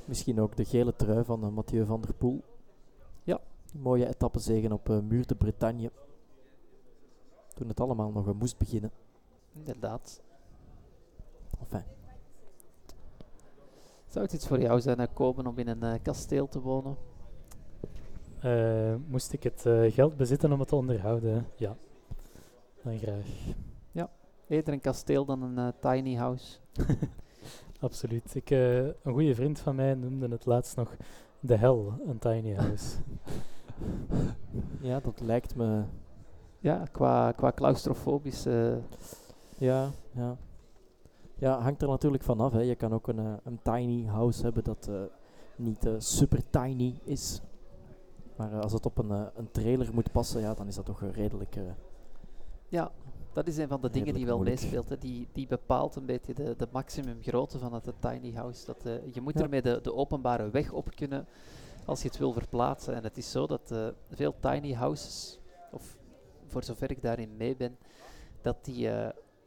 Misschien 0.05 0.41
ook 0.41 0.57
de 0.57 0.65
gele 0.65 0.97
trui 0.97 1.25
van 1.25 1.55
Mathieu 1.55 1.85
van 1.85 2.01
der 2.01 2.15
Poel. 2.15 2.43
Ja. 3.23 3.41
Mooie 3.73 4.09
etappezegen 4.09 4.73
op 4.73 4.89
eh 4.89 4.99
Muur 4.99 5.27
de 5.27 5.35
Bretagne. 5.35 5.91
Toen 7.55 7.69
het 7.69 7.81
allemaal 7.81 8.11
nog 8.11 8.35
moest 8.35 8.59
beginnen. 8.59 8.91
Inderdaad. 9.53 10.23
Enfin, 11.61 11.83
Zou 14.07 14.25
het 14.25 14.35
iets 14.35 14.47
voor 14.47 14.61
jou 14.61 14.81
zijn, 14.81 15.13
Koben, 15.13 15.47
om 15.47 15.59
in 15.59 15.69
een 15.69 15.83
eh, 15.83 16.03
kasteel 16.03 16.49
te 16.49 16.61
wonen? 16.61 16.97
Eh, 18.41 18.95
moest 19.07 19.33
ik 19.33 19.43
het 19.43 19.67
eh, 19.67 19.93
geld 19.93 20.17
bezitten 20.17 20.53
om 20.53 20.59
het 20.59 20.69
te 20.69 20.77
onderhouden? 20.77 21.47
Ja, 21.57 21.77
dan 22.83 22.99
graag. 22.99 23.27
Eerder 24.51 24.73
een 24.73 24.81
kasteel 24.81 25.25
dan 25.25 25.43
een 25.43 25.73
tiny 25.81 26.15
house. 26.15 26.59
Absoluut. 27.81 28.35
Ik, 28.35 28.51
eh, 28.51 28.85
een 28.85 29.13
goede 29.13 29.35
vriend 29.35 29.59
van 29.59 29.75
mij 29.75 29.95
noemde 29.95 30.29
het 30.29 30.47
laatst 30.47 30.77
nog 30.77 30.97
de 31.41 31.57
hel, 31.57 32.01
een 32.07 32.19
tiny 32.19 32.55
house. 32.55 32.97
ja, 34.91 35.01
dat 35.01 35.21
lijkt 35.21 35.55
me... 35.57 35.83
Ja, 36.59 36.85
qua, 36.93 37.33
qua 37.33 37.53
claustrofobisch. 37.53 38.47
Ja, 39.61 39.91
ja. 40.13 40.37
Ja, 41.39 41.61
hangt 41.61 41.83
er 41.83 41.89
natuurlijk 41.89 42.23
vanaf. 42.23 42.53
Hè. 42.53 42.61
Je 42.61 42.75
kan 42.75 42.93
ook 42.93 43.09
een, 43.09 43.19
eh, 43.19 43.33
een 43.45 43.59
tiny 43.63 44.05
house 44.07 44.43
hebben 44.43 44.65
dat 44.65 44.87
eh, 44.89 45.03
niet 45.57 45.87
eh, 45.87 45.95
super 45.99 46.43
tiny 46.51 47.01
is. 47.05 47.41
Maar 48.37 48.61
als 48.61 48.73
het 48.73 48.87
op 48.87 48.99
een, 48.99 49.11
een 49.11 49.51
trailer 49.51 49.95
moet 49.95 50.13
passen, 50.13 50.41
ja, 50.41 50.55
dan 50.55 50.67
is 50.67 50.75
dat 50.75 50.85
toch 50.85 51.03
redelijk... 51.13 51.57
ja, 52.69 52.91
dat 53.33 53.47
is 53.47 53.57
een 53.57 53.69
van 53.69 53.81
de 53.81 53.91
dingen 53.91 54.15
die 54.15 54.27
wel 54.27 54.37
moeilijk. 54.37 54.61
meespeelt. 54.61 54.89
hè. 54.89 54.99
Die, 54.99 55.29
die 55.33 55.47
bepaalt 55.47 55.97
een 55.97 56.07
beetje 56.07 56.35
de, 56.35 56.55
de 56.57 56.69
maximumgrootte 56.73 57.59
van 57.59 57.73
het 57.75 57.93
tiny 58.01 58.33
house. 58.33 58.67
Dat, 58.67 58.83
je 59.13 59.21
moet 59.21 59.35
Ja. 59.39 59.43
ermee 59.43 59.63
de, 59.63 59.81
de 59.83 59.95
openbare 59.95 60.51
weg 60.51 60.73
op 60.73 60.91
kunnen 60.95 61.27
als 61.85 62.03
je 62.03 62.09
het 62.09 62.19
wil 62.19 62.33
verplaatsen. 62.33 62.95
En 62.95 63.03
het 63.03 63.17
is 63.17 63.31
zo 63.31 63.47
dat 63.47 63.75
veel 64.11 64.35
tiny 64.41 64.73
houses, 64.73 65.39
of 65.73 65.97
voor 66.47 66.65
zover 66.65 66.91
ik 66.91 67.03
daarin 67.03 67.37
mee 67.37 67.57
ben, 67.57 67.77
dat 68.41 68.65
die 68.65 68.89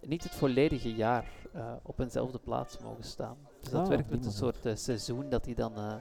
niet 0.06 0.24
het 0.24 0.36
volledige 0.36 0.94
jaar 0.94 1.26
eh, 1.54 1.74
op 1.84 2.00
eenzelfde 2.00 2.40
plaats 2.40 2.78
mogen 2.80 3.04
staan. 3.04 3.38
Dus 3.60 3.70
dat 3.70 3.82
Ah, 3.82 3.88
werkt 3.88 4.10
met 4.10 4.26
een 4.26 4.32
soort 4.32 4.66
eh, 4.66 4.76
seizoen 4.76 5.30
dat 5.30 5.44
die 5.44 5.56
dan 5.56 5.76
eh, 5.76 5.96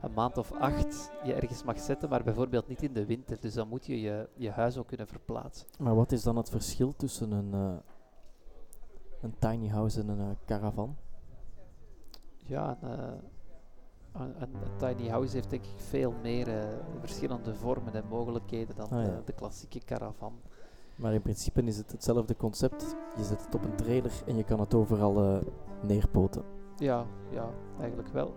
een 0.00 0.12
maand 0.12 0.38
of 0.38 0.52
acht 0.52 1.10
je 1.24 1.34
ergens 1.34 1.62
mag 1.62 1.78
zetten, 1.80 2.08
maar 2.08 2.22
bijvoorbeeld 2.24 2.68
niet 2.68 2.82
in 2.82 2.92
de 2.92 3.06
winter. 3.06 3.40
Dus 3.40 3.54
dan 3.54 3.68
moet 3.68 3.86
je 3.86 4.00
je, 4.00 4.28
je 4.34 4.50
huis 4.50 4.76
ook 4.76 4.86
kunnen 4.86 5.06
verplaatsen. 5.06 5.66
Maar 5.78 5.94
wat 5.94 6.12
is 6.12 6.22
dan 6.22 6.36
het 6.36 6.50
verschil 6.50 6.92
tussen 6.96 7.30
een, 7.30 7.52
een 9.20 9.34
tiny 9.38 9.68
house 9.68 10.00
en 10.00 10.08
een 10.08 10.36
caravan? 10.46 10.96
Ja, 12.46 12.78
een, 14.12 14.42
een, 14.42 14.52
tiny 14.76 15.08
house 15.08 15.34
heeft 15.34 15.50
denk 15.50 15.64
ik 15.64 15.70
veel 15.76 16.14
meer 16.22 16.48
verschillende 17.00 17.54
vormen 17.54 17.94
en 17.94 18.06
mogelijkheden 18.08 18.76
dan 18.76 18.88
Ah, 18.90 19.04
ja. 19.04 19.20
de 19.24 19.32
klassieke 19.32 19.78
caravan. 19.78 20.40
Maar 20.96 21.12
in 21.12 21.22
principe 21.22 21.62
is 21.62 21.76
het 21.76 21.92
hetzelfde 21.92 22.36
concept. 22.36 22.96
Je 23.16 23.24
zet 23.24 23.44
het 23.44 23.54
op 23.54 23.64
een 23.64 23.74
trailer 23.76 24.12
en 24.26 24.36
je 24.36 24.44
kan 24.44 24.60
het 24.60 24.74
overal 24.74 25.22
eh, 25.24 25.36
neerpoten. 25.80 26.42
Ja, 26.76 27.04
ja, 27.30 27.48
eigenlijk 27.78 28.08
wel. 28.08 28.34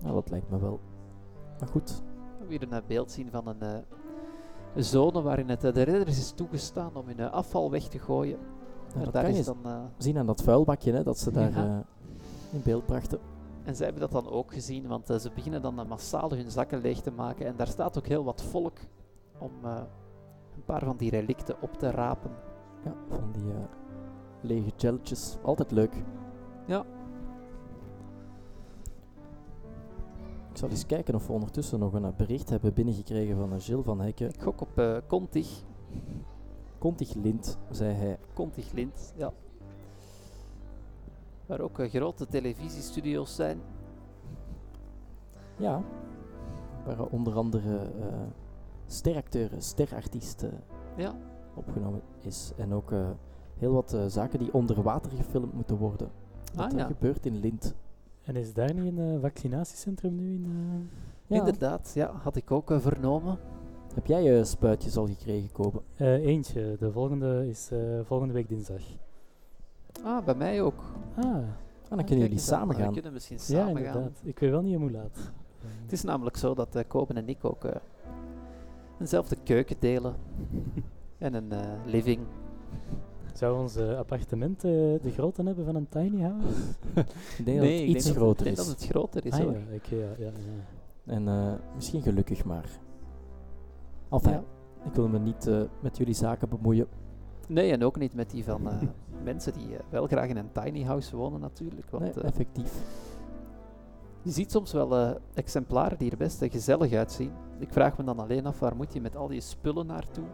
Nou, 0.00 0.14
dat 0.14 0.30
lijkt 0.30 0.50
me 0.50 0.58
wel. 0.58 0.80
Maar 1.58 1.68
goed, 1.68 1.90
We 1.90 2.38
hebben 2.38 2.68
hier 2.68 2.72
een 2.78 2.82
beeld 2.86 3.10
zien 3.10 3.30
van 3.30 3.46
een, 3.46 3.62
eh, 3.62 3.78
zone 4.76 5.22
waarin 5.22 5.48
het 5.48 5.64
eh, 5.64 5.72
de 5.72 5.82
redders 5.82 6.18
is 6.18 6.30
toegestaan 6.30 6.96
om 6.96 7.06
hun 7.06 7.30
afval 7.30 7.70
weg 7.70 7.82
te 7.88 7.98
gooien. 7.98 8.38
Dat 9.02 9.12
daar 9.12 9.22
kan 9.24 9.32
is 9.32 9.38
je 9.46 9.54
dan, 9.62 9.90
zien 9.98 10.18
aan 10.18 10.26
dat 10.26 10.42
vuilbakje 10.42 10.92
hè, 10.92 11.02
dat 11.02 11.18
ze 11.18 11.30
daar 11.30 11.50
Ja. 11.50 11.84
in 12.52 12.60
beeld 12.64 12.86
brachten. 12.86 13.18
en 13.64 13.76
zij 13.76 13.84
hebben 13.86 14.10
dat 14.10 14.24
dan 14.24 14.32
ook 14.32 14.52
gezien, 14.52 14.86
want 14.86 15.06
ze 15.06 15.30
beginnen 15.34 15.62
dan 15.62 15.78
eh, 15.80 15.86
massaal 15.88 16.30
hun 16.30 16.50
zakken 16.50 16.80
leeg 16.80 17.00
te 17.00 17.10
maken. 17.10 17.46
En 17.46 17.56
daar 17.56 17.66
staat 17.66 17.98
ook 17.98 18.06
heel 18.06 18.24
wat 18.24 18.42
volk 18.42 18.78
om 19.38 19.50
een 20.54 20.64
paar 20.64 20.84
van 20.84 20.96
die 20.96 21.10
relicten 21.10 21.62
op 21.62 21.72
te 21.78 21.90
rapen. 21.90 22.30
Ja, 22.84 22.94
van 23.08 23.32
die 23.32 23.50
eh, 23.50 23.58
lege 24.40 24.72
gelletjes. 24.76 25.36
Altijd 25.42 25.70
leuk. 25.70 26.02
Ja. 26.66 26.84
Ik 30.50 30.60
zal 30.60 30.68
eens 30.68 30.86
kijken 30.86 31.14
of 31.14 31.26
we 31.26 31.32
ondertussen 31.32 31.78
nog 31.78 31.92
een 31.92 32.04
eh, 32.04 32.16
bericht 32.16 32.50
hebben 32.50 32.74
binnengekregen 32.74 33.36
van 33.36 33.52
uh, 33.52 33.60
Gilles 33.60 33.84
van 33.84 34.00
Hekken. 34.00 34.28
Ik 34.28 34.42
gok 34.42 34.60
op 34.60 34.78
eh 34.78 34.96
Contig. 35.06 35.62
Kontig 36.78 37.14
lint, 37.14 37.58
zei 37.70 37.94
hij. 37.94 38.18
Contig 38.34 38.72
Lint, 38.72 39.14
ja. 39.16 39.32
Waar 41.46 41.60
ook 41.60 41.78
eh, 41.78 41.90
grote 41.90 42.26
televisiestudio's 42.26 43.34
zijn. 43.34 43.60
Ja, 45.56 45.82
waar 46.84 46.98
eh, 46.98 47.12
onder 47.12 47.34
andere 47.34 47.78
eh 47.78 48.43
steracteur, 48.94 49.50
sterartiest 49.58 50.42
eh, 50.42 50.50
Ja, 50.96 51.14
opgenomen 51.54 52.00
is. 52.20 52.52
En 52.56 52.72
ook 52.72 52.92
eh, 52.92 53.08
heel 53.58 53.72
wat 53.72 53.92
eh, 53.92 54.04
zaken 54.06 54.38
die 54.38 54.54
onder 54.54 54.82
water 54.82 55.10
gefilmd 55.12 55.52
moeten 55.52 55.76
worden. 55.76 56.08
Dat 56.54 56.72
Ah, 56.72 56.78
ja. 56.78 56.86
gebeurt 56.86 57.26
in 57.26 57.40
Lint. 57.40 57.74
En 58.24 58.36
is 58.36 58.52
daar 58.54 58.74
niet 58.74 58.96
een 58.98 59.14
eh, 59.14 59.20
vaccinatiecentrum 59.20 60.14
nu 60.16 60.32
in? 60.34 60.44
eh? 60.44 60.80
Ja. 61.26 61.38
inderdaad. 61.38 61.92
Ja, 61.94 62.10
had 62.22 62.36
ik 62.36 62.50
ook 62.50 62.72
vernomen. 62.76 63.38
Heb 63.94 64.06
jij 64.06 64.22
je 64.22 64.44
spuitjes 64.44 64.96
al 64.96 65.06
gekregen, 65.06 65.52
Kobe? 65.52 65.80
Eh, 65.96 66.12
eentje. 66.12 66.76
De 66.78 66.92
volgende 66.92 67.48
is 67.48 67.68
eh, 67.72 67.78
volgende 68.04 68.32
week 68.34 68.48
dinsdag. 68.48 68.82
Ah, 70.04 70.24
bij 70.24 70.34
mij 70.34 70.62
ook. 70.62 70.82
Ah, 71.16 71.24
Ah, 71.24 71.32
dan 71.88 71.98
Ah, 71.98 72.06
kunnen 72.06 72.24
jullie 72.24 72.30
aan. 72.32 72.38
samen 72.44 72.76
We 72.76 72.82
gaan. 72.82 72.92
kunnen 72.92 73.12
misschien 73.12 73.36
ja, 73.36 73.42
samen 73.42 73.66
gaan. 73.76 73.76
inderdaad. 73.86 74.20
Ik 74.22 74.38
weet 74.38 74.50
wel 74.50 74.62
niet 74.62 74.76
hoe 74.76 74.90
laat. 74.90 75.32
Het 75.82 75.92
is 75.92 76.02
namelijk 76.02 76.36
zo 76.36 76.54
dat 76.54 76.74
eh 76.74 76.82
Koben 76.88 77.16
en 77.16 77.28
ik 77.28 77.44
ook 77.44 77.64
eh, 77.64 77.76
eenzelfde 79.00 79.36
keuken 79.44 79.76
delen. 79.78 80.14
en 81.18 81.34
een 81.34 81.52
eh, 81.52 81.60
living. 81.86 82.20
Zou 83.32 83.58
ons 83.58 83.76
eh, 83.76 83.96
appartement 83.98 84.64
eh, 84.64 84.70
de 85.02 85.10
grootte 85.14 85.42
hebben 85.42 85.64
van 85.64 85.74
een 85.74 85.88
tiny 85.88 86.20
house? 86.22 86.46
Ik 87.38 87.44
denk 87.44 87.58
dat 87.60 87.68
het 87.68 87.80
iets 87.80 88.10
groter 88.10 88.46
ik 88.46 88.54
denk 88.54 88.66
is. 88.66 88.72
dat 88.72 88.80
het 88.80 88.90
groter 88.90 89.26
is 89.26 89.32
ah, 89.32 89.38
hoor. 89.40 89.52
ja, 89.52 89.58
ik, 89.70 89.86
ja, 89.86 89.96
ja, 89.96 90.24
ja. 90.24 90.32
En 91.12 91.28
eh, 91.28 91.52
misschien 91.74 92.02
gelukkig 92.02 92.44
maar. 92.44 92.68
Enfin, 94.10 94.32
Ja. 94.32 94.42
ik 94.84 94.94
wil 94.94 95.08
me 95.08 95.18
niet 95.18 95.46
eh, 95.46 95.60
met 95.80 95.96
jullie 95.96 96.14
zaken 96.14 96.48
bemoeien. 96.48 96.86
Nee, 97.48 97.72
en 97.72 97.82
ook 97.84 97.98
niet 97.98 98.14
met 98.14 98.30
die 98.30 98.44
van 98.44 98.68
eh, 98.68 98.76
mensen 99.24 99.52
die 99.52 99.66
wel 99.90 100.06
graag 100.06 100.28
in 100.28 100.36
een 100.36 100.52
tiny 100.52 100.82
house 100.82 101.16
wonen 101.16 101.40
natuurlijk. 101.40 101.90
Want 101.90 102.14
Nee, 102.14 102.24
effectief. 102.24 102.72
Je 104.24 104.30
ziet 104.30 104.50
soms 104.50 104.72
wel 104.72 104.96
eh, 104.96 105.10
exemplaren 105.34 105.98
die 105.98 106.10
er 106.10 106.16
best 106.16 106.42
eh, 106.42 106.50
gezellig 106.50 106.92
uitzien. 106.92 107.32
Ik 107.58 107.72
vraag 107.72 107.98
me 107.98 108.04
dan 108.04 108.18
alleen 108.18 108.46
af, 108.46 108.58
waar 108.58 108.76
moet 108.76 108.92
je 108.92 109.00
met 109.00 109.16
al 109.16 109.28
die 109.28 109.40
spullen 109.40 109.86
naartoe? 109.86 110.24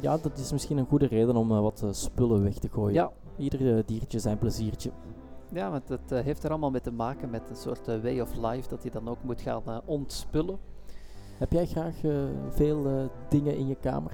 Ja, 0.00 0.18
dat 0.18 0.38
is 0.38 0.52
misschien 0.52 0.76
een 0.76 0.86
goede 0.86 1.06
reden 1.06 1.36
om 1.36 1.52
eh, 1.52 1.60
wat 1.60 1.84
spullen 1.90 2.42
weg 2.42 2.54
te 2.54 2.68
gooien. 2.68 2.94
Ja, 2.94 3.10
Ieder 3.36 3.86
diertje 3.86 4.18
zijn 4.18 4.38
pleziertje. 4.38 4.90
ja 5.52 5.70
want 5.70 5.88
het 5.88 6.10
heeft 6.10 6.44
er 6.44 6.50
allemaal 6.50 6.70
mee 6.70 6.80
te 6.80 6.92
maken 6.92 7.30
met 7.30 7.50
een 7.50 7.56
soort 7.56 7.86
way 7.86 8.20
of 8.20 8.36
life 8.36 8.68
dat 8.68 8.82
je 8.82 8.90
dan 8.90 9.08
ook 9.08 9.22
moet 9.22 9.40
gaan 9.40 9.62
ontspullen. 9.84 10.58
Heb 11.38 11.52
jij 11.52 11.66
graag 11.66 11.94
veel 12.50 13.10
dingen 13.28 13.56
in 13.56 13.66
je 13.66 13.74
kamer? 13.74 14.12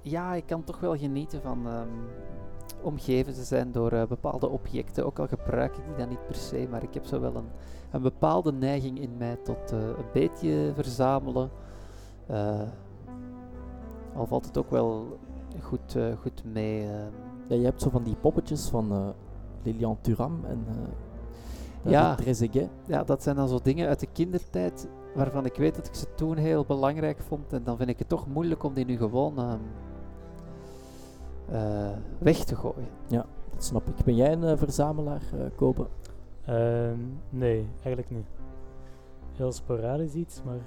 Ja, 0.00 0.34
ik 0.34 0.46
kan 0.46 0.64
toch 0.64 0.80
wel 0.80 0.96
genieten 0.96 1.42
van 1.42 1.66
ehm, 1.66 1.88
omgeven 2.82 3.34
te 3.34 3.44
zijn 3.44 3.72
door 3.72 4.06
bepaalde 4.08 4.48
objecten. 4.48 5.06
Ook 5.06 5.18
al 5.18 5.26
gebruik 5.26 5.76
ik 5.76 5.84
die 5.86 5.96
dan 5.96 6.08
niet 6.08 6.26
per 6.26 6.34
se, 6.34 6.66
maar 6.70 6.82
ik 6.82 6.94
heb 6.94 7.04
zo 7.04 7.20
wel 7.20 7.36
een, 7.36 7.48
een 7.92 8.02
bepaalde 8.02 8.52
neiging 8.52 9.00
in 9.00 9.16
mij 9.18 9.36
tot 9.36 9.72
eh, 9.72 9.78
een 9.78 10.10
beetje 10.12 10.72
verzamelen. 10.74 11.50
Eh, 12.26 12.60
al 14.14 14.26
valt 14.26 14.46
het 14.46 14.58
ook 14.58 14.70
wel 14.70 15.18
goed, 15.60 15.96
eh, 15.96 16.04
goed 16.20 16.44
mee. 16.44 16.82
Ja, 17.48 17.56
je 17.56 17.64
hebt 17.64 17.82
zo 17.82 17.90
van 17.90 18.02
die 18.02 18.16
poppetjes 18.16 18.68
van 18.68 19.14
Lilian 19.62 19.98
Thuram 20.00 20.44
en 20.44 20.66
Ja. 21.82 22.14
Trezeguet. 22.14 22.68
ja, 22.86 23.04
dat 23.04 23.22
zijn 23.22 23.36
dan 23.36 23.48
zo 23.48 23.58
dingen 23.62 23.88
uit 23.88 24.00
de 24.00 24.08
kindertijd 24.12 24.88
waarvan 25.14 25.44
ik 25.44 25.56
weet 25.56 25.74
dat 25.74 25.86
ik 25.86 25.94
ze 25.94 26.06
toen 26.14 26.36
heel 26.36 26.64
belangrijk 26.64 27.20
vond. 27.20 27.52
En 27.52 27.64
dan 27.64 27.76
vind 27.76 27.88
ik 27.88 27.98
het 27.98 28.08
toch 28.08 28.26
moeilijk 28.26 28.62
om 28.62 28.74
die 28.74 28.84
nu 28.84 28.96
gewoon 28.96 29.38
ehm, 29.38 29.58
eh, 31.50 31.90
weg 32.18 32.44
te 32.44 32.56
gooien. 32.56 32.88
Dat 33.54 33.64
snap 33.64 33.88
ik. 33.88 34.04
Ben 34.04 34.16
jij 34.16 34.32
een 34.32 34.58
verzamelaar, 34.58 35.22
eh 35.32 35.46
Ehm, 36.44 36.98
nee, 37.30 37.66
eigenlijk 37.74 38.10
niet. 38.10 38.26
Heel 39.36 39.52
sporadisch 39.52 40.14
iets, 40.14 40.42
maar 40.42 40.58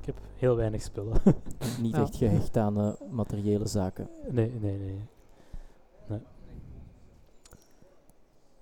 ik 0.00 0.06
heb 0.06 0.16
heel 0.36 0.56
weinig 0.56 0.82
spullen. 0.82 1.16
Niet 1.82 1.94
Ja. 1.94 2.00
echt 2.02 2.16
gehecht 2.16 2.56
aan 2.56 2.78
eh, 2.80 2.92
materiële 3.10 3.66
zaken. 3.66 4.08
nee, 4.30 4.50
nee, 4.60 4.78
nee, 4.78 4.98
nee. 6.06 6.20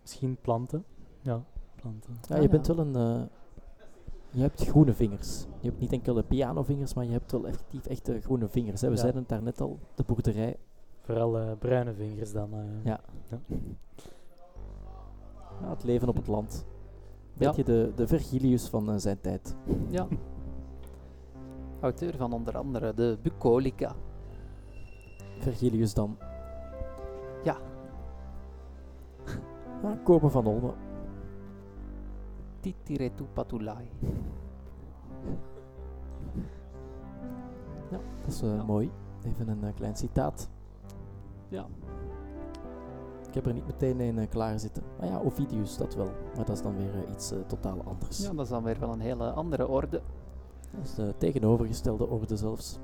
Misschien 0.00 0.36
planten. 0.40 0.84
Ja, 1.20 1.42
planten. 1.76 2.18
Ja, 2.28 2.36
Ah, 2.36 2.42
je 2.42 2.48
bent 2.48 2.66
ja. 2.66 2.74
wel 2.74 2.86
een... 2.86 2.96
eh, 2.96 3.22
je 4.30 4.40
hebt 4.40 4.64
groene 4.68 4.92
vingers. 4.92 5.46
Je 5.60 5.68
hebt 5.68 5.80
niet 5.80 5.92
enkele 5.92 6.22
pianovingers, 6.22 6.94
maar 6.94 7.04
je 7.04 7.10
hebt 7.10 7.32
wel 7.32 7.46
effectief 7.46 7.86
echte 7.86 8.20
groene 8.20 8.48
vingers. 8.48 8.80
Hè. 8.80 8.86
We 8.88 8.94
Ja. 8.94 9.00
zeiden 9.00 9.20
het 9.20 9.28
daar 9.30 9.42
net 9.42 9.60
al, 9.60 9.78
de 9.94 10.02
boerderij. 10.06 10.56
Vooral 11.00 11.38
eh, 11.38 11.52
bruine 11.58 11.92
vingers 11.94 12.32
dan. 12.32 12.52
eh. 12.54 12.84
Ja. 12.84 13.00
ja. 13.30 13.38
Ja, 15.62 15.70
het 15.70 15.84
leven 15.84 16.08
op 16.08 16.16
het 16.16 16.26
land. 16.26 16.64
Ja. 17.38 17.46
Beetje 17.46 17.64
de, 17.64 17.92
de 17.94 18.06
Virgilius 18.06 18.68
van 18.68 18.90
eh, 18.90 18.96
zijn 18.96 19.20
tijd. 19.20 19.56
Ja. 19.88 20.06
Auteur 21.80 22.16
van 22.16 22.32
onder 22.32 22.56
andere 22.56 22.94
de 22.94 23.18
Bucolica. 23.22 23.94
Vergilius 25.38 25.94
dan. 25.94 26.16
Ja. 27.44 27.56
Ja, 29.82 29.98
Kopen 30.04 30.30
van 30.30 30.46
Olme. 30.46 30.72
Titiretu 32.60 33.24
patulai. 33.32 33.88
Ja, 37.90 37.98
dat 38.20 38.34
is 38.34 38.42
eh, 38.42 38.64
mooi. 38.64 38.90
Even 39.24 39.48
een 39.48 39.64
eh, 39.64 39.74
klein 39.74 39.96
citaat. 39.96 40.50
Ja. 41.48 41.66
Ik 43.32 43.38
heb 43.38 43.46
er 43.46 43.52
niet 43.52 43.66
meteen 43.66 44.00
een 44.00 44.18
eh, 44.18 44.28
klaar 44.28 44.58
zitten. 44.58 44.82
Maar 44.98 45.08
ja, 45.08 45.20
Ovidius, 45.20 45.76
dat 45.76 45.94
wel. 45.94 46.10
Maar 46.36 46.44
dat 46.44 46.56
is 46.56 46.62
dan 46.62 46.76
weer 46.76 47.04
eh, 47.04 47.10
iets 47.10 47.30
eh, 47.30 47.38
totaal 47.46 47.82
anders. 47.84 48.18
ja, 48.18 48.32
dat 48.32 48.44
is 48.44 48.50
dan 48.50 48.62
weer 48.62 48.80
wel 48.80 48.92
een 48.92 49.00
hele 49.00 49.30
andere 49.30 49.68
orde. 49.68 50.02
Dat 50.70 50.84
is 50.84 50.94
de 50.94 51.14
tegenovergestelde 51.18 52.06
orde 52.06 52.36
zelfs. 52.36 52.78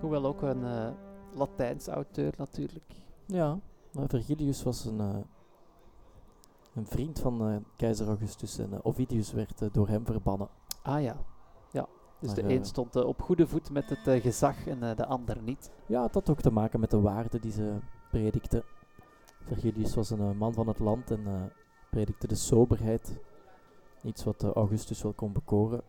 Hoewel 0.00 0.24
ook 0.24 0.42
een 0.42 0.64
eh, 0.64 0.88
Latijns 1.34 1.86
auteur 1.86 2.34
natuurlijk. 2.36 2.94
Ja, 3.26 3.58
maar 3.92 4.08
Vergilius 4.08 4.62
was 4.62 4.84
een, 4.84 4.98
een 6.74 6.86
vriend 6.86 7.18
van 7.18 7.64
keizer 7.76 8.06
Augustus 8.06 8.58
en 8.58 8.84
Ovidius 8.84 9.32
werd 9.32 9.68
door 9.72 9.88
hem 9.88 10.04
verbannen. 10.04 10.48
Ah 10.82 11.02
ja, 11.02 11.16
ja. 11.70 11.86
Dus 12.20 12.34
Maar, 12.34 12.44
de 12.44 12.54
een 12.54 12.64
stond 12.64 13.04
op 13.04 13.22
goede 13.22 13.46
voet 13.46 13.70
met 13.70 13.88
het 13.88 14.22
gezag 14.22 14.66
en 14.66 14.96
de 14.96 15.06
ander 15.06 15.42
niet. 15.42 15.70
Ja, 15.86 16.02
het 16.02 16.14
had 16.14 16.30
ook 16.30 16.40
te 16.40 16.52
maken 16.52 16.80
met 16.80 16.90
de 16.90 17.00
waarden 17.00 17.40
die 17.40 17.52
ze 17.52 17.78
predikte. 18.16 18.64
Vergilius 19.44 19.94
was 19.94 20.10
een 20.10 20.20
eh, 20.20 20.32
man 20.32 20.54
van 20.54 20.68
het 20.68 20.78
land 20.78 21.10
en 21.10 21.26
eh, 21.26 21.42
predikte 21.90 22.26
de 22.26 22.34
soberheid. 22.34 23.18
Iets 24.02 24.24
wat 24.24 24.42
eh, 24.42 24.50
Augustus 24.50 25.02
wel 25.02 25.12
kon 25.12 25.32
bekoren. 25.32 25.82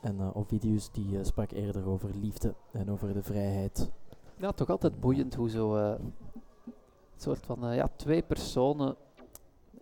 En 0.00 0.34
Ovidius 0.34 0.90
die 0.90 1.24
sprak 1.24 1.50
eerder 1.50 1.88
over 1.88 2.10
liefde 2.20 2.54
en 2.72 2.90
over 2.90 3.14
de 3.14 3.22
vrijheid. 3.22 3.90
Ja, 4.36 4.52
toch 4.52 4.70
altijd 4.70 5.00
boeiend 5.00 5.34
hoe 5.34 5.50
zo 5.50 5.96
soort 7.16 7.46
van 7.46 7.74
ja, 7.74 7.88
twee 7.96 8.22
personen 8.22 8.96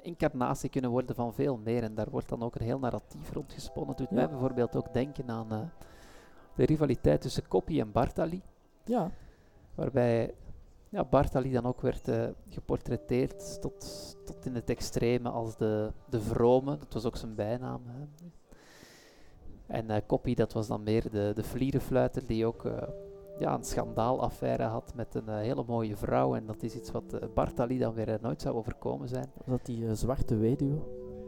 incarnatie 0.01 0.71
kunnen 0.71 0.91
worden 0.91 1.17
van 1.17 1.35
veel 1.35 1.57
meer. 1.57 1.83
En 1.83 1.95
daar 1.95 2.11
wordt 2.11 2.29
dan 2.29 2.43
ook 2.43 2.55
een 2.55 2.65
heel 2.65 2.79
narratief 2.79 3.33
rondgesponnen. 3.33 3.89
Het 3.89 3.99
doet 3.99 4.11
mij 4.11 4.29
bijvoorbeeld 4.29 4.77
ook 4.77 4.93
denken 4.93 5.31
aan 5.31 5.71
de 6.55 6.65
rivaliteit 6.65 7.21
tussen 7.21 7.49
Coppi 7.49 7.81
en 7.81 7.93
Bartali. 7.93 8.43
Ja, 8.85 9.11
Waarbij 9.75 10.35
ja, 10.91 11.05
Bartali 11.05 11.53
dan 11.53 11.67
ook 11.67 11.81
werd 11.81 12.09
eh, 12.09 12.25
geportretteerd 12.49 13.61
tot, 13.61 14.17
tot 14.25 14.47
in 14.47 14.55
het 14.55 14.71
extreme 14.71 15.29
als 15.29 15.57
de, 15.57 15.93
de 16.09 16.21
vrome. 16.21 16.77
Dat 16.79 16.93
was 16.93 17.05
ook 17.07 17.17
zijn 17.17 17.35
bijnaam. 17.35 17.83
Hè. 17.87 18.07
En 19.67 20.07
Coppi, 20.07 20.35
dat 20.35 20.53
was 20.53 20.67
dan 20.67 20.83
meer 20.83 21.11
de, 21.11 21.33
de 21.35 21.43
vlierenfluiter 21.43 22.27
die 22.27 22.47
ook 22.47 22.65
eh, 22.65 22.83
ja, 23.39 23.55
een 23.55 23.65
schandaalaffaire 23.65 24.63
had 24.63 24.93
met 24.95 25.15
een 25.15 25.29
hele 25.29 25.65
mooie 25.67 25.97
vrouw. 25.97 26.35
En 26.35 26.47
dat 26.47 26.63
is 26.63 26.75
iets 26.75 26.91
wat 26.91 27.35
Bartali 27.35 27.79
dan 27.79 27.95
weer 27.95 28.19
nooit 28.21 28.41
zou 28.43 28.57
overkomen 28.57 29.09
zijn. 29.09 29.27
was 29.37 29.47
dat 29.47 29.67
die 29.67 29.95
zwarte 29.95 30.37
weduwe? 30.37 30.79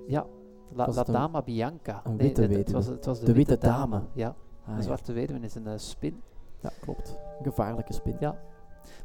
Ja, 0.07 0.27
La, 0.75 0.87
Dama 1.05 1.43
Bianca. 1.43 2.01
een 2.05 2.17
witte 2.17 2.41
het 2.41 2.51
weduwe? 2.51 2.73
was, 2.77 2.87
het 2.87 3.05
was 3.05 3.19
de, 3.21 3.25
De 3.27 3.33
witte, 3.33 3.51
witte 3.53 3.67
dame. 3.67 3.91
dame. 3.97 4.07
Ja, 4.15 4.35
Ah, 4.65 4.69
de 4.69 4.75
ja. 4.77 4.83
zwarte 4.83 5.13
weduwe 5.13 5.41
is 5.41 5.55
een 5.55 5.81
spin. 5.81 6.23
ja, 6.61 6.71
klopt. 6.81 7.19
Een 7.39 7.45
gevaarlijke 7.45 7.93
spin. 7.93 8.17
Ja. 8.21 8.41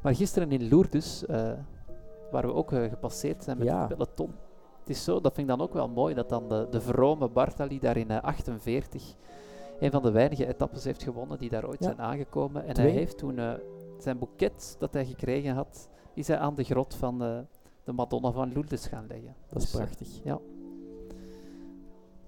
Maar 0.01 0.15
gisteren 0.15 0.51
in 0.51 0.69
Lourdes, 0.69 1.25
eh, 1.25 1.51
waar 2.31 2.45
we 2.45 2.53
ook 2.53 2.71
eh, 2.71 2.89
gepasseerd 2.89 3.43
zijn 3.43 3.57
met 3.57 3.67
Ja. 3.67 3.79
het 3.79 3.87
peloton. 3.87 4.31
Het 4.79 4.89
is 4.95 5.03
zo, 5.03 5.21
dat 5.21 5.33
vind 5.33 5.49
ik 5.49 5.57
dan 5.57 5.67
ook 5.67 5.73
wel 5.73 5.87
mooi, 5.89 6.13
dat 6.13 6.29
dan 6.29 6.47
de, 6.49 6.67
de 6.69 6.81
vrome 6.81 7.29
Bartali 7.29 7.79
daar 7.79 7.97
in 7.97 8.09
eh, 8.09 8.21
48 8.21 9.15
een 9.79 9.91
van 9.91 10.01
de 10.01 10.11
weinige 10.11 10.47
etappes 10.47 10.83
heeft 10.83 11.03
gewonnen 11.03 11.37
die 11.39 11.49
daar 11.49 11.65
ooit 11.67 11.79
Ja. 11.79 11.85
zijn 11.85 12.01
aangekomen. 12.01 12.65
En 12.65 12.73
Twee. 12.73 12.87
hij 12.87 12.95
heeft 12.97 13.17
toen 13.17 13.39
eh, 13.39 13.53
zijn 13.97 14.17
boeket 14.17 14.75
dat 14.79 14.93
hij 14.93 15.05
gekregen 15.05 15.53
had, 15.55 15.89
is 16.13 16.27
hij 16.27 16.37
aan 16.37 16.55
de 16.55 16.63
grot 16.63 16.95
van 16.95 17.23
eh, 17.23 17.37
de 17.83 17.91
Madonna 17.91 18.31
van 18.31 18.53
Lourdes 18.53 18.87
gaan 18.87 19.05
leggen. 19.07 19.35
Dat 19.49 19.61
is 19.61 19.71
Dus, 19.71 19.79
eh, 19.79 19.85
prachtig. 19.85 20.23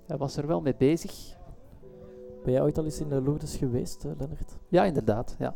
hij 0.06 0.18
was 0.18 0.38
er 0.38 0.48
wel 0.48 0.62
mee 0.62 0.76
bezig. 0.78 1.38
Ben 2.44 2.54
jij 2.54 2.62
ooit 2.62 2.78
al 2.78 2.84
eens 2.86 3.00
in 3.00 3.10
de 3.10 3.22
Lourdes 3.22 3.56
geweest, 3.58 4.06
eh, 4.06 4.12
Lennart? 4.18 4.58
Ja, 4.68 4.84
inderdaad. 4.86 5.36
Ja. 5.40 5.56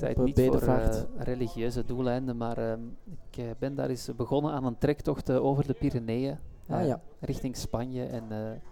Zei 0.00 0.14
het 0.14 0.24
niet 0.24 0.40
voor 0.40 0.62
eh, 0.62 1.00
religieuze 1.18 1.84
doeleinden, 1.84 2.36
maar 2.36 2.58
ehm, 2.58 2.80
ik 3.04 3.36
eh, 3.38 3.44
ben 3.58 3.74
daar 3.74 3.88
eens 3.88 4.10
begonnen 4.16 4.52
aan 4.52 4.64
een 4.64 4.78
trektocht 4.78 5.28
eh, 5.28 5.44
over 5.44 5.66
de 5.66 5.72
Pyreneeën. 5.72 6.38
Ah 6.68 6.86
ja. 6.86 7.00
Richting 7.20 7.56
Spanje. 7.56 8.04
En 8.04 8.24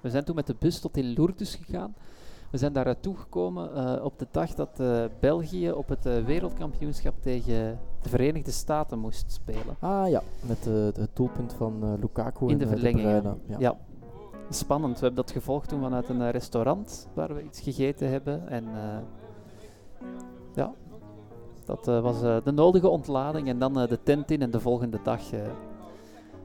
we 0.03 0.11
zijn 0.11 0.24
toen 0.24 0.35
met 0.35 0.47
de 0.47 0.57
bus 0.59 0.81
tot 0.81 0.97
in 0.97 1.12
Lourdes 1.14 1.55
gegaan. 1.55 1.95
We 2.51 2.59
zijn 2.59 2.72
daar 2.72 2.85
naartoe 2.85 3.16
gekomen 3.16 3.74
eh, 3.74 4.05
op 4.05 4.18
de 4.18 4.26
dag 4.31 4.55
dat 4.55 4.83
België 5.20 5.70
op 5.70 5.89
het 5.89 6.24
wereldkampioenschap 6.24 7.14
tegen 7.20 7.79
de 8.03 8.09
Verenigde 8.09 8.51
Staten 8.51 8.99
moest 8.99 9.33
spelen. 9.33 9.76
Ah 9.79 10.09
ja, 10.09 10.22
met 10.41 10.64
het 10.97 11.09
doelpunt 11.12 11.53
van 11.53 11.99
Lukaku 12.01 12.49
In 12.49 12.59
de 12.59 12.66
verlenging, 12.66 13.09
ja. 13.09 13.20
Bruyne. 13.20 13.37
Ja. 13.47 13.57
Ja. 13.59 13.76
Spannend. 14.51 14.95
We 14.99 15.05
hebben 15.07 15.24
dat 15.24 15.35
gevolgd 15.35 15.68
toen 15.68 15.81
vanuit 15.81 16.09
een 16.09 16.31
restaurant 16.31 17.09
waar 17.14 17.35
we 17.35 17.43
iets 17.43 17.61
gegeten 17.61 18.11
hebben. 18.11 18.49
En 18.49 18.64
ja, 20.55 20.74
dat 21.69 21.89
eh, 21.89 22.01
was 22.01 22.23
eh, 22.23 22.37
de 22.45 22.53
nodige 22.53 22.89
ontlading. 22.89 23.49
En 23.49 23.59
dan 23.59 23.81
eh, 23.81 23.89
de 23.89 23.99
tent 24.03 24.31
in 24.31 24.43
en 24.43 24.51
de 24.51 24.61
volgende 24.61 24.99
dag 25.03 25.21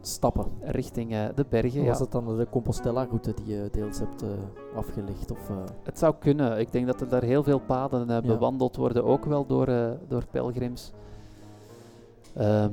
Stappen. 0.02 0.46
richting 0.62 1.10
de 1.36 1.46
bergen. 1.50 1.86
Was 1.86 1.98
ja. 1.98 2.04
het 2.04 2.12
dan 2.12 2.38
de 2.38 2.48
Compostela-route 2.50 3.34
die 3.34 3.56
je 3.56 3.70
deels 3.72 4.00
hebt 4.00 4.24
afgelegd? 4.76 5.32
Of, 5.32 5.52
Het 5.84 6.00
zou 6.00 6.16
kunnen. 6.20 6.60
Ik 6.60 6.72
denk 6.72 6.88
dat 6.88 7.02
er 7.02 7.10
daar 7.10 7.24
heel 7.24 7.44
veel 7.44 7.60
paden 7.60 8.24
bewandeld 8.26 8.76
worden, 8.76 9.04
ook 9.04 9.26
wel 9.26 9.46
door, 9.46 9.66
door 10.08 10.26
pelgrims. 10.32 10.92
Ehm, 12.34 12.72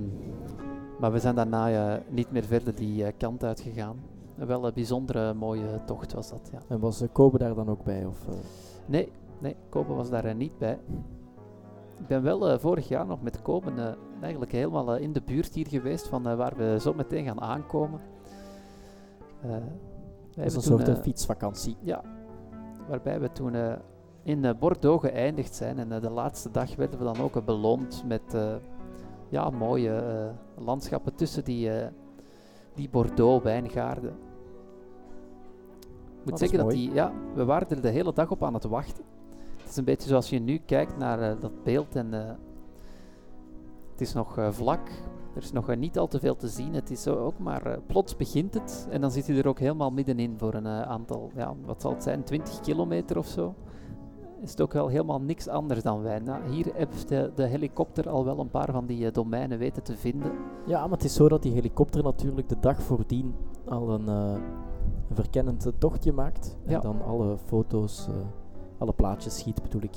maar 0.99 1.13
we 1.13 1.19
zijn 1.19 1.35
daarna 1.35 2.01
niet 2.09 2.31
meer 2.31 2.45
verder 2.45 2.75
die 2.75 3.13
kant 3.13 3.45
uitgegaan. 3.45 3.97
Wel 4.35 4.67
een 4.67 4.75
bijzondere 4.75 5.35
mooie 5.35 5.85
tocht 5.87 6.13
was 6.13 6.31
dat, 6.31 6.51
ja. 6.53 6.59
en 6.69 6.81
was 6.81 7.05
Kobe 7.13 7.39
daar 7.39 7.55
dan 7.55 7.69
ook 7.69 7.85
bij? 7.85 8.05
Of, 8.05 8.27
Nee, 8.87 9.13
nee, 9.39 9.57
Kopen 9.69 9.97
was 9.97 10.11
daar 10.11 10.35
niet 10.35 10.59
bij. 10.59 10.79
Ik 12.01 12.07
ben 12.07 12.23
wel 12.23 12.51
eh, 12.51 12.59
vorig 12.59 12.89
jaar 12.89 13.07
nog 13.07 13.23
met 13.23 13.43
Kopen 13.43 13.79
eh, 13.79 13.93
eigenlijk 14.21 14.53
helemaal 14.53 14.95
eh, 14.95 15.03
in 15.03 15.13
de 15.13 15.23
buurt 15.23 15.55
hier 15.55 15.69
geweest 15.69 16.09
van 16.09 16.37
waar 16.37 16.57
we 16.57 16.77
zo 16.81 16.95
meteen 16.95 17.25
gaan 17.25 17.41
aankomen. 17.41 18.01
Dat 20.37 20.45
is 20.45 20.55
een 20.55 20.63
soort 20.63 20.99
fietsvakantie. 20.99 21.77
Ja, 21.81 22.03
waarbij 22.89 23.21
we 23.21 23.33
toen 23.33 23.55
in 24.23 24.57
Bordeaux 24.59 25.05
geëindigd 25.05 25.55
zijn. 25.55 25.79
En 25.79 26.01
de 26.01 26.11
laatste 26.11 26.51
dag 26.51 26.77
werden 26.77 26.99
we 26.99 27.05
dan 27.05 27.21
ook 27.21 27.45
beloond 27.45 28.05
met 28.07 28.37
ja, 29.29 29.51
mooie 29.51 30.03
landschappen 30.59 31.15
tussen 31.15 31.45
die, 31.45 31.71
die 32.75 32.89
Bordeaux-wijngaarden. 32.89 34.15
Ik 35.81 36.17
moet 36.17 36.29
dat 36.29 36.39
zeggen 36.39 36.59
dat 36.59 36.67
mooi. 36.67 36.79
die, 36.79 36.95
ja, 36.95 37.13
we 37.35 37.45
waren 37.45 37.69
er 37.69 37.83
de 37.83 37.89
hele 37.89 38.13
dag 38.13 38.31
op 38.31 38.45
aan 38.45 38.55
het 38.55 38.65
wachten. 38.65 39.05
Het 39.71 39.79
is 39.79 39.85
een 39.85 39.93
beetje 39.95 40.09
zoals 40.09 40.31
je 40.31 40.39
nu 40.39 40.59
kijkt 40.59 40.99
naar 40.99 41.21
eh, 41.21 41.41
dat 41.41 41.63
beeld 41.63 41.97
en 41.97 42.15
eh, 42.15 42.29
het 43.91 44.01
is 44.01 44.13
nog 44.13 44.39
eh, 44.39 44.51
vlak. 44.51 44.89
Er 45.35 45.43
is 45.43 45.53
nog 45.53 45.77
niet 45.77 45.99
al 45.99 46.09
te 46.09 46.19
veel 46.19 46.37
te 46.37 46.49
zien. 46.49 46.75
Het 46.75 46.91
is 46.91 47.03
zo 47.03 47.17
ook 47.17 47.39
maar 47.39 47.79
plots 47.87 48.17
begint 48.17 48.55
het 48.55 48.87
en 48.91 49.01
dan 49.01 49.11
zit 49.11 49.27
je 49.27 49.35
er 49.35 49.49
ook 49.49 49.59
helemaal 49.59 49.91
middenin 49.91 50.39
voor 50.39 50.55
een 50.55 50.67
aantal, 50.67 51.31
ja, 51.35 51.55
wat 51.65 51.81
zal 51.81 51.91
het 51.91 52.03
zijn, 52.03 52.25
20 52.25 52.61
kilometer 52.61 53.19
of 53.19 53.27
zo. 53.27 53.55
Is 54.41 54.51
het 54.51 54.61
ook 54.61 54.73
wel 54.73 54.89
helemaal 54.89 55.21
niks 55.21 55.49
anders 55.49 55.83
dan 55.83 56.03
wij. 56.03 56.19
Nou, 56.19 56.51
hier 56.51 56.67
heeft 56.75 57.09
de, 57.09 57.33
de 57.35 57.47
helikopter 57.47 58.09
al 58.09 58.25
wel 58.25 58.39
een 58.39 58.51
paar 58.51 58.73
van 58.73 58.87
die 58.87 59.11
domeinen 59.11 59.59
weten 59.59 59.83
te 59.83 59.97
vinden. 59.97 60.33
Ja, 60.67 60.81
maar 60.83 60.91
het 60.97 61.05
is 61.05 61.15
zo 61.15 61.29
dat 61.29 61.43
die 61.43 61.53
helikopter 61.53 62.03
natuurlijk 62.03 62.49
de 62.49 62.61
dag 62.61 62.83
voordien 62.83 63.35
al 63.65 63.91
een, 63.91 64.07
een 64.09 64.41
verkennend 65.13 65.73
tochtje 65.79 66.13
maakt. 66.13 66.57
En 66.65 66.71
Ja. 66.71 66.81
dan 66.81 67.03
alle 67.05 67.37
foto's, 67.39 68.09
alle 68.81 68.93
plaatjes 68.93 69.39
schiet 69.39 69.63
bedoel 69.63 69.83
ik. 69.83 69.97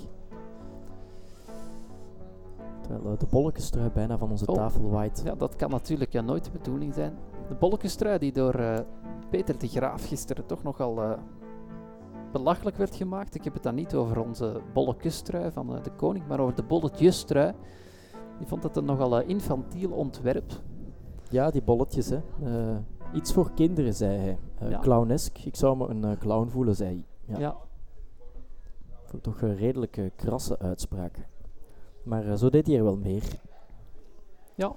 Terwijl 2.81 3.13
eh, 3.13 3.19
de 3.19 3.25
bolletjestrui 3.29 3.89
bijna 3.89 4.17
van 4.17 4.29
onze 4.31 4.45
Oh. 4.45 4.55
tafel 4.55 4.89
waait. 4.89 5.21
Ja, 5.25 5.35
dat 5.35 5.55
kan 5.55 5.69
natuurlijk 5.69 6.11
ja, 6.11 6.21
nooit 6.21 6.43
de 6.43 6.51
bedoeling 6.51 6.93
zijn. 6.93 7.13
De 7.47 7.55
bolkenstrui 7.55 8.17
die 8.17 8.31
door 8.31 8.53
eh, 8.55 8.79
Peter 9.29 9.57
de 9.57 9.67
Graaf 9.67 10.07
gisteren 10.07 10.45
toch 10.45 10.63
nogal 10.63 11.01
eh 11.01 11.11
belachelijk 12.31 12.77
werd 12.77 12.95
gemaakt. 12.95 13.35
Ik 13.35 13.43
heb 13.43 13.53
het 13.53 13.63
dan 13.63 13.75
niet 13.75 13.95
over 13.95 14.19
onze 14.19 14.61
bolletjestrui 14.73 15.51
van 15.51 15.67
de 15.83 15.91
koning, 15.95 16.27
maar 16.27 16.39
over 16.39 16.55
de 16.55 16.63
bolletjestrui. 16.63 17.53
Die 18.37 18.47
vond 18.47 18.61
dat 18.61 18.77
een 18.77 18.85
nogal 18.85 19.21
infantiel 19.21 19.91
ontwerp. 19.91 20.51
Ja, 21.29 21.51
die 21.51 21.61
bolletjes, 21.61 22.09
hè. 22.09 22.19
Iets 23.13 23.33
voor 23.33 23.51
kinderen, 23.51 23.93
zei 23.93 24.17
hij. 24.17 24.37
Ja. 24.69 24.79
Clownesk. 24.79 25.37
Ik 25.37 25.55
zou 25.55 25.77
me 25.77 25.87
een 25.87 26.17
clown 26.17 26.47
voelen, 26.49 26.75
zei 26.75 26.89
hij. 27.25 27.35
Ja. 27.35 27.39
Ja. 27.39 27.55
Toch 29.21 29.41
een 29.41 29.55
redelijk 29.55 29.97
eh, 29.97 30.09
krasse 30.15 30.59
uitspraak. 30.59 31.27
Maar 32.03 32.27
eh, 32.27 32.35
zo 32.35 32.49
deed 32.49 32.67
hij 32.67 32.77
er 32.77 32.83
wel 32.83 32.97
meer. 32.97 33.23
Ja. 34.55 34.75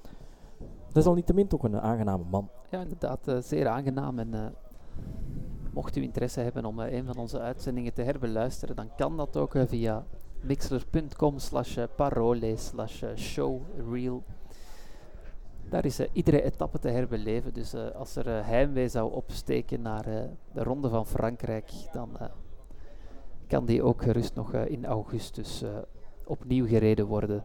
Desalniettemin 0.92 1.46
toch 1.46 1.62
een 1.62 1.80
aangename 1.80 2.24
man. 2.30 2.48
Ja, 2.70 2.80
inderdaad, 2.80 3.28
eh, 3.28 3.38
zeer 3.38 3.68
aangenaam. 3.68 4.18
En 4.18 4.34
eh, 4.34 4.46
mocht 5.72 5.96
u 5.96 6.02
interesse 6.02 6.40
hebben 6.40 6.64
om 6.64 6.78
een 6.78 7.04
van 7.04 7.16
onze 7.16 7.40
uitzendingen 7.40 7.94
te 7.94 8.02
herbeluisteren, 8.02 8.76
dan 8.76 8.90
kan 8.96 9.16
dat 9.16 9.36
ook 9.36 9.54
via 9.66 10.04
mixler.com 10.40 11.38
slash 11.38 11.78
parole 11.96 12.56
slash 12.56 13.04
showreel. 13.14 14.22
Daar 15.68 15.84
is 15.84 16.00
iedere 16.12 16.42
etappe 16.42 16.78
te 16.78 16.88
herbeleven. 16.88 17.54
Dus 17.54 17.74
als 17.74 18.16
er 18.16 18.46
heimwee 18.46 18.88
zou 18.88 19.12
opsteken 19.12 19.82
naar 19.82 20.04
de 20.52 20.62
Ronde 20.62 20.88
van 20.88 21.06
Frankrijk, 21.06 21.70
dan 21.92 22.10
kan 23.46 23.64
die 23.64 23.82
ook 23.82 24.02
gerust 24.02 24.34
nog 24.34 24.52
in 24.52 24.84
augustus 24.84 25.64
opnieuw 26.24 26.66
gereden 26.66 27.06
worden 27.06 27.44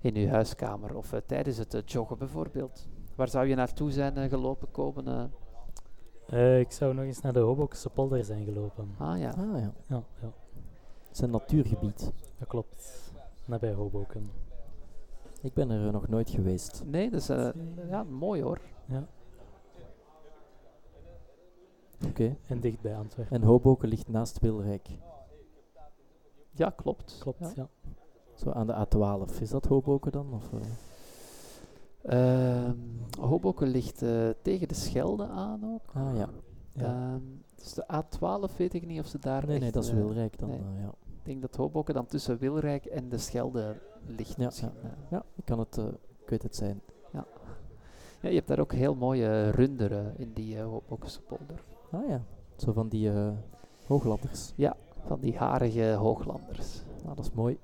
in 0.00 0.16
uw 0.16 0.28
huiskamer 0.28 0.96
of 0.96 1.12
tijdens 1.26 1.56
het 1.56 1.92
joggen 1.92 2.18
bijvoorbeeld. 2.18 2.88
Waar 3.14 3.28
zou 3.28 3.46
je 3.46 3.54
naartoe 3.54 3.90
zijn 3.90 4.28
gelopen, 4.28 4.70
komen? 4.70 5.32
ik 6.58 6.72
zou 6.72 6.94
nog 6.94 7.04
eens 7.04 7.20
naar 7.20 7.32
de 7.32 7.38
Hobokse 7.38 7.90
polder 7.90 8.24
zijn 8.24 8.44
gelopen. 8.44 8.94
Ah 8.98 9.18
ja. 9.18 9.28
Ah, 9.28 9.60
ja. 9.60 9.72
ja, 9.86 10.02
ja. 10.20 10.32
Het 11.08 11.12
is 11.12 11.20
een 11.20 11.30
natuurgebied. 11.30 12.12
Dat 12.38 12.48
klopt. 12.48 13.12
Nabij 13.46 13.72
Hoboken. 13.72 14.30
Ik 15.40 15.52
ben 15.52 15.70
er 15.70 15.92
nog 15.92 16.08
nooit 16.08 16.30
geweest. 16.30 16.82
Nee, 16.86 17.10
dat 17.10 17.20
is 17.20 17.30
uh, 17.30 17.48
ja, 17.88 18.02
mooi 18.02 18.42
hoor. 18.42 18.60
Ja. 18.86 19.06
Oké. 22.08 22.36
En 22.46 22.60
dicht 22.60 22.80
bij 22.80 22.96
Antwerpen. 22.96 23.36
En 23.36 23.42
Hoboken 23.42 23.88
ligt 23.88 24.08
naast 24.08 24.40
Wilrijk. 24.40 24.88
Ja, 26.54 26.70
klopt. 26.70 27.16
Klopt, 27.18 27.54
ja. 27.54 27.68
Zo 28.34 28.50
aan 28.50 28.66
de 28.66 28.86
A12. 28.86 29.40
Is 29.40 29.50
dat 29.50 29.66
Hoboken 29.66 30.12
dan? 30.12 30.32
Of, 30.32 30.50
uh? 30.52 30.60
Hoboken 33.20 33.68
ligt 33.68 34.02
uh, 34.02 34.28
tegen 34.42 34.68
de 34.68 34.74
Schelde 34.74 35.26
aan 35.26 35.74
ook. 35.74 35.90
Ah 35.92 36.16
ja. 36.16 36.28
ja. 36.72 37.14
Um, 37.14 37.42
dus 37.54 37.74
de 37.74 37.84
A12 37.92 38.56
weet 38.56 38.74
ik 38.74 38.86
niet 38.86 39.00
of 39.00 39.06
ze 39.06 39.18
daar. 39.18 39.46
Nee, 39.46 39.58
nee, 39.58 39.72
dat 39.72 39.84
is 39.84 39.92
Wilrijk 39.92 40.38
dan. 40.38 40.48
Nee. 40.48 40.58
ja. 40.58 40.94
Ik 41.06 41.24
denk 41.30 41.40
dat 41.40 41.56
Hoboken 41.56 41.94
dan 41.94 42.06
tussen 42.06 42.38
Wilrijk 42.38 42.84
en 42.84 43.08
de 43.08 43.18
Schelde 43.18 43.76
ligt. 44.06 44.36
Ja, 44.36 44.50
ja. 44.54 44.72
ja 45.10 45.24
ik, 45.34 45.44
kan 45.44 45.58
het, 45.58 45.76
uh, 45.76 45.84
ik 46.22 46.28
weet 46.28 46.42
het 46.42 46.56
zijn. 46.56 46.80
Ja. 47.12 47.26
ja, 48.20 48.28
je 48.28 48.34
hebt 48.34 48.48
daar 48.48 48.58
ook 48.58 48.72
heel 48.72 48.94
mooie 48.94 49.50
runderen 49.50 50.18
in 50.18 50.32
die 50.32 50.56
uh, 50.56 50.64
Hobokse 50.64 51.20
polder. 51.20 51.62
Ah 51.90 52.08
ja, 52.08 52.22
zo 52.56 52.72
van 52.72 52.88
die 52.88 53.10
uh, 53.10 53.28
hooglanders. 53.86 54.52
Ja, 54.56 54.76
van 55.06 55.20
die 55.20 55.36
harige 55.36 55.92
hooglanders. 55.92 56.82
Ah, 57.06 57.16
dat 57.16 57.24
is 57.24 57.32
mooi. 57.32 57.58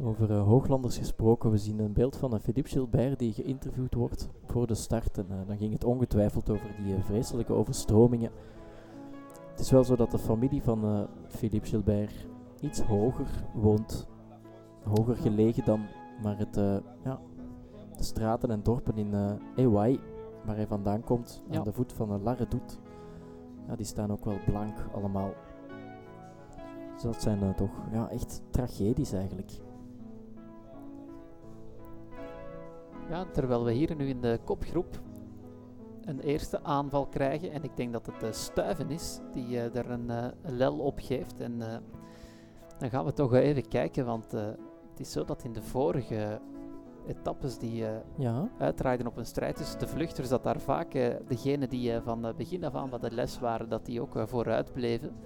Over 0.00 0.30
uh, 0.30 0.42
hooglanders 0.42 0.98
gesproken, 0.98 1.50
we 1.50 1.58
zien 1.58 1.78
een 1.78 1.92
beeld 1.92 2.16
van 2.16 2.32
een 2.32 2.40
Philippe 2.40 2.70
Gilbert 2.70 3.18
die 3.18 3.32
geïnterviewd 3.32 3.94
wordt 3.94 4.28
voor 4.46 4.66
de 4.66 4.74
start. 4.74 5.18
En 5.18 5.26
uh, 5.30 5.36
dan 5.46 5.56
ging 5.56 5.72
het 5.72 5.84
ongetwijfeld 5.84 6.50
over 6.50 6.74
die 6.76 6.94
uh, 6.94 7.02
vreselijke 7.02 7.52
overstromingen. 7.52 8.30
Het 9.50 9.60
is 9.60 9.70
wel 9.70 9.84
zo 9.84 9.96
dat 9.96 10.10
de 10.10 10.18
familie 10.18 10.62
van 10.62 11.08
Philippe 11.26 11.68
Gilbert 11.68 12.26
iets 12.60 12.80
hoger 12.80 13.44
woont 13.54 14.08
hoger 14.88 15.16
gelegen 15.16 15.64
dan, 15.64 15.86
maar 16.22 16.38
het, 16.38 16.56
uh, 16.56 16.76
ja, 17.04 17.20
de 17.96 18.02
straten 18.02 18.50
en 18.50 18.62
dorpen 18.62 18.96
in 18.96 19.12
uh, 19.12 19.32
Ewai, 19.56 20.00
waar 20.44 20.56
hij 20.56 20.66
vandaan 20.66 21.04
komt, 21.04 21.42
ja. 21.50 21.58
aan 21.58 21.64
de 21.64 21.72
voet 21.72 21.92
van 21.92 22.12
uh, 22.12 22.22
Larredoet, 22.22 22.80
ja, 23.66 23.76
die 23.76 23.86
staan 23.86 24.12
ook 24.12 24.24
wel 24.24 24.38
blank 24.46 24.76
allemaal. 24.94 25.30
Dus 26.98 27.06
dat 27.06 27.22
zijn 27.22 27.42
uh, 27.42 27.50
toch 27.50 27.70
ja, 27.92 28.10
echt 28.10 28.42
tragedies 28.50 29.12
eigenlijk. 29.12 29.50
Ja, 33.10 33.24
terwijl 33.32 33.64
we 33.64 33.72
hier 33.72 33.96
nu 33.96 34.08
in 34.08 34.20
de 34.20 34.40
kopgroep 34.44 35.00
een 36.04 36.20
eerste 36.20 36.62
aanval 36.62 37.06
krijgen, 37.06 37.52
en 37.52 37.62
ik 37.62 37.76
denk 37.76 37.92
dat 37.92 38.06
het 38.06 38.36
Stuiven 38.36 38.90
is 38.90 39.20
die 39.32 39.60
er 39.60 39.90
een 39.90 40.32
lel 40.42 40.78
op 40.78 40.98
geeft. 41.02 41.40
En 41.40 41.58
dan 42.78 42.90
gaan 42.90 43.04
we 43.04 43.12
toch 43.12 43.34
even 43.34 43.68
kijken, 43.68 44.06
want 44.06 44.32
het 44.32 45.00
is 45.00 45.12
zo 45.12 45.24
dat 45.24 45.44
in 45.44 45.52
de 45.52 45.62
vorige 45.62 46.40
etappes 47.06 47.58
die 47.58 47.82
uh, 47.82 47.88
ja. 48.16 48.48
uitdraaiden 48.58 49.06
op 49.06 49.16
een 49.16 49.26
strijd 49.26 49.56
tussen 49.56 49.78
de 49.78 49.86
vluchters, 49.86 50.28
dat 50.28 50.42
daar 50.42 50.60
vaak 50.60 50.94
uh, 50.94 51.14
degenen 51.26 51.68
die 51.68 51.92
uh, 51.92 52.00
van 52.02 52.34
begin 52.36 52.64
af 52.64 52.74
aan 52.74 52.90
bij 52.90 52.98
de 52.98 53.10
les 53.10 53.38
waren, 53.38 53.68
dat 53.68 53.86
die 53.86 54.00
ook 54.00 54.18
vooruit 54.24 54.72
bleven. 54.72 55.16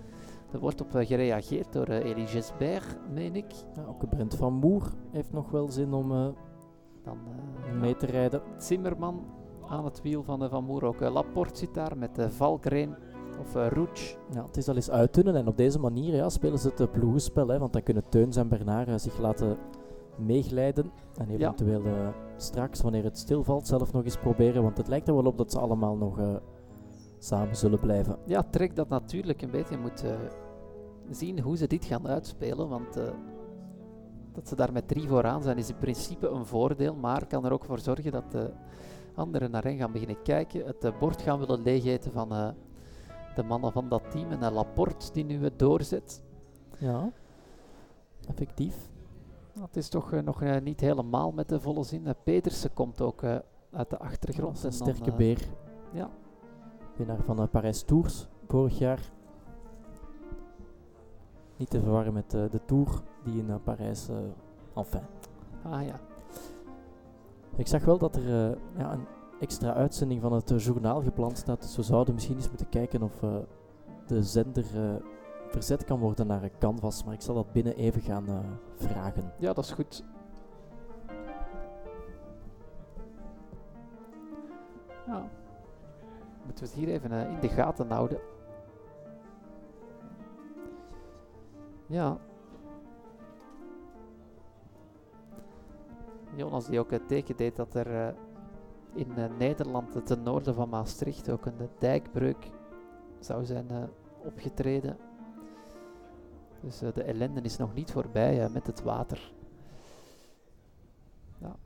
Er 0.52 0.60
wordt 0.60 0.80
op 0.80 0.90
gereageerd 0.90 1.72
door 1.72 1.86
Elie 1.86 2.26
Gesbert, 2.26 2.98
meen 3.14 3.36
ik. 3.36 3.52
Ja, 3.74 3.84
ook 3.88 4.08
Brent 4.08 4.34
van 4.34 4.52
Moer 4.52 4.92
heeft 5.10 5.32
nog 5.32 5.50
wel 5.50 5.68
zin 5.68 5.92
om 5.92 6.08
Dan, 7.02 7.18
mee 7.80 7.96
te 7.96 8.06
rijden. 8.06 8.42
Zimmerman 8.56 9.24
aan 9.68 9.84
het 9.84 10.02
wiel 10.02 10.22
van 10.22 10.48
Van 10.48 10.64
Moer. 10.64 10.84
Ook 10.84 11.00
Laporte 11.00 11.58
zit 11.58 11.74
daar 11.74 11.98
met 11.98 12.26
Valkrein 12.28 12.96
of 13.40 13.54
uh. 13.54 13.66
Ja, 14.30 14.46
het 14.46 14.56
is 14.56 14.68
al 14.68 14.74
eens 14.74 14.90
uitdunnen 14.90 15.34
en 15.34 15.46
op 15.46 15.56
deze 15.56 15.78
manier 15.78 16.14
ja, 16.14 16.28
spelen 16.28 16.58
ze 16.58 16.68
het 16.68 16.80
uh, 16.80 16.86
ploegenspel. 16.90 17.48
Hè, 17.48 17.58
want 17.58 17.72
dan 17.72 17.82
kunnen 17.82 18.08
Teuns 18.08 18.36
en 18.36 18.48
Bernard 18.48 18.88
uh, 18.88 18.94
zich 18.96 19.18
laten 19.18 19.56
meeglijden. 20.16 20.92
En 21.16 21.30
eventueel 21.30 21.84
ja. 21.84 22.14
straks, 22.36 22.80
wanneer 22.80 23.04
het 23.04 23.18
stilvalt, 23.18 23.66
zelf 23.66 23.92
nog 23.92 24.04
eens 24.04 24.16
proberen. 24.16 24.62
Want 24.62 24.76
het 24.76 24.88
lijkt 24.88 25.08
er 25.08 25.14
wel 25.14 25.24
op 25.24 25.38
dat 25.38 25.52
ze 25.52 25.58
allemaal 25.58 25.96
nog 25.96 26.18
samen 27.24 27.56
zullen 27.56 27.80
blijven. 27.80 28.18
Ja, 28.24 28.42
trek 28.42 28.76
dat 28.76 28.88
natuurlijk 28.88 29.42
een 29.42 29.50
beetje. 29.50 29.74
Je 29.74 29.80
moet 29.80 30.04
zien 31.10 31.40
hoe 31.40 31.56
ze 31.56 31.66
dit 31.66 31.84
gaan 31.84 32.08
uitspelen. 32.08 32.68
Want 32.68 32.94
dat 34.32 34.48
ze 34.48 34.56
daar 34.56 34.72
met 34.72 34.88
drie 34.88 35.08
vooraan 35.08 35.42
zijn 35.42 35.58
is 35.58 35.68
in 35.68 35.78
principe 35.78 36.28
een 36.28 36.46
voordeel. 36.46 36.94
Maar 36.94 37.26
kan 37.26 37.44
er 37.44 37.52
ook 37.52 37.64
voor 37.64 37.78
zorgen 37.78 38.12
dat 38.12 38.32
de 38.32 38.50
anderen 39.14 39.50
naar 39.50 39.62
hen 39.62 39.76
gaan 39.76 39.92
beginnen 39.92 40.22
kijken. 40.22 40.66
Het 40.66 40.98
bord 40.98 41.22
gaan 41.22 41.38
willen 41.38 41.62
leegeten 41.62 42.12
van 42.12 42.54
de 43.34 43.42
mannen 43.42 43.72
van 43.72 43.88
dat 43.88 44.10
team. 44.10 44.30
En 44.30 44.52
Laporte 44.52 45.12
die 45.12 45.24
nu 45.24 45.42
het 45.42 45.58
doorzet. 45.58 46.22
Ja, 46.78 47.12
effectief. 48.28 48.90
Het 49.60 49.76
is 49.76 49.88
toch 49.88 50.22
nog 50.22 50.60
niet 50.62 50.80
helemaal 50.80 51.32
met 51.32 51.48
de 51.48 51.60
volle 51.60 51.84
zin. 51.84 52.14
Pedersen 52.24 52.72
komt 52.72 53.00
ook 53.00 53.24
uit 53.70 53.90
de 53.90 53.98
achtergrond. 53.98 54.64
Een 54.64 54.72
sterke 54.72 55.12
beer. 55.12 55.38
Ja. 55.92 56.10
Winnaar 57.06 57.24
van 57.24 57.48
Parijs 57.48 57.82
Tours 57.82 58.26
vorig 58.48 58.78
jaar. 58.78 59.10
Niet 61.56 61.70
te 61.70 61.80
verwarren 61.80 62.12
met 62.12 62.30
de 62.30 62.60
Tour 62.66 63.02
die 63.24 63.38
in 63.38 63.62
Parijs, 63.64 64.08
enfin. 64.74 65.00
Ah 65.62 65.86
ja. 65.86 66.00
Ik 67.56 67.66
zag 67.66 67.84
wel 67.84 67.98
dat 67.98 68.16
er 68.16 68.58
ja, 68.76 68.92
een 68.92 69.06
extra 69.40 69.74
uitzending 69.74 70.20
van 70.20 70.32
het 70.32 70.50
uh, 70.50 70.58
journaal 70.58 71.02
gepland 71.02 71.38
staat. 71.38 71.60
Dus 71.62 71.76
we 71.76 71.82
zouden 71.82 72.14
misschien 72.14 72.36
eens 72.36 72.48
moeten 72.48 72.68
kijken 72.68 73.02
of 73.02 73.22
uh, 73.22 73.36
de 74.06 74.22
zender 74.22 74.64
uh, 74.74 74.94
verzet 75.48 75.84
kan 75.84 75.98
worden 75.98 76.26
naar 76.26 76.42
een 76.42 76.58
canvas. 76.58 77.04
Maar 77.04 77.14
ik 77.14 77.20
zal 77.20 77.34
dat 77.34 77.52
binnen 77.52 77.76
even 77.76 78.00
gaan 78.00 78.26
vragen. 78.74 79.32
Ja, 79.38 79.52
dat 79.52 79.64
is 79.64 79.72
goed. 79.72 80.04
Ja. 85.06 85.41
Moeten 86.44 86.64
we 86.64 86.70
het 86.70 86.78
hier 86.78 86.88
even 86.88 87.12
in 87.12 87.40
de 87.40 87.48
gaten 87.48 87.90
houden. 87.90 88.20
Ja. 91.86 92.18
Jonas 96.34 96.66
die 96.66 96.78
ook 96.78 96.90
het 96.90 97.08
teken 97.08 97.36
deed 97.36 97.56
dat 97.56 97.74
er 97.74 98.14
in 98.94 99.10
uh, 99.18 99.24
Nederland, 99.38 100.06
ten 100.06 100.22
noorden 100.22 100.54
van 100.54 100.68
Maastricht, 100.68 101.30
ook 101.30 101.46
een 101.46 101.68
dijkbreuk 101.78 102.50
zou 103.18 103.44
zijn 103.44 103.66
opgetreden. 104.18 104.96
Dus 106.60 106.78
de 106.78 107.02
ellende 107.02 107.40
is 107.40 107.56
nog 107.56 107.74
niet 107.74 107.90
voorbij 107.90 108.48
met 108.48 108.66
het 108.66 108.82
water. 108.82 109.32
Ja. 111.38 111.56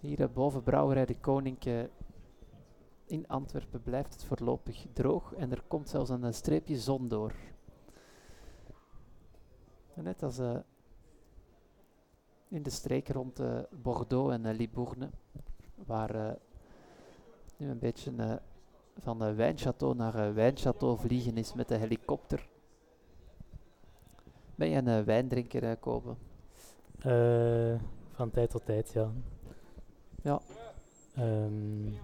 Hier 0.00 0.30
boven 0.30 0.62
Brouwerij 0.62 1.06
de 1.06 1.16
Koninkje 1.16 1.90
in 3.10 3.28
Antwerpen 3.28 3.82
blijft 3.82 4.12
het 4.12 4.24
voorlopig 4.24 4.86
droog 4.92 5.34
en 5.34 5.50
er 5.50 5.62
komt 5.66 5.88
zelfs 5.88 6.10
een 6.10 6.34
streepje 6.34 6.78
zon 6.78 7.08
door. 7.08 7.34
Net 9.94 10.22
als 10.22 10.38
in 12.48 12.62
de 12.62 12.70
streek 12.70 13.08
rond 13.08 13.40
Bordeaux 13.82 14.32
en 14.32 14.54
Libourne, 14.54 15.10
waar 15.74 16.38
nu 17.56 17.70
een 17.70 17.78
beetje 17.78 18.40
van 18.98 19.34
wijnchateau 19.34 19.94
naar 19.94 20.34
wijnchateau 20.34 20.98
vliegen 20.98 21.36
is 21.36 21.54
met 21.54 21.68
de 21.68 21.76
helikopter. 21.76 22.48
Ben 24.54 24.68
je 24.68 24.76
een 24.76 25.04
wijndrinker, 25.04 25.76
kopen? 25.76 26.16
van 28.12 28.30
tijd 28.30 28.50
tot 28.50 28.64
tijd, 28.64 28.92
ja. 28.92 29.12
Ja. 30.22 30.40
Um, 31.18 31.98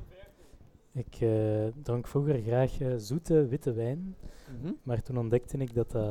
ik 0.97 1.27
dronk 1.83 2.07
vroeger 2.07 2.43
graag 2.43 2.79
zoete 2.97 3.47
witte 3.47 3.73
wijn, 3.73 3.99
mm 3.99 4.61
-hmm. 4.63 4.77
maar 4.83 5.03
toen 5.03 5.19
ontdekte 5.19 5.57
ik 5.59 5.75
dat 5.75 5.91
dat 5.91 6.05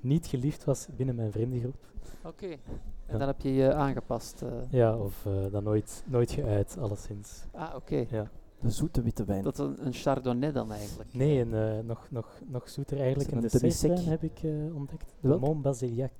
niet 0.00 0.26
geliefd 0.26 0.64
was 0.64 0.88
binnen 0.96 1.14
mijn 1.14 1.32
vriendengroep. 1.32 1.86
Oké. 2.24 2.44
Okay. 2.44 2.60
En 3.06 3.18
dan 3.18 3.28
heb 3.28 3.40
je 3.40 3.52
je 3.54 3.74
aangepast? 3.74 4.42
Ja, 4.70 4.96
of 4.98 5.26
dan 5.50 5.62
nooit, 5.64 6.04
nooit 6.06 6.30
geuit, 6.30 6.78
alleszins. 6.78 7.44
Ah, 7.52 7.66
oké. 7.74 7.76
Okay. 7.76 8.06
Ja. 8.10 8.30
De 8.62 8.70
zoete 8.70 9.02
witte 9.02 9.24
wijn. 9.24 9.42
Dat 9.42 9.58
is 9.58 9.64
een, 9.64 9.86
een 9.86 9.92
chardonnay 9.92 10.52
dan 10.52 10.72
eigenlijk. 10.72 11.14
Nee, 11.14 11.40
een, 11.40 11.54
eh, 11.54 11.84
nog, 11.84 12.06
nog, 12.10 12.40
nog 12.46 12.68
zoeter 12.68 13.00
eigenlijk 13.00 13.30
een 13.30 13.36
een 13.36 13.48
dessertwijn 13.48 14.08
heb 14.08 14.22
ik 14.22 14.42
eh, 14.42 14.74
ontdekt. 14.74 15.14
Welk? 15.20 15.40
Mont 15.40 15.62
Basiliac. 15.62 16.10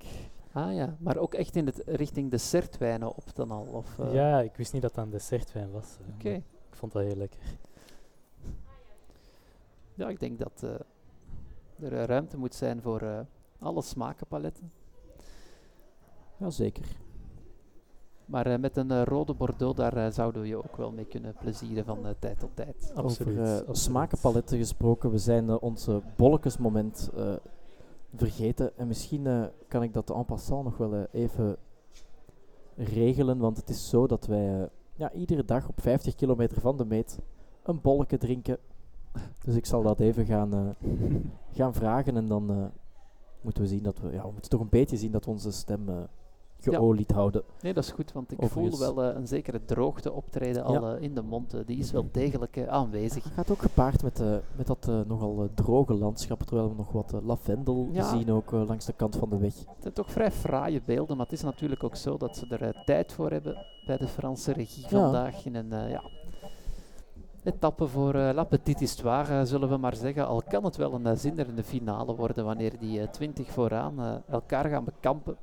Ah 0.53 0.75
ja, 0.75 0.97
maar 0.99 1.17
ook 1.17 1.35
echt 1.35 1.57
in 1.57 1.67
het 1.67 1.83
richting 1.87 2.31
dessertwijnen 2.31 3.09
op 3.17 3.35
dan 3.35 3.51
al. 3.51 3.67
Of, 3.73 3.99
eh, 3.99 4.15
Ja, 4.15 4.41
ik 4.41 4.57
wist 4.57 4.73
niet 4.73 4.83
dat 4.83 4.95
dat 4.95 5.05
een 5.05 5.11
dessertwijn 5.11 5.71
was. 5.71 5.97
eh, 6.01 6.15
Oké. 6.15 6.43
Vond 6.83 6.93
dat 6.93 7.03
heel 7.03 7.17
lekker. 7.17 7.41
Ja, 9.95 10.09
ik 10.09 10.21
denk 10.21 10.39
dat 10.39 10.63
eh, 10.63 11.91
er 11.91 12.07
ruimte 12.07 12.39
moet 12.39 12.55
zijn 12.55 12.83
voor 12.83 13.01
eh, 13.01 13.21
alle 13.59 13.83
smakenpaletten. 13.83 14.73
Jazeker. 16.37 16.85
Maar 18.27 18.47
eh, 18.47 18.59
met 18.59 18.77
een 18.77 19.05
rode 19.05 19.35
Bordeaux, 19.35 19.77
daar 19.77 19.97
eh, 19.97 20.13
zouden 20.13 20.43
we 20.43 20.49
je 20.49 20.57
ook 20.57 20.77
wel 20.77 20.91
mee 20.93 21.05
kunnen 21.05 21.35
plezieren 21.41 21.85
van 21.85 22.07
eh, 22.07 22.13
tijd 22.19 22.39
tot 22.39 22.51
tijd. 22.57 22.93
Absoluut. 22.95 23.39
Over 23.39 23.67
eh, 23.69 23.75
smakenpaletten 23.75 24.59
gesproken, 24.59 25.11
we 25.11 25.19
zijn 25.19 25.61
onze 25.61 26.03
bolletjesmoment 26.17 27.11
eh, 27.17 27.35
vergeten. 28.15 28.77
En 28.79 28.87
misschien 28.87 29.27
eh, 29.27 29.45
kan 29.69 29.83
ik 29.83 29.93
dat 29.93 30.11
en 30.11 30.25
passant 30.25 30.65
nog 30.65 30.77
wel 30.77 31.07
even 31.13 31.57
regelen, 32.77 33.39
want 33.39 33.57
het 33.57 33.69
is 33.69 33.89
zo 33.89 34.07
dat 34.07 34.27
wij 34.27 34.61
eh, 34.61 34.67
ja, 34.95 35.13
iedere 35.13 35.45
dag 35.45 35.69
op 35.69 35.81
50 35.81 36.15
kilometer 36.15 36.61
van 36.61 36.77
de 36.77 36.85
meet 36.85 37.19
een 37.63 37.81
bolletje 37.81 38.19
drinken. 38.19 38.59
Dus 39.45 39.55
ik 39.55 39.67
zal 39.67 39.83
dat 39.83 40.01
even 40.01 40.27
gaan, 40.27 40.55
eh, 40.55 40.91
gaan 41.59 41.75
vragen 41.75 42.17
en 42.17 42.27
dan 42.27 42.51
eh, 42.51 42.65
moeten 43.41 43.63
we 43.63 43.69
zien 43.69 43.83
dat 43.83 43.99
we, 43.99 44.13
ja, 44.13 44.23
we 44.23 44.33
moeten 44.33 44.51
toch 44.51 44.61
een 44.61 44.69
beetje 44.69 44.97
zien 44.97 45.13
dat 45.13 45.25
we 45.25 45.31
onze 45.31 45.53
stem 45.53 46.09
geolied 46.63 47.11
houden. 47.11 47.43
Nee, 47.61 47.73
dat 47.75 47.85
is 47.85 47.91
goed, 47.91 48.13
want 48.13 48.33
ik 48.33 48.43
Overigens. 48.43 48.85
voel 48.85 48.95
wel 48.95 49.05
eh, 49.11 49.17
een 49.17 49.27
zekere 49.27 49.65
droogte 49.65 50.13
optreden 50.13 50.65
al 50.65 50.73
Ja. 50.89 50.95
eh, 50.97 51.03
in 51.03 51.15
de 51.15 51.23
mond. 51.23 51.55
eh, 51.55 51.61
die 51.67 51.79
is 51.79 51.91
wel 51.93 52.09
degelijk 52.13 52.67
aanwezig. 52.69 53.25
Het 53.25 53.33
gaat 53.33 53.51
ook 53.51 53.63
gepaard 53.63 54.03
met, 54.03 54.23
met 54.57 54.67
dat 54.67 54.87
nogal 55.07 55.49
droge 55.55 55.95
landschap, 55.95 56.43
terwijl 56.43 56.69
we 56.69 56.75
nog 56.77 56.93
wat 56.93 57.15
lavendel 57.25 57.89
Ja. 57.93 58.09
zien 58.09 58.31
ook 58.33 58.51
langs 58.51 58.85
de 58.87 58.93
kant 58.93 59.17
van 59.17 59.29
de 59.31 59.39
weg. 59.39 59.55
Het 59.59 59.67
zijn 59.81 59.95
toch 59.95 60.11
vrij 60.11 60.31
fraaie 60.33 60.83
beelden, 60.85 61.17
maar 61.17 61.27
het 61.27 61.35
is 61.35 61.43
natuurlijk 61.43 61.85
ook 61.85 61.97
zo 61.97 62.17
dat 62.17 62.37
ze 62.37 62.47
er 62.59 62.83
tijd 62.85 63.13
voor 63.13 63.31
hebben 63.31 63.67
bij 63.87 63.97
de 63.97 64.09
Franse 64.09 64.53
regie 64.53 64.83
Ja. 64.83 64.89
vandaag. 64.89 65.45
In 65.47 65.55
een 65.55 65.89
ja, 65.91 66.03
etappe 67.45 67.87
voor 67.87 68.15
eh, 68.15 68.35
La 68.35 68.45
Petite 68.45 68.79
Histoire, 68.79 69.47
zullen 69.47 69.69
we 69.69 69.77
maar 69.77 69.97
zeggen. 69.97 70.27
Al 70.27 70.43
kan 70.49 70.65
het 70.65 70.77
wel 70.77 70.93
een 70.93 71.07
uh, 71.07 71.13
zinderende 71.15 71.63
finale 71.65 72.15
worden 72.15 72.45
wanneer 72.45 72.79
die 72.79 73.01
eh, 73.01 73.09
twintig 73.09 73.51
vooraan 73.51 74.23
elkaar 74.29 74.69
gaan 74.69 74.85
bekampen. 74.85 75.37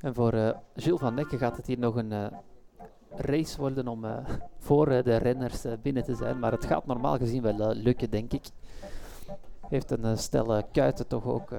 En 0.00 0.14
voor 0.14 0.32
eh, 0.32 0.56
Gilles 0.74 1.00
van 1.00 1.14
Nekke 1.14 1.38
gaat 1.38 1.56
het 1.56 1.66
hier 1.66 1.78
nog 1.78 1.96
een 1.96 2.12
eh, 2.12 2.26
race 3.10 3.60
worden 3.60 3.88
om 3.88 4.04
eh, 4.04 4.16
voor 4.58 4.86
de 4.86 5.16
renners 5.16 5.64
binnen 5.82 6.04
te 6.04 6.14
zijn. 6.14 6.38
Maar 6.38 6.52
het 6.52 6.64
gaat 6.64 6.86
normaal 6.86 7.16
gezien 7.16 7.42
wel 7.42 7.74
lukken, 7.74 8.10
denk 8.10 8.32
ik. 8.32 8.46
Heeft 9.68 9.90
een 9.90 10.18
stel 10.18 10.54
eh, 10.54 10.62
kuiten 10.72 11.06
toch 11.06 11.24
ook. 11.24 11.50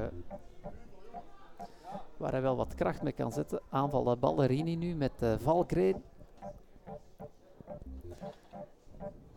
waar 2.18 2.32
hij 2.32 2.42
wel 2.42 2.56
wat 2.56 2.76
kracht 2.76 3.02
mee 3.02 3.14
kan 3.14 3.32
zetten. 3.32 3.62
Aanval 3.70 4.18
Ballerini 4.18 4.76
nu 4.76 4.96
met 4.96 5.12
Valkrein. 5.38 6.04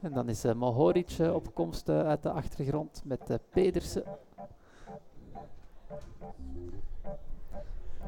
En 0.00 0.12
dan 0.12 0.28
is 0.28 0.44
Mohoric 0.54 1.16
op 1.32 1.54
komst 1.54 1.88
uit 1.88 2.22
de 2.22 2.30
achtergrond 2.30 3.02
met 3.04 3.38
Pedersen. 3.50 4.04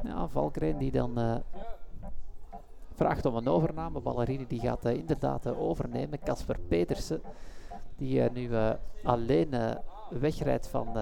Ja, 0.05 0.27
Valkrein 0.27 0.77
die 0.77 0.91
dan 0.91 1.17
eh, 1.17 1.35
vraagt 2.93 3.25
om 3.25 3.35
een 3.35 3.47
overname. 3.47 3.99
Ballerini 3.99 4.47
die 4.47 4.59
gaat 4.59 4.85
eh, 4.85 4.93
inderdaad 4.93 5.45
eh, 5.45 5.61
overnemen. 5.61 6.19
Casper 6.19 6.59
Pedersen 6.67 7.21
die 7.97 8.21
nu 8.31 8.49
alleen 9.03 9.53
wegrijdt 10.09 10.67
van 10.67 10.93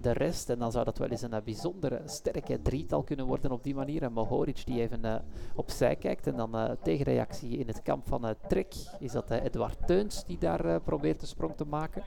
de 0.00 0.12
rest. 0.12 0.50
En 0.50 0.58
dan 0.58 0.72
zou 0.72 0.84
dat 0.84 0.98
wel 0.98 1.08
eens 1.08 1.22
een 1.22 1.40
bijzondere 1.44 2.02
sterke 2.04 2.62
drietal 2.62 3.02
kunnen 3.02 3.26
worden 3.26 3.52
op 3.52 3.62
die 3.62 3.74
manier. 3.74 4.02
En 4.02 4.12
Mohoric 4.12 4.66
die 4.66 4.80
even 4.80 5.24
opzij 5.54 5.96
kijkt. 5.96 6.26
En 6.26 6.36
dan 6.36 6.76
tegenreactie 6.82 7.58
in 7.58 7.66
het 7.66 7.82
kamp 7.82 8.08
van 8.08 8.34
Trek 8.48 8.74
is 8.98 9.12
dat 9.12 9.30
Edouard 9.30 9.86
Teuns 9.86 10.24
die 10.24 10.38
daar 10.38 10.80
probeert 10.80 11.20
de 11.20 11.26
sprong 11.26 11.56
te 11.56 11.66
maken. 11.66 12.02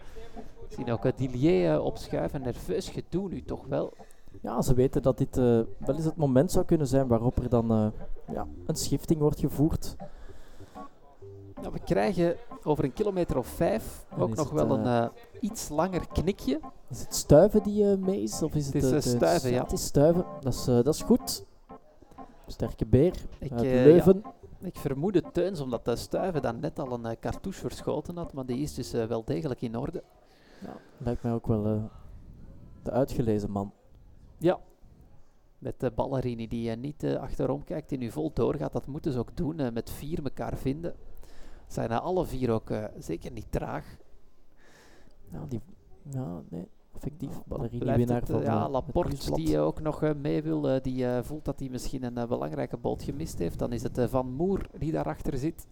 We 0.70 0.76
zien 0.76 0.91
ook 0.91 1.18
Dillier 1.18 1.82
opschuiven. 1.82 2.41
Nerveus 2.41 2.89
gedoe 2.89 3.30
nu 3.30 3.41
toch 3.43 3.66
wel. 3.66 3.93
Ja, 4.42 4.62
ze 4.62 4.74
weten 4.74 5.02
dat 5.02 5.18
dit 5.18 5.38
eh, 5.38 5.44
wel 5.78 5.96
eens 5.96 6.06
het 6.06 6.16
moment 6.16 6.52
zou 6.52 6.66
kunnen 6.66 6.88
zijn 6.88 7.08
waarop 7.08 7.38
er 7.38 7.50
dan 7.50 7.72
eh, 7.72 7.88
ja, 8.34 8.48
een 8.66 8.76
schifting 8.76 9.20
wordt 9.20 9.40
gevoerd. 9.40 9.96
Ja, 11.62 11.72
we 11.72 11.80
krijgen 11.80 12.36
over 12.64 12.84
een 12.84 12.94
kilometer 12.94 13.38
of 13.38 13.48
vijf 13.48 14.06
En 14.10 14.22
ook 14.22 14.36
nog 14.36 14.50
het, 14.50 14.68
wel 14.68 14.78
een 14.78 14.86
eh, 14.86 15.04
eh, 15.04 15.10
iets 15.40 15.70
langer 15.70 16.08
knikje. 16.08 16.60
Is 16.90 17.00
het 17.00 17.16
stuiven 17.16 17.64
die 17.64 17.98
mee 17.98 18.22
is? 18.22 18.42
Of 18.42 18.56
is 18.56 18.66
het, 18.66 18.74
Het 18.74 19.06
is, 19.06 19.10
stuiven, 19.10 19.52
ja. 19.52 19.64
Het 19.64 19.72
is 19.72 19.86
stuiven, 19.86 20.26
dat 20.40 20.54
is, 20.54 20.66
dat 20.66 20.88
is 20.88 21.02
goed. 21.02 21.46
Sterke 22.48 22.86
beer 22.86 23.14
Ik, 23.40 23.52
Leuven. 23.60 24.24
Ik 24.62 24.78
vermoedde 24.78 25.24
Teuns, 25.32 25.60
omdat 25.60 25.86
de 25.86 25.96
Stuiven 25.96 26.42
dan 26.42 26.60
net 26.60 26.80
al 26.80 26.92
een 26.92 27.06
eh, 27.06 27.16
cartouche 27.20 27.60
verschoten 27.60 28.18
had, 28.18 28.34
maar 28.34 28.46
die 28.46 28.60
is 28.60 28.74
dus 28.74 28.92
wel 28.92 29.24
degelijk 29.24 29.62
in 29.62 29.78
orde. 29.78 30.04
Ja, 30.62 30.76
lijkt 30.98 31.24
mij 31.24 31.34
ook 31.34 31.48
wel 31.48 31.90
de 32.84 32.92
uitgelezen 32.92 33.52
man. 33.52 33.72
Ja. 34.38 34.60
Met 35.58 35.80
de 35.80 35.92
Ballerini 35.92 36.48
die 36.48 36.72
eh, 36.72 36.78
niet 36.78 37.04
eh, 37.04 37.16
achterom 37.16 37.64
kijkt, 37.64 37.90
die 37.90 37.98
nu 37.98 38.12
vol 38.12 38.32
doorgaat. 38.34 38.74
Dat 38.74 38.88
moeten 38.88 39.12
ze 39.12 39.20
ook 39.20 39.38
doen, 39.38 39.60
eh, 39.60 39.72
met 39.72 39.90
vier 39.90 40.24
elkaar 40.24 40.58
vinden. 40.58 40.96
Zijn 41.68 41.92
alle 41.92 42.26
vier 42.26 42.52
ook 42.52 42.70
zeker 43.00 43.32
niet 43.32 43.52
traag. 43.52 43.98
Ja, 45.32 45.46
die, 45.48 45.62
ja 46.10 46.42
nee, 46.50 46.68
effectief. 46.96 47.44
Ballerini 47.46 47.78
Blijft 47.78 47.98
winnaar 47.98 48.20
het, 48.20 48.30
eh, 48.30 48.36
van 48.36 48.44
ja, 48.44 48.70
Laporte 48.70 49.32
die 49.32 49.60
ook 49.60 49.82
nog 49.82 50.14
mee 50.16 50.44
wil, 50.44 50.82
die 50.82 51.06
voelt 51.22 51.46
dat 51.46 51.60
hij 51.60 51.70
misschien 51.70 52.04
een 52.04 52.28
belangrijke 52.28 52.78
boot 52.78 53.04
gemist 53.04 53.40
heeft. 53.40 53.60
Dan 53.60 53.72
is 53.72 53.84
het 53.84 54.00
Van 54.10 54.32
Moer 54.32 54.70
die 54.78 54.92
daarachter 54.92 55.38
zit. 55.38 55.68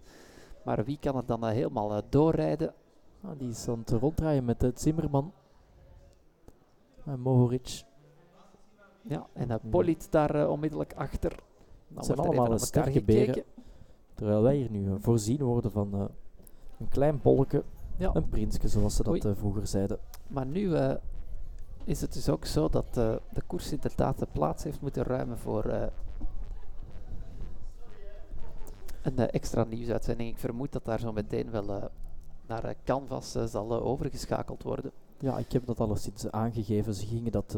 Maar 0.63 0.85
wie 0.85 0.97
kan 0.99 1.15
het 1.15 1.27
dan 1.27 1.45
helemaal 1.45 2.01
doorrijden? 2.09 2.73
Ah, 3.21 3.31
die 3.37 3.49
is 3.49 3.67
aan 3.67 3.79
het 3.79 3.89
ronddraaien 3.89 4.45
met 4.45 4.71
Zimmerman. 4.75 5.33
En 7.05 7.19
Mohoric. 7.19 7.83
Ja, 9.07 9.27
en 9.33 9.49
uh. 9.49 9.55
Polit 9.69 10.07
daar 10.11 10.35
eh, 10.35 10.49
onmiddellijk 10.49 10.93
achter. 10.93 11.35
Dan 11.87 12.03
zijn 12.03 12.17
allemaal 12.17 12.59
sterke 12.59 13.03
beren. 13.03 13.43
Terwijl 14.13 14.41
wij 14.41 14.55
hier 14.55 14.71
nu 14.71 14.87
eh, 14.87 14.93
voorzien 14.99 15.43
worden 15.43 15.71
van 15.71 15.93
eh, 15.93 16.05
een 16.79 16.89
klein 16.89 17.19
bolletje. 17.21 17.63
Ja. 17.97 18.11
Een 18.13 18.29
prinsje, 18.29 18.67
zoals 18.67 18.95
ze 18.95 19.03
dat 19.03 19.37
vroeger 19.37 19.67
zeiden. 19.67 19.99
Maar 20.27 20.45
nu 20.45 20.75
is 21.83 22.01
het 22.01 22.13
dus 22.13 22.29
ook 22.29 22.45
zo 22.45 22.69
dat 22.69 22.93
de 22.93 23.41
koers 23.47 23.71
inderdaad 23.71 24.19
de 24.19 24.27
plaats 24.31 24.63
heeft 24.63 24.81
moeten 24.81 25.03
ruimen 25.03 25.37
voor 25.37 25.91
een 29.01 29.17
extra 29.17 29.63
nieuwsuitzending. 29.63 30.29
Ik 30.29 30.37
vermoed 30.37 30.71
dat 30.71 30.85
daar 30.85 30.99
zo 30.99 31.11
meteen 31.11 31.51
wel 31.51 31.89
naar 32.47 32.75
Canvas 32.83 33.31
zal 33.31 33.81
overgeschakeld 33.81 34.63
worden. 34.63 34.91
Ja, 35.19 35.37
ik 35.37 35.51
heb 35.51 35.65
dat 35.65 35.79
alleszins 35.79 36.31
aangegeven. 36.31 36.93
Ze 36.93 37.05
gingen 37.05 37.31
dat 37.31 37.57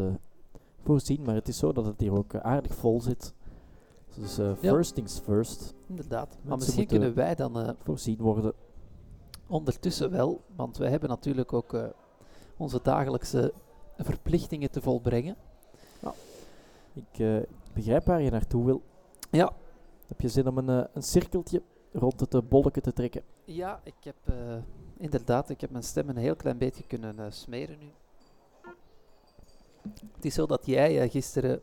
voorzien, 0.85 1.21
maar 1.21 1.35
het 1.35 1.47
is 1.47 1.57
zo 1.57 1.71
dat 1.73 1.85
het 1.85 1.99
hier 1.99 2.11
ook 2.17 2.33
eh, 2.33 2.41
aardig 2.41 2.75
vol 2.75 3.01
zit. 3.01 3.33
Dus 4.19 4.37
eh, 4.37 4.45
Ja. 4.61 4.71
first 4.73 4.95
things 4.95 5.19
first. 5.19 5.73
Inderdaad. 5.87 6.37
Maar 6.41 6.57
misschien 6.57 6.87
kunnen 6.87 7.13
wij 7.13 7.35
dan 7.35 7.59
eh, 7.59 7.69
Voorzien 7.83 8.17
worden. 8.17 8.53
ondertussen 9.47 10.11
wel, 10.11 10.41
want 10.55 10.77
wij 10.77 10.89
hebben 10.89 11.09
natuurlijk 11.09 11.53
ook 11.53 11.77
onze 12.57 12.79
dagelijkse 12.83 13.53
verplichtingen 13.97 14.71
te 14.71 14.81
volbrengen. 14.81 15.35
Ik 16.93 17.19
eh, 17.19 17.37
begrijp 17.73 18.05
waar 18.05 18.21
je 18.21 18.29
naartoe 18.31 18.65
wil. 18.65 18.81
Ja. 19.31 19.51
Heb 20.07 20.21
je 20.21 20.27
zin 20.29 20.47
om 20.47 20.57
een, 20.57 20.87
een 20.93 21.03
cirkeltje 21.03 21.61
rond 21.91 22.19
het 22.19 22.49
bolletje 22.49 22.81
te 22.81 22.93
trekken? 22.93 23.21
Ja, 23.45 23.81
ik 23.83 23.93
heb 23.99 24.15
inderdaad, 24.97 25.49
ik 25.49 25.61
heb 25.61 25.69
mijn 25.71 25.83
stem 25.83 26.09
een 26.09 26.17
heel 26.17 26.35
klein 26.35 26.57
beetje 26.57 26.83
kunnen 26.87 27.33
smeren 27.33 27.79
nu. 27.79 27.91
Het 29.93 30.25
is 30.25 30.33
zo 30.33 30.45
dat 30.45 30.65
jij 30.65 31.01
eh, 31.01 31.11
gisteren 31.11 31.61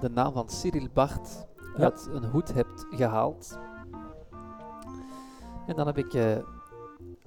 de 0.00 0.08
naam 0.10 0.32
van 0.32 0.48
Cyril 0.48 0.88
Bart 0.92 1.46
Ja. 1.76 1.82
uit 1.84 2.08
een 2.12 2.24
hoed 2.24 2.54
hebt 2.54 2.86
gehaald. 2.90 3.58
En 5.66 5.76
dan 5.76 5.86
heb 5.86 5.98
ik 5.98 6.14
eh, 6.14 6.36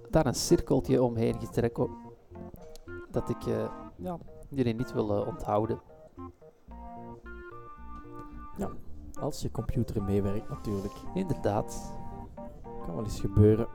daar 0.10 0.26
een 0.26 0.36
cirkeltje 0.36 1.04
omheen 1.04 1.40
getrokken 1.40 1.90
dat 3.12 3.30
ik 3.30 3.46
eh, 3.46 3.72
ja, 3.96 4.18
jullie 4.50 4.74
niet 4.74 4.94
wil 4.94 5.08
onthouden. 5.08 5.82
Als 9.20 9.42
je 9.42 9.52
computer 9.52 10.04
meewerkt 10.04 10.50
natuurlijk. 10.50 10.94
Inderdaad. 11.14 11.94
kan 12.86 12.96
wel 12.96 13.04
eens 13.04 13.20
gebeuren 13.20 13.68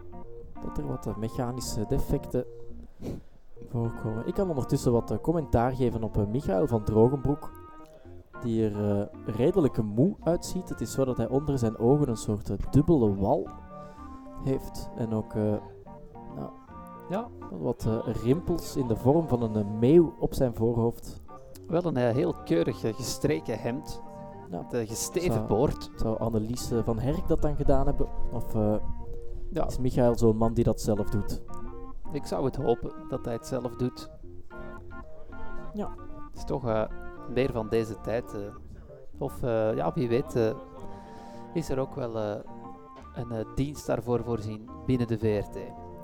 dat 0.64 0.78
er 0.78 0.86
wat 0.86 1.16
mechanische 1.16 1.84
defecten 1.88 2.46
voorkomen. 3.70 4.26
Ik 4.26 4.34
kan 4.34 4.48
ondertussen 4.48 4.92
wat 4.92 5.10
eh, 5.10 5.18
commentaar 5.18 5.72
geven 5.72 6.02
op 6.02 6.16
eh, 6.16 6.26
Michael 6.26 6.66
van 6.66 6.84
Drogenbroek. 6.84 7.52
die 8.42 8.70
er 8.70 9.00
eh, 9.00 9.34
redelijk 9.36 9.82
moe 9.82 10.16
uitziet. 10.22 10.68
Het 10.68 10.80
is 10.80 10.92
zo 10.92 11.04
dat 11.04 11.16
hij 11.16 11.28
onder 11.28 11.58
zijn 11.58 11.78
ogen 11.78 12.08
een 12.08 12.16
soort 12.16 12.72
dubbele 12.72 13.14
wal 13.14 13.48
heeft. 14.44 14.90
En 14.96 15.12
ook 15.12 15.34
nou, 15.34 16.50
ja, 17.10 17.28
wat 17.50 17.88
rimpels 18.22 18.76
in 18.76 18.86
de 18.86 18.96
vorm 18.96 19.28
van 19.28 19.42
een 19.42 19.78
meeuw 19.78 20.14
op 20.18 20.34
zijn 20.34 20.54
voorhoofd. 20.54 21.22
Wel 21.66 21.84
een 21.84 21.96
heel 21.96 22.34
keurig 22.44 22.80
gestreken 22.80 23.58
hemd. 23.58 24.02
Ja. 24.50 24.66
Een 24.70 24.86
gesteven 24.86 25.46
boord. 25.46 25.90
Zou 25.96 26.18
Annelies 26.18 26.70
van 26.84 26.98
Herk 26.98 27.28
dat 27.28 27.42
dan 27.42 27.56
gedaan 27.56 27.86
hebben? 27.86 28.08
Of 28.32 28.52
Ja, 29.50 29.66
is 29.66 29.78
Michael 29.78 30.18
zo'n 30.18 30.36
man 30.36 30.54
die 30.54 30.64
dat 30.64 30.80
zelf 30.80 31.10
doet? 31.10 31.42
Ik 32.12 32.26
zou 32.26 32.44
het 32.44 32.56
hopen 32.56 32.92
dat 33.08 33.24
hij 33.24 33.34
het 33.34 33.46
zelf 33.46 33.76
doet. 33.76 34.10
Ja. 35.74 35.88
Het 36.34 36.36
is 36.36 36.44
toch 36.44 36.68
eh, 36.68 36.84
meer 37.34 37.52
van 37.52 37.68
deze 37.68 38.00
tijd. 38.00 38.34
eh. 38.34 38.40
of 39.18 39.42
eh, 39.42 39.76
ja, 39.76 39.92
wie 39.94 40.08
weet 40.08 40.54
is 41.54 41.68
er 41.68 41.78
ook 41.78 41.94
wel 41.94 42.16
een 43.14 43.46
dienst 43.54 43.86
daarvoor 43.86 44.24
voorzien 44.24 44.68
binnen 44.86 45.06
de 45.06 45.18
VRT. 45.18 45.56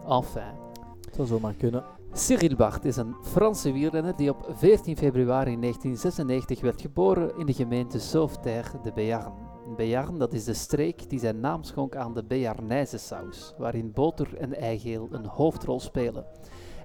Enfin. 0.09 0.69
Het 1.01 1.15
zou 1.15 1.27
zomaar 1.27 1.55
kunnen. 1.55 1.85
Cyril 2.13 2.57
Bart 2.57 2.85
is 2.85 2.97
een 2.97 3.15
Franse 3.23 3.73
wielrenner 3.73 4.17
die 4.17 4.31
op 4.31 4.47
14 4.55 4.97
februari 4.97 5.61
1996 5.61 6.61
werd 6.61 6.81
geboren 6.81 7.39
in 7.39 7.47
de 7.47 7.53
gemeente 7.53 7.99
Sauveterre 7.99 8.81
de 8.83 8.93
Béarn. 8.93 9.50
Béarn, 9.77 10.19
dat 10.19 10.33
is 10.33 10.45
de 10.45 10.55
streek 10.55 11.11
die 11.11 11.19
zijn 11.19 11.41
naam 11.41 11.63
schonk 11.63 11.97
aan 11.97 12.15
de 12.15 12.25
Béarnaise 12.25 12.99
saus, 12.99 13.55
waarin 13.59 13.93
boter 13.93 14.37
en 14.37 14.55
eigeel 14.57 15.09
een 15.11 15.27
hoofdrol 15.27 15.81
spelen. 15.81 16.25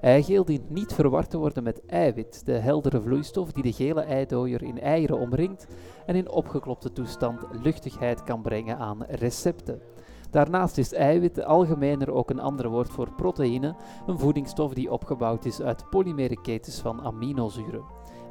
Eigeel 0.01 0.45
dient 0.45 0.69
niet 0.69 0.93
verward 0.93 1.29
te 1.29 1.37
worden 1.37 1.63
met 1.63 1.85
eiwit, 1.85 2.45
de 2.45 2.51
heldere 2.51 3.01
vloeistof 3.01 3.51
die 3.51 3.63
de 3.63 3.73
gele 3.73 4.01
eidooier 4.01 4.63
in 4.63 4.79
eieren 4.79 5.19
omringt 5.19 5.67
en 6.05 6.15
in 6.15 6.29
opgeklopte 6.29 6.91
toestand 6.91 7.41
luchtigheid 7.63 8.23
kan 8.23 8.41
brengen 8.41 8.77
aan 8.77 9.03
recepten. 9.03 9.81
Daarnaast 10.29 10.77
is 10.77 10.93
eiwit 10.93 11.43
algemener 11.43 12.11
ook 12.11 12.29
een 12.29 12.39
ander 12.39 12.69
woord 12.69 12.89
voor 12.89 13.13
proteïne, 13.15 13.75
een 14.07 14.19
voedingsstof 14.19 14.73
die 14.73 14.91
opgebouwd 14.91 15.45
is 15.45 15.61
uit 15.61 15.89
polymere 15.89 16.41
ketens 16.41 16.79
van 16.79 17.01
aminozuren. 17.01 17.83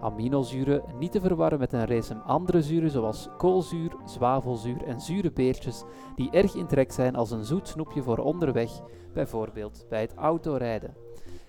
Aminozuren 0.04 0.82
niet 0.98 1.12
te 1.12 1.20
verwarren 1.20 1.58
met 1.58 1.72
een 1.72 1.86
race 1.86 2.14
andere 2.14 2.62
zuren 2.62 2.90
zoals 2.90 3.28
koolzuur, 3.36 3.96
zwavelzuur 4.04 4.82
en 4.82 5.00
zure 5.00 5.32
beertjes, 5.32 5.84
die 6.14 6.30
erg 6.30 6.54
in 6.54 6.66
trek 6.66 6.92
zijn 6.92 7.16
als 7.16 7.30
een 7.30 7.44
zoet 7.44 7.68
snoepje 7.68 8.02
voor 8.02 8.18
onderweg, 8.18 8.70
bijvoorbeeld 9.12 9.86
bij 9.88 10.00
het 10.00 10.14
autorijden. 10.14 10.94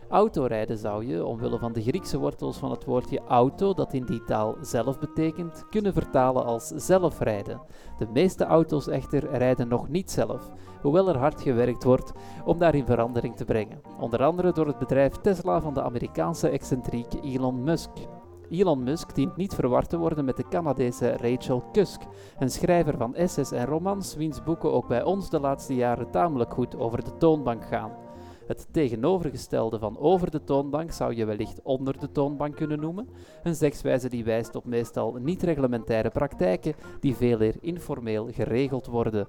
Autorijden 0.09 0.77
zou 0.77 1.05
je, 1.05 1.25
omwille 1.25 1.59
van 1.59 1.73
de 1.73 1.81
Griekse 1.81 2.17
wortels 2.19 2.57
van 2.57 2.71
het 2.71 2.85
woordje 2.85 3.21
auto, 3.27 3.73
dat 3.73 3.93
in 3.93 4.05
die 4.05 4.23
taal 4.23 4.55
zelf 4.61 4.99
betekent, 4.99 5.65
kunnen 5.69 5.93
vertalen 5.93 6.45
als 6.45 6.67
zelfrijden. 6.67 7.61
De 7.97 8.07
meeste 8.13 8.45
auto's 8.45 8.87
echter 8.87 9.37
rijden 9.37 9.67
nog 9.67 9.89
niet 9.89 10.11
zelf, 10.11 10.49
hoewel 10.81 11.09
er 11.09 11.17
hard 11.17 11.41
gewerkt 11.41 11.83
wordt 11.83 12.11
om 12.45 12.57
daarin 12.57 12.85
verandering 12.85 13.35
te 13.35 13.45
brengen. 13.45 13.81
Onder 13.99 14.23
andere 14.23 14.51
door 14.51 14.67
het 14.67 14.79
bedrijf 14.79 15.11
Tesla 15.11 15.61
van 15.61 15.73
de 15.73 15.81
Amerikaanse 15.81 16.49
excentriek 16.49 17.13
Elon 17.23 17.63
Musk. 17.63 17.91
Elon 18.49 18.83
Musk 18.83 19.15
dient 19.15 19.35
niet 19.35 19.53
verward 19.53 19.89
te 19.89 19.97
worden 19.97 20.25
met 20.25 20.37
de 20.37 20.47
Canadese 20.47 21.17
Rachel 21.17 21.63
Cusk, 21.71 22.01
een 22.39 22.49
schrijver 22.49 22.97
van 22.97 23.15
essays 23.15 23.51
en 23.51 23.65
romans, 23.65 24.15
wiens 24.15 24.43
boeken 24.43 24.73
ook 24.73 24.87
bij 24.87 25.03
ons 25.03 25.29
de 25.29 25.39
laatste 25.39 25.75
jaren 25.75 26.11
tamelijk 26.11 26.53
goed 26.53 26.77
over 26.77 27.03
de 27.03 27.17
toonbank 27.17 27.65
gaan. 27.65 27.91
Het 28.47 28.67
tegenovergestelde 28.71 29.79
van 29.79 29.99
over 29.99 30.31
de 30.31 30.43
toonbank 30.43 30.91
zou 30.91 31.15
je 31.15 31.25
wellicht 31.25 31.61
onder 31.63 31.99
de 31.99 32.11
toonbank 32.11 32.55
kunnen 32.55 32.79
noemen, 32.79 33.09
een 33.43 33.55
zegswijze 33.55 34.09
die 34.09 34.23
wijst 34.23 34.55
op 34.55 34.65
meestal 34.65 35.13
niet-reglementaire 35.13 36.09
praktijken 36.09 36.75
die 36.99 37.15
veel 37.15 37.41
eer 37.41 37.55
informeel 37.61 38.27
geregeld 38.31 38.85
worden. 38.85 39.27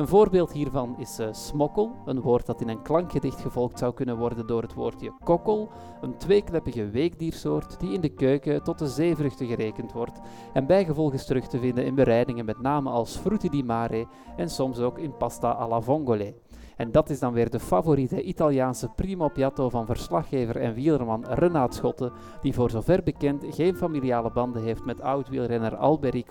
Een 0.00 0.08
voorbeeld 0.08 0.52
hiervan 0.52 0.94
is 0.98 1.18
eh, 1.18 1.28
smokkel, 1.32 1.96
een 2.04 2.20
woord 2.20 2.46
dat 2.46 2.60
in 2.60 2.68
een 2.68 2.82
klankgedicht 2.82 3.40
gevolgd 3.40 3.78
zou 3.78 3.94
kunnen 3.94 4.16
worden 4.16 4.46
door 4.46 4.62
het 4.62 4.74
woordje 4.74 5.12
kokkel, 5.24 5.70
een 6.00 6.16
tweekleppige 6.16 6.90
weekdiersoort 6.90 7.80
die 7.80 7.92
in 7.92 8.00
de 8.00 8.08
keuken 8.08 8.62
tot 8.62 8.78
de 8.78 8.88
zeevruchten 8.88 9.46
gerekend 9.46 9.92
wordt 9.92 10.20
en 10.52 10.66
bijgevolg 10.66 11.12
is 11.12 11.26
terug 11.26 11.46
te 11.46 11.58
vinden 11.58 11.84
in 11.84 11.94
bereidingen 11.94 12.44
met 12.44 12.60
name 12.60 12.90
als 12.90 13.16
frutti 13.16 13.48
di 13.48 13.62
mare 13.62 14.06
en 14.36 14.50
soms 14.50 14.78
ook 14.78 14.98
in 14.98 15.16
pasta 15.16 15.50
alla 15.50 15.80
vongole. 15.80 16.34
En 16.76 16.92
dat 16.92 17.10
is 17.10 17.18
dan 17.18 17.32
weer 17.32 17.50
de 17.50 17.60
favoriete 17.60 18.22
Italiaanse 18.22 18.88
primo 18.88 19.28
piatto 19.28 19.68
van 19.68 19.86
verslaggever 19.86 20.56
en 20.56 20.74
wielerman 20.74 21.24
Renaat 21.28 21.74
Schotten, 21.74 22.12
die 22.40 22.54
voor 22.54 22.70
zover 22.70 23.02
bekend 23.02 23.44
geen 23.50 23.76
familiale 23.76 24.30
banden 24.30 24.62
heeft 24.62 24.84
met 24.84 25.00
oud-wielrenner 25.00 25.78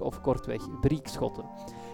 of 0.01 0.21
kortweg 0.21 0.79
Briek 0.79 1.07
Schotten. 1.07 1.45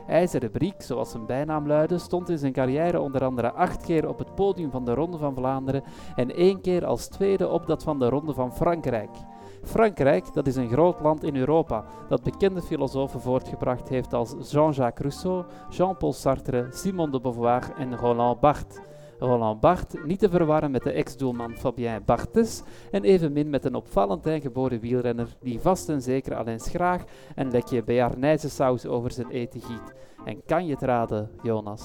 IJzeren 0.07 0.51
Briek, 0.51 0.81
zoals 0.81 1.11
zijn 1.11 1.25
bijnaam 1.25 1.67
luidde, 1.67 1.97
stond 1.97 2.29
in 2.29 2.37
zijn 2.37 2.53
carrière 2.53 2.99
onder 2.99 3.23
andere 3.23 3.51
acht 3.51 3.85
keer 3.85 4.07
op 4.07 4.19
het 4.19 4.35
podium 4.35 4.71
van 4.71 4.85
de 4.85 4.93
Ronde 4.93 5.17
van 5.17 5.33
Vlaanderen 5.33 5.83
en 6.15 6.35
één 6.35 6.61
keer 6.61 6.85
als 6.85 7.07
tweede 7.07 7.47
op 7.47 7.67
dat 7.67 7.83
van 7.83 7.99
de 7.99 8.09
Ronde 8.09 8.33
van 8.33 8.53
Frankrijk. 8.53 9.09
Frankrijk, 9.63 10.33
dat 10.33 10.47
is 10.47 10.55
een 10.55 10.69
groot 10.69 10.99
land 10.99 11.23
in 11.23 11.35
Europa, 11.35 11.85
dat 12.07 12.23
bekende 12.23 12.61
filosofen 12.61 13.21
voortgebracht 13.21 13.89
heeft 13.89 14.13
als 14.13 14.35
Jean-Jacques 14.51 14.99
Rousseau, 14.99 15.45
Jean-Paul 15.69 16.13
Sartre, 16.13 16.67
Simone 16.69 17.11
de 17.11 17.19
Beauvoir 17.19 17.73
en 17.77 17.97
Roland 17.97 18.39
Barthes. 18.39 18.79
Roland 19.19 19.59
Barthes, 19.59 20.01
niet 20.05 20.19
te 20.19 20.29
verwarren 20.29 20.71
met 20.71 20.83
de 20.83 20.91
ex-doelman 20.91 21.57
Fabien 21.57 22.01
Barthes 22.05 22.63
en 22.91 23.03
evenmin 23.03 23.49
met 23.49 23.65
een 23.65 23.75
op 23.75 23.87
Valentijn 23.87 24.41
geboren 24.41 24.79
wielrenner 24.79 25.37
die 25.39 25.59
vast 25.59 25.89
en 25.89 26.01
zeker 26.01 26.35
al 26.35 26.45
eens 26.45 26.67
graag 26.67 27.03
een 27.35 27.51
lekje 27.51 27.83
Béarnaise 27.83 28.49
saus 28.49 28.85
over 28.85 29.11
zijn 29.11 29.29
eten 29.29 29.61
giet. 29.61 29.93
En 30.25 30.45
kan 30.45 30.65
je 30.65 30.73
het 30.73 30.81
raden, 30.81 31.29
Jonas? 31.43 31.83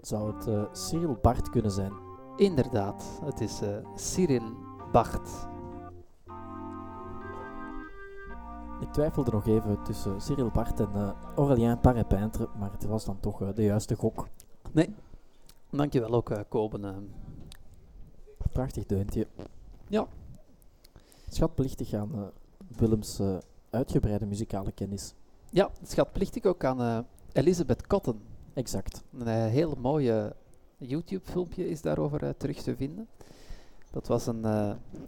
Zou 0.00 0.34
het 0.34 0.46
eh, 0.46 0.62
Cyril 0.72 1.18
Bart 1.22 1.50
kunnen 1.50 1.70
zijn? 1.70 1.92
Inderdaad, 2.36 3.20
het 3.24 3.40
is 3.40 3.60
eh, 3.60 3.68
Cyril 3.94 4.52
Barthes. 4.92 5.32
Ik 8.80 8.92
twijfelde 8.92 9.30
nog 9.30 9.46
even 9.46 9.82
tussen 9.82 10.20
Cyril 10.20 10.50
Bart 10.50 10.80
en 10.80 10.88
eh 10.94 11.10
Aurélien 11.36 11.80
Parepintre, 11.80 12.48
maar 12.58 12.70
het 12.72 12.86
was 12.86 13.04
dan 13.04 13.20
toch 13.20 13.52
de 13.52 13.62
juiste 13.62 13.94
gok. 13.94 14.26
Dankjewel 15.72 16.10
ook, 16.14 16.44
Koben. 16.48 16.84
eh. 16.84 16.96
Prachtig 18.52 18.86
deuntje. 18.86 19.26
Ja. 19.88 20.06
Schatplichtig 21.28 21.94
aan 21.94 22.14
eh, 22.14 22.26
Willems 22.78 23.20
uitgebreide 23.70 24.26
muzikale 24.26 24.72
kennis. 24.72 25.14
Ja, 25.50 25.70
schatplichtig 25.82 26.44
ook 26.44 26.64
aan 26.64 27.06
Elisabeth 27.32 27.86
Cotton. 27.86 28.20
Exact. 28.54 29.02
Een 29.18 29.28
heel 29.28 29.74
mooie 29.78 30.36
YouTube-filmpje 30.76 31.68
is 31.68 31.82
daarover 31.82 32.36
terug 32.36 32.62
te 32.62 32.76
vinden. 32.76 33.08
Dat 33.90 34.06
was 34.06 34.26
een, 34.26 34.44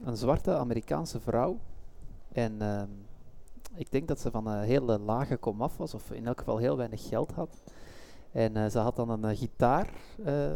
een 0.05 0.17
zwarte 0.17 0.55
Amerikaanse 0.57 1.21
vrouw. 1.21 1.59
En 2.33 2.62
ehm, 2.62 2.89
ik 3.75 3.91
denk 3.93 4.09
dat 4.09 4.21
ze 4.21 4.31
van 4.31 4.47
een 4.47 4.62
hele 4.62 4.99
lage 4.99 5.37
komaf 5.37 5.77
was, 5.77 5.95
of 5.95 6.11
in 6.11 6.27
elk 6.27 6.39
geval 6.39 6.57
heel 6.57 6.77
weinig 6.77 7.09
geld 7.09 7.33
had. 7.33 7.62
En 8.35 8.57
eh, 8.57 8.70
ze 8.70 8.78
had 8.78 8.97
dan 8.97 9.11
een 9.11 9.24
eh, 9.24 9.39
gitaar 9.39 9.91
eh, 10.24 10.53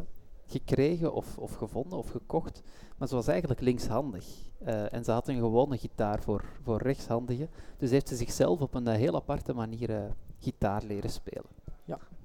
gekregen, 0.46 1.12
of, 1.12 1.38
of 1.38 1.54
gevonden, 1.54 1.98
of 1.98 2.08
gekocht. 2.10 2.62
Maar 2.96 3.08
ze 3.08 3.14
was 3.14 3.28
eigenlijk 3.28 3.60
linkshandig. 3.60 4.26
Eh, 4.58 4.92
en 4.92 5.04
ze 5.04 5.10
had 5.10 5.28
een 5.28 5.38
gewone 5.38 5.76
gitaar 5.76 6.22
voor, 6.22 6.44
voor 6.62 6.82
rechtshandigen. 6.82 7.48
Dus 7.78 7.90
heeft 7.90 8.08
ze 8.08 8.16
zichzelf 8.16 8.60
op 8.60 8.74
een 8.74 8.86
heel 8.88 9.14
aparte 9.14 9.52
manier 9.54 9.90
eh, 9.94 10.02
gitaar 10.38 10.82
leren 10.82 11.10
spelen. 11.10 11.56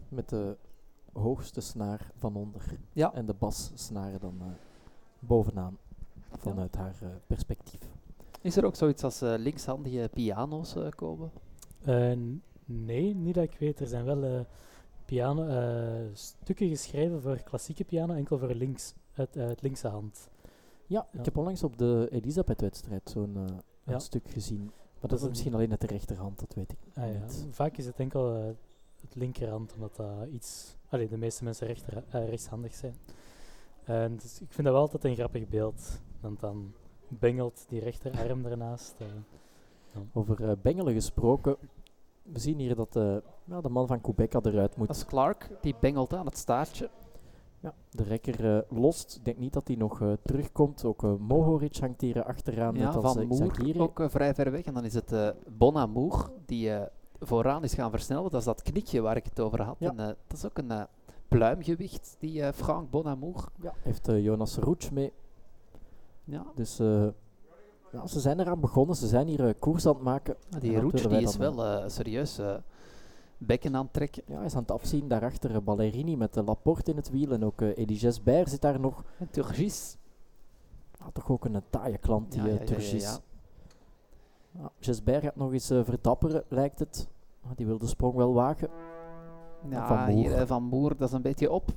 Met 0.10 0.30
de 0.30 0.56
hoogste 1.14 1.62
snaar 1.62 2.12
van 2.18 2.36
onder. 2.36 2.62
Ja. 2.92 3.14
En 3.14 3.26
de 3.26 3.34
bassnaren 3.34 4.20
dan 4.20 4.36
eh, 4.40 4.48
bovenaan. 5.20 5.78
Vanuit 6.32 6.76
haar 6.76 6.96
eh, 7.02 7.08
perspectief. 7.28 7.80
Is 8.42 8.58
er 8.58 8.66
ook 8.66 8.76
zoiets 8.76 9.04
als 9.04 9.22
eh, 9.22 9.34
linkshandige 9.38 10.10
piano's 10.14 10.76
eh, 10.76 10.88
komen? 10.96 11.32
Nee, 12.66 13.16
niet 13.16 13.34
dat 13.36 13.44
ik 13.44 13.56
weet. 13.60 13.80
Er 13.80 13.88
zijn 13.88 14.06
wel 14.06 14.24
eh, 14.24 14.40
piano, 15.06 15.46
eh, 15.48 16.10
stukken 16.14 16.68
geschreven 16.70 17.22
voor 17.22 17.38
klassieke 17.44 17.84
piano, 17.84 18.14
enkel 18.14 18.38
voor 18.38 18.54
links, 18.54 18.94
uit, 19.14 19.38
uit 19.38 19.62
linkse 19.62 19.88
hand. 19.88 20.30
Ja, 20.88 21.08
Ja. 21.12 21.20
ik 21.20 21.26
heb 21.26 21.38
onlangs 21.38 21.64
op 21.64 21.78
de 21.78 22.08
Elisabeth-wedstrijd 22.12 23.10
zo'n 23.10 23.36
eh, 23.38 23.56
Ja. 23.84 24.00
stuk 24.00 24.30
gezien. 24.30 24.72
Maar 25.00 25.10
dat, 25.12 25.22
is 25.22 25.28
misschien 25.30 25.54
alleen 25.54 25.72
uit 25.72 25.82
de 25.82 25.88
rechterhand, 25.88 26.40
dat 26.40 26.54
weet 26.54 26.72
ik 26.72 26.78
Ah, 26.94 27.14
ja. 27.14 27.20
niet. 27.20 27.46
Vaak 27.52 27.78
is 27.78 27.86
het 27.86 28.00
enkel 28.00 28.36
eh, 28.36 28.46
het 29.02 29.16
linkerhand, 29.16 29.74
omdat 29.74 29.96
dat 29.96 30.28
iets... 30.32 30.76
Allee, 30.90 31.08
de 31.10 31.18
meeste 31.18 31.44
mensen 31.44 31.68
rechter, 31.68 32.04
rechtshandig 32.10 32.74
zijn. 32.74 32.96
En 33.84 34.16
dus 34.16 34.42
ik 34.42 34.48
vind 34.54 34.64
dat 34.64 34.74
wel 34.74 34.82
altijd 34.82 35.04
een 35.04 35.16
grappig 35.16 35.48
beeld. 35.48 36.00
Want 36.20 36.40
dan 36.40 36.74
bengelt 37.08 37.66
die 37.70 37.80
rechterarm 37.80 38.46
ernaast. 38.46 38.94
Over 40.14 40.58
bengelen 40.62 40.94
gesproken. 40.94 41.56
We 42.24 42.40
zien 42.40 42.60
hier 42.60 42.76
dat 42.76 42.96
eh, 42.96 43.16
ja, 43.44 43.62
de 43.62 43.70
man 43.70 43.88
van 43.88 44.02
Quebec 44.02 44.34
eruit 44.34 44.76
moet. 44.76 44.88
Als 44.88 45.06
Clark, 45.06 45.50
die 45.62 45.76
bengelt 45.80 46.14
aan 46.14 46.26
het 46.26 46.38
staartje. 46.38 46.90
Ja, 47.64 47.74
de 47.90 48.04
rekker 48.04 48.56
eh, 48.56 48.62
lost. 48.70 49.16
Ik 49.16 49.26
denk 49.26 49.38
niet 49.38 49.54
dat 49.54 49.68
hij 49.68 49.76
nog 49.76 50.02
eh, 50.02 50.12
terugkomt. 50.24 50.86
Ook 50.86 51.04
eh, 51.04 51.14
Mohoric 51.20 51.78
hangt 51.78 52.02
hier 52.02 52.24
achteraan. 52.24 52.76
Ja, 52.76 52.86
net 52.86 52.96
als 52.96 53.14
Van 53.14 53.28
Moer 53.28 53.82
ook 53.82 54.04
vrij 54.08 54.34
ver 54.34 54.52
weg. 54.52 54.64
En 54.64 54.74
dan 54.74 54.86
is 54.86 54.94
het 54.94 55.12
eh 55.12 55.30
Bonamour 55.58 56.30
die 56.46 56.72
vooraan 57.20 57.64
is 57.64 57.74
gaan 57.74 57.92
versnellen. 57.92 58.32
Dat 58.32 58.40
is 58.40 58.46
dat 58.46 58.62
knikje 58.62 59.02
waar 59.02 59.16
ik 59.16 59.26
het 59.26 59.40
over 59.40 59.62
had. 59.62 59.76
Ja. 59.80 59.90
En, 59.90 59.96
dat 59.96 60.38
is 60.38 60.46
ook 60.46 60.58
een 60.58 60.88
pluimgewicht, 61.28 62.16
die 62.20 62.54
Frank 62.54 62.90
Bonamour. 62.90 63.48
Ja, 63.62 63.74
heeft 63.80 64.06
Jonas 64.06 64.58
Roets 64.58 64.90
mee. 64.90 65.14
Ja, 66.24 66.46
Dus 66.56 66.80
ja, 67.94 68.08
ze 68.08 68.20
zijn 68.20 68.40
eraan 68.40 68.60
begonnen. 68.60 68.96
Ze 68.96 69.08
zijn 69.08 69.28
hier 69.28 69.48
eh, 69.48 69.54
koers 69.60 69.86
aan 69.86 69.94
het 69.94 70.04
maken. 70.04 70.36
die 70.60 70.80
Roets 70.80 70.94
willen 70.94 71.10
wij 71.10 71.20
die 71.20 71.28
is 71.28 71.38
wel 71.38 71.66
eh, 71.66 71.90
serieus 71.90 72.38
eh, 72.38 72.56
bekken 73.38 73.76
aan 73.76 73.84
het 73.84 73.94
trekken. 73.94 74.24
Ja, 74.26 74.36
hij 74.36 74.46
is 74.46 74.56
aan 74.56 74.62
het 74.62 74.72
afzien. 74.72 75.08
Daarachter 75.08 75.64
Ballerini 75.64 76.18
met 76.18 76.34
de 76.34 76.44
Laporte 76.44 76.92
in 76.92 76.98
het 76.98 77.10
wiel. 77.10 77.32
En 77.32 77.46
ook 77.46 77.62
uh, 77.62 77.78
Elie 77.78 77.98
Gesbert 77.98 78.50
zit 78.50 78.62
daar 78.62 78.80
nog. 78.80 79.04
En 79.18 79.30
Turgis. 79.30 79.98
Ah, 81.00 81.08
toch 81.14 81.32
ook 81.32 81.46
een 81.46 81.62
taaie 81.70 81.98
klant, 81.98 82.32
die 82.32 82.42
Ja, 82.42 82.48
ja, 82.48 82.54
ja, 82.54 82.60
ja, 82.60 82.66
ja, 82.66 82.74
Turgis. 82.74 83.04
ja. 83.04 83.18
Ja, 84.60 84.72
Gesbert 84.80 85.24
gaat 85.24 85.36
nog 85.36 85.52
eens 85.54 85.70
eh, 85.70 85.84
verdapperen, 85.84 86.44
lijkt 86.48 86.80
het. 86.80 87.08
Ah, 87.46 87.52
die 87.56 87.66
wil 87.66 87.78
de 87.78 87.88
sprong 87.88 88.16
wel 88.16 88.34
wagen. 88.34 88.70
Ja, 89.70 89.88
Van 89.88 90.14
hier 90.14 90.34
eh, 90.34 90.48
Van 90.48 90.64
Moer, 90.64 90.98
dat 90.98 91.08
is 91.08 91.14
een 91.14 91.22
beetje 91.22 91.52
op. 91.52 91.72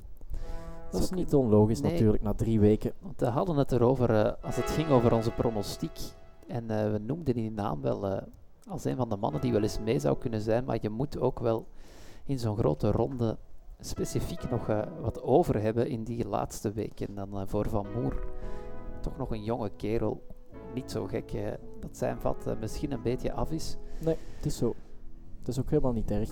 Dat 0.91 1.01
is 1.01 1.09
niet 1.09 1.33
onlogisch 1.33 1.81
Nee. 1.81 1.91
natuurlijk, 1.91 2.23
na 2.23 2.33
drie 2.33 2.59
weken. 2.59 2.91
Want 3.01 3.19
we 3.19 3.25
hadden 3.25 3.55
het 3.55 3.71
erover 3.71 4.09
eh, 4.25 4.33
als 4.41 4.55
het 4.55 4.69
ging 4.69 4.89
over 4.89 5.13
onze 5.13 5.31
pronostiek. 5.31 5.99
En 6.47 6.69
eh, 6.69 6.91
we 6.91 6.97
noemden 6.97 7.33
die 7.33 7.51
naam 7.51 7.81
wel 7.81 8.07
eh, 8.07 8.21
als 8.67 8.85
een 8.85 8.95
van 8.95 9.09
de 9.09 9.15
mannen 9.17 9.41
die 9.41 9.51
wel 9.51 9.61
eens 9.61 9.79
mee 9.79 9.99
zou 9.99 10.17
kunnen 10.17 10.41
zijn. 10.41 10.65
Maar 10.65 10.77
je 10.81 10.89
moet 10.89 11.19
ook 11.19 11.39
wel 11.39 11.67
in 12.25 12.39
zo'n 12.39 12.57
grote 12.57 12.91
ronde 12.91 13.37
specifiek 13.79 14.49
nog 14.49 14.69
eh, 14.69 14.81
wat 15.01 15.21
over 15.23 15.61
hebben 15.61 15.87
in 15.89 16.03
die 16.03 16.27
laatste 16.27 16.71
week. 16.71 16.99
En 17.01 17.15
dan 17.15 17.39
eh, 17.39 17.41
voor 17.45 17.69
Van 17.69 17.85
Moer, 17.95 18.23
toch 19.01 19.17
nog 19.17 19.31
een 19.31 19.43
jonge 19.43 19.69
kerel. 19.75 20.25
Niet 20.73 20.91
zo 20.91 21.05
gek 21.05 21.33
eh, 21.33 21.47
dat 21.79 21.97
zijn 21.97 22.19
vat 22.19 22.47
eh, 22.47 22.53
misschien 22.59 22.91
een 22.91 23.01
beetje 23.01 23.33
af 23.33 23.51
is. 23.51 23.77
Nee, 24.05 24.17
het 24.35 24.45
is 24.45 24.57
zo. 24.57 24.75
Het 25.39 25.47
is 25.47 25.59
ook 25.59 25.69
helemaal 25.69 25.91
niet 25.93 26.11
erg. 26.11 26.29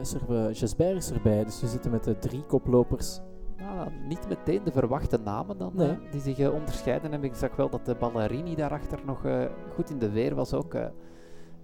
Is 0.00 0.14
er, 0.14 0.46
eh, 0.48 0.54
Gesbert 0.56 0.96
is 0.96 1.10
erbij, 1.10 1.44
dus 1.44 1.60
we 1.60 1.66
zitten 1.66 1.90
met 1.90 2.04
de 2.04 2.18
drie 2.18 2.42
koplopers. 2.42 3.20
Nou, 3.56 3.90
niet 4.08 4.28
meteen 4.28 4.64
de 4.64 4.72
verwachte 4.72 5.18
namen 5.18 5.58
dan, 5.58 5.72
Nee. 5.74 5.98
die 6.10 6.20
zich 6.20 6.38
eh, 6.38 6.52
onderscheiden 6.54 7.10
hebben. 7.10 7.28
Ik 7.30 7.36
zag 7.36 7.56
wel 7.56 7.70
dat 7.70 7.86
de 7.86 7.94
Ballerini 7.94 8.54
daarachter 8.54 8.98
nog 9.04 9.24
eh, 9.24 9.44
goed 9.74 9.90
in 9.90 9.98
de 9.98 10.10
weer 10.10 10.34
was 10.34 10.54
ook. 10.54 10.76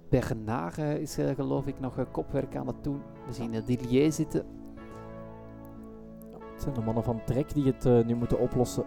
Bernard 0.09 0.79
eh, 0.79 0.97
is 0.97 1.19
geloof 1.35 1.67
ik 1.67 1.81
nog 1.81 2.11
kopwerk 2.11 2.57
aan 2.57 2.67
het 2.67 2.85
doen. 2.85 3.03
We 3.27 3.33
zien 3.33 3.55
uh, 3.55 3.67
Dillier 3.67 4.13
zitten. 4.13 4.45
Het 6.53 6.63
zijn 6.63 6.75
de 6.75 6.81
mannen 6.81 7.05
van 7.05 7.25
Trek 7.25 7.55
die 7.55 7.73
het 7.77 8.07
nu 8.07 8.15
moeten 8.15 8.39
oplossen. 8.39 8.85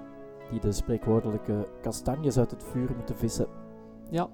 Die 0.49 0.59
de 0.59 0.71
spreekwoordelijke 0.71 1.67
kastanjes 1.81 2.37
uit 2.37 2.51
het 2.51 2.63
vuur 2.63 2.89
moeten 2.95 3.15
vissen. 3.15 3.47
Ja, 4.09 4.29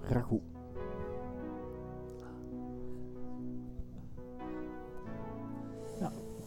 Ragout. 0.00 0.51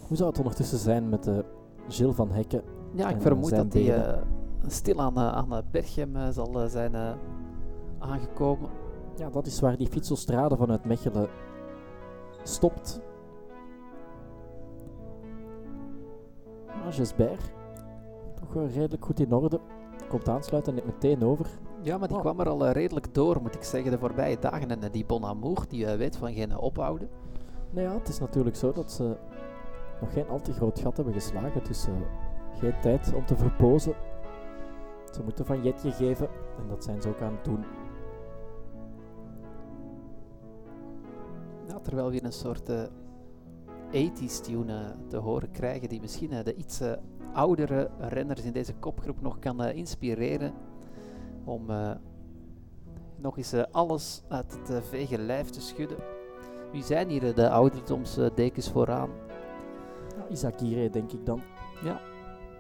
Hoe 0.08 0.18
zou 0.18 0.30
het 0.30 0.38
ondertussen 0.40 0.78
zijn 0.78 1.10
met 1.10 1.24
de 1.24 1.46
Gilles 1.88 2.16
van 2.16 2.32
Hekken? 2.32 2.62
ja 2.94 3.10
ik 3.10 3.22
vermoed 3.22 3.50
dat 3.56 3.74
hij 3.74 4.04
eh, 4.04 4.22
stil 4.68 5.00
aan, 5.02 5.16
eh, 5.18 5.32
aan 5.34 5.54
eh, 5.56 5.62
Berchem 5.72 6.16
eh, 6.16 6.28
zal 6.30 6.62
eh, 6.62 6.68
zijn 6.70 6.96
eh, 6.96 7.12
aangekomen. 8.00 8.70
Ja, 9.16 9.30
dat 9.30 9.46
is 9.48 9.60
waar 9.60 9.78
die 9.78 9.88
fietsostrade 9.88 10.56
vanuit 10.58 10.86
Mechelen 10.86 11.28
stopt. 12.44 13.02
Ah, 16.68 16.94
Gesbert. 16.94 17.52
Toch 18.40 18.54
wel 18.54 18.68
redelijk 18.68 19.06
goed 19.06 19.20
in 19.20 19.34
orde. 19.34 19.60
Komt 20.10 20.30
aansluiten 20.30 20.78
en 20.78 20.84
net 20.86 20.94
meteen 20.94 21.24
over. 21.24 21.46
Ja, 21.82 21.98
maar 21.98 22.08
die 22.08 22.18
Oh. 22.18 22.24
kwam 22.24 22.40
er 22.40 22.50
al 22.50 22.66
eh, 22.66 22.72
redelijk 22.72 23.14
door, 23.14 23.42
moet 23.42 23.56
ik 23.56 23.64
zeggen, 23.64 23.92
de 23.92 24.00
voorbije 24.00 24.38
dagen. 24.40 24.70
En 24.72 24.84
eh, 24.84 24.92
die 24.92 25.06
Bonamour, 25.06 25.66
die 25.68 25.86
eh, 25.86 25.98
weet 25.98 26.18
van 26.18 26.34
geen 26.34 26.52
eh, 26.52 26.62
ophouden. 26.62 27.10
Nou 27.72 27.88
ja, 27.88 27.94
het 27.94 28.08
is 28.08 28.20
natuurlijk 28.20 28.56
zo 28.56 28.72
dat 28.72 28.92
ze 28.92 29.18
nog 30.02 30.14
geen 30.14 30.28
al 30.28 30.42
te 30.42 30.54
groot 30.54 30.80
gat 30.80 30.96
hebben 30.96 31.14
geslagen. 31.14 31.64
Dus 31.68 31.88
eh, 31.88 31.94
geen 32.60 32.80
tijd 32.82 33.14
om 33.14 33.26
te 33.26 33.36
verpozen. 33.36 33.94
Ze 35.14 35.24
moeten 35.24 35.46
van 35.46 35.64
Jetje 35.64 35.92
geven. 35.92 36.28
En 36.58 36.68
dat 36.70 36.84
zijn 36.84 37.02
ze 37.02 37.10
ook 37.10 37.22
aan 37.22 37.36
het 37.36 37.46
doen. 37.46 37.64
Ja, 41.68 41.80
terwijl 41.80 42.10
we 42.12 42.24
een 42.24 42.32
soort 42.34 42.70
eh 42.70 42.84
80s 43.92 44.42
tune 44.42 44.74
eh, 44.74 44.90
te 45.08 45.18
horen 45.18 45.52
krijgen, 45.52 45.90
die 45.90 46.02
misschien 46.02 46.32
eh, 46.32 46.44
de 46.44 46.56
iets 46.56 46.80
eh, 46.80 46.92
oudere 47.34 47.90
renners 48.00 48.42
in 48.42 48.52
deze 48.52 48.74
kopgroep 48.74 49.22
nog 49.22 49.40
kan 49.40 49.64
eh, 49.64 49.76
inspireren 49.78 50.54
om 51.44 51.70
eh, 51.70 51.92
nog 53.16 53.38
eens 53.38 53.54
eh, 53.54 53.64
alles 53.72 54.22
uit 54.28 54.58
het 54.60 54.70
eh, 54.70 54.82
vege 54.90 55.18
lijf 55.18 55.50
te 55.50 55.62
schudden. 55.62 55.98
Wie 56.72 56.84
zijn 56.84 57.10
hier 57.10 57.28
eh, 57.28 57.36
de 57.36 57.50
ouderdomsdekens 57.50 58.70
vooraan? 58.70 59.10
Ja, 60.18 60.28
Isaac 60.30 60.60
denk 60.92 61.12
ik 61.12 61.26
dan. 61.26 61.42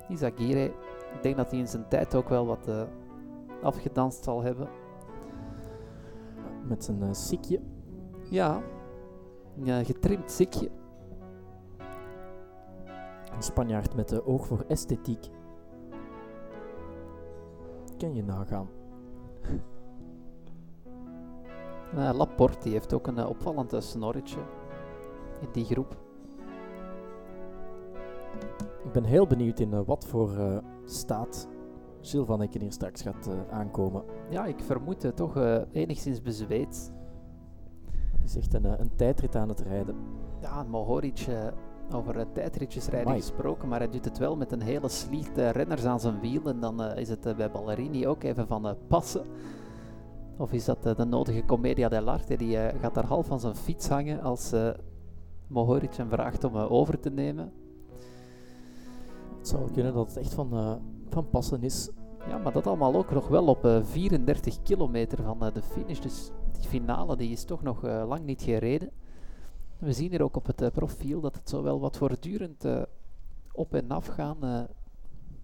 Izagirre, 0.09 0.65
ik 1.13 1.19
denk 1.21 1.35
dat 1.35 1.49
hij 1.49 1.59
in 1.59 1.67
zijn 1.67 1.87
tijd 1.87 2.15
ook 2.15 2.29
wel 2.29 2.45
wat 2.45 2.67
eh, 2.67 2.83
afgedanst 3.61 4.23
zal 4.23 4.41
hebben. 4.41 4.67
Met 6.63 6.83
zijn 6.83 7.15
sikje. 7.15 7.61
Ja, 8.29 8.61
een 9.57 9.67
eh, 9.67 9.85
getrimd 9.85 10.31
zikje. 10.31 10.69
Een 13.35 13.43
Spanjaard 13.43 13.95
met 13.95 14.09
de 14.09 14.25
oog 14.25 14.47
voor 14.47 14.63
esthetiek. 14.67 15.27
Kan 17.97 18.15
je 18.15 18.23
nagaan. 18.23 18.69
Laporte 22.13 22.59
die 22.59 22.71
heeft 22.71 22.93
ook 22.93 23.07
een 23.07 23.25
opvallend 23.25 23.75
snorretje 23.79 24.39
in 25.41 25.47
die 25.51 25.65
groep. 25.65 26.04
Ik 28.83 28.91
ben 28.91 29.03
heel 29.03 29.27
benieuwd 29.27 29.59
in 29.59 29.73
eh, 29.73 29.79
wat 29.85 30.05
voor 30.05 30.37
eh, 30.37 30.57
staat 30.85 31.47
Hekken 32.13 32.61
hier 32.61 32.71
straks 32.71 33.01
gaat 33.01 33.27
eh, 33.27 33.57
aankomen. 33.57 34.03
Ja, 34.29 34.45
ik 34.45 34.59
vermoed 34.59 35.03
eh, 35.03 35.11
toch 35.11 35.37
enigszins 35.71 36.21
bezweet. 36.21 36.93
Het 37.91 38.29
is 38.29 38.35
echt 38.35 38.53
een, 38.53 38.65
een 38.81 38.95
tijdrit 38.95 39.35
aan 39.35 39.49
het 39.49 39.59
rijden. 39.59 39.95
Ja, 40.41 40.63
Mohoric, 40.63 41.27
over 41.91 42.31
tijdritjes 42.31 42.85
rijden 42.85 43.07
Amai. 43.07 43.21
gesproken, 43.21 43.67
maar 43.67 43.79
hij 43.79 43.89
doet 43.89 44.05
het 44.05 44.17
wel 44.17 44.35
met 44.35 44.51
een 44.51 44.61
hele 44.61 44.89
sliert 44.89 45.37
eh, 45.37 45.49
renners 45.49 45.85
aan 45.85 45.99
zijn 45.99 46.19
wiel. 46.19 46.43
En 46.43 46.59
dan 46.59 46.81
is 46.81 47.09
het 47.09 47.35
bij 47.37 47.51
Ballerini 47.51 48.07
ook 48.07 48.23
even 48.23 48.47
van 48.47 48.75
passen. 48.87 49.25
Of 50.37 50.53
is 50.53 50.65
dat 50.65 50.83
de 50.83 51.05
nodige 51.05 51.45
commedia 51.45 51.89
dell'arte? 51.89 52.37
Die 52.37 52.57
gaat 52.57 52.93
daar 52.93 53.05
half 53.05 53.25
van 53.25 53.39
zijn 53.39 53.55
fiets 53.55 53.89
hangen 53.89 54.21
als 54.21 54.53
Mohoric 55.47 55.93
hem 55.95 56.09
vraagt 56.09 56.43
om 56.43 56.55
over 56.55 56.99
te 56.99 57.09
nemen. 57.09 57.51
Het 59.45 59.53
zou 59.53 59.71
kunnen 59.71 59.93
dat 59.93 60.07
het 60.07 60.17
echt 60.17 60.33
van, 60.33 60.53
eh, 60.53 60.75
van 61.09 61.29
passen 61.29 61.63
is. 61.63 61.89
Ja, 62.27 62.37
maar 62.37 62.51
dat 62.53 62.67
allemaal 62.67 62.95
ook 62.95 63.11
nog 63.11 63.27
wel 63.27 63.45
op 63.45 63.65
eh, 63.65 63.83
34 63.83 64.61
kilometer 64.61 65.23
van 65.23 65.45
eh, 65.45 65.53
de 65.53 65.61
finish. 65.61 65.99
Dus 65.99 66.31
die 66.51 66.67
finale 66.67 67.15
die 67.15 67.31
is 67.31 67.43
toch 67.43 67.61
nog 67.61 67.83
eh, 67.83 68.03
lang 68.07 68.25
niet 68.25 68.41
gereden. 68.41 68.89
We 69.77 69.93
zien 69.93 70.09
hier 70.09 70.23
ook 70.23 70.35
op 70.35 70.45
het 70.45 70.61
eh, 70.61 70.71
profiel 70.71 71.21
dat 71.21 71.35
het 71.35 71.49
zo 71.49 71.63
wel 71.63 71.79
wat 71.79 71.97
voortdurend 71.97 72.65
eh, 72.65 72.81
op 73.51 73.73
en 73.73 73.91
af 73.91 74.07
gaan 74.07 74.43
eh, 74.43 74.61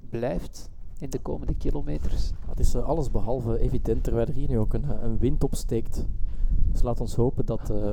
blijft 0.10 0.70
in 1.00 1.10
de 1.10 1.20
komende 1.20 1.56
kilometers. 1.56 2.32
Het 2.48 2.60
is 2.60 2.74
eh, 2.74 2.84
alles 2.88 3.12
behalve 3.12 3.60
evident 3.60 4.04
terwijl 4.04 4.28
er 4.28 4.34
hier 4.34 4.50
nu 4.50 4.60
ook 4.60 4.74
een, 4.74 4.84
eh, 4.92 5.04
een 5.04 5.18
wind 5.18 5.44
opsteekt. 5.44 6.06
Dus 6.72 6.82
laat 6.82 7.02
ons 7.02 7.16
hopen 7.16 7.46
dat 7.46 7.70
eh, 7.70 7.92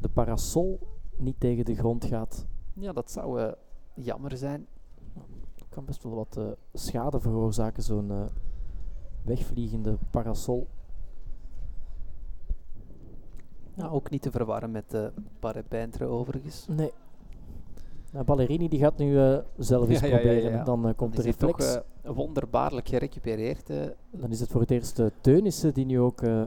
de 0.00 0.08
parasol 0.08 0.78
niet 1.16 1.40
tegen 1.40 1.64
de 1.64 1.74
grond 1.74 2.04
gaat. 2.04 2.46
Ja, 2.72 2.92
dat 2.92 3.10
zou 3.10 3.40
eh, 3.40 3.52
jammer 3.94 4.36
zijn. 4.36 4.66
Kan 5.68 5.84
best 5.84 6.02
wel 6.02 6.14
wat 6.14 6.36
eh, 6.36 6.44
schade 6.72 7.20
veroorzaken, 7.20 7.82
zo'n 7.82 8.10
eh, 8.10 8.22
wegvliegende 9.22 9.96
parasol. 10.10 10.66
Ja, 13.74 13.88
ook 13.88 14.10
niet 14.10 14.22
te 14.22 14.30
verwarren 14.30 14.70
met 14.70 14.90
de 14.90 15.12
Parepintre 15.38 16.04
overigens. 16.04 16.66
Nee. 16.68 16.92
Nou, 18.12 18.24
Ballerini 18.24 18.68
die 18.68 18.78
gaat 18.78 18.96
nu 18.98 19.18
eh, 19.20 19.38
zelf 19.56 19.88
eens 19.88 20.00
Ja, 20.00 20.06
ja, 20.06 20.12
ja, 20.14 20.20
proberen. 20.20 20.52
ja. 20.52 20.64
Dan 20.64 20.88
eh, 20.88 20.94
komt 20.96 21.16
de 21.16 21.22
reflex. 21.22 21.56
toch 21.74 21.82
eh, 22.02 22.10
wonderbaarlijk 22.14 22.88
gerecupereerd. 22.88 23.70
eh. 23.70 23.86
Dan 24.10 24.30
is 24.30 24.40
het 24.40 24.50
voor 24.50 24.60
het 24.60 24.70
eerst 24.70 25.00
Teunissen 25.20 25.74
die 25.74 25.84
nu 25.86 26.00
ook 26.00 26.22
eh, 26.22 26.42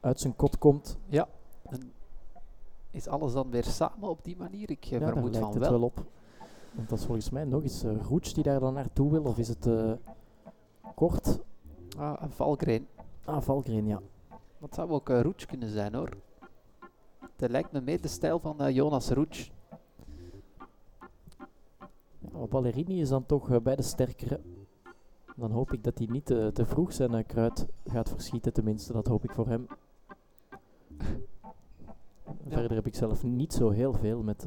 uit 0.00 0.20
zijn 0.20 0.36
kot 0.36 0.58
komt. 0.58 0.98
ja, 1.06 1.28
en 1.64 1.92
is 2.90 3.06
alles 3.08 3.32
dan 3.32 3.50
weer 3.50 3.64
samen 3.64 4.08
op 4.08 4.24
die 4.24 4.36
manier? 4.36 4.70
Ik 4.70 4.84
eh, 4.84 4.98
vermoed 5.06 5.36
van 5.36 5.48
het 5.50 5.58
wel. 5.58 5.70
wel 5.70 5.82
op. 5.82 6.04
Want 6.74 6.88
dat 6.88 6.98
is 6.98 7.04
volgens 7.04 7.30
mij 7.30 7.44
nog 7.44 7.62
eens 7.62 7.84
uh, 7.84 8.02
Roets 8.02 8.34
die 8.34 8.42
daar 8.42 8.60
dan 8.60 8.74
naartoe 8.74 9.10
wil. 9.10 9.22
Of 9.22 9.38
is 9.38 9.48
het 9.48 9.66
eh, 9.66 9.92
kort? 10.94 11.38
Ah, 11.98 12.22
een 12.22 12.30
Valgren. 12.30 12.86
Ah, 13.24 13.42
Valgren, 13.42 13.86
ja. 13.86 14.00
Dat 14.58 14.74
zou 14.74 14.90
ook 14.90 15.08
uh, 15.08 15.20
Roets 15.20 15.46
kunnen 15.46 15.68
zijn 15.68 15.94
hoor. 15.94 16.16
dat 17.36 17.50
lijkt 17.50 17.72
me 17.72 17.80
meer 17.80 18.00
de 18.00 18.08
stijl 18.08 18.38
van 18.38 18.72
Jonas 18.72 19.08
Roets. 19.10 19.52
Ja, 22.18 22.46
Ballerini 22.48 23.00
is 23.00 23.08
dan 23.08 23.26
toch 23.26 23.62
bij 23.62 23.76
de 23.76 23.82
sterkere. 23.82 24.40
Dan 25.36 25.50
hoop 25.50 25.72
ik 25.72 25.84
dat 25.84 25.98
hij 25.98 26.06
niet 26.10 26.26
te 26.26 26.64
vroeg 26.66 26.92
zijn 26.92 27.26
kruid 27.26 27.66
gaat 27.86 28.08
verschieten, 28.08 28.52
tenminste. 28.52 28.92
Dat 28.92 29.06
hoop 29.06 29.24
ik 29.24 29.30
voor 29.30 29.46
hem. 29.46 29.66
Verder 32.48 32.74
heb 32.74 32.86
ik 32.86 32.94
zelf 32.94 33.22
niet 33.22 33.52
zo 33.52 33.70
heel 33.70 33.92
veel 33.92 34.22
met 34.22 34.46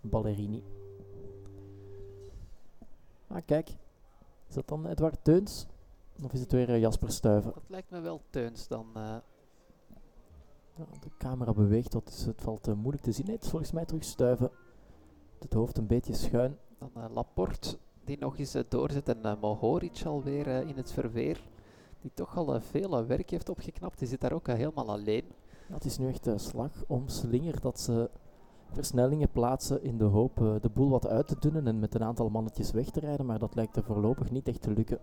Ballerini. 0.00 0.62
Ah, 3.26 3.40
kijk. 3.46 3.68
Is 4.48 4.54
dat 4.54 4.68
dan 4.68 4.86
Edward 4.86 5.18
Teuns? 5.24 5.66
Of 6.24 6.32
is 6.32 6.40
het 6.40 6.52
weer 6.52 6.68
eh, 6.68 6.80
Jasper 6.80 7.10
Stuyven? 7.12 7.52
Dat 7.54 7.62
lijkt 7.66 7.90
me 7.90 8.00
wel 8.00 8.20
Teuns 8.30 8.68
dan. 8.68 8.86
eh, 8.94 9.16
Ja, 10.76 10.84
de 11.00 11.10
camera 11.18 11.52
beweegt, 11.52 11.92
dat 11.92 12.08
is, 12.08 12.24
het 12.24 12.42
valt 12.42 12.68
eh, 12.68 12.74
moeilijk 12.74 13.02
te 13.04 13.12
zien. 13.12 13.26
Nee, 13.26 13.34
het 13.34 13.44
is 13.44 13.50
volgens 13.50 13.72
mij 13.72 13.84
terug 13.84 14.04
Stuyven. 14.04 14.50
Het 15.38 15.52
hoofd 15.52 15.78
een 15.78 15.86
beetje 15.86 16.14
schuin. 16.14 16.58
dan 16.78 16.90
eh, 16.94 17.04
Laporte, 17.14 17.78
die 18.04 18.18
nog 18.18 18.38
eens 18.38 18.56
doorzet. 18.68 19.08
En 19.08 19.18
uh, 19.22 19.40
Mohoric 19.40 20.02
alweer 20.06 20.46
in 20.46 20.76
het 20.76 20.92
verweer. 20.92 21.42
Die 22.00 22.10
toch 22.14 22.36
al 22.36 22.60
veel 22.60 23.06
werk 23.06 23.30
heeft 23.30 23.48
opgeknapt. 23.48 23.98
Die 23.98 24.08
zit 24.08 24.20
daar 24.20 24.32
ook 24.32 24.46
helemaal 24.46 24.88
alleen. 24.88 25.24
Ja, 25.68 25.74
het 25.74 25.84
is 25.84 25.98
nu 25.98 26.08
echt 26.08 26.26
een 26.26 26.40
slag 26.40 26.70
om 26.86 27.08
slinger 27.08 27.60
dat 27.60 27.80
ze 27.80 28.10
versnellingen 28.74 29.30
plaatsen 29.30 29.82
in 29.82 29.98
de 29.98 30.04
hoop 30.04 30.40
eh, 30.40 30.54
de 30.60 30.70
boel 30.70 30.90
wat 30.90 31.06
uit 31.06 31.26
te 31.26 31.36
dunnen 31.38 31.66
en 31.66 31.78
met 31.78 31.94
een 31.94 32.04
aantal 32.04 32.28
mannetjes 32.28 32.70
weg 32.70 32.90
te 32.90 33.00
rijden, 33.00 33.26
maar 33.26 33.38
dat 33.38 33.54
lijkt 33.54 33.76
er 33.76 33.84
voorlopig 33.84 34.30
niet 34.30 34.48
echt 34.48 34.62
te 34.62 34.70
lukken. 34.70 34.98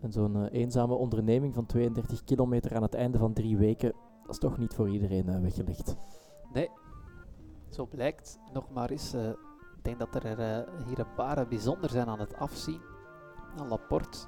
En 0.00 0.12
zo'n 0.12 0.36
eh, 0.36 0.60
eenzame 0.60 0.94
onderneming 0.94 1.54
van 1.54 1.66
32 1.66 2.24
kilometer 2.24 2.76
aan 2.76 2.82
het 2.82 2.94
einde 2.94 3.18
van 3.18 3.32
drie 3.32 3.56
weken, 3.56 3.92
dat 4.22 4.30
is 4.30 4.38
toch 4.38 4.58
niet 4.58 4.74
voor 4.74 4.88
iedereen 4.88 5.28
eh, 5.28 5.40
weggelegd. 5.40 5.96
Nee, 6.52 6.70
zo 7.68 7.86
blijkt 7.86 8.38
nog 8.52 8.70
maar 8.70 8.90
eens. 8.90 9.14
ik 9.14 9.82
denk 9.82 9.98
dat 9.98 10.14
er 10.14 10.66
hier 10.86 10.98
een 10.98 11.14
paar 11.16 11.48
bijzonder 11.48 11.90
zijn 11.90 12.08
aan 12.08 12.20
het 12.20 12.36
afzien. 12.36 12.80
Nou, 13.56 13.68
Laporte, 13.68 14.18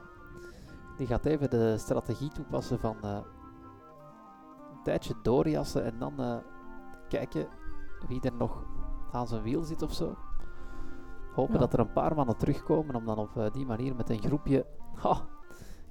die 0.97 1.07
gaat 1.07 1.25
even 1.25 1.51
de 1.51 1.79
strategie 1.79 2.31
toepassen 2.31 2.79
van 2.79 2.97
een 3.03 4.83
tijdje 4.83 5.15
doorjassen 5.23 5.85
en 5.85 5.99
dan 5.99 6.43
kijken 7.17 7.47
wie 8.09 8.21
er 8.21 8.33
nog 8.39 8.65
aan 9.13 9.27
zijn 9.29 9.43
wiel 9.43 9.63
zit 9.63 9.83
of 9.83 9.93
zo. 9.93 10.15
Hopen 11.35 11.53
Ja. 11.55 11.59
dat 11.61 11.73
er 11.73 11.79
een 11.79 11.93
paar 11.93 12.15
mannen 12.15 12.37
terugkomen 12.37 12.95
om 12.95 13.05
dan 13.05 13.19
op 13.19 13.37
eh, 13.37 13.51
die 13.53 13.67
manier 13.67 13.95
met 13.97 14.11
een 14.11 14.23
groepje. 14.23 14.67
Ha, 14.95 15.27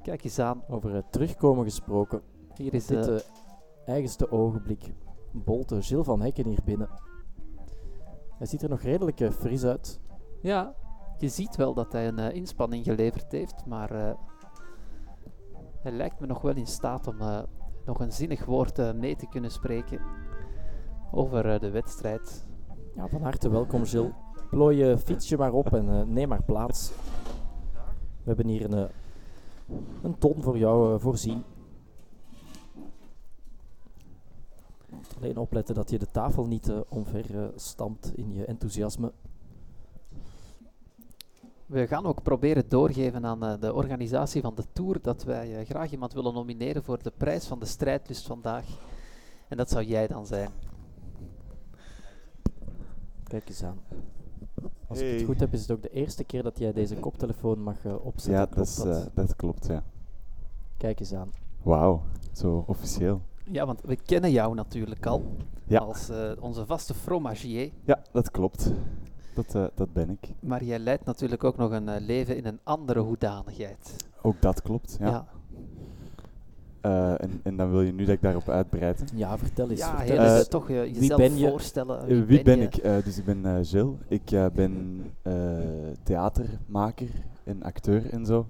kijk 0.01 0.23
eens 0.23 0.39
aan. 0.39 0.63
Over 0.67 0.93
het 0.93 1.11
terugkomen 1.11 1.63
gesproken, 1.63 2.21
Hier 2.55 2.73
is 2.73 2.85
dit 2.85 3.03
de. 3.03 3.23
eh, 3.85 3.87
eigenste 3.87 4.31
ogenblik. 4.31 4.93
Bolte 5.31 5.81
Gilles 5.81 6.05
van 6.05 6.21
Hekken 6.21 6.45
hier 6.45 6.59
binnen. 6.65 6.89
Hij 8.37 8.47
ziet 8.47 8.61
er 8.61 8.69
nog 8.69 8.81
redelijk 8.81 9.19
eh, 9.19 9.31
fris 9.31 9.63
uit. 9.65 9.99
Ja, 10.41 10.75
je 11.17 11.29
ziet 11.29 11.55
wel 11.55 11.73
dat 11.73 11.91
hij 11.91 12.07
een 12.07 12.19
eh, 12.19 12.35
inspanning 12.35 12.83
geleverd 12.83 13.31
heeft, 13.31 13.65
maar 13.65 13.91
eh, 13.91 14.13
hij 15.81 15.91
lijkt 15.91 16.19
me 16.19 16.27
nog 16.27 16.41
wel 16.41 16.55
in 16.55 16.67
staat 16.67 17.07
om 17.07 17.21
eh, 17.21 17.41
nog 17.85 17.99
een 17.99 18.11
zinnig 18.11 18.45
woord 18.45 18.79
eh, 18.79 18.93
mee 18.93 19.15
te 19.15 19.27
kunnen 19.27 19.51
spreken 19.51 20.01
over 21.13 21.53
eh, 21.53 21.59
de 21.59 21.69
wedstrijd. 21.69 22.45
Ja, 22.95 23.07
van 23.07 23.21
harte 23.21 23.49
welkom 23.49 23.85
Gilles. 23.85 24.11
Plooi 24.49 24.77
je 24.77 24.97
fietsje 24.97 25.37
maar 25.37 25.53
op 25.53 25.73
en 25.73 25.89
eh, 25.89 26.01
neem 26.01 26.27
maar 26.27 26.43
plaats. 26.43 26.91
We 28.23 28.29
hebben 28.29 28.47
hier 28.47 28.63
een, 28.63 28.73
eh, 28.73 28.89
een 30.03 30.17
ton 30.17 30.41
voor 30.41 30.57
jou 30.57 30.93
eh, 30.93 30.99
voorzien. 30.99 31.43
Alleen 35.17 35.37
opletten 35.37 35.75
dat 35.75 35.89
je 35.89 35.99
de 35.99 36.11
tafel 36.11 36.45
niet 36.45 36.69
eh, 36.69 36.77
omver 36.89 37.39
eh, 37.39 37.45
stampt 37.55 38.11
in 38.15 38.33
je 38.33 38.45
enthousiasme. 38.45 39.11
We 41.65 41.87
gaan 41.87 42.05
ook 42.05 42.23
proberen 42.23 42.69
doorgeven 42.69 43.25
aan 43.25 43.43
eh, 43.43 43.53
de 43.59 43.73
organisatie 43.73 44.41
van 44.41 44.55
de 44.55 44.63
Tour 44.73 45.01
dat 45.01 45.23
wij 45.23 45.59
eh, 45.59 45.65
graag 45.65 45.91
iemand 45.91 46.13
willen 46.13 46.33
nomineren 46.33 46.83
voor 46.83 47.03
de 47.03 47.11
prijs 47.17 47.45
van 47.45 47.59
de 47.59 47.65
strijdlust 47.65 48.27
vandaag. 48.27 48.65
En 49.47 49.57
dat 49.57 49.69
zou 49.69 49.83
jij 49.83 50.07
dan 50.07 50.25
zijn. 50.25 50.49
Kijk 53.33 53.49
eens 53.49 53.63
aan. 53.63 53.79
Als 54.87 54.99
ik 54.99 55.13
het 55.17 55.25
goed 55.25 55.39
heb, 55.39 55.53
is 55.53 55.61
het 55.61 55.71
ook 55.71 55.81
de 55.81 55.89
eerste 55.89 56.23
keer 56.23 56.43
dat 56.43 56.59
jij 56.59 56.73
deze 56.73 56.95
koptelefoon 56.95 57.59
mag 57.63 57.85
eh, 57.85 58.05
opzetten. 58.05 58.33
Ja, 58.33 58.45
Klopt 58.45 58.55
dat, 58.55 58.67
is, 58.67 58.75
dat? 58.75 59.05
eh, 59.07 59.15
dat 59.15 59.35
klopt, 59.35 59.67
ja. 59.67 59.83
Kijk 60.77 60.99
eens 60.99 61.13
aan. 61.13 61.31
Wauw, 61.63 62.01
zo 62.31 62.63
officieel. 62.67 63.21
Ja, 63.51 63.65
want 63.65 63.81
we 63.81 63.95
kennen 63.95 64.31
jou 64.31 64.55
natuurlijk 64.55 65.05
al 65.05 65.23
Ja. 65.67 65.79
als 65.79 66.09
eh, 66.09 66.31
onze 66.39 66.65
vaste 66.65 66.93
fromagier. 66.93 67.71
Ja, 67.83 68.01
dat 68.11 68.31
klopt. 68.31 68.71
Dat, 69.35 69.55
eh, 69.55 69.65
dat 69.75 69.93
ben 69.93 70.09
ik. 70.09 70.33
Maar 70.39 70.63
jij 70.63 70.79
leidt 70.79 71.05
natuurlijk 71.05 71.43
ook 71.43 71.57
nog 71.57 71.71
een 71.71 71.99
leven 72.01 72.37
in 72.37 72.45
een 72.45 72.59
andere 72.63 72.99
hoedanigheid. 72.99 73.95
Ook 74.21 74.41
dat 74.41 74.61
klopt, 74.61 74.95
ja. 74.99 75.07
ja. 75.07 75.27
Eh, 76.83 77.21
en, 77.21 77.39
en 77.43 77.57
dan 77.57 77.71
wil 77.71 77.81
je 77.81 77.91
nu 77.93 78.05
dat 78.05 78.15
ik 78.15 78.21
daarop 78.21 78.49
uitbreid. 78.49 79.11
Ja, 79.15 79.37
vertel 79.37 79.69
eens. 79.69 79.79
Ja, 79.79 79.97
vertel 79.97 80.19
heel 80.23 80.35
eens. 80.37 80.47
toch 80.47 80.69
eh, 80.69 80.85
jezelf 80.95 81.19
ben 81.19 81.37
je? 81.37 81.47
voorstellen. 81.49 82.07
Eh, 82.07 82.21
wie, 82.23 82.43
ben, 82.43 82.57
je? 82.59 82.63
ik? 82.63 82.75
Eh, 82.75 83.03
dus 83.03 83.17
ik 83.17 83.25
ben 83.25 83.45
eh 83.45 83.57
Gilles. 83.61 83.95
Ik 84.07 84.31
eh, 84.31 84.45
ben 84.53 85.03
eh, 85.21 85.33
theatermaker 86.03 87.07
en 87.43 87.63
acteur 87.63 88.09
en 88.09 88.25
zo. 88.25 88.45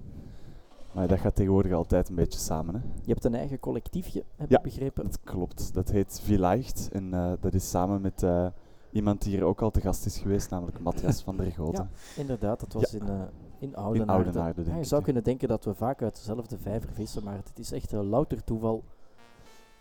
Maar 0.92 1.08
dat 1.08 1.18
gaat 1.18 1.34
tegenwoordig 1.34 1.72
altijd 1.72 2.08
een 2.08 2.14
beetje 2.14 2.38
samen. 2.38 2.74
Hè? 2.74 2.80
Je 3.02 3.12
hebt 3.12 3.24
een 3.24 3.34
eigen 3.34 3.60
collectiefje, 3.60 4.24
heb 4.36 4.50
Ja. 4.50 4.56
ik 4.56 4.62
begrepen. 4.62 5.04
Dat 5.04 5.18
klopt. 5.24 5.74
Dat 5.74 5.90
heet 5.90 6.20
Vielleicht. 6.24 6.88
En 6.92 7.14
eh, 7.14 7.32
dat 7.40 7.54
is 7.54 7.70
samen 7.70 8.00
met 8.00 8.22
eh, 8.22 8.46
iemand 8.92 9.22
die 9.22 9.32
hier 9.34 9.44
ook 9.44 9.62
al 9.62 9.70
te 9.70 9.80
gast 9.80 10.06
is 10.06 10.18
geweest, 10.18 10.50
namelijk 10.50 10.80
Matthias 10.80 11.22
van 11.22 11.36
der 11.36 11.52
Goten. 11.52 11.90
Inderdaad, 12.16 12.60
dat 12.60 12.72
was 12.72 12.90
Ja. 12.90 12.98
in, 12.98 13.08
eh 13.08 13.20
in 13.64 13.76
Oudenaarde. 13.76 14.30
Denk 14.54 14.66
Ja, 14.66 14.74
je 14.74 14.80
ik, 14.80 14.86
zou 14.86 15.00
ja. 15.00 15.06
kunnen 15.06 15.24
denken 15.24 15.48
dat 15.48 15.64
we 15.64 15.74
vaak 15.74 16.02
uit 16.02 16.16
dezelfde 16.16 16.58
vijver 16.58 16.90
vissen, 16.92 17.24
maar 17.24 17.36
het 17.36 17.58
is 17.58 17.72
echt 17.72 17.92
eh, 17.92 18.02
louter 18.02 18.44
toeval. 18.44 18.84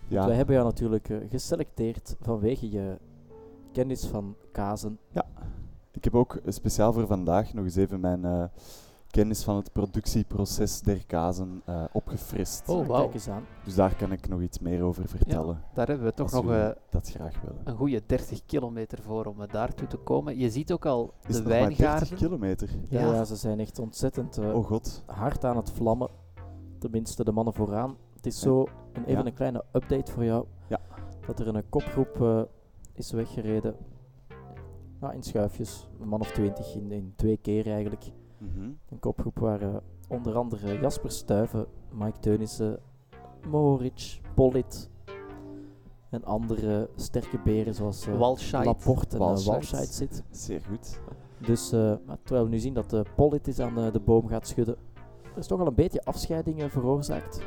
Ja, 0.07 0.25
Wij 0.25 0.36
hebben 0.36 0.55
jou 0.55 0.67
natuurlijk 0.67 1.09
eh, 1.09 1.17
geselecteerd 1.29 2.15
vanwege 2.21 2.71
je 2.71 2.97
kennis 3.71 4.05
van 4.05 4.36
kazen. 4.51 4.99
Ik 5.91 6.03
heb 6.03 6.15
ook 6.15 6.39
speciaal 6.47 6.93
voor 6.93 7.07
vandaag 7.07 7.53
nog 7.53 7.63
eens 7.63 7.75
even 7.75 7.99
mijn 7.99 8.25
eh, 8.25 8.43
kennis 9.14 9.43
van 9.43 9.55
het 9.55 9.72
productieproces 9.72 10.82
der 10.82 11.05
kazen 11.05 11.61
eh, 11.66 11.84
opgefrist. 11.91 12.70
Oh, 12.70 12.80
Ah, 12.82 12.88
wauw. 12.88 13.01
Kijk 13.01 13.14
eens 13.14 13.30
aan. 13.30 13.43
Dus 13.64 13.76
daar 13.76 13.95
kan 13.95 14.11
ik 14.11 14.28
nog 14.30 14.41
iets 14.41 14.59
meer 14.59 14.84
over 14.84 15.07
vertellen. 15.07 15.61
Daar 15.74 15.88
hebben 15.88 16.05
we 16.05 16.14
toch 16.14 16.32
nog 16.32 16.51
eh, 16.51 16.70
dat 16.89 17.09
graag 17.09 17.41
willen. 17.41 17.61
een 17.64 17.76
goede 17.76 18.01
30 18.05 18.45
kilometer 18.45 19.01
voor 19.01 19.26
om 19.26 19.41
eh, 19.41 19.51
daartoe 19.51 19.88
te 19.88 19.97
komen. 19.97 20.38
Je 20.38 20.49
ziet 20.49 20.72
ook 20.72 20.86
al 20.86 21.14
Is 21.28 21.36
de 21.36 21.41
maar 21.41 21.51
30 21.51 21.78
wijngaarden. 21.78 22.18
kilometer? 22.18 22.70
Ja, 22.89 23.24
ze 23.26 23.36
zijn 23.36 23.59
echt 23.59 23.80
ontzettend 23.80 24.38
eh, 24.38 24.55
Oh 24.55 24.66
god. 24.66 25.03
hard 25.06 25.45
aan 25.45 25.57
het 25.57 25.72
vlammen. 25.72 26.10
Tenminste, 26.80 27.23
de 27.23 27.31
mannen 27.31 27.53
vooraan. 27.53 27.95
Het 28.15 28.26
is 28.26 28.40
zo, 28.40 28.65
een, 28.94 29.06
even 29.06 29.19
ja. 29.22 29.26
een 29.26 29.34
kleine 29.34 29.64
update 29.73 30.11
voor 30.11 30.23
jou. 30.23 30.45
Ja. 30.68 30.80
Dat 31.27 31.40
er 31.40 31.48
een 31.56 31.69
kopgroep 31.69 32.22
eh, 32.22 32.41
is 32.94 33.11
weggereden. 33.11 33.76
Nou, 34.99 35.14
in 35.15 35.23
schuifjes. 35.23 35.88
Een 36.02 36.07
man 36.07 36.19
of 36.19 36.31
twintig 36.31 36.76
in, 36.76 36.91
in 36.91 37.14
twee 37.15 37.38
keer 37.38 37.72
eigenlijk. 37.72 38.11
Mhm. 38.44 38.70
Een 38.90 38.99
kopgroep 38.99 39.40
waar 39.40 39.61
eh, 39.61 39.76
onder 40.07 40.36
andere 40.36 40.80
Jasper 40.80 41.11
Stuyven, 41.11 41.65
Mike 41.91 42.20
Teunissen, 42.20 42.80
Mohoric, 43.48 44.20
Pollitt 44.34 44.90
en 46.10 46.24
andere 46.24 46.90
sterke 46.95 47.40
beren 47.44 47.76
zoals 47.76 48.07
eh, 48.07 48.18
Walscheid. 48.18 48.65
Laporte 48.65 49.15
en 49.15 49.22
eh, 49.22 49.28
Walscheid. 49.28 49.56
Walscheid 49.56 49.88
zit. 49.88 50.24
Zeer 50.30 50.61
goed. 50.70 50.99
Dus 51.38 51.72
eh, 51.72 51.94
maar 52.06 52.18
terwijl 52.24 52.45
we 52.45 52.52
nu 52.52 52.60
zien 52.60 52.74
dat 52.74 52.94
uh, 52.94 53.02
Pollitt 53.15 53.48
is 53.48 53.60
aan 53.60 53.91
de 53.91 54.02
boom 54.06 54.28
gaat 54.28 54.48
schudden, 54.48 54.76
er 55.34 55.40
is 55.40 55.48
toch 55.48 55.60
al 55.60 55.68
een 55.68 55.76
beetje 55.76 56.03
afscheidingen 56.03 56.70
veroorzaakt. 56.70 57.45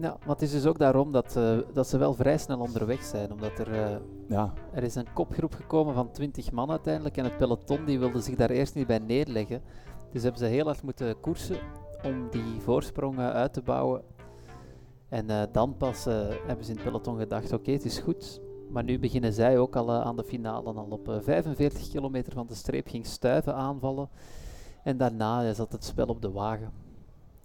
Ja, 0.00 0.16
maar 0.20 0.34
het 0.34 0.42
is 0.42 0.50
dus 0.50 0.66
ook 0.66 0.78
daarom 0.78 1.12
dat, 1.12 1.36
eh, 1.36 1.58
dat 1.72 1.88
ze 1.88 1.98
wel 1.98 2.14
vrij 2.14 2.38
snel 2.38 2.58
onderweg 2.58 3.02
zijn. 3.02 3.32
Omdat 3.32 3.58
er, 3.58 3.72
eh, 3.72 3.96
Ja, 4.28 4.52
er 4.72 4.82
is 4.82 4.94
een 4.94 5.12
kopgroep 5.12 5.54
gekomen 5.54 5.94
van 5.94 6.10
20 6.10 6.52
man 6.52 6.70
uiteindelijk. 6.70 7.16
En 7.16 7.24
het 7.24 7.36
peloton 7.36 7.84
die 7.84 7.98
wilde 7.98 8.20
zich 8.20 8.34
daar 8.34 8.50
eerst 8.50 8.74
niet 8.74 8.86
bij 8.86 8.98
neerleggen. 8.98 9.62
Dus 10.14 10.22
hebben 10.22 10.40
ze 10.40 10.46
heel 10.46 10.64
hard 10.64 10.82
moeten 10.82 11.20
koersen 11.20 11.58
om 12.04 12.30
die 12.30 12.60
voorsprong 12.60 13.18
eh, 13.18 13.30
uit 13.30 13.52
te 13.52 13.62
bouwen. 13.62 14.02
En 15.08 15.30
eh, 15.30 15.42
dan 15.52 15.76
pas 15.76 16.06
eh, 16.06 16.28
hebben 16.46 16.64
ze 16.64 16.70
in 16.70 16.76
het 16.76 16.86
peloton 16.86 17.18
gedacht, 17.18 17.52
oké, 17.52 17.70
het 17.70 17.84
is 17.84 17.98
goed. 17.98 18.40
Maar 18.70 18.84
nu 18.84 18.98
beginnen 18.98 19.32
zij 19.32 19.58
ook 19.58 19.76
al 19.76 19.88
eh, 19.88 20.00
aan 20.00 20.16
de 20.16 20.24
finale. 20.24 20.72
Al 20.72 20.86
op 20.90 21.08
eh, 21.08 21.20
45 21.20 21.88
kilometer 21.88 22.32
van 22.32 22.46
de 22.46 22.54
streep 22.54 22.88
ging 22.88 23.06
Stuiven 23.06 23.54
aanvallen. 23.54 24.08
En 24.82 24.96
daarna 24.96 25.52
zat 25.52 25.72
het 25.72 25.84
spel 25.84 26.06
op 26.06 26.22
de 26.22 26.30
wagen. 26.30 26.72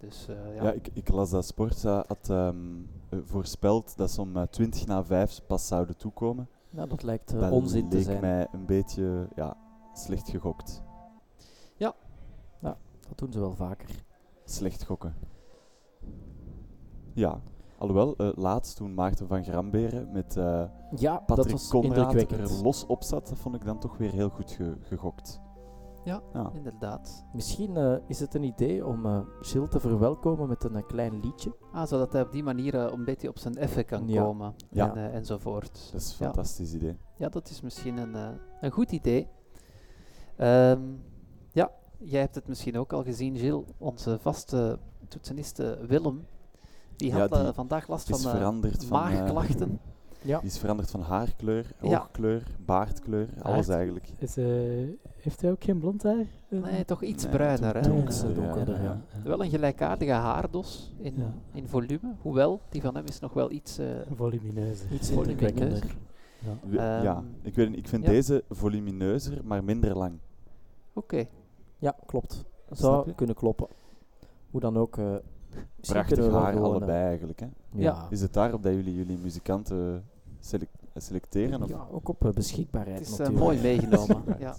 Dus 0.00 0.26
eh, 0.28 0.54
ja. 0.54 0.62
ja. 0.62 0.72
ik, 0.72 0.88
ik 0.92 1.08
las 1.08 1.30
dat 1.30 1.46
Sportza 1.46 2.04
had 2.06 2.30
ehm, 2.30 2.56
eh, 3.08 3.18
voorspeld 3.24 3.96
dat 3.96 4.10
ze 4.10 4.20
om 4.20 4.36
eh, 4.36 4.42
20 4.42 4.86
na 4.86 5.04
5 5.04 5.40
pas 5.46 5.66
zouden 5.66 5.96
toekomen. 5.96 6.48
Nou, 6.70 6.88
dat 6.88 7.02
lijkt 7.02 7.40
dat 7.40 7.50
onzin 7.50 7.88
te 7.88 7.96
leek 7.96 8.04
zijn. 8.04 8.20
mij 8.20 8.46
een 8.52 8.66
beetje 8.66 9.28
ja, 9.34 9.56
slecht 9.92 10.28
gegokt. 10.28 10.82
Dat 13.10 13.18
doen 13.18 13.32
ze 13.32 13.40
wel 13.40 13.54
vaker. 13.54 13.88
Slecht 14.44 14.84
gokken. 14.84 15.14
Ja, 17.14 17.40
alhoewel, 17.78 18.16
eh, 18.16 18.30
laatst 18.34 18.76
toen 18.76 18.94
Maarten 18.94 19.26
van 19.26 19.44
Gramberen 19.44 20.12
met 20.12 20.36
eh, 20.36 20.62
Ja, 20.96 21.12
dat 21.12 21.26
Patrick 21.26 21.50
was 21.50 21.68
Conrad 21.68 22.14
er 22.14 22.62
los 22.62 22.86
op 22.86 23.02
zat, 23.02 23.28
dat 23.28 23.38
vond 23.38 23.54
ik 23.54 23.64
dan 23.64 23.78
toch 23.78 23.96
weer 23.96 24.10
heel 24.12 24.28
goed 24.28 24.50
ge- 24.50 24.76
gegokt. 24.80 25.40
Ja. 26.04 26.22
ja. 26.32 26.50
Inderdaad. 26.54 27.24
Misschien 27.32 27.76
eh, 27.76 27.94
is 28.06 28.20
het 28.20 28.34
een 28.34 28.42
idee 28.42 28.86
om 28.86 29.06
eh 29.06 29.20
Gilles 29.40 29.68
te 29.70 29.80
verwelkomen 29.80 30.48
met 30.48 30.64
een 30.64 30.86
klein 30.86 31.20
liedje. 31.20 31.56
Ah, 31.72 31.86
zodat 31.86 32.12
hij 32.12 32.22
op 32.22 32.32
die 32.32 32.42
manier 32.42 32.74
eh, 32.74 32.92
een 32.92 33.04
beetje 33.04 33.28
op 33.28 33.38
zijn 33.38 33.56
effen 33.56 33.84
kan 33.84 34.08
Ja. 34.08 34.22
komen. 34.22 34.54
Ja. 34.70 34.94
En, 34.94 35.12
enzovoort. 35.12 35.88
Dat 35.92 36.00
is 36.00 36.08
een 36.10 36.16
Ja. 36.18 36.24
fantastisch 36.24 36.74
idee. 36.74 36.96
Ja, 37.16 37.28
dat 37.28 37.48
is 37.50 37.60
misschien 37.60 37.96
een, 37.96 38.14
eh, 38.14 38.28
een 38.60 38.70
goed 38.70 38.92
idee. 38.92 39.28
Ehm, 40.36 40.80
ja, 40.86 41.09
jij 42.02 42.20
hebt 42.20 42.34
het 42.34 42.48
misschien 42.48 42.78
ook 42.78 42.92
al 42.92 43.02
gezien, 43.02 43.36
Gilles. 43.36 43.64
Onze 43.78 44.18
vaste 44.20 44.78
toetseniste 45.08 45.78
Willem. 45.86 46.26
Die 46.96 47.12
had 47.12 47.32
eh, 47.32 47.42
die 47.44 47.52
vandaag 47.52 47.88
last 47.88 48.08
van 48.08 48.18
eh, 48.18 48.36
veranderd 48.36 48.84
van... 48.84 49.00
eh, 49.02 49.04
maagklachten. 49.10 49.78
Ja. 50.22 50.38
die 50.38 50.48
is 50.48 50.58
veranderd 50.58 50.90
van 50.90 51.00
haarkleur, 51.00 51.72
Ja. 51.82 51.98
oogkleur, 51.98 52.42
baardkleur, 52.64 53.28
alles 53.42 53.68
eigenlijk. 53.68 54.08
Is, 54.18 54.36
eh, 54.36 54.44
heeft 55.16 55.40
hij 55.40 55.50
ook 55.50 55.64
geen 55.64 55.78
blond 55.78 56.02
haar? 56.02 56.24
Nee, 56.48 56.84
toch 56.84 57.02
iets 57.02 57.22
Nee, 57.24 57.32
bruiner. 57.32 57.74
Hè? 57.74 57.80
donkerder, 57.80 58.34
donkerder, 58.34 58.82
ja. 58.82 59.00
wel 59.24 59.44
een 59.44 59.50
gelijkaardige 59.50 60.12
haardos 60.12 60.94
in, 60.98 61.14
Ja. 61.16 61.32
in 61.52 61.68
volume. 61.68 62.14
Hoewel, 62.20 62.60
die 62.68 62.80
van 62.80 62.94
hem 62.94 63.04
is 63.06 63.18
nog 63.20 63.32
wel 63.32 63.50
iets... 63.50 63.78
eh, 63.78 63.86
Volumineuze. 64.14 64.84
Iets 64.92 65.10
Volumineuzer. 65.10 65.96
Ja. 66.38 66.68
We- 66.68 66.76
ja, 66.76 67.16
Ehm, 67.16 67.24
ik, 67.42 67.54
weet, 67.54 67.68
niet, 67.68 67.78
ik 67.78 67.88
vind 67.88 68.02
ja. 68.04 68.10
deze 68.10 68.44
volumineuzer, 68.50 69.40
maar 69.44 69.64
minder 69.64 69.96
lang. 69.96 70.18
Oké. 70.92 71.26
Ja, 71.80 71.94
klopt. 72.06 72.44
Zou 72.70 73.12
kunnen 73.12 73.34
kloppen. 73.34 73.66
Hoe 74.50 74.60
dan 74.60 74.76
ook. 74.76 74.96
eh 74.96 75.04
misschien 75.76 76.02
Prachtig 76.02 76.18
haar, 76.32 76.52
gewoon, 76.52 76.64
eh, 76.64 76.70
allebei 76.70 77.04
eigenlijk. 77.06 77.40
Hè. 77.40 77.46
Ja, 77.72 78.06
Is 78.10 78.20
het 78.20 78.32
daarop 78.32 78.62
dat 78.62 78.72
jullie 78.72 78.94
jullie 78.94 79.18
muzikanten 79.18 80.04
selec- 80.40 80.68
selecteren? 80.96 81.62
Of? 81.62 81.68
ja, 81.68 81.86
ook 81.90 82.08
op 82.08 82.24
eh, 82.24 82.30
beschikbaarheid 82.32 82.98
Het 82.98 83.06
is 83.08 83.12
eh, 83.12 83.18
natuurlijk. 83.18 83.44
mooi 83.46 83.60
meegenomen. 83.60 84.22
Ja. 84.38 84.54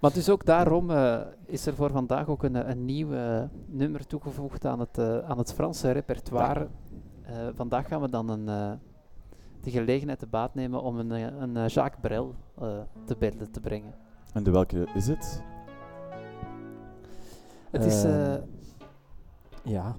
Maar 0.00 0.12
dus 0.12 0.28
ook 0.30 0.44
daarom 0.44 0.90
eh, 0.90 1.20
is 1.46 1.66
er 1.66 1.74
voor 1.74 1.90
vandaag 1.90 2.28
ook 2.28 2.42
een, 2.42 2.56
eh, 2.56 2.68
een 2.68 2.84
nieuw 2.84 3.12
eh, 3.12 3.42
nummer 3.66 4.06
toegevoegd 4.06 4.64
aan 4.64 4.80
het, 4.80 4.98
eh, 4.98 5.18
aan 5.18 5.38
het 5.38 5.52
Franse 5.52 5.90
repertoire. 5.90 6.68
Eh, 7.22 7.34
vandaag 7.54 7.88
gaan 7.88 8.00
we 8.00 8.10
dan 8.10 8.28
een, 8.28 8.48
eh, 8.48 8.72
de 9.60 9.70
gelegenheid 9.70 10.18
te 10.18 10.26
baat 10.26 10.54
nemen 10.54 10.82
om 10.82 10.98
een, 10.98 11.12
eh, 11.12 11.22
een 11.40 11.56
eh, 11.56 11.68
Jacques 11.68 12.00
Brel 12.00 12.34
eh, 12.60 12.68
te 13.04 13.16
bedden 13.18 13.50
te 13.50 13.60
brengen. 13.60 13.94
En 14.32 14.42
de 14.42 14.50
welke 14.50 14.86
is 14.94 15.06
het? 15.06 15.42
Het 17.70 17.84
is... 17.84 18.04
eh, 18.04 18.34
Ehm, 18.34 18.42
Ja. 19.64 19.96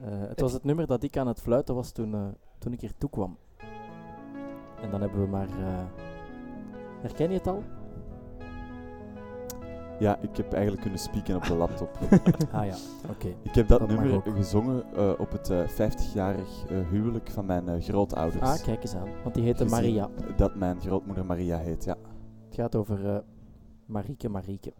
Eh, 0.00 0.08
het 0.28 0.40
was 0.40 0.52
het 0.52 0.64
nummer 0.64 0.86
dat 0.86 1.02
ik 1.02 1.16
aan 1.16 1.26
het 1.26 1.40
fluiten 1.40 1.74
was 1.74 1.90
toen, 1.92 2.14
eh, 2.14 2.26
toen 2.58 2.72
ik 2.72 2.80
hier 2.80 2.92
toe 2.98 3.10
kwam. 3.10 3.36
En 4.82 4.90
dan 4.90 5.00
hebben 5.00 5.20
we 5.20 5.26
maar... 5.26 5.48
eh, 5.48 5.84
herken 7.00 7.28
je 7.30 7.36
het 7.38 7.46
al? 7.46 7.62
Ja, 9.98 10.18
ik 10.20 10.36
heb 10.36 10.52
eigenlijk 10.52 10.82
kunnen 10.82 11.00
spieken 11.00 11.36
op 11.36 11.42
de 11.44 11.54
laptop. 11.54 11.98
ah 12.52 12.66
ja, 12.66 12.74
oké. 13.10 13.28
Ik 13.42 13.54
heb 13.54 13.68
dat, 13.68 13.88
nummer 13.88 14.14
ook. 14.14 14.24
gezongen 14.36 14.92
eh, 14.94 15.12
op 15.18 15.30
het 15.32 15.50
eh, 15.50 15.68
50-jarig 15.68 16.64
eh, 16.68 16.88
huwelijk 16.88 17.30
van 17.30 17.46
mijn 17.46 17.68
eh, 17.68 17.82
grootouders. 17.82 18.42
Ah, 18.42 18.62
kijk 18.62 18.82
eens 18.82 18.94
aan. 18.94 19.08
Want 19.22 19.34
die 19.34 19.44
heette 19.44 19.64
Maria. 19.64 20.08
Dat 20.36 20.54
mijn 20.54 20.80
grootmoeder 20.80 21.26
Maria 21.26 21.58
heet, 21.58 21.84
ja. 21.84 21.96
Het 22.46 22.54
gaat 22.54 22.74
over 22.76 23.08
eh 23.14 23.18
Marieke 23.86 24.28
Marieke. 24.28 24.72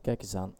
Kijk 0.00 0.22
eens 0.22 0.34
aan. 0.34 0.54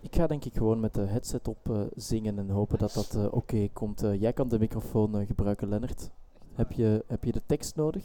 Ik 0.00 0.14
ga 0.14 0.26
denk 0.26 0.44
ik 0.44 0.52
gewoon 0.54 0.80
met 0.80 0.94
de 0.94 1.00
headset 1.00 1.48
op 1.48 1.70
eh, 1.70 1.80
zingen 1.94 2.38
en 2.38 2.50
hopen 2.50 2.78
dat 2.78 2.92
dat 2.92 3.14
eh, 3.14 3.26
oké 3.30 3.68
komt. 3.72 4.02
Eh, 4.02 4.20
jij 4.20 4.32
kan 4.32 4.48
de 4.48 4.58
microfoon 4.58 5.26
gebruiken, 5.26 5.68
Lennart. 5.68 6.10
Heb 6.52 6.72
je, 6.72 7.04
heb 7.06 7.24
je 7.24 7.32
de 7.32 7.42
tekst 7.46 7.76
nodig? 7.76 8.04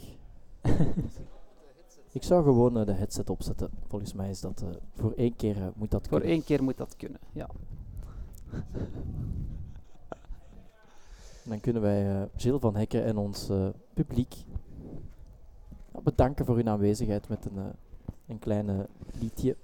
ik 2.12 2.22
zou 2.22 2.42
gewoon 2.44 2.84
de 2.84 2.92
headset 2.92 3.30
opzetten. 3.30 3.70
Volgens 3.86 4.12
mij 4.12 4.30
is 4.30 4.40
dat 4.40 4.64
voor 4.94 5.12
één 5.12 5.36
keer 5.36 5.72
moet 5.74 5.90
dat 5.90 6.08
voor 6.08 6.18
kunnen. 6.18 6.36
één 6.36 6.44
keer 6.44 6.62
moet 6.62 6.76
dat 6.76 6.96
kunnen, 6.96 7.20
ja. 7.32 7.48
Dan 11.42 11.60
kunnen 11.60 11.82
wij 11.82 12.28
Gilles 12.36 12.60
van 12.60 12.76
Hekken 12.76 13.04
en 13.04 13.16
ons 13.16 13.50
publiek 13.94 14.44
bedanken 16.02 16.44
voor 16.44 16.56
hun 16.56 16.68
aanwezigheid 16.68 17.28
met 17.28 17.44
een, 17.44 17.72
een 18.26 18.38
klein 18.38 18.68
eh, 18.68 18.78
liedje. 19.20 19.56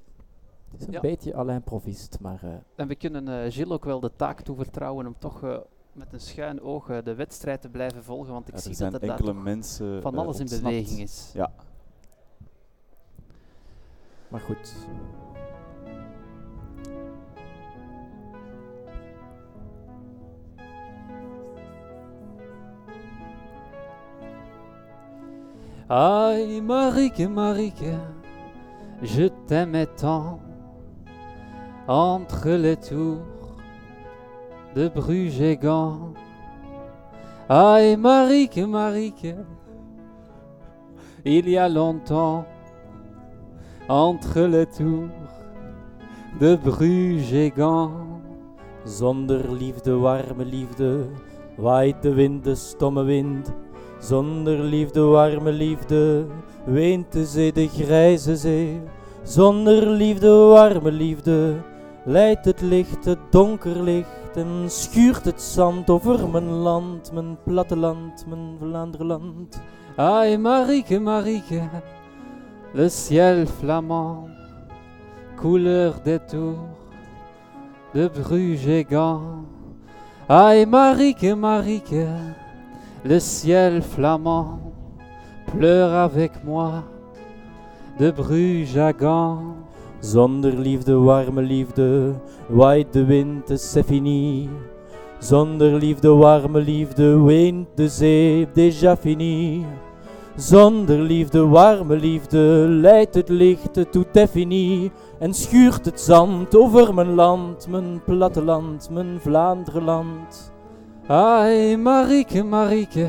Het 0.70 0.80
is 0.80 0.86
een 0.86 0.92
Ja. 0.92 1.00
beetje 1.00 1.34
Alain 1.34 1.62
Provist, 1.62 2.18
maar 2.20 2.40
eh, 2.42 2.50
En 2.74 2.88
we 2.88 2.94
kunnen 2.94 3.28
eh, 3.28 3.52
Gilles 3.52 3.70
ook 3.72 3.84
wel 3.84 4.00
de 4.00 4.10
taak 4.16 4.40
toevertrouwen 4.40 5.06
om 5.06 5.14
toch 5.18 5.42
eh, 5.42 5.56
met 5.92 6.12
een 6.12 6.20
schuin 6.20 6.60
oog 6.62 6.88
eh, 6.90 6.98
de 7.04 7.14
wedstrijd 7.14 7.60
te 7.60 7.68
blijven 7.68 8.04
volgen, 8.04 8.32
want 8.32 8.48
ik 8.48 8.54
Ja, 8.54 8.60
zie 8.60 8.76
dat 8.90 9.02
er 9.02 9.10
enkele 9.10 9.32
mensen 9.34 10.02
van 10.02 10.18
alles 10.18 10.40
in 10.40 10.46
beweging 10.62 11.00
is. 11.00 11.30
Ja, 11.34 11.52
Maar 14.28 14.40
goed. 14.40 14.74
Aïe, 25.88 26.60
Marique, 26.62 27.28
Marique, 27.28 27.98
je 29.02 29.30
t'aimais 29.46 29.88
tant 29.96 30.38
entre 31.90 32.50
les 32.50 32.76
tours 32.76 33.18
de 34.76 34.86
Bruges 34.86 35.40
et 35.40 35.56
Gand. 35.56 36.14
Aïe, 37.48 37.96
Marique, 37.96 38.58
Marique, 38.58 39.34
il 41.24 41.48
y 41.48 41.58
a 41.58 41.68
longtemps 41.68 42.44
entre 43.88 44.42
les 44.42 44.66
tours 44.66 45.08
de 46.40 46.54
Bruges 46.54 47.34
et 47.34 47.50
Gand. 47.50 47.90
Zonder 48.86 49.42
liefde, 49.58 49.88
warme 49.88 50.44
liefde, 50.44 51.08
waait 51.58 51.96
de 52.04 52.10
wind, 52.10 52.44
de 52.44 52.54
stomme 52.54 53.04
wind. 53.04 53.52
Zonder 54.00 54.62
liefde, 54.62 55.10
warme 55.10 55.50
liefde, 55.50 56.26
weent 56.68 57.12
de 57.12 57.24
zee, 57.24 57.52
de 57.52 57.66
grijze 57.66 58.36
zee. 58.36 58.80
Zonder 59.26 59.90
liefde, 59.90 60.30
warme 60.54 60.90
liefde, 60.92 61.56
leidt 62.04 62.44
het 62.44 62.60
licht, 62.60 63.04
het 63.04 63.18
donker 63.30 63.82
licht. 63.82 64.08
En 64.34 64.64
schuurt 64.66 65.24
het 65.24 65.42
zand 65.42 65.90
over 65.90 66.28
mijn 66.28 66.50
land, 66.50 67.12
mijn 67.12 67.36
platteland, 67.44 68.26
mijn 68.26 68.56
Vlaanderenland. 68.58 69.60
Aïe, 69.96 70.38
Marique, 70.38 71.00
Marique, 71.00 71.68
le 72.72 72.88
ciel 72.88 73.46
flamand, 73.46 74.28
couleur 75.36 76.00
des 76.02 76.20
tours 76.26 76.78
de 77.92 78.08
Bruges 78.08 78.66
et 78.66 78.86
Gand. 78.88 79.44
Aïe, 80.28 80.64
Marique, 80.66 81.34
Marique, 81.34 82.06
le 83.02 83.18
ciel 83.18 83.82
flamand, 83.82 84.60
pleure 85.44 85.92
avec 85.92 86.44
moi 86.44 86.84
de 87.98 88.10
Bruges 88.12 88.78
à 88.78 88.92
Gand. 88.92 89.56
Zonder 90.00 90.52
liefde, 90.52 90.94
warme 91.04 91.42
liefde, 91.42 92.14
waait 92.48 92.92
de 92.92 93.04
wind, 93.04 93.58
c'est 93.58 93.82
fini. 93.82 94.48
Zonder 95.20 95.78
liefde, 95.78 96.08
warme 96.08 96.58
liefde, 96.58 97.22
weent 97.26 97.68
de 97.76 97.86
zee, 97.86 98.46
déjà 98.54 98.96
fini. 98.96 99.66
Zonder 100.36 100.98
liefde, 100.98 101.46
warme 101.46 101.96
liefde, 101.96 102.66
leidt 102.68 103.14
het 103.14 103.28
licht, 103.28 103.92
tout 103.92 104.28
fini. 104.30 104.90
En 105.18 105.34
schuurt 105.34 105.84
het 105.84 106.00
zand 106.00 106.56
over 106.56 106.94
mijn 106.94 107.14
land, 107.14 107.68
mijn 107.68 108.00
platteland, 108.04 108.88
mijn 108.90 109.20
Vlaanderenland. 109.20 110.52
Aïe, 111.06 111.76
Marique, 111.76 112.42
Marique, 112.42 113.08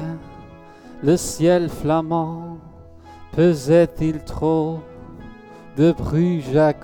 le 1.01 1.17
ciel 1.17 1.69
flamand, 1.69 2.59
pesait-il 3.35 4.23
trop 4.23 4.90
de 5.75 5.93
Bruges 5.93 6.75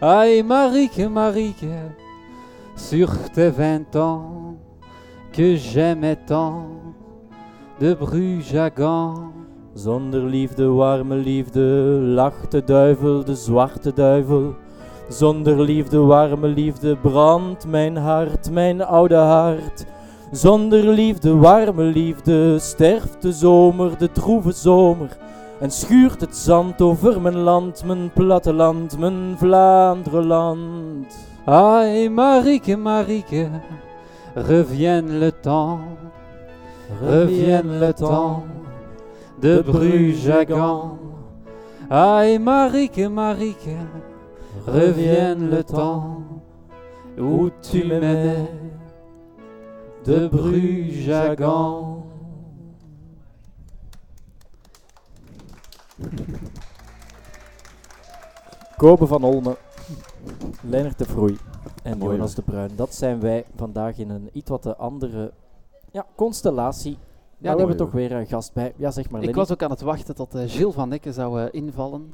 Aïe, 0.00 0.42
Marique, 0.42 1.10
Marique, 1.10 1.66
sur 2.76 3.10
tes 3.34 3.50
vingt 3.50 3.94
ans, 3.96 4.56
que 5.32 5.56
j'aimais 5.56 6.16
tant, 6.26 6.66
de 7.80 7.94
Bruges. 7.94 8.54
Zonder 9.76 10.26
liefde, 10.28 10.68
warme 10.68 11.16
liefde, 11.16 12.00
lacht 12.16 12.52
de 12.52 12.60
duivel, 12.60 13.24
de 13.24 13.34
zwarte 13.34 13.92
duivel. 13.92 14.54
Zonder 15.08 15.60
liefde, 15.60 15.98
warme 15.98 16.48
liefde, 16.48 16.96
brandt 16.96 17.66
mijn 17.66 17.96
hart, 17.96 18.50
mijn 18.50 18.82
oude 18.82 19.14
hart. 19.14 19.86
Zonder 20.32 20.84
liefde, 20.84 21.36
warme 21.36 21.82
liefde, 21.84 22.58
sterft 22.58 23.22
de 23.22 23.32
zomer, 23.32 23.98
de 23.98 24.12
droeve 24.12 24.52
zomer. 24.52 25.16
En 25.60 25.70
schuurt 25.70 26.20
het 26.20 26.36
zand 26.36 26.80
over 26.80 27.20
mijn 27.20 27.36
land, 27.36 27.84
mijn 27.84 28.10
platteland, 28.12 28.98
mijn 28.98 29.34
Vlaanderenland. 29.38 31.16
Aïe, 31.44 32.10
Marieke, 32.10 32.76
Marieke, 32.76 33.48
revienne 34.34 35.18
le 35.18 35.32
temps, 35.40 35.80
revienne 37.02 37.78
le 37.78 37.92
temps 37.92 38.42
de 39.40 39.62
Bruges 39.62 40.28
à 40.28 40.44
Gand. 40.44 40.98
Aïe, 41.88 42.38
Marieke, 42.38 43.08
Marieke, 43.08 43.76
le 44.66 45.62
temps 45.62 46.22
où 47.18 47.50
tu 47.60 47.84
m'aimais 47.84 48.48
de 50.04 50.28
Bruges. 50.28 51.10
Kobe 58.76 59.06
van 59.06 59.24
Olme, 59.24 59.56
Leonard 60.62 60.98
de 60.98 61.04
Vroei 61.04 61.38
en 61.82 61.98
Mooi, 61.98 62.14
Jonas 62.16 62.34
de 62.34 62.42
Bruin. 62.42 62.70
Dat 62.76 62.94
zijn 62.94 63.20
wij 63.20 63.44
vandaag 63.56 63.98
in 63.98 64.10
een 64.10 64.28
iets 64.32 64.50
wat 64.50 64.78
andere 64.78 65.32
ja, 65.90 66.06
constellatie. 66.14 66.92
Ja, 66.92 66.96
we 66.96 67.38
die- 67.38 67.48
hebben 67.48 67.66
mooi, 67.66 67.78
toch 67.78 67.92
weer 67.92 68.12
een 68.12 68.26
gast 68.26 68.52
bij. 68.52 68.72
Ja, 68.76 68.90
zeg 68.90 69.10
maar. 69.10 69.20
Ik 69.20 69.26
Lenny. 69.26 69.40
was 69.40 69.52
ook 69.52 69.62
aan 69.62 69.70
het 69.70 69.80
wachten 69.80 70.14
tot 70.14 70.34
eh, 70.34 70.42
Gilles 70.46 70.74
van 70.74 70.88
Necken 70.88 71.14
zou 71.14 71.40
eh, 71.40 71.48
invallen. 71.50 72.12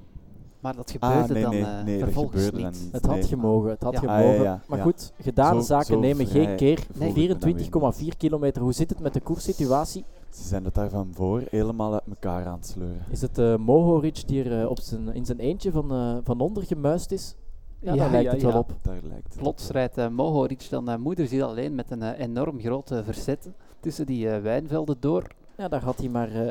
Maar 0.67 0.77
dat 0.77 0.91
gebeurde 0.91 1.17
Ah, 1.23 1.29
nee, 1.29 1.43
dan 1.43 1.51
nee, 1.51 1.63
eh, 1.65 1.85
nee, 1.85 1.95
dat 1.99 2.05
vervolgens 2.05 2.45
gebeurde 2.45 2.63
dan 2.63 2.71
niet. 2.73 2.83
niet. 2.83 2.93
Het 2.93 3.07
had 3.07 3.15
Nee. 3.15 3.25
gemogen, 3.25 3.71
het 3.71 3.83
had 3.83 3.93
Ja. 3.93 3.99
gemogen. 3.99 4.25
Ah, 4.29 4.37
ja, 4.37 4.43
ja, 4.43 4.61
maar 4.69 4.79
ja. 4.79 4.85
goed, 4.85 5.13
gedane 5.21 5.61
Zo- 5.61 5.67
zaken 5.67 5.87
zo 5.87 5.99
nemen 5.99 6.27
geen 6.27 6.57
keer. 6.57 6.79
voelde 6.79 6.89
ik 6.93 6.99
me 6.99 7.05
dan 7.05 7.07
weer 7.17 7.37
24,4 7.55 8.17
kilometer. 8.17 8.63
Hoe 8.63 8.73
zit 8.73 8.91
het 8.91 9.01
met 9.01 9.13
de 9.15 9.21
koerssituatie? 9.21 10.05
Ze 10.31 10.43
zijn 10.45 10.65
het 10.65 10.75
daarvan 10.75 11.09
voor 11.15 11.43
helemaal 11.51 11.93
uit 11.93 12.03
elkaar 12.09 12.47
aan 12.47 12.57
het 12.57 12.67
sleuren. 12.67 13.05
Is 13.11 13.21
het 13.21 13.39
eh 13.39 13.57
Mohoric 13.57 14.23
die 14.29 14.45
er 14.45 14.61
eh, 14.61 14.71
op 14.71 14.81
zijn, 14.81 15.15
in 15.15 15.25
zijn 15.27 15.39
eentje 15.39 15.71
van, 15.73 15.93
eh, 15.93 16.17
van 16.25 16.41
onder 16.41 16.63
gemuist 16.63 17.11
is? 17.11 17.35
Ja, 17.81 17.95
daar 17.97 18.11
lijkt 18.11 18.33
het 18.33 18.43
wel 18.43 18.59
op. 18.59 18.73
Daar 18.83 18.99
lijkt 19.03 19.27
het. 19.33 19.37
Plots 19.43 19.69
rijdt 19.71 19.99
uh, 19.99 20.09
Mohoric 20.09 20.67
dan 20.71 20.91
uh, 20.91 20.97
moederziel 20.97 21.47
alleen 21.49 21.75
met 21.75 21.91
een 21.91 22.03
enorm 22.13 22.61
grote 22.61 23.05
verzet 23.05 23.49
tussen 23.81 24.07
die 24.07 24.29
eh, 24.31 24.43
wijnvelden 24.43 24.97
door. 25.01 25.27
Ja, 25.57 25.69
daar 25.69 25.83
had 25.85 25.99
hij 25.99 26.09
maar 26.09 26.31
eh, 26.33 26.51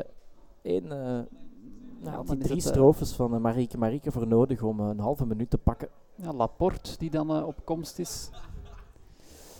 één, 0.62 0.92
eh, 0.92 1.18
nou, 2.00 2.22
is 2.38 2.46
drie 2.46 2.56
eh, 2.62 2.66
strofes 2.66 3.12
van 3.12 3.34
eh, 3.34 3.40
Marieke 3.40 3.78
Marieke 3.78 4.12
voor 4.12 4.26
nodig 4.26 4.62
om 4.62 4.80
eh, 4.80 4.86
een 4.86 4.98
halve 5.00 5.26
minuut 5.26 5.50
te 5.50 5.58
pakken. 5.58 5.88
Ja, 6.14 6.32
Laporte 6.32 6.98
die 6.98 7.10
dan 7.10 7.44
op 7.44 7.64
komst 7.64 7.98
is. 7.98 8.30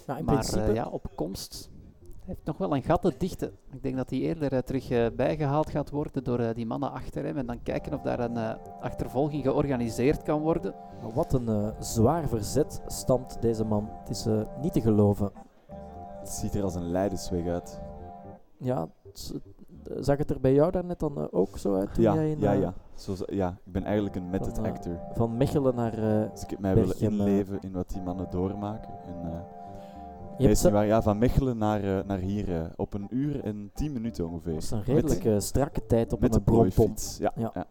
Ja, 0.07 0.17
in 0.17 0.25
maar 0.25 0.35
principe, 0.35 0.73
ja, 0.73 0.87
op 0.89 1.07
komst 1.15 1.71
heeft 2.25 2.45
nog 2.45 2.59
wel 2.59 2.75
een 2.77 2.83
gat 2.83 3.03
te 3.03 3.15
dichten. 3.19 3.53
Ik 3.73 3.83
denk 3.83 3.97
dat 3.97 4.11
hij 4.11 4.19
eerder 4.19 4.65
terug 4.65 4.91
eh, 4.91 5.07
bijgehaald 5.17 5.71
gaat 5.71 5.91
worden 5.91 6.25
door 6.25 6.55
die 6.55 6.67
mannen 6.67 6.93
achter 6.93 7.25
hem. 7.25 7.37
En 7.37 7.47
dan 7.47 7.63
kijken 7.63 7.95
of 7.95 8.01
daar 8.03 8.21
een 8.21 8.37
eh, 8.37 8.55
achtervolging 8.81 9.43
georganiseerd 9.43 10.23
kan 10.23 10.41
worden. 10.41 10.75
maar 11.03 11.13
wat 11.13 11.33
een 11.33 11.49
eh, 11.49 11.69
zwaar 11.81 12.29
verzet 12.29 12.81
stamt 12.87 13.43
deze 13.43 13.65
man. 13.65 13.89
Het 13.91 14.09
is 14.09 14.27
eh, 14.27 14.41
niet 14.61 14.73
te 14.73 14.81
geloven. 14.81 15.31
Het 16.21 16.29
ziet 16.29 16.55
er 16.55 16.63
als 16.63 16.75
een 16.75 16.91
leidersweg 16.91 17.47
uit. 17.47 17.81
Ja, 18.59 18.89
het 19.03 19.17
is- 19.17 19.33
zag 20.01 20.19
het 20.19 20.31
er 20.31 20.41
bij 20.41 20.53
jou 20.55 20.71
daarnet 20.73 20.99
dan 21.01 21.19
eh, 21.19 21.25
ook 21.31 21.59
zo 21.59 21.75
uit? 21.75 21.95
toen 21.95 22.03
Ja, 22.03 22.15
jij 22.15 22.31
in, 22.31 22.41
ja, 22.41 22.53
eh, 22.55 22.61
ja. 22.61 22.75
Zo, 22.95 23.15
ja. 23.27 23.49
Ik 23.65 23.73
ben 23.73 23.85
eigenlijk 23.85 24.17
een 24.17 24.31
method 24.31 24.55
Van, 24.55 24.65
eh, 24.65 24.71
actor. 24.73 24.99
Van 25.13 25.37
Mechelen 25.37 25.75
naar... 25.75 25.93
eh, 26.23 26.31
Dus 26.33 26.43
ik 26.43 26.51
heb 26.51 26.59
mij 26.59 26.75
willen 26.75 27.01
inleven 27.01 27.59
in 27.61 27.73
wat 27.73 27.89
die 27.91 28.03
mannen 28.03 28.27
doormaken. 28.31 28.91
En, 29.07 29.31
eh, 29.31 29.39
je 30.39 30.47
hebt 30.47 30.71
waar. 30.71 30.87
Ja, 30.87 31.03
van 31.03 31.19
Mechelen 31.19 31.59
naar, 31.59 31.83
eh, 31.99 32.05
naar 32.07 32.19
hier 32.19 32.71
op 32.77 32.95
een 32.95 33.07
uur 33.11 33.45
en 33.45 33.71
tien 33.75 33.93
minuten 33.93 34.29
ongeveer. 34.29 34.53
dat 34.53 34.63
is 34.63 34.71
een 34.71 34.79
Met- 34.79 34.87
redelijk 34.87 35.25
eh, 35.25 35.39
strakke 35.39 35.87
tijd 35.87 36.13
op 36.13 36.21
met 36.21 36.35
een 36.35 36.43
plooifiets. 36.45 37.19
Ja, 37.19 37.33
Ja. 37.37 37.51
ja. 37.55 37.67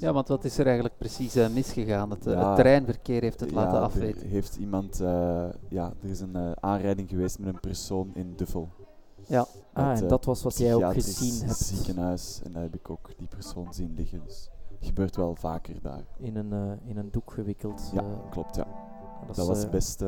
Ja, 0.00 0.12
want 0.12 0.28
wat 0.28 0.44
is 0.44 0.58
er 0.58 0.64
eigenlijk 0.66 0.98
precies 0.98 1.34
misgegaan? 1.54 2.10
Het, 2.10 2.24
Ja. 2.24 2.48
het 2.48 2.56
treinverkeer 2.56 3.22
heeft 3.22 3.40
het 3.40 3.50
Ja, 3.50 3.56
laten 3.56 3.76
er 3.78 3.84
afweten. 3.84 4.28
heeft 4.28 4.56
iemand, 4.56 5.00
eh, 5.00 5.44
ja, 5.68 5.92
er 6.02 6.08
is 6.10 6.20
een 6.20 6.36
eh, 6.36 6.50
aanrijding 6.60 7.08
geweest 7.08 7.38
met 7.38 7.48
een 7.54 7.60
persoon 7.60 8.10
in 8.14 8.32
Duffel. 8.36 8.68
Ja, 9.26 9.46
Ah, 9.72 9.88
Het, 9.88 9.98
en 9.98 10.02
eh, 10.04 10.08
dat 10.08 10.24
was 10.24 10.42
wat 10.42 10.58
jij 10.58 10.74
ook 10.74 10.92
gezien 10.92 11.46
hebt 11.46 11.58
ziekenhuis. 11.58 12.40
En 12.44 12.52
daar 12.52 12.62
heb 12.62 12.74
ik 12.74 12.90
ook 12.90 13.10
die 13.16 13.26
persoon 13.28 13.74
zien 13.74 13.94
liggen. 13.96 14.20
Dus 14.24 14.50
het 14.78 14.86
gebeurt 14.86 15.16
wel 15.16 15.34
vaker 15.34 15.82
daar. 15.82 16.04
in 16.18 16.36
een, 16.36 16.52
eh, 16.52 16.88
in 16.90 16.96
een 16.96 17.10
doek 17.10 17.32
gewikkeld. 17.32 17.90
Ja, 17.92 18.00
eh, 18.00 18.30
klopt. 18.30 18.56
Ja. 18.56 18.66
dat, 19.26 19.36
Dat 19.36 19.46
was 19.46 19.68
best 19.68 20.04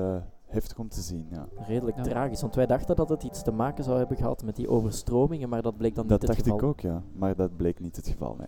heftig 0.46 0.78
om 0.78 0.88
te 0.88 1.00
zien. 1.00 1.26
Ja. 1.30 1.48
redelijk 1.56 1.96
Ja. 1.96 2.02
tragisch, 2.02 2.40
want 2.40 2.54
wij 2.54 2.66
dachten 2.66 2.96
dat 2.96 3.08
het 3.08 3.22
iets 3.22 3.42
te 3.42 3.50
maken 3.52 3.84
zou 3.84 3.98
hebben 3.98 4.16
gehad 4.16 4.42
met 4.44 4.56
die 4.56 4.68
overstromingen, 4.68 5.48
maar 5.48 5.62
dat 5.62 5.76
bleek 5.76 5.94
dan 5.94 6.06
Dat 6.06 6.20
niet 6.20 6.28
het 6.28 6.36
dacht 6.36 6.48
geval. 6.52 6.58
ik 6.70 6.74
ook, 6.74 6.80
ja. 6.80 7.02
Maar 7.12 7.36
dat 7.36 7.56
bleek 7.56 7.80
niet 7.80 7.96
het 7.96 8.08
geval. 8.08 8.34
Nee. 8.38 8.46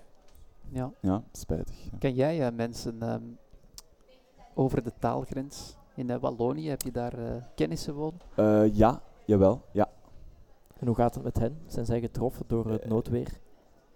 ja. 0.68 0.92
Ja, 1.00 1.22
spijtig. 1.32 1.84
ja. 1.84 1.98
Ken 1.98 2.14
jij 2.14 2.46
eh, 2.46 2.54
mensen 2.54 3.02
ehm, 3.02 3.22
over 4.54 4.82
de 4.82 4.92
taalgrens? 4.98 5.76
In 5.94 6.10
eh, 6.10 6.16
Wallonië 6.20 6.68
heb 6.68 6.82
je 6.82 6.90
daar 6.92 7.12
eh, 7.18 7.42
kennissen 7.54 7.94
wonen? 7.94 8.20
Eh, 8.34 8.74
ja, 8.76 9.02
jawel. 9.24 9.62
Ja. 9.72 9.88
En 10.80 10.86
hoe 10.86 10.94
gaat 10.96 11.14
het 11.14 11.24
met 11.24 11.38
hen? 11.38 11.58
Zijn 11.66 11.86
zij 11.86 12.00
getroffen 12.00 12.44
door 12.48 12.70
het 12.70 12.82
Eh, 12.82 12.90
noodweer? 12.90 13.28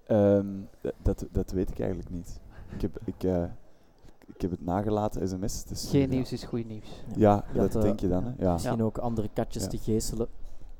Ehm, 0.06 0.46
dat, 1.02 1.26
dat 1.32 1.50
weet 1.50 1.70
ik 1.70 1.78
eigenlijk 1.80 2.10
niet. 2.10 2.40
Ik 2.74 2.80
heb, 2.80 2.98
ik, 3.04 3.22
eh, 3.24 3.44
ik 4.26 4.40
heb 4.40 4.50
het 4.50 4.64
nagelaten 4.64 5.28
sms 5.28 5.58
sturen. 5.58 5.78
Geen 5.90 6.08
nieuws 6.08 6.32
is 6.32 6.44
goed 6.44 6.66
nieuws. 6.68 7.02
Ja, 7.16 7.44
dat 7.54 7.74
eh, 7.76 7.82
denk 7.82 8.00
je 8.00 8.08
dan. 8.08 8.24
Hè? 8.24 8.32
Ja. 8.38 8.52
Misschien 8.52 8.82
ook 8.82 8.98
andere 8.98 9.28
katjes 9.32 9.62
Ja. 9.62 9.68
te 9.68 9.78
geeselen. 9.78 10.28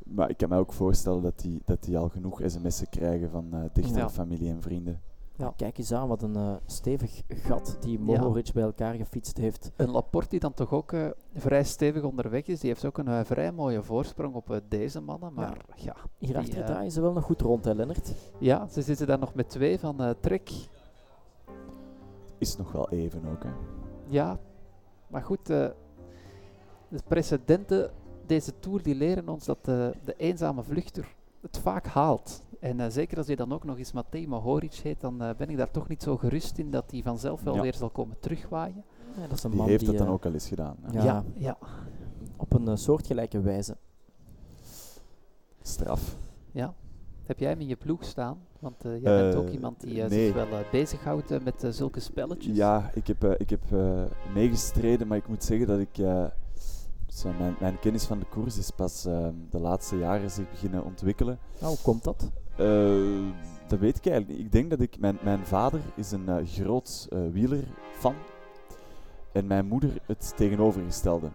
Maar 0.04 0.30
ik 0.30 0.36
kan 0.36 0.48
me 0.48 0.56
ook 0.56 0.72
voorstellen 0.72 1.22
dat 1.22 1.38
die, 1.40 1.62
dat 1.64 1.82
die 1.82 1.98
al 1.98 2.08
genoeg 2.08 2.40
sms'en 2.46 2.88
krijgen 2.88 3.30
van 3.30 3.46
eh 3.52 3.60
dichtere 3.72 3.98
Ja. 3.98 4.08
familie 4.10 4.50
en 4.50 4.62
vrienden. 4.62 5.00
Ja. 5.36 5.52
Kijk 5.56 5.78
eens 5.78 5.92
aan, 5.92 6.08
wat 6.08 6.22
een 6.22 6.36
eh, 6.36 6.54
stevig 6.66 7.22
gat 7.28 7.76
die 7.80 7.98
Mohoric 7.98 8.52
bij 8.52 8.62
elkaar 8.62 8.94
gefietst 8.94 9.36
heeft. 9.36 9.72
Een 9.76 9.90
Laporte 9.90 10.28
die 10.28 10.40
dan 10.40 10.54
toch 10.54 10.72
ook 10.72 10.92
eh, 10.92 11.08
vrij 11.34 11.64
stevig 11.64 12.02
onderweg 12.02 12.46
is, 12.46 12.60
die 12.60 12.70
heeft 12.70 12.84
ook 12.84 12.98
een 12.98 13.08
eh, 13.08 13.24
vrij 13.24 13.52
mooie 13.52 13.82
voorsprong 13.82 14.34
op 14.34 14.60
deze 14.68 15.00
mannen. 15.00 15.32
Maar 15.34 15.56
ja, 15.76 15.96
Hierachter 16.18 16.54
Die, 16.54 16.64
draaien 16.64 16.90
ze 16.90 17.00
wel 17.00 17.12
nog 17.12 17.24
goed 17.24 17.40
rond, 17.40 17.64
hè, 17.64 17.72
Lennart? 17.74 18.14
ja 18.38 18.66
ze 18.66 18.82
zitten 18.82 19.06
daar 19.06 19.18
nog 19.18 19.34
met 19.34 19.48
twee 19.48 19.78
van 19.78 20.00
eh 20.00 20.10
Trek. 20.20 20.50
Is 22.38 22.56
nog 22.56 22.72
wel 22.72 22.90
even 22.90 23.26
ook. 23.26 23.42
Hè. 23.42 23.50
Ja, 24.08 24.38
maar 25.06 25.22
goed, 25.22 25.50
eh, 25.50 25.68
de 26.88 27.02
precedenten 27.08 27.90
deze 28.26 28.58
Tour 28.58 28.82
die 28.82 28.94
leren 28.94 29.28
ons 29.28 29.44
dat 29.44 29.58
eh, 29.60 29.88
de 30.04 30.14
eenzame 30.16 30.62
vluchter 30.62 31.14
het 31.40 31.58
vaak 31.58 31.86
haalt. 31.86 32.42
En 32.64 32.80
eh, 32.80 32.90
zeker 32.90 33.18
als 33.18 33.26
hij 33.26 33.36
dan 33.36 33.52
ook 33.52 33.64
nog 33.64 33.78
eens 33.78 33.92
Matej 33.92 34.26
Mohoric 34.26 34.74
heet, 34.74 35.00
dan 35.00 35.22
eh, 35.22 35.34
ben 35.36 35.50
ik 35.50 35.56
daar 35.56 35.70
toch 35.70 35.88
niet 35.88 36.02
zo 36.02 36.16
gerust 36.16 36.58
in 36.58 36.70
dat 36.70 36.90
hij 36.90 37.02
vanzelf 37.02 37.42
wel 37.42 37.54
Ja. 37.54 37.60
weer 37.62 37.74
zal 37.74 37.90
komen 37.90 38.16
terugwaaien. 38.20 38.84
Ja, 39.16 39.26
dat 39.26 39.32
is 39.38 39.42
een 39.42 39.50
Die 39.50 39.58
man 39.58 39.68
heeft 39.68 39.80
die 39.80 39.88
dat 39.88 39.98
dan 39.98 40.06
eh, 40.06 40.12
ook 40.12 40.26
al 40.26 40.32
eens 40.32 40.48
gedaan. 40.48 40.76
Ja. 40.92 41.04
ja. 41.04 41.24
ja. 41.34 41.58
op 42.36 42.52
een 42.52 42.78
soortgelijke 42.78 43.40
wijze. 43.40 43.76
Straf. 45.62 46.16
Heb 47.26 47.38
jij 47.38 47.50
hem 47.50 47.60
in 47.60 47.66
je 47.66 47.76
ploeg 47.76 48.04
staan? 48.04 48.38
Want 48.58 48.84
eh, 48.84 49.02
jij 49.02 49.22
bent 49.22 49.34
ook 49.34 49.48
iemand 49.48 49.80
die 49.80 50.02
nee. 50.02 50.26
zich 50.26 50.34
wel 50.34 50.46
bezighoudt 50.72 51.44
met 51.44 51.66
zulke 51.70 52.00
spelletjes. 52.00 52.56
Ja, 52.56 52.90
ik 52.94 53.06
heb, 53.06 53.24
eh, 53.24 53.30
ik 53.38 53.50
heb 53.50 53.72
eh, 53.72 54.02
meegestreden, 54.34 55.06
maar 55.06 55.16
ik 55.16 55.28
moet 55.28 55.44
zeggen 55.44 55.66
dat 55.66 55.78
ik... 55.78 55.98
eh, 55.98 56.24
zo 57.06 57.30
mijn, 57.38 57.54
mijn 57.60 57.78
kennis 57.78 58.04
van 58.04 58.18
de 58.18 58.24
koers 58.24 58.58
is 58.58 58.70
pas 58.70 59.04
eh, 59.04 59.28
de 59.50 59.60
laatste 59.60 59.98
jaren 59.98 60.30
zich 60.30 60.50
beginnen 60.50 60.84
ontwikkelen. 60.84 61.38
Nou, 61.60 61.72
hoe 61.74 61.82
komt 61.82 62.04
dat? 62.04 62.30
Eh, 62.56 63.66
dat 63.66 63.78
weet 63.78 63.96
ik 63.96 64.06
eigenlijk 64.06 64.28
niet. 64.28 64.46
Ik 64.46 64.52
denk 64.52 64.70
dat 64.70 64.80
ik... 64.80 64.98
Mijn, 64.98 65.18
mijn 65.22 65.46
vader 65.46 65.80
is 65.96 66.12
een 66.12 66.28
eh, 66.28 66.46
groot 66.46 67.06
eh 67.10 67.18
wielerfan. 67.32 68.14
En 69.32 69.46
mijn 69.46 69.66
moeder 69.66 69.90
het 70.06 70.32
tegenovergestelde. 70.36 71.28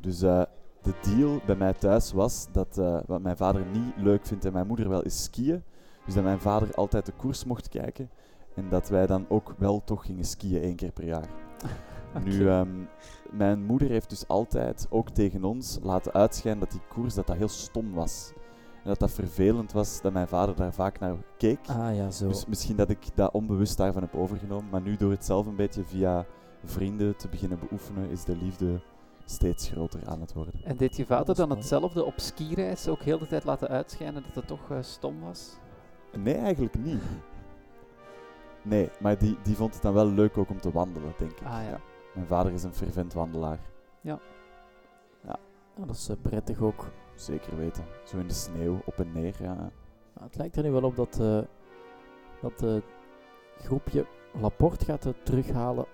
Dus 0.00 0.18
de 0.18 0.94
deal 1.02 1.40
bij 1.46 1.56
mij 1.56 1.72
thuis 1.72 2.12
was 2.12 2.46
dat 2.52 2.76
wat 3.06 3.22
mijn 3.22 3.36
vader 3.36 3.66
niet 3.72 3.92
leuk 3.96 4.26
vindt 4.26 4.44
en 4.44 4.52
mijn 4.52 4.66
moeder 4.66 4.88
wel 4.88 5.02
is 5.02 5.22
skiën. 5.22 5.62
Dus 6.04 6.14
dat 6.14 6.24
mijn 6.24 6.40
vader 6.40 6.74
altijd 6.74 7.06
de 7.06 7.12
koers 7.12 7.44
mocht 7.44 7.68
kijken. 7.68 8.10
En 8.54 8.68
dat 8.68 8.88
wij 8.88 9.06
dan 9.06 9.26
ook 9.28 9.54
wel 9.58 9.84
toch 9.84 10.04
gingen 10.04 10.24
skiën 10.24 10.62
één 10.62 10.76
keer 10.76 10.92
per 10.92 11.04
jaar. 11.04 11.28
Nu, 12.24 12.48
ehm, 12.48 12.68
mijn 13.30 13.64
moeder 13.64 13.88
heeft 13.88 14.10
dus 14.10 14.28
altijd 14.28 14.86
ook 14.90 15.10
tegen 15.10 15.44
ons 15.44 15.78
laten 15.82 16.12
uitschijnen 16.12 16.60
dat 16.60 16.70
die 16.70 16.80
koers 16.88 17.14
dat 17.14 17.26
dat 17.26 17.36
heel 17.36 17.48
stom 17.48 17.92
was. 17.92 18.32
En 18.82 18.88
dat 18.88 18.98
dat 18.98 19.10
vervelend 19.10 19.72
was 19.72 20.00
dat 20.00 20.12
mijn 20.12 20.28
vader 20.28 20.56
daar 20.56 20.72
vaak 20.72 20.98
naar 20.98 21.16
keek. 21.36 21.58
Ah 21.68 21.96
ja, 21.96 22.10
zo. 22.10 22.28
Dus 22.28 22.46
misschien 22.46 22.76
dat 22.76 22.90
ik 22.90 22.98
dat 23.14 23.32
onbewust 23.32 23.76
daarvan 23.76 24.02
heb 24.02 24.14
overgenomen. 24.14 24.70
Maar 24.70 24.80
nu 24.80 24.96
door 24.96 25.10
het 25.10 25.24
zelf 25.24 25.46
een 25.46 25.56
beetje 25.56 25.84
via 25.84 26.26
vrienden 26.64 27.16
te 27.16 27.28
beginnen 27.28 27.58
beoefenen, 27.58 28.10
is 28.10 28.24
de 28.24 28.36
liefde 28.36 28.80
steeds 29.24 29.68
groter 29.68 30.00
aan 30.06 30.20
het 30.20 30.32
worden. 30.32 30.54
En 30.64 30.76
deed 30.76 30.96
je 30.96 31.06
vader 31.06 31.34
dan 31.34 31.50
hetzelfde 31.50 32.04
op 32.04 32.14
skireis 32.16 32.88
ook 32.88 33.02
heel 33.02 33.18
de 33.18 33.26
tijd 33.26 33.44
laten 33.44 33.68
uitschijnen 33.68 34.22
dat 34.22 34.34
het 34.34 34.46
toch 34.46 34.70
eh, 34.70 34.78
stom 34.80 35.20
was? 35.20 35.58
Nee, 36.16 36.34
eigenlijk 36.34 36.78
niet. 36.78 37.02
Nee, 38.62 38.90
maar 39.00 39.18
die, 39.18 39.38
die 39.42 39.56
vond 39.56 39.74
het 39.74 39.82
dan 39.82 39.94
wel 39.94 40.06
leuk 40.06 40.38
ook 40.38 40.50
om 40.50 40.60
te 40.60 40.70
wandelen, 40.70 41.12
denk 41.18 41.30
ik. 41.30 41.46
Ah 41.46 41.62
ja. 41.70 41.80
Mijn 42.14 42.26
vader 42.26 42.52
is 42.52 42.62
een 42.62 42.74
fervent 42.74 43.12
wandelaar. 43.12 43.58
Ah, 45.80 45.86
dat 45.86 45.96
is 45.96 46.08
eh, 46.08 46.16
prettig 46.22 46.60
ook. 46.60 46.86
Zeker 47.20 47.56
weten. 47.56 47.84
Zo 48.04 48.18
in 48.18 48.26
de 48.26 48.34
sneeuw, 48.34 48.80
op 48.84 48.98
en 48.98 49.12
neer. 49.12 49.34
Ja. 49.40 49.54
Nou, 49.54 50.26
het 50.26 50.36
lijkt 50.36 50.56
er 50.56 50.62
nu 50.62 50.70
wel 50.70 50.82
op 50.82 50.96
dat 50.96 51.20
eh, 51.20 51.38
dat 52.40 52.62
eh, 52.62 52.76
groepje 53.58 54.06
Laporte 54.40 54.84
gaat 54.84 55.04
het 55.04 55.24
terughalen 55.24 55.86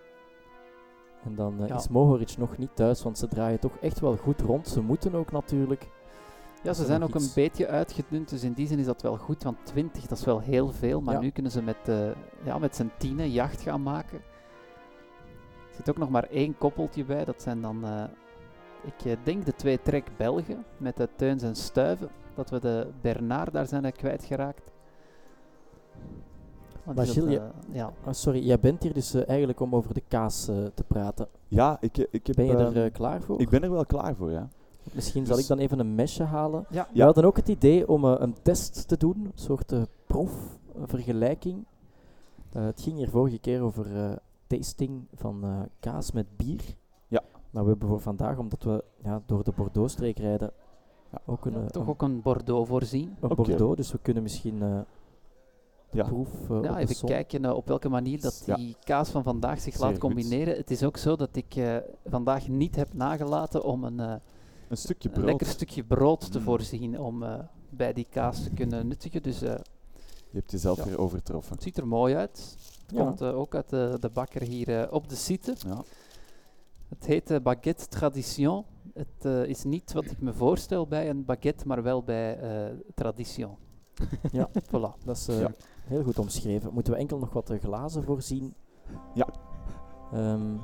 En 1.25 1.35
dan 1.35 1.63
eh, 1.63 1.69
Ja. 1.69 1.75
is 1.77 1.89
Mohoric 1.89 2.37
nog 2.39 2.57
niet 2.59 2.77
thuis, 2.77 3.03
want 3.03 3.19
ze 3.19 3.29
draaien 3.29 3.61
toch 3.61 3.77
echt 3.81 4.01
wel 4.01 4.17
goed 4.17 4.41
rond. 4.41 4.69
Ze 4.69 4.81
moeten 4.83 5.15
ook 5.15 5.33
natuurlijk. 5.33 5.89
Ja, 6.63 6.73
ze 6.73 6.85
zijn 6.85 7.03
ook 7.03 7.15
een 7.15 7.31
beetje 7.35 7.67
uitgedund, 7.69 8.29
dus 8.29 8.43
in 8.45 8.53
die 8.53 8.67
zin 8.67 8.79
is 8.79 8.85
dat 8.87 9.03
wel 9.03 9.17
goed, 9.17 9.43
want 9.43 9.57
20 9.63 10.07
dat 10.07 10.19
is 10.19 10.25
wel 10.25 10.41
heel 10.41 10.73
veel, 10.73 11.01
maar 11.01 11.15
Ja. 11.15 11.21
nu 11.21 11.31
kunnen 11.31 11.53
ze 11.53 11.63
met, 11.63 11.89
eh 11.89 12.11
ja, 12.45 12.59
met 12.59 12.77
z'n 12.77 12.91
tienen 12.99 13.31
jacht 13.31 13.61
gaan 13.61 13.83
maken. 13.83 14.19
Er 15.69 15.75
zit 15.77 15.91
ook 15.91 15.99
nog 15.99 16.11
maar 16.11 16.25
één 16.25 16.59
koppeltje 16.59 17.05
bij, 17.05 17.25
dat 17.25 17.43
zijn 17.43 17.61
dan, 17.61 17.85
eh, 17.85 18.05
ik 18.87 19.05
eh, 19.05 19.17
denk 19.25 19.47
de 19.47 19.55
twee 19.55 19.83
trek 19.83 20.11
Belgen 20.17 20.65
met 20.77 20.97
de 20.97 21.09
Teuns 21.17 21.43
en 21.43 21.55
Stuiven, 21.57 22.09
dat 22.35 22.51
we 22.51 22.61
de 22.61 22.87
Bernard 23.01 23.53
daar 23.53 23.67
zijn 23.67 23.93
kwijtgeraakt. 23.93 24.73
Want 26.85 26.97
Maar 26.97 27.07
Gilles, 27.07 27.37
eh, 27.37 27.43
ja. 27.73 27.93
Ah, 28.05 28.13
sorry, 28.13 28.47
jij 28.47 28.61
bent 28.61 28.83
hier 28.83 28.93
dus 28.95 29.15
eh, 29.15 29.29
eigenlijk 29.29 29.61
om 29.61 29.75
over 29.75 29.95
de 29.95 30.03
kaas 30.09 30.45
te 30.45 30.85
praten. 30.87 31.29
Ja, 31.49 31.77
ik, 31.81 31.99
ik 32.11 32.27
heb... 32.27 32.37
Ben 32.37 32.45
je 32.45 32.53
er 32.53 32.67
ehm, 32.67 32.77
eh, 32.77 32.93
klaar 32.93 33.23
voor? 33.23 33.41
ik 33.41 33.49
ben 33.49 33.63
er 33.63 33.71
wel 33.71 33.87
klaar 33.87 34.15
voor, 34.15 34.31
ja. 34.31 34.49
Misschien 34.93 35.27
zal 35.27 35.35
Dus- 35.35 35.45
ik 35.45 35.51
dan 35.51 35.59
even 35.59 35.79
een 35.79 35.95
mesje 35.95 36.23
halen. 36.23 36.67
Ja. 36.71 36.89
We 36.93 37.03
hadden 37.03 37.25
ook 37.25 37.37
het 37.37 37.49
idee 37.49 37.89
om 37.89 38.05
een 38.05 38.37
test 38.43 38.89
te 38.89 38.97
doen, 38.97 39.17
een 39.17 39.33
soort 39.35 39.73
eh, 39.73 39.83
proefvergelijking. 40.07 41.65
Eh, 42.57 42.65
het 42.65 42.81
ging 42.81 42.97
hier 42.97 43.09
vorige 43.09 43.39
keer 43.39 43.61
over 43.61 43.97
eh, 43.97 44.17
tasting 44.47 45.07
van 45.15 45.45
eh, 45.45 45.61
kaas 45.81 46.13
met 46.13 46.37
bier. 46.37 46.63
Maar 47.57 47.65
we 47.65 47.71
hebben 47.71 47.89
voor 47.89 48.01
vandaag, 48.01 48.39
omdat 48.39 48.63
we 48.63 48.85
ja, 49.03 49.23
door 49.27 49.45
de 49.45 49.53
Bordeaux-streek 49.57 50.19
rijden, 50.19 50.51
Ja. 51.13 51.21
ook 51.27 51.45
een, 51.47 51.55
eh, 51.55 51.67
toch 51.67 51.83
een, 51.83 51.89
ook 51.89 52.03
een 52.03 52.23
Bordeaux 52.23 52.69
voorzien. 52.69 53.17
een. 53.21 53.35
Bordeaux. 53.37 53.77
Dus 53.77 53.93
we 53.93 53.99
kunnen 54.03 54.23
misschien 54.23 54.63
eh, 54.63 54.79
de 55.91 55.97
Ja. 55.97 56.05
proef 56.05 56.51
eh, 56.51 56.57
op 56.57 56.65
Ja, 56.65 56.79
even 56.79 57.07
kijken 57.07 57.57
op 57.57 57.67
welke 57.69 57.89
manier 57.89 58.21
dat 58.21 58.43
Ja. 58.47 58.57
die 58.57 58.77
kaas 58.85 59.09
van 59.11 59.23
vandaag 59.23 59.61
zich 59.61 59.73
Zeer 59.73 59.83
laat 59.83 59.91
goed. 59.91 60.01
combineren. 60.01 60.57
Het 60.57 60.71
is 60.71 60.83
ook 60.83 60.97
zo 60.97 61.17
dat 61.17 61.37
ik 61.37 61.55
eh, 61.57 61.77
vandaag 62.07 62.49
niet 62.49 62.77
heb 62.77 62.95
nagelaten 62.95 63.65
om 63.65 63.85
een, 63.85 64.01
eh, 64.01 64.15
Een 64.69 64.77
stukje 64.77 65.09
een 65.09 65.15
brood. 65.15 65.27
lekker 65.29 65.47
stukje 65.47 65.85
brood 65.85 66.33
te 66.33 66.39
Mm. 66.39 66.45
voorzien 66.45 67.01
om 67.01 67.23
eh, 67.23 67.39
bij 67.71 67.93
die 67.93 68.07
kaas 68.11 68.43
te 68.43 68.51
kunnen 68.51 68.87
nuttigen. 68.87 69.23
Dus 69.23 69.43
eh, 69.43 69.55
Je 70.31 70.43
hebt 70.43 70.51
jezelf 70.51 70.77
Ja. 70.79 70.85
weer 70.85 70.99
overtroffen. 71.01 71.53
het 71.55 71.63
ziet 71.63 71.77
er 71.79 71.87
mooi 71.87 72.15
uit. 72.15 72.57
Ja. 72.87 73.03
Komt 73.05 73.23
ook 73.23 73.55
uit 73.55 73.69
de, 73.69 73.97
de 74.01 74.09
bakker 74.11 74.43
hier 74.43 74.93
op 74.93 75.09
de 75.09 75.15
site. 75.15 75.55
Ja. 75.67 75.83
Het 76.89 77.07
heet 77.07 77.31
eh, 77.31 77.41
baguette 77.41 77.87
tradition. 77.89 78.65
Het 78.95 79.25
eh, 79.25 79.45
is 79.45 79.65
niet 79.65 79.93
wat 79.93 80.05
ik 80.05 80.21
me 80.21 80.33
voorstel 80.33 80.87
bij 80.87 81.11
een 81.11 81.25
baguette, 81.25 81.67
maar 81.67 81.83
wel 81.83 82.03
bij 82.03 82.39
eh 82.39 82.75
tradition. 82.95 83.57
Ja. 84.33 84.49
voilà. 84.71 85.05
Dat 85.05 85.17
is 85.17 85.29
eh, 85.29 85.41
Ja. 85.41 85.51
heel 85.85 86.03
goed 86.03 86.19
omschreven. 86.19 86.73
Moeten 86.73 86.93
we 86.93 86.99
enkel 86.99 87.19
nog 87.19 87.33
wat 87.33 87.53
glazen 87.61 88.03
voorzien? 88.03 88.55
Ja. 89.15 89.29
Ehm, 90.13 90.57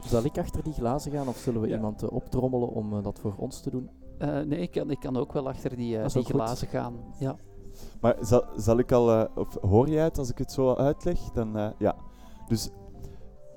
zal 0.00 0.24
ik 0.24 0.38
achter 0.38 0.62
die 0.62 0.72
glazen 0.72 1.12
gaan 1.12 1.28
of 1.28 1.36
zullen 1.36 1.60
we 1.60 1.68
Ja. 1.68 1.74
iemand 1.74 2.08
optrommelen 2.08 2.68
om 2.68 3.02
dat 3.02 3.18
voor 3.18 3.34
ons 3.36 3.60
te 3.60 3.70
doen? 3.70 3.90
Eh, 4.18 4.40
nee, 4.40 4.58
ik 4.58 4.70
kan, 4.70 4.90
ik 4.90 5.00
kan 5.00 5.16
ook 5.16 5.32
wel 5.32 5.48
achter 5.48 5.76
die, 5.76 5.98
die 5.98 6.10
goed. 6.10 6.26
glazen 6.26 6.68
gaan. 6.68 6.94
Ja. 7.18 7.36
Maar 8.00 8.16
zal, 8.20 8.44
zal 8.56 8.78
ik 8.78 8.92
al... 8.92 9.10
eh, 9.12 9.36
of 9.36 9.56
hoor 9.60 9.88
jij 9.88 10.04
het 10.04 10.18
als 10.18 10.30
ik 10.30 10.38
het 10.38 10.52
zo 10.52 10.74
uitleg? 10.74 11.18
Dan, 11.20 11.56
eh, 11.56 11.70
ja. 11.78 11.96
Dus 12.48 12.70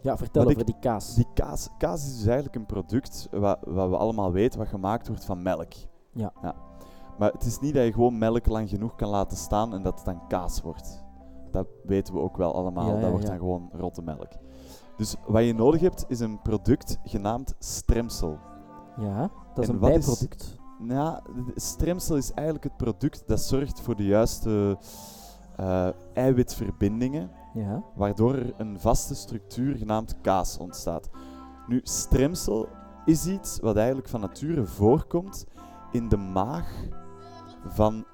Ja, 0.07 0.17
vertel 0.17 0.45
over 0.45 0.65
die 0.65 0.79
kaas. 0.79 1.15
die 1.15 1.27
kaas, 1.33 1.69
kaas 1.77 2.05
is 2.05 2.15
dus 2.15 2.25
eigenlijk 2.25 2.55
een 2.55 2.65
product 2.65 3.27
wat, 3.31 3.57
wat 3.65 3.89
we 3.89 3.97
allemaal 3.97 4.31
weten, 4.31 4.59
wat 4.59 4.67
gemaakt 4.67 5.07
wordt 5.07 5.25
van 5.25 5.41
melk. 5.41 5.73
Ja. 6.11 6.33
Maar 7.17 7.31
het 7.31 7.43
is 7.43 7.59
niet 7.59 7.73
dat 7.73 7.83
je 7.83 7.93
gewoon 7.93 8.17
melk 8.17 8.47
lang 8.47 8.69
genoeg 8.69 8.95
kan 8.95 9.09
laten 9.09 9.37
staan 9.37 9.73
en 9.73 9.81
dat 9.81 9.95
het 9.95 10.05
dan 10.05 10.27
kaas 10.27 10.61
wordt. 10.61 11.05
Dat 11.51 11.67
weten 11.83 12.13
we 12.13 12.19
ook 12.19 12.37
wel 12.37 12.55
allemaal. 12.55 12.87
Ja, 12.87 12.93
ja, 12.93 12.99
dat 12.99 13.09
wordt 13.09 13.23
ja. 13.25 13.29
dan 13.29 13.39
gewoon 13.39 13.69
rotte 13.73 14.01
melk. 14.01 14.31
Dus 14.97 15.15
wat 15.25 15.43
je 15.45 15.53
nodig 15.53 15.81
hebt 15.81 16.05
is 16.07 16.19
een 16.19 16.41
product 16.41 16.99
genaamd 17.03 17.55
stremsel. 17.59 18.37
Ja, 18.97 19.29
dat 19.53 19.63
is 19.63 19.69
En 19.69 19.75
een 19.75 19.81
is- 19.81 20.05
bijproduct. 20.05 20.55
Nou, 20.79 21.19
de 21.45 21.59
stremsel 21.59 22.15
is 22.15 22.31
eigenlijk 22.31 22.63
het 22.63 22.77
product 22.77 23.23
dat 23.27 23.39
zorgt 23.41 23.81
voor 23.81 23.95
de 23.95 24.05
juiste 24.05 24.77
eh, 25.55 25.87
eiwitverbindingen, 26.13 27.31
Ja. 27.57 27.83
waardoor 27.95 28.33
er 28.35 28.53
een 28.57 28.79
vaste 28.79 29.15
structuur 29.15 29.75
genaamd 29.75 30.21
kaas 30.21 30.57
ontstaat. 30.57 31.09
Nu, 31.67 31.79
stremsel 31.83 32.67
is 33.05 33.27
iets 33.27 33.59
wat 33.59 33.75
eigenlijk 33.75 34.07
van 34.09 34.19
nature 34.19 34.65
voorkomt 34.65 35.45
in 35.91 36.09
de 36.09 36.17
maag 36.17 36.85
van 37.67 38.05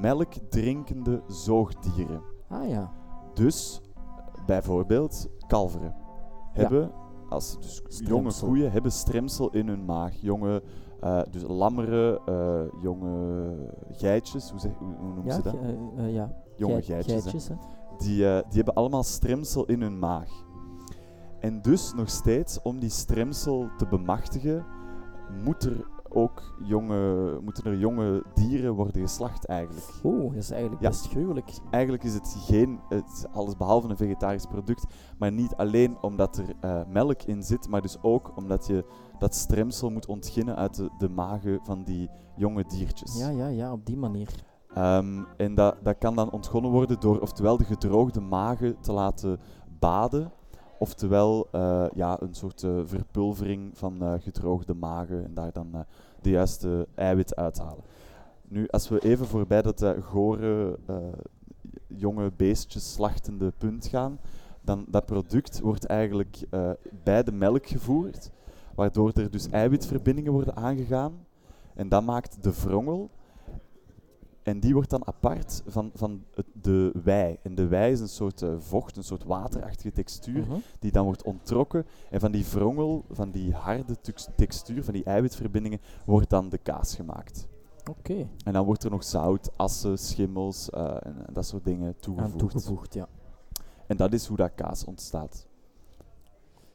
melkdrinkende 0.00 1.22
zoogdieren. 1.26 2.22
Ah 2.48 2.68
ja. 2.68 2.90
Dus 3.34 3.80
bijvoorbeeld 4.46 5.28
kalveren 5.46 5.94
hebben, 6.52 6.90
als 7.28 7.56
dus 7.60 7.82
jonge 8.04 8.30
koeien 8.40 8.72
hebben 8.72 8.92
stremsel 8.92 9.50
in 9.50 9.68
hun 9.68 9.84
maag. 9.84 10.14
Jonge, 10.20 10.62
eh, 11.00 11.20
dus 11.30 11.42
lammeren, 11.46 12.20
eh, 12.26 12.82
jonge 12.82 13.54
geitjes, 13.90 14.50
hoe, 14.50 14.60
zeg, 14.60 14.72
hoe, 14.78 14.94
hoe 14.98 15.06
noemen 15.14 15.24
Ja, 15.26 15.32
ze 15.34 15.42
dat? 15.42 15.52
ge- 15.52 15.90
eh, 15.96 16.14
ja. 16.14 16.42
Jonge 16.56 16.82
Geit- 16.82 17.04
geitjes. 17.06 17.48
hè. 17.48 17.54
hè. 17.54 17.60
Die, 17.98 18.28
eh, 18.28 18.42
die 18.48 18.56
hebben 18.56 18.74
allemaal 18.74 19.02
stremsel 19.02 19.64
in 19.64 19.80
hun 19.82 19.98
maag. 19.98 20.28
En 21.40 21.62
dus 21.62 21.92
nog 21.94 22.08
steeds, 22.10 22.62
om 22.62 22.78
die 22.78 22.90
stremsel 22.90 23.68
te 23.76 23.86
bemachtigen, 23.86 24.66
moet 25.44 25.64
er 25.64 25.92
ook 26.08 26.42
jonge, 26.62 27.38
moeten 27.40 27.64
er 27.64 27.78
jonge 27.78 28.24
dieren 28.34 28.74
worden 28.74 29.02
geslacht 29.02 29.44
eigenlijk. 29.46 29.86
Oeh, 30.04 30.32
dat 30.32 30.42
is 30.42 30.50
eigenlijk 30.50 30.82
Ja. 30.82 30.88
best 30.88 31.08
gruwelijk. 31.08 31.52
Eigenlijk 31.70 32.04
is 32.04 32.14
het 32.14 32.36
geen, 32.38 32.80
het 32.88 33.10
is 33.12 33.24
alles 33.32 33.56
behalve 33.56 33.88
een 33.88 33.96
vegetarisch 33.96 34.46
product, 34.46 34.84
maar 35.18 35.32
niet 35.32 35.54
alleen 35.56 35.96
omdat 36.02 36.36
er 36.36 36.44
eh, 36.60 36.80
melk 36.88 37.22
in 37.22 37.42
zit, 37.42 37.68
maar 37.68 37.82
dus 37.82 38.02
ook 38.02 38.32
omdat 38.36 38.66
je 38.66 38.84
dat 39.18 39.34
stremsel 39.34 39.90
moet 39.90 40.06
ontginnen 40.06 40.56
uit 40.56 40.74
de, 40.76 40.90
de 40.98 41.08
magen 41.08 41.58
van 41.62 41.84
die 41.84 42.10
jonge 42.36 42.64
diertjes. 42.64 43.18
Ja, 43.18 43.28
ja, 43.28 43.46
ja, 43.46 43.72
op 43.72 43.86
die 43.86 43.96
manier. 43.96 44.28
Ehm, 44.74 45.22
en 45.36 45.54
dat, 45.54 45.76
dat 45.82 45.98
kan 45.98 46.14
dan 46.14 46.30
ontgonnen 46.30 46.70
worden 46.70 47.00
door 47.00 47.20
oftewel 47.20 47.56
de 47.56 47.64
gedroogde 47.64 48.20
magen 48.20 48.80
te 48.80 48.92
laten 48.92 49.40
baden, 49.78 50.32
oftewel 50.78 51.48
eh, 51.50 51.86
ja, 51.94 52.20
een 52.20 52.34
soort 52.34 52.62
eh, 52.62 52.70
verpulvering 52.84 53.78
van 53.78 54.02
eh, 54.02 54.12
gedroogde 54.18 54.74
magen 54.74 55.24
en 55.24 55.34
daar 55.34 55.52
dan 55.52 55.84
de 56.20 56.30
juiste 56.30 56.86
eiwit 56.94 57.36
uithalen. 57.36 57.84
Nu, 58.48 58.68
als 58.68 58.88
we 58.88 59.00
even 59.00 59.26
voorbij 59.26 59.62
dat 59.62 59.94
gore, 60.02 60.78
jonge 61.86 62.32
beestjes 62.36 62.92
slachtende 62.92 63.52
punt 63.58 63.86
gaan, 63.86 64.18
dan 64.60 64.84
dat 64.88 65.06
product 65.06 65.60
wordt 65.60 65.84
eigenlijk 65.84 66.48
bij 67.02 67.22
de 67.22 67.32
melk 67.32 67.66
gevoerd, 67.66 68.30
waardoor 68.74 69.12
er 69.12 69.30
dus 69.30 69.48
eiwitverbindingen 69.48 70.32
worden 70.32 70.56
aangegaan. 70.56 71.26
En 71.74 71.88
dat 71.88 72.04
maakt 72.04 72.42
de 72.42 72.52
wrongel. 72.52 73.10
En 74.44 74.60
die 74.60 74.74
wordt 74.74 74.90
dan 74.90 75.06
apart 75.06 75.62
van, 75.66 75.90
van 75.94 76.24
het, 76.34 76.46
de 76.52 76.92
wei. 77.04 77.36
En 77.42 77.54
de 77.54 77.66
wei 77.66 77.92
is 77.92 78.00
een 78.00 78.08
soort 78.08 78.42
eh, 78.42 78.54
vocht, 78.58 78.96
een 78.96 79.04
soort 79.04 79.24
waterachtige 79.24 79.92
textuur, 79.92 80.42
Mhm. 80.46 80.56
die 80.78 80.92
dan 80.92 81.04
wordt 81.04 81.22
onttrokken. 81.22 81.86
En 82.10 82.20
van 82.20 82.32
die 82.32 82.44
wrongel, 82.44 83.04
van 83.10 83.30
die 83.30 83.52
harde 83.52 83.96
textuur, 84.36 84.84
van 84.84 84.92
die 84.94 85.04
eiwitverbindingen, 85.04 85.80
wordt 86.04 86.30
dan 86.30 86.48
de 86.48 86.58
kaas 86.58 86.94
gemaakt. 86.94 87.48
Oké, 87.90 88.28
En 88.44 88.52
dan 88.52 88.64
wordt 88.64 88.84
er 88.84 88.90
nog 88.90 89.04
zout, 89.04 89.50
assen, 89.56 89.98
schimmels 89.98 90.70
eh, 90.70 90.82
en, 91.02 91.26
en 91.26 91.32
dat 91.32 91.46
soort 91.46 91.64
dingen 91.64 91.86
aan 91.88 91.94
toegevoegd. 92.00 92.38
toegevoegd, 92.38 92.94
ja. 92.94 93.08
En 93.86 93.96
dat 93.96 94.12
is 94.12 94.26
hoe 94.26 94.36
dat 94.36 94.50
kaas 94.54 94.84
ontstaat. 94.84 95.46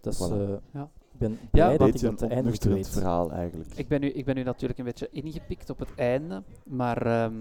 Dat 0.02 0.14
is, 0.14 0.28
Voilà. 0.30 0.34
eh, 0.34 0.54
Ja. 0.74 0.90
Ik 1.14 1.20
ben 1.20 1.40
Ja, 1.52 1.70
dat 1.70 1.78
Beetje 1.78 2.06
ik 2.06 2.12
een 2.12 2.18
dat 2.18 2.30
eindelijk 2.30 2.38
ontnuchterend 2.46 2.86
weet. 2.86 2.90
verhaal 2.90 3.32
eigenlijk. 3.32 3.70
Ik 3.76 3.88
ben, 3.88 4.02
nu, 4.02 4.10
ik 4.10 4.26
ben 4.26 4.36
nu 4.36 4.44
natuurlijk 4.44 4.80
een 4.80 4.86
beetje 4.86 5.10
ingepikt 5.12 5.70
op 5.70 5.80
het 5.80 5.90
einde, 5.96 6.44
maar 6.64 7.06
ehm, 7.06 7.34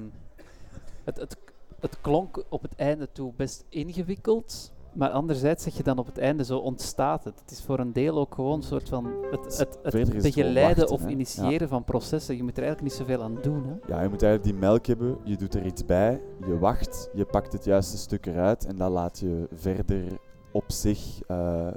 het, 1.04 1.16
het, 1.16 1.36
het 1.80 2.00
klonk 2.00 2.44
op 2.48 2.62
het 2.62 2.74
einde 2.76 3.08
toe 3.12 3.32
best 3.36 3.64
ingewikkeld. 3.68 4.72
Maar 4.92 5.10
anderzijds 5.10 5.62
zeg 5.62 5.76
je 5.76 5.82
dan 5.82 5.98
op 5.98 6.06
het 6.06 6.18
einde 6.18 6.44
zo 6.44 6.58
ontstaat 6.58 7.24
het. 7.24 7.40
Het 7.40 7.50
is 7.50 7.62
voor 7.62 7.78
een 7.78 7.92
deel 7.92 8.18
ook 8.18 8.34
gewoon 8.34 8.56
een 8.56 8.62
soort 8.62 8.88
van 8.88 9.06
het, 9.30 9.58
het, 9.58 9.78
het 9.82 9.92
het 9.92 10.22
begeleiden 10.22 10.76
wachten, 10.76 10.88
of 10.88 11.02
hè. 11.02 11.08
initiëren 11.08 11.68
van 11.68 11.84
processen. 11.84 12.36
Je 12.36 12.42
moet 12.42 12.56
er 12.56 12.62
eigenlijk 12.62 12.92
niet 12.92 13.06
zoveel 13.06 13.22
aan 13.22 13.38
doen. 13.42 13.64
Hè? 13.64 13.94
Ja, 13.94 14.02
je 14.02 14.08
moet 14.08 14.22
eigenlijk 14.22 14.42
die 14.42 14.54
melk 14.54 14.86
hebben, 14.86 15.18
je 15.24 15.36
doet 15.36 15.54
er 15.54 15.66
iets 15.66 15.86
bij, 15.86 16.20
je 16.46 16.58
wacht, 16.58 17.10
je 17.14 17.24
pakt 17.24 17.52
het 17.52 17.64
juiste 17.64 17.96
stuk 17.96 18.26
eruit 18.26 18.64
en 18.66 18.76
dan 18.76 18.90
laat 18.92 19.18
je 19.18 19.48
verder 19.52 20.04
op 20.52 20.72
zich 20.72 21.20
eh, 21.26 21.68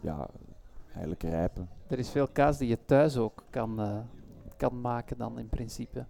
ja, 0.00 0.28
eigenlijk 0.94 1.22
rijpen. 1.22 1.68
Er 1.86 1.98
is 1.98 2.10
veel 2.10 2.28
kaas 2.28 2.58
die 2.58 2.68
je 2.68 2.78
thuis 2.84 3.16
ook 3.16 3.44
kan, 3.50 3.80
eh, 3.80 3.98
kan 4.56 4.80
maken 4.80 5.18
dan 5.18 5.38
in 5.38 5.48
principe. 5.48 6.04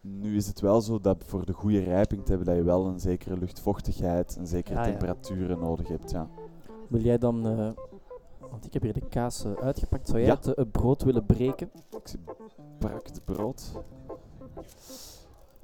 Nu 0.00 0.36
is 0.36 0.46
het 0.46 0.60
wel 0.60 0.80
zo 0.80 1.00
dat 1.00 1.24
voor 1.24 1.46
de 1.46 1.52
goede 1.52 1.80
rijping 1.82 2.22
te 2.24 2.28
hebben 2.28 2.46
dat 2.48 2.56
je 2.56 2.62
wel 2.62 2.86
een 2.86 3.00
zekere 3.00 3.36
luchtvochtigheid, 3.38 4.36
een 4.36 4.46
zekere 4.46 4.74
Ja, 4.74 4.84
ja. 4.84 4.90
temperaturen 4.90 5.58
nodig 5.58 5.88
hebt. 5.88 6.10
Ja. 6.10 6.28
Wil 6.88 7.00
jij 7.00 7.18
dan, 7.18 7.46
eh, 7.46 7.70
want 8.50 8.64
ik 8.66 8.72
heb 8.72 8.82
hier 8.82 8.92
de 8.92 9.08
kaas 9.08 9.44
eh, 9.44 9.52
uitgepakt, 9.52 10.06
zou 10.08 10.18
jij 10.18 10.28
Ja. 10.28 10.34
het 10.34 10.44
het 10.56 10.70
brood 10.70 11.02
willen 11.02 11.26
breken? 11.26 11.70
Ik 11.90 12.08
zie 12.08 12.18
brakt 12.78 13.24
brood. 13.24 13.72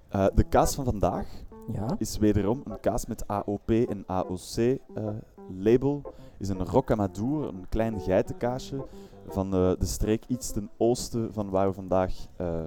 Eh, 0.09 0.27
de 0.35 0.45
kaas 0.45 0.75
van 0.75 0.85
vandaag 0.85 1.27
Ja. 1.73 1.95
is 1.99 2.19
wederom 2.19 2.61
een 2.65 2.81
kaas 2.81 3.07
met 3.07 3.29
AOP 3.29 3.71
en 3.71 4.05
AOC 4.07 4.57
eh, 4.57 5.09
label 5.49 6.03
is 6.39 6.49
een 6.49 6.65
rocamadour, 6.65 7.49
een 7.49 7.67
klein 7.69 8.01
geitenkaasje 8.01 8.87
van 9.27 9.51
de, 9.51 9.77
de 9.79 9.87
streek 9.87 10.25
iets 10.27 10.51
ten 10.51 10.71
oosten 10.77 11.33
van 11.33 11.51
waar 11.51 11.67
we 11.69 11.75
vandaag 11.75 12.15
eh, 12.37 12.65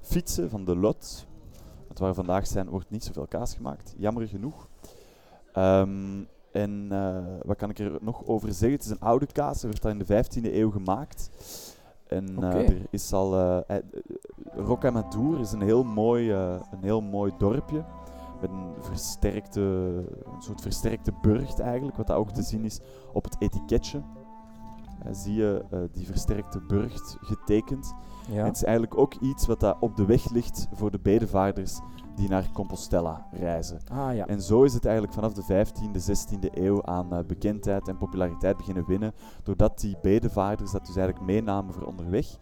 fietsen, 0.00 0.50
van 0.50 0.64
de 0.64 0.76
Lot. 0.76 1.26
Want 1.86 1.98
waar 1.98 2.08
we 2.08 2.14
vandaag 2.14 2.46
zijn, 2.46 2.68
wordt 2.68 2.90
niet 2.90 3.04
zoveel 3.04 3.26
kaas 3.26 3.54
gemaakt, 3.54 3.94
jammer 3.96 4.28
genoeg. 4.28 4.68
Ehm, 5.52 6.22
en 6.52 6.86
eh, 6.90 7.24
wat 7.42 7.56
kan 7.56 7.70
ik 7.70 7.78
er 7.78 7.98
nog 8.00 8.26
over 8.26 8.48
zeggen? 8.48 8.72
Het 8.78 8.84
is 8.84 8.90
een 8.90 9.00
oude 9.00 9.26
kaas, 9.26 9.62
er 9.62 9.68
werd 9.68 9.84
al 9.84 9.90
in 9.90 9.98
de 9.98 10.04
15e 10.04 10.54
eeuw 10.54 10.70
gemaakt. 10.70 11.30
En 12.08 12.42
eh, 12.42 12.68
er 12.68 12.86
is 12.90 13.12
al. 13.12 13.34
eh 13.36 13.76
eh, 13.76 13.82
Rocamadour 14.54 15.40
is 15.40 15.52
een 15.52 15.62
heel 15.62 15.84
mooi, 15.84 16.30
eh, 16.30 16.60
een 16.70 16.82
heel 16.82 17.00
mooi 17.00 17.32
dorpje. 17.38 17.84
Met 18.40 18.50
een 18.50 18.74
versterkte, 18.78 19.60
een 20.24 20.42
soort 20.42 20.60
versterkte 20.60 21.12
burcht 21.22 21.60
eigenlijk, 21.60 21.96
wat 21.96 22.06
dat 22.06 22.16
ook 22.16 22.30
te 22.30 22.42
zien 22.42 22.64
is 22.64 22.80
op 23.12 23.24
het 23.24 23.36
etiketje. 23.38 24.02
Eh, 25.02 25.12
zie 25.12 25.34
je 25.34 25.64
eh, 25.70 25.80
die 25.92 26.06
versterkte 26.06 26.60
burcht 26.60 27.16
getekend. 27.20 27.94
Ja. 28.28 28.38
En 28.38 28.44
het 28.44 28.56
is 28.56 28.64
eigenlijk 28.64 28.98
ook 28.98 29.14
iets 29.14 29.46
wat 29.46 29.60
dat 29.60 29.76
op 29.80 29.96
de 29.96 30.04
weg 30.04 30.30
ligt 30.30 30.68
voor 30.72 30.90
de 30.90 30.98
bedevaarders 30.98 31.80
die 32.14 32.28
naar 32.28 32.50
Compostela 32.52 33.26
reizen. 33.32 33.80
Ah 33.92 34.14
ja. 34.14 34.26
En 34.26 34.42
zo 34.42 34.62
is 34.62 34.74
het 34.74 34.84
eigenlijk 34.84 35.14
vanaf 35.14 35.32
de 35.32 35.42
15e, 35.42 36.00
16e 36.00 36.52
eeuw 36.52 36.84
aan 36.84 37.12
eh, 37.12 37.24
bekendheid 37.24 37.88
en 37.88 37.96
populariteit 37.96 38.56
beginnen 38.56 38.86
winnen, 38.86 39.12
doordat 39.42 39.80
die 39.80 39.96
bedevaarders 40.02 40.70
dat 40.70 40.86
dus 40.86 40.96
eigenlijk 40.96 41.26
meenamen 41.26 41.74
voor 41.74 41.86
onderweg. 41.86 42.38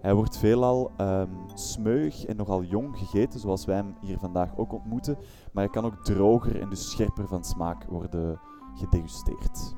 Hij 0.00 0.14
wordt 0.14 0.36
veelal 0.38 0.90
ehm 0.96 1.28
smeug 1.54 2.24
en 2.24 2.36
nogal 2.36 2.62
jong 2.62 2.98
gegeten, 2.98 3.40
zoals 3.40 3.64
wij 3.64 3.76
hem 3.76 3.94
hier 4.00 4.18
vandaag 4.18 4.56
ook 4.56 4.72
ontmoeten, 4.72 5.16
maar 5.52 5.64
hij 5.64 5.72
kan 5.72 5.84
ook 5.84 6.04
droger 6.04 6.60
en 6.60 6.68
dus 6.70 6.90
scherper 6.90 7.28
van 7.28 7.44
smaak 7.44 7.84
worden 7.84 8.40
gedegusteerd. 8.74 9.74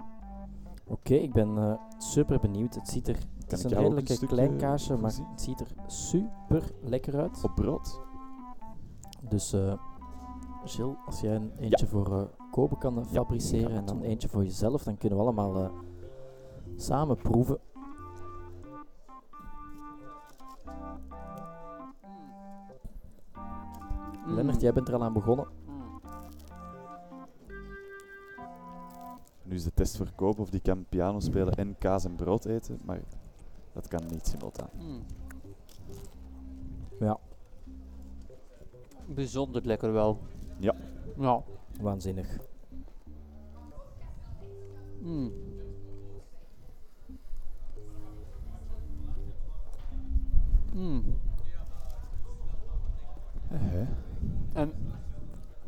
Oké, 0.87 1.15
ik 1.15 1.33
ben 1.33 1.59
eh, 1.59 1.73
super 1.99 2.41
benieuwd. 2.41 2.75
Het 2.75 2.89
ziet 2.89 3.09
er, 3.09 3.17
het 3.39 3.53
is 3.53 3.65
een 3.65 3.71
een 3.73 3.79
redelijke 3.79 4.13
stukje 4.13 4.35
klein 4.35 4.57
kaasje, 4.57 4.97
maar 4.97 5.13
het 5.31 5.41
ziet 5.41 5.61
er 5.61 5.75
super 5.87 6.63
lekker 6.81 7.17
uit. 7.21 7.45
Op 7.45 7.55
brood? 7.55 8.01
Dus 9.29 9.53
eh 9.53 9.73
Gilles, 10.65 10.97
als 11.07 11.21
jij 11.21 11.35
een 11.35 11.53
eentje 11.59 11.87
voor 11.87 12.13
eh 12.19 12.23
Kobe 12.51 12.79
kan 12.79 12.95
Ja, 12.95 13.03
fabriceren 13.05 13.71
en 13.77 13.85
dan 13.85 13.97
doen. 13.99 14.05
eentje 14.07 14.29
voor 14.29 14.45
jezelf, 14.45 14.83
dan 14.83 14.97
kunnen 14.99 15.19
we 15.19 15.25
allemaal 15.25 15.71
samen 16.77 17.17
proeven. 17.17 17.59
Mm. 24.27 24.35
Lennart, 24.35 24.61
jij 24.61 24.73
bent 24.73 24.89
er 24.89 24.95
al 24.95 25.03
aan 25.05 25.13
begonnen. 25.13 25.47
Mm. 25.67 26.01
Nu 29.43 29.55
is 29.55 29.65
de 29.65 29.75
test 29.75 29.97
voor 29.97 30.13
Koop 30.15 30.39
of 30.39 30.51
die 30.51 30.61
kan 30.61 30.85
piano 30.89 31.21
spelen 31.21 31.55
en 31.55 31.79
kaas 31.79 32.05
en 32.05 32.15
brood 32.15 32.45
eten, 32.45 32.81
maar 32.85 33.01
dat 33.73 33.89
kan 33.89 34.07
niet 34.11 34.27
simultaan. 34.27 34.71
Mm. 34.79 35.05
Ja. 37.01 37.19
Bijzonder 39.07 39.67
lekker 39.67 39.93
wel. 39.93 40.19
Ja. 40.59 40.75
Ja. 41.17 41.43
Waanzinnig. 41.81 42.39
Mm. 45.01 45.33
Mm. 50.73 51.05
En 54.53 54.73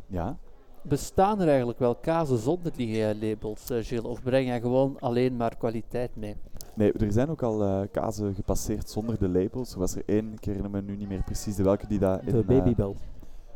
Ja, 0.07 0.37
bestaan 0.81 1.41
er 1.41 1.47
eigenlijk 1.47 1.79
wel 1.79 1.95
kazen 1.95 2.37
zonder 2.37 2.71
die 2.75 3.15
labels, 3.15 3.69
eh, 3.69 3.83
Gilles? 3.83 4.05
Of 4.05 4.23
breng 4.23 4.53
je 4.53 4.59
gewoon 4.59 4.99
alleen 4.99 5.35
maar 5.35 5.57
kwaliteit 5.57 6.15
mee? 6.15 6.35
nee, 6.75 6.91
er 6.91 7.11
zijn 7.11 7.29
ook 7.29 7.43
al 7.43 7.63
eh, 7.63 7.81
kazen 7.91 8.35
gepasseerd 8.35 8.89
zonder 8.89 9.19
de 9.19 9.29
labels. 9.29 9.73
Er 9.73 9.79
was 9.79 9.95
er 9.95 10.03
één, 10.05 10.33
ik 10.33 10.43
herinner 10.43 10.71
me 10.71 10.81
nu 10.81 10.95
niet 10.95 11.07
meer 11.07 11.23
precies 11.23 11.55
de 11.55 11.63
welke 11.63 11.87
die 11.87 11.99
daar 11.99 12.27
in... 12.27 12.31
De 12.31 12.39
eh, 12.39 12.45
babybel. 12.45 12.95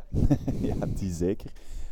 ja, 0.61 0.75
die 0.95 1.13
zeker. 1.13 1.51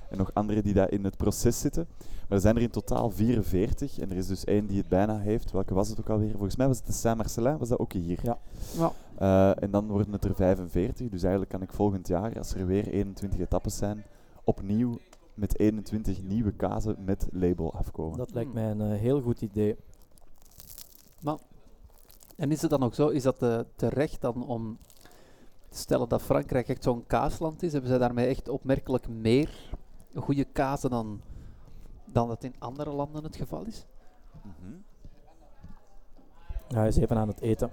En 0.09 0.17
nog 0.17 0.31
andere 0.33 0.61
die 0.61 0.73
daar 0.73 0.91
in 0.91 1.03
het 1.03 1.17
proces 1.17 1.59
zitten. 1.59 1.87
Maar 1.97 2.37
er 2.37 2.39
zijn 2.39 2.55
er 2.55 2.61
in 2.61 2.69
totaal 2.69 3.09
44. 3.09 3.99
En 3.99 4.11
er 4.11 4.17
is 4.17 4.27
dus 4.27 4.43
één 4.43 4.65
die 4.65 4.77
het 4.77 4.89
bijna 4.89 5.17
heeft. 5.17 5.51
Welke 5.51 5.73
was 5.73 5.89
het 5.89 5.99
ook 5.99 6.09
alweer? 6.09 6.31
Volgens 6.31 6.55
mij 6.55 6.67
was 6.67 6.77
het 6.77 6.85
de 6.85 6.93
Saint-Marcelin, 6.93 7.57
was 7.57 7.69
dat 7.69 7.79
ook 7.79 7.93
hier. 7.93 8.19
Ja. 8.23 8.37
Ja. 8.77 8.91
Eh, 9.17 9.63
en 9.63 9.71
dan 9.71 9.87
worden 9.87 10.11
het 10.11 10.25
er 10.25 10.35
45. 10.35 11.09
Dus 11.09 11.21
eigenlijk 11.21 11.51
kan 11.51 11.61
ik 11.61 11.73
volgend 11.73 12.07
jaar, 12.07 12.37
als 12.37 12.53
er 12.53 12.65
weer 12.65 12.87
21 12.87 13.39
etappes 13.39 13.77
zijn, 13.77 14.03
opnieuw 14.43 14.97
met 15.33 15.59
21 15.59 16.23
nieuwe 16.23 16.51
kazen 16.51 16.95
met 17.05 17.27
label 17.31 17.73
afkomen. 17.73 18.17
Dat 18.17 18.33
lijkt 18.33 18.51
Hmm. 18.51 18.59
mij 18.61 18.71
een 18.71 18.93
eh, 18.93 18.99
heel 18.99 19.21
goed 19.21 19.41
idee. 19.41 19.75
En 22.37 22.51
is 22.51 22.61
het 22.61 22.69
dan 22.69 22.83
ook 22.83 22.93
zo, 22.93 23.07
is 23.07 23.23
dat 23.23 23.41
eh, 23.41 23.59
terecht 23.75 24.21
dan 24.21 24.47
om 24.47 24.77
te 25.69 25.77
stellen 25.77 26.09
dat 26.09 26.21
Frankrijk 26.21 26.69
echt 26.69 26.83
zo'n 26.83 27.03
kaasland 27.07 27.63
is? 27.63 27.71
Hebben 27.71 27.89
zij 27.89 27.99
daarmee 27.99 28.27
echt 28.27 28.49
opmerkelijk 28.49 29.07
meer 29.07 29.49
goede 30.15 30.43
kazen 30.43 30.89
dan, 30.89 31.21
dan 32.05 32.27
dat 32.27 32.43
in 32.43 32.55
andere 32.59 32.91
landen 32.91 33.23
het 33.23 33.35
geval 33.35 33.65
is? 33.65 33.85
Ja, 36.67 36.77
hij 36.77 36.87
is 36.87 36.97
even 36.97 37.17
aan 37.17 37.27
het 37.27 37.41
eten. 37.41 37.67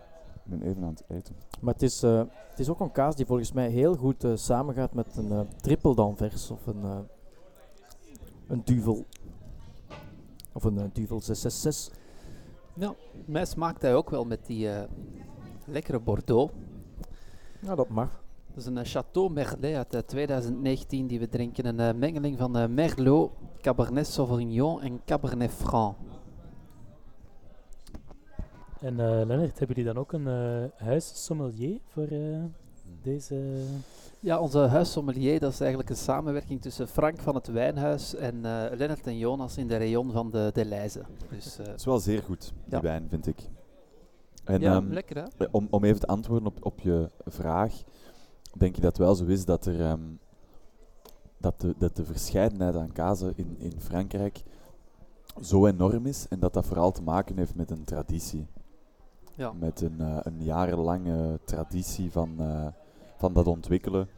Ik 0.45 0.51
ben 0.51 0.63
even 0.63 0.83
aan 0.83 0.95
het 0.95 1.05
eten. 1.09 1.37
Maar 1.61 1.73
het 1.73 1.83
is, 1.83 2.03
eh, 2.03 2.23
het 2.49 2.59
is 2.59 2.69
ook 2.69 2.81
een 2.81 2.93
kaas 2.93 3.17
die 3.17 3.27
volgens 3.27 3.53
mij 3.53 3.69
heel 3.69 3.97
goed 3.97 4.25
eh, 4.25 4.33
samengaat 4.35 4.95
met 4.95 5.17
een 5.17 5.33
eh 5.33 5.41
triple 5.61 5.95
d'Anvers 5.95 6.51
of 6.51 6.67
een, 6.67 6.83
eh 6.83 6.99
een 8.47 8.63
duvel. 8.65 9.05
Of 10.53 10.65
een 10.65 10.91
duvel 10.93 11.21
666. 11.21 12.03
Mij 13.25 13.45
smaakt 13.45 13.83
hij 13.83 13.95
ook 13.95 14.11
wel 14.11 14.25
met 14.25 14.47
die 14.47 14.71
eh, 14.71 14.89
lekkere 15.65 16.01
Bordeaux. 16.01 16.53
Nou, 17.61 17.77
dat 17.77 17.89
mag. 17.89 18.24
Dat 18.55 18.63
is 18.63 18.67
een 18.67 18.79
eh, 18.79 18.85
Chateau 18.85 19.31
Merlet 19.31 19.75
uit 19.77 19.95
eh, 19.95 20.01
2019 20.01 21.07
die 21.07 21.19
we 21.19 21.29
drinken. 21.29 21.67
Een 21.67 21.81
eh, 21.81 21.95
mengeling 21.95 22.39
van 22.39 22.57
eh, 22.57 22.67
Merlot, 22.69 23.31
Cabernet 23.61 24.07
Sauvignon 24.07 24.81
en 24.83 25.01
Cabernet 25.05 25.51
Franc. 25.51 25.97
En 28.81 29.01
eh 29.01 29.07
Lennart, 29.27 29.59
hebben 29.59 29.77
jullie 29.77 29.85
dan 29.93 29.97
ook 29.99 30.13
een 30.13 30.27
eh 30.29 30.87
huissommelier 30.87 31.81
voor 31.89 32.07
eh, 32.07 32.43
deze... 33.03 33.63
Ja, 34.21 34.39
onze 34.41 34.59
huissommelier, 34.59 35.41
dat 35.41 35.53
is 35.53 35.61
eigenlijk 35.61 35.91
een 35.91 35.97
samenwerking 35.97 36.63
tussen 36.63 36.89
Frank 36.89 37.19
van 37.21 37.35
het 37.35 37.47
Wijnhuis 37.47 38.15
en 38.15 38.45
eh 38.45 38.77
Lennart 38.77 39.07
en 39.07 39.19
Jonas 39.19 39.57
in 39.57 39.69
de 39.69 39.77
rayon 39.77 40.11
van 40.13 40.31
de 40.31 40.51
Deleuze. 40.53 41.03
Dus 41.31 41.59
eh, 41.59 41.67
Het 41.67 41.79
is 41.81 41.85
wel 41.85 41.99
zeer 41.99 42.23
goed, 42.23 42.53
die 42.65 42.75
Ja. 42.77 42.81
wijn, 42.81 43.07
vind 43.09 43.27
ik. 43.27 43.39
En, 44.45 44.61
ja, 44.61 44.75
ehm, 44.75 44.93
lekker 44.93 45.17
hè? 45.17 45.23
Eh, 45.45 45.49
Om, 45.51 45.67
om 45.71 45.85
even 45.85 46.01
te 46.01 46.07
antwoorden 46.07 46.47
op, 46.49 46.65
op 46.65 46.81
je 46.81 47.11
vraag, 47.25 47.83
denk 48.57 48.75
je 48.75 48.81
dat 48.81 48.97
het 48.97 49.07
wel 49.07 49.15
zo 49.15 49.25
is 49.25 49.45
dat, 49.45 49.67
er, 49.67 49.81
ehm, 49.81 50.01
dat, 51.39 51.61
de, 51.61 51.75
dat 51.79 51.97
de 51.97 52.05
verscheidenheid 52.05 52.77
aan 52.77 52.93
kazen 52.93 53.33
in, 53.37 53.57
in 53.59 53.81
Frankrijk 53.81 54.43
zo 55.41 55.67
enorm 55.67 56.07
is 56.07 56.27
en 56.29 56.39
dat 56.39 56.53
dat 56.53 56.67
vooral 56.67 56.93
te 56.93 57.03
maken 57.03 57.37
heeft 57.37 57.55
met 57.55 57.71
een 57.71 57.85
traditie. 57.85 58.47
Ja. 59.35 59.53
Met 59.53 59.81
een, 59.81 60.01
eh, 60.01 60.19
een 60.23 60.43
jarenlange 60.43 61.41
traditie 61.45 62.11
van, 62.11 62.35
eh, 62.39 62.67
van 63.17 63.33
dat 63.33 63.47
ontwikkelen. 63.47 64.09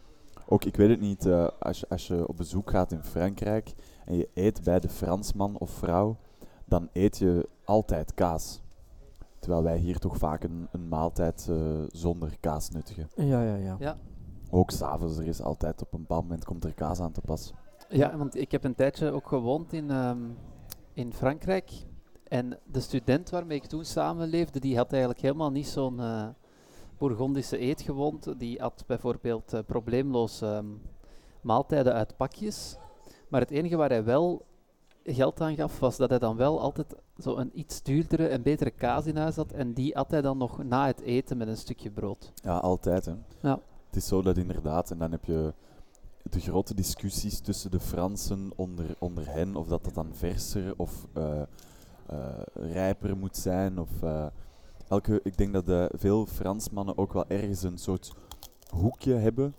Ook, 0.48 0.64
ik 0.64 0.76
weet 0.76 0.88
het 0.88 1.00
niet, 1.00 1.26
eh, 1.26 1.48
als, 1.58 1.80
je, 1.80 1.88
als 1.88 2.06
je 2.06 2.28
op 2.28 2.36
bezoek 2.36 2.70
gaat 2.70 2.92
in 2.92 3.02
Frankrijk 3.02 3.74
en 4.04 4.16
je 4.16 4.28
eet 4.34 4.62
bij 4.64 4.80
de 4.80 4.88
Fransman 4.88 5.58
of 5.58 5.70
vrouw, 5.70 6.16
dan 6.64 6.88
eet 6.92 7.18
je 7.18 7.48
altijd 7.64 8.14
kaas. 8.14 8.60
Terwijl 9.38 9.62
wij 9.62 9.78
hier 9.78 9.98
toch 9.98 10.16
vaak 10.16 10.44
een, 10.44 10.68
een 10.70 10.88
maaltijd 10.88 11.46
eh, 11.50 11.56
zonder 11.88 12.36
kaas 12.40 12.70
nuttigen. 12.70 13.08
Ja, 13.14 13.42
ja, 13.42 13.54
ja. 13.54 13.76
Ja. 13.78 13.96
Ook 14.50 14.70
s'avonds, 14.70 15.18
er 15.18 15.26
is 15.26 15.42
altijd 15.42 15.82
op 15.82 15.92
een 15.92 16.00
bepaald 16.00 16.22
moment 16.22 16.44
komt 16.44 16.64
er 16.64 16.74
kaas 16.74 17.00
aan 17.00 17.12
te 17.12 17.20
pas. 17.20 17.52
Ja, 17.88 18.16
want 18.16 18.36
ik 18.36 18.52
heb 18.52 18.64
een 18.64 18.74
tijdje 18.74 19.10
ook 19.10 19.28
gewoond 19.28 19.72
in, 19.72 19.90
ehm, 19.90 20.18
in 20.92 21.12
Frankrijk. 21.12 21.72
En 22.28 22.58
de 22.64 22.80
student 22.80 23.30
waarmee 23.30 23.56
ik 23.56 23.66
toen 23.66 23.84
samenleefde, 23.84 24.60
die 24.60 24.76
had 24.76 24.90
eigenlijk 24.90 25.22
helemaal 25.22 25.50
niet 25.50 25.66
zo'n 25.66 26.00
eh 26.00 26.28
Bourgondische 26.98 27.58
eetgewoonte. 27.58 28.36
Die 28.36 28.60
had 28.60 28.84
bijvoorbeeld 28.86 29.52
eh, 29.52 29.60
probleemloos 29.66 30.40
ehm, 30.40 30.66
maaltijden 31.40 31.92
uit 31.92 32.16
pakjes. 32.16 32.76
Maar 33.28 33.40
het 33.40 33.50
enige 33.50 33.76
waar 33.76 33.88
hij 33.88 34.04
wel 34.04 34.44
geld 35.04 35.40
aan 35.40 35.54
gaf, 35.54 35.78
was 35.78 35.96
dat 35.96 36.10
hij 36.10 36.18
dan 36.18 36.36
wel 36.36 36.60
altijd 36.60 36.94
zo 37.18 37.36
een 37.36 37.50
iets 37.54 37.82
duurdere 37.82 38.26
en 38.26 38.42
betere 38.42 38.70
kaas 38.70 39.06
in 39.06 39.16
huis 39.16 39.36
had. 39.36 39.52
En 39.52 39.72
die 39.72 39.94
had 39.94 40.10
hij 40.10 40.20
dan 40.22 40.38
nog 40.38 40.64
na 40.64 40.86
het 40.86 41.00
eten 41.00 41.36
met 41.36 41.48
een 41.48 41.56
stukje 41.56 41.90
brood. 41.90 42.32
Ja, 42.34 42.56
altijd 42.56 43.04
hè. 43.04 43.12
Ja. 43.40 43.60
Het 43.96 44.04
is 44.04 44.10
zo 44.10 44.22
dat 44.22 44.36
inderdaad, 44.36 44.90
en 44.90 44.98
dan 44.98 45.10
heb 45.10 45.24
je 45.24 45.52
de 46.22 46.40
grote 46.40 46.74
discussies 46.74 47.40
tussen 47.40 47.70
de 47.70 47.80
Fransen 47.80 48.52
onder, 48.56 48.96
onder 48.98 49.28
hen, 49.28 49.56
of 49.56 49.66
dat 49.66 49.84
dat 49.84 49.94
dan 49.94 50.14
verser 50.14 50.74
of 50.76 51.06
eh, 51.12 51.40
eh, 51.40 51.46
rijper 52.54 53.16
moet 53.16 53.36
zijn. 53.36 53.78
Of, 53.78 54.02
eh, 54.02 54.26
elke, 54.88 55.20
ik 55.22 55.36
denk 55.36 55.52
dat 55.52 55.66
de, 55.66 55.90
veel 55.94 56.26
Fransmannen 56.26 56.98
ook 56.98 57.12
wel 57.12 57.24
ergens 57.28 57.62
een 57.62 57.78
soort 57.78 58.12
hoekje 58.70 59.14
hebben 59.14 59.54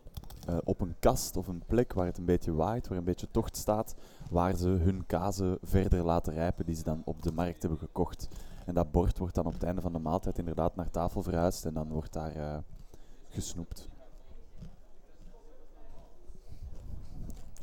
op 0.64 0.82
een 0.82 0.96
kast 1.00 1.38
of 1.38 1.48
een 1.48 1.64
plek 1.66 1.94
waar 1.94 2.06
het 2.06 2.18
een 2.18 2.26
beetje 2.26 2.54
waait, 2.54 2.88
waar 2.88 2.98
een 2.98 3.04
beetje 3.04 3.32
tocht 3.32 3.58
staat, 3.58 3.96
waar 4.30 4.56
ze 4.56 4.68
hun 4.68 5.06
kazen 5.06 5.58
verder 5.64 6.04
laten 6.04 6.34
rijpen 6.34 6.66
die 6.66 6.76
ze 6.76 6.84
dan 6.84 7.02
op 7.06 7.22
de 7.22 7.32
markt 7.32 7.62
hebben 7.62 7.80
gekocht. 7.80 8.28
En 8.66 8.74
dat 8.74 8.92
bord 8.92 9.18
wordt 9.18 9.36
dan 9.36 9.46
op 9.46 9.54
het 9.54 9.64
einde 9.64 9.82
van 9.82 9.94
de 9.94 10.00
maaltijd 10.00 10.38
inderdaad 10.38 10.76
naar 10.76 10.90
tafel 10.90 11.24
verhuisd 11.24 11.66
en 11.66 11.74
dan 11.74 11.90
wordt 11.90 12.14
daar 12.14 12.64
gesnoept. 13.30 13.97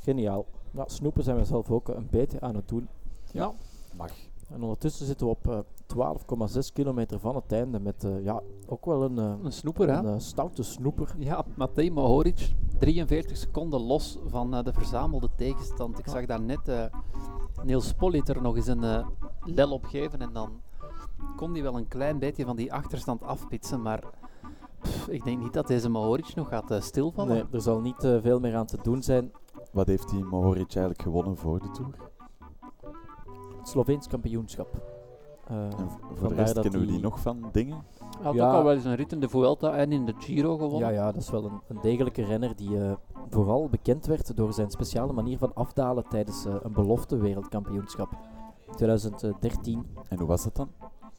Geniaal. 0.05 0.45
Ja, 0.71 0.85
snoepen 0.87 1.23
zijn 1.25 1.37
we 1.37 1.45
zelf 1.45 1.71
ook 1.71 1.89
eh, 1.89 1.97
een 1.97 2.09
beetje 2.11 2.41
aan 2.41 2.55
het 2.55 2.69
doen. 2.69 2.89
Ja. 3.33 3.53
Mag. 3.97 4.11
En 4.49 4.63
ondertussen 4.63 5.07
zitten 5.07 5.27
we 5.27 5.33
op 5.33 5.49
eh 5.49 5.59
12,6 6.57 6.73
kilometer 6.73 7.19
van 7.21 7.35
het 7.35 7.53
einde 7.53 7.81
met 7.81 8.05
eh, 8.05 8.25
ja, 8.25 8.41
ook 8.67 8.85
wel 8.87 9.03
een, 9.03 9.19
eh, 9.19 9.33
Een 9.43 9.53
snoeper, 9.53 9.89
hè? 9.89 9.95
een 9.99 10.07
eh, 10.07 10.19
stoute 10.19 10.63
snoeper. 10.63 11.15
Ja, 11.19 11.45
Matej 11.55 11.91
Mohoric, 11.91 12.53
43 12.79 13.37
seconden 13.37 13.81
los 13.81 14.19
van 14.27 14.55
eh, 14.55 14.65
de 14.65 14.73
verzamelde 14.73 15.29
tegenstand. 15.37 15.99
Ik 15.99 16.07
Ja. 16.07 16.13
zag 16.13 16.27
daar 16.27 16.41
net 16.43 16.69
eh, 16.69 16.85
Niels 17.65 17.93
Pollitt 17.93 18.29
er 18.29 18.43
nog 18.43 18.57
eens 18.57 18.67
een 18.67 18.85
eh, 18.85 19.07
lel 19.45 19.71
op 19.73 19.85
geven 19.85 20.21
en 20.21 20.33
dan 20.33 20.51
kon 21.37 21.53
hij 21.53 21.63
wel 21.63 21.77
een 21.77 21.89
klein 21.89 22.19
beetje 22.19 22.45
van 22.45 22.57
die 22.57 22.73
achterstand 22.73 23.23
afpitsen, 23.23 23.83
maar 23.83 24.03
pff, 24.81 25.09
ik 25.09 25.25
denk 25.25 25.43
niet 25.43 25.53
dat 25.53 25.67
deze 25.67 25.89
Mohoric 25.89 26.35
nog 26.35 26.49
gaat 26.49 26.71
eh, 26.71 26.81
stilvallen. 26.81 27.35
Nee, 27.35 27.45
er 27.53 27.61
zal 27.61 27.81
niet 27.81 28.05
eh, 28.05 28.17
veel 28.23 28.41
meer 28.41 28.57
aan 28.57 28.67
te 28.67 28.79
doen 28.83 29.03
zijn. 29.03 29.33
Wat 29.75 29.87
heeft 29.87 30.09
die 30.11 30.25
Mohoric 30.25 30.59
eigenlijk 30.75 31.03
gewonnen 31.03 31.37
voor 31.37 31.59
de 31.59 31.71
Tour? 31.71 31.95
Het 33.59 33.69
Sloveens 33.69 34.07
kampioenschap. 34.09 34.69
Eh, 35.49 35.57
En 35.57 35.89
voor 36.15 36.29
de 36.29 36.35
rest 36.35 36.53
kennen 36.53 36.73
we 36.81 36.87
die 36.87 36.95
die- 36.95 37.03
nog 37.05 37.21
van 37.21 37.49
dingen? 37.53 37.77
Hij 37.99 38.23
had 38.25 38.35
Ja. 38.35 38.49
ook 38.49 38.55
al 38.55 38.65
wel 38.65 38.73
eens 38.75 38.85
een 38.85 38.95
rit 38.95 39.13
in 39.13 39.21
de 39.21 39.29
Vuelta 39.29 39.75
en 39.77 39.93
in 39.93 40.05
de 40.07 40.15
Giro 40.19 40.57
gewonnen. 40.57 40.89
Ja, 40.89 40.95
ja, 40.95 41.13
dat 41.13 41.23
is 41.23 41.31
wel 41.31 41.45
een, 41.45 41.61
een 41.69 41.79
degelijke 41.83 42.25
renner 42.25 42.57
die 42.57 42.81
eh, 42.85 42.93
vooral 43.31 43.69
bekend 43.69 44.07
werd 44.07 44.37
door 44.37 44.53
zijn 44.53 44.71
speciale 44.71 45.13
manier 45.13 45.39
van 45.39 45.55
afdalen 45.55 46.05
tijdens 46.09 46.45
eh, 46.45 46.55
een 46.63 46.73
belofte 46.73 47.17
wereldkampioenschap. 47.17 48.09
2013, 48.77 49.87
En 50.09 50.19
hoe 50.19 50.27
was 50.27 50.45
dat 50.45 50.57
dan? 50.57 50.69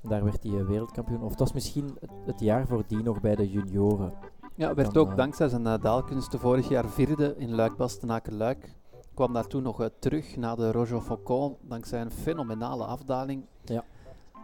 daar 0.02 0.24
werd 0.24 0.44
hij 0.44 0.66
wereldkampioen. 0.66 1.22
Of 1.22 1.30
dat 1.30 1.40
was 1.40 1.54
misschien 1.54 1.98
het, 2.00 2.10
het 2.26 2.40
jaar 2.40 2.68
voordien 2.68 3.04
nog 3.04 3.22
bij 3.22 3.36
de 3.36 3.50
junioren. 3.52 4.14
Ja, 4.56 4.74
werd 4.74 4.94
Dan, 4.94 5.04
ook 5.04 5.10
eh, 5.10 5.16
dankzij 5.16 5.50
zijn 5.50 5.66
uh, 5.66 5.74
daalkunsten 5.82 6.40
vorig 6.40 6.70
jaar 6.70 6.90
vierde 6.90 7.36
in 7.38 7.56
Luik-Bastenaken-Luik. 7.56 8.76
Kwam 9.14 9.34
daar 9.34 9.48
toen 9.48 9.64
nog 9.64 9.82
uh, 9.82 9.88
terug 10.00 10.36
na 10.36 10.56
de 10.56 10.72
Roger 10.72 11.02
Faucon, 11.02 11.56
dankzij 11.62 12.02
een 12.02 12.12
fenomenale 12.12 12.86
afdaling. 12.86 13.46
Ja. 13.64 13.84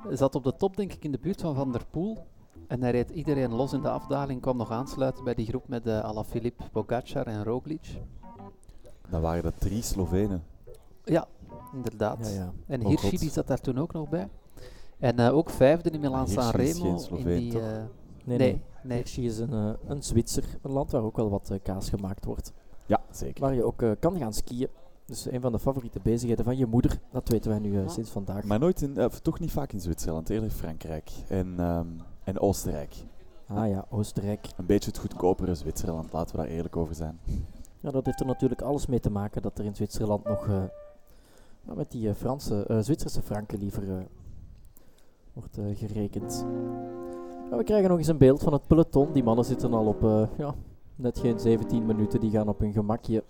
Zat 0.10 0.36
op 0.36 0.44
de 0.44 0.56
top 0.56 0.76
denk 0.76 0.94
ik 0.94 1.04
in 1.04 1.12
de 1.12 1.20
buurt 1.20 1.42
van 1.42 1.56
Van 1.56 1.72
der 1.72 1.86
Poel. 1.92 2.18
En 2.68 2.82
hij 2.82 2.92
reed 2.92 3.10
iedereen 3.10 3.54
los 3.54 3.74
in 3.74 3.82
de 3.82 3.90
afdaling, 3.90 4.42
kwam 4.42 4.58
nog 4.58 4.72
aansluiten 4.72 5.24
bij 5.24 5.34
die 5.34 5.46
groep 5.46 5.68
met 5.68 5.88
uh, 5.88 6.00
Alaphilippe, 6.00 6.64
Pogacar 6.72 7.26
en 7.28 7.44
Roglic. 7.44 8.02
Dan 9.10 9.22
waren 9.22 9.44
dat 9.44 9.60
drie 9.60 9.82
Slovenen. 9.82 10.44
Ja, 11.04 11.28
inderdaad. 11.74 12.28
Ja, 12.28 12.34
ja. 12.34 12.52
En 12.68 12.82
Oh 12.82 12.88
Hirschi 12.88 13.18
die 13.18 13.30
zat 13.30 13.48
daar 13.48 13.62
toen 13.62 13.80
ook 13.80 13.94
nog 13.94 14.10
bij. 14.10 14.30
En 15.00 15.20
uh, 15.20 15.36
ook 15.36 15.50
vijfde 15.50 15.90
in 15.90 16.00
Milan 16.00 16.28
San 16.28 16.44
geen 16.44 16.74
Remo. 16.74 17.00
In 17.10 17.26
die, 17.26 17.52
toch? 17.52 17.62
uh, 17.62 17.68
Nee, 18.24 18.38
nee, 18.38 18.38
nee. 18.38 18.62
Nee. 18.84 18.98
Hirschi 18.98 19.26
is 19.26 19.38
een, 19.38 19.54
eh, 19.54 19.72
een 19.86 20.04
Zwitser, 20.04 20.44
een 20.62 20.72
land 20.72 20.92
waar 20.92 21.04
ook 21.04 21.16
wel 21.16 21.30
wat 21.30 21.50
eh, 21.50 21.60
kaas 21.64 21.90
gemaakt 21.90 22.26
wordt. 22.26 22.54
Ja, 22.86 23.02
zeker. 23.12 23.42
Waar 23.42 23.54
je 23.54 23.64
ook 23.64 23.82
eh, 23.82 23.92
kan 24.00 24.18
gaan 24.18 24.34
skiën. 24.34 24.68
Dus 25.06 25.32
een 25.32 25.42
van 25.42 25.52
de 25.52 25.60
favoriete 25.60 26.00
bezigheden 26.04 26.46
van 26.46 26.58
je 26.58 26.66
moeder, 26.66 27.00
dat 27.12 27.30
weten 27.30 27.50
wij 27.50 27.60
nu 27.60 27.84
sinds 27.88 28.10
vandaag. 28.10 28.44
Maar 28.44 28.60
nooit 28.60 28.82
in, 28.82 29.04
of 29.04 29.20
toch 29.20 29.40
niet 29.40 29.52
vaak 29.52 29.72
in 29.72 29.82
Zwitserland, 29.82 30.30
eerder 30.30 30.50
Frankrijk 30.50 31.12
en, 31.28 31.54
ehm, 31.58 31.88
en 32.24 32.40
Oostenrijk. 32.40 32.96
Ah 33.48 33.70
ja, 33.70 33.86
Oostenrijk. 33.90 34.48
Een 34.58 34.66
beetje 34.66 34.90
het 34.90 35.00
goedkopere 35.00 35.56
Zwitserland, 35.56 36.14
laten 36.14 36.36
we 36.36 36.42
daar 36.42 36.52
eerlijk 36.52 36.76
over 36.76 36.96
zijn. 36.96 37.20
Ja, 37.80 37.92
dat 37.92 38.06
heeft 38.06 38.20
er 38.20 38.26
natuurlijk 38.26 38.62
alles 38.62 38.86
mee 38.86 39.00
te 39.00 39.10
maken 39.10 39.42
dat 39.42 39.60
er 39.60 39.66
in 39.66 39.76
Zwitserland 39.76 40.24
nog 40.24 40.48
eh, 40.48 40.64
ja, 41.68 41.74
met 41.74 41.92
die 41.92 42.10
eh, 42.10 42.16
Franse, 42.16 42.66
eh, 42.66 42.80
Zwitserse 42.80 43.22
franken 43.22 43.60
liever 43.60 43.98
eh, 43.98 44.04
wordt 45.34 45.58
gerekend. 45.74 46.46
We 47.58 47.64
krijgen 47.64 47.90
nog 47.90 47.98
eens 47.98 48.08
een 48.08 48.18
beeld 48.18 48.44
van 48.44 48.54
het 48.54 48.68
peloton. 48.68 49.12
Die 49.12 49.24
mannen 49.24 49.46
zitten 49.46 49.74
al 49.74 49.86
op 49.86 50.04
eh, 50.04 50.24
ja, 50.38 50.56
net 50.96 51.20
geen 51.20 51.40
17 51.40 51.86
minuten. 51.86 52.20
Die 52.20 52.32
gaan 52.32 52.48
op 52.48 52.60
hun 52.60 52.74
gemakje 52.74 53.24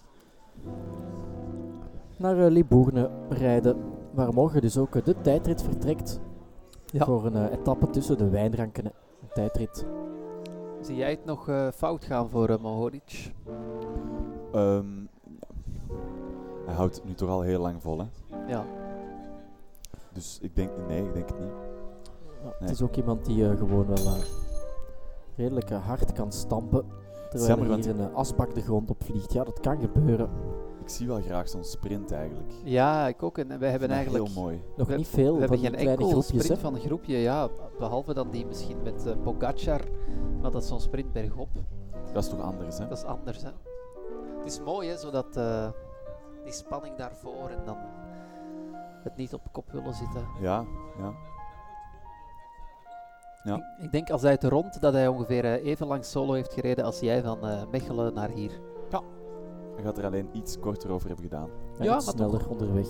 naar 2.17 2.45
eh, 2.45 2.51
Libourne 2.51 3.09
rijden. 3.29 3.77
Waar 4.13 4.33
morgen 4.33 4.61
dus 4.61 4.77
ook 4.77 4.95
eh, 4.95 5.03
de 5.03 5.21
tijdrit 5.21 5.61
vertrekt. 5.61 6.19
Ja. 6.85 7.05
Voor 7.05 7.25
een 7.25 7.51
etappe 7.51 7.89
tussen 7.89 8.17
de 8.17 8.29
wijnranken. 8.29 8.85
Een 8.85 9.29
tijdrit. 9.33 9.85
Zie 10.81 10.95
jij 10.95 11.09
het 11.09 11.25
nog 11.25 11.49
uh, 11.49 11.67
fout 11.71 12.05
gaan 12.05 12.29
voor 12.29 12.49
uh, 12.49 12.57
Mohoric? 12.57 13.33
Um, 14.55 15.09
hij 16.65 16.75
houdt 16.75 16.95
het 16.95 17.05
nu 17.05 17.13
toch 17.13 17.29
al 17.29 17.41
heel 17.41 17.61
lang 17.61 17.81
vol, 17.81 17.99
hè? 17.99 18.05
Ja. 18.47 18.65
Dus 20.13 20.39
ik 20.41 20.55
denk, 20.55 20.69
nee, 20.87 21.03
ik 21.03 21.13
denk 21.13 21.29
het 21.29 21.39
niet. 21.39 21.70
Nee. 22.43 22.53
Het 22.59 22.69
is 22.69 22.81
ook 22.81 22.95
iemand 22.95 23.25
die 23.25 23.43
uh, 23.43 23.57
gewoon 23.57 23.85
wel 23.85 23.97
uh, 23.97 24.13
redelijk 25.35 25.69
uh, 25.69 25.85
hard 25.85 26.13
kan 26.13 26.31
stampen. 26.31 26.85
Terwijl 27.29 27.49
jammer, 27.49 27.77
er 27.77 27.83
hier 27.83 27.99
een 27.99 28.13
asbak 28.13 28.55
de 28.55 28.61
grond 28.61 28.89
op 28.89 29.03
vliegt. 29.03 29.33
Ja, 29.33 29.43
dat 29.43 29.59
kan 29.59 29.79
gebeuren. 29.79 30.29
Ik 30.81 30.89
zie 30.89 31.07
wel 31.07 31.21
graag 31.21 31.49
zo'n 31.49 31.63
sprint 31.63 32.11
eigenlijk. 32.11 32.51
Ja, 32.63 33.07
ik 33.07 33.23
ook. 33.23 33.37
En 33.37 33.59
wij 33.59 33.69
hebben 33.69 33.89
eigenlijk 33.89 34.25
heel 34.25 34.41
mooi. 34.41 34.61
Nog 34.77 34.87
we, 34.87 34.95
niet 34.95 35.07
veel 35.07 35.33
we 35.33 35.39
hebben 35.39 35.59
geen 35.59 35.75
enkel 35.75 36.07
groepjes. 36.09 36.43
sprint 36.43 36.61
van 36.61 36.75
een 36.75 36.81
groepje, 36.81 37.17
ja. 37.17 37.49
Behalve 37.79 38.13
dan 38.13 38.29
die 38.29 38.45
misschien 38.45 38.81
met 38.83 39.05
uh, 39.07 39.13
Pogacar. 39.23 39.81
Maar 40.41 40.51
dat 40.51 40.61
is 40.61 40.67
zo'n 40.67 40.81
sprint 40.81 41.13
bergop. 41.13 41.49
Dat 42.13 42.23
is 42.23 42.29
toch 42.29 42.41
anders, 42.41 42.77
hè? 42.77 42.87
Dat 42.87 42.97
is 42.97 43.03
anders, 43.03 43.41
hè. 43.43 43.49
Het 44.37 44.45
is 44.45 44.61
mooi, 44.61 44.89
hè, 44.89 44.97
zodat 44.97 45.37
uh, 45.37 45.69
die 46.43 46.53
spanning 46.53 46.95
daarvoor 46.95 47.49
en 47.49 47.65
dan 47.65 47.77
het 49.03 49.15
niet 49.15 49.33
op 49.33 49.41
kop 49.51 49.71
willen 49.71 49.93
zitten. 49.93 50.25
Ja, 50.41 50.65
ja. 50.97 51.13
Ja. 53.43 53.55
Ik, 53.55 53.83
ik, 53.83 53.91
denk 53.91 54.09
als 54.09 54.21
hij 54.21 54.31
het 54.31 54.43
rond 54.43 54.81
dat 54.81 54.93
hij 54.93 55.07
ongeveer 55.07 55.45
uh, 55.45 55.65
even 55.65 55.87
lang 55.87 56.05
solo 56.05 56.33
heeft 56.33 56.53
gereden 56.53 56.85
als 56.85 56.99
jij 56.99 57.23
van 57.23 57.37
uh, 57.43 57.61
Mechelen 57.71 58.13
naar 58.13 58.29
hier. 58.29 58.51
Ja. 58.89 59.01
Hij 59.75 59.83
gaat 59.83 59.97
er 59.97 60.05
alleen 60.05 60.29
iets 60.31 60.59
korter 60.59 60.91
over 60.91 61.07
hebben 61.07 61.25
gedaan. 61.25 61.49
Ja, 61.77 61.83
Ja, 61.83 61.95
iets 61.95 62.05
maar 62.05 62.15
sneller 62.15 62.39
toch. 62.39 62.47
onderweg. 62.47 62.89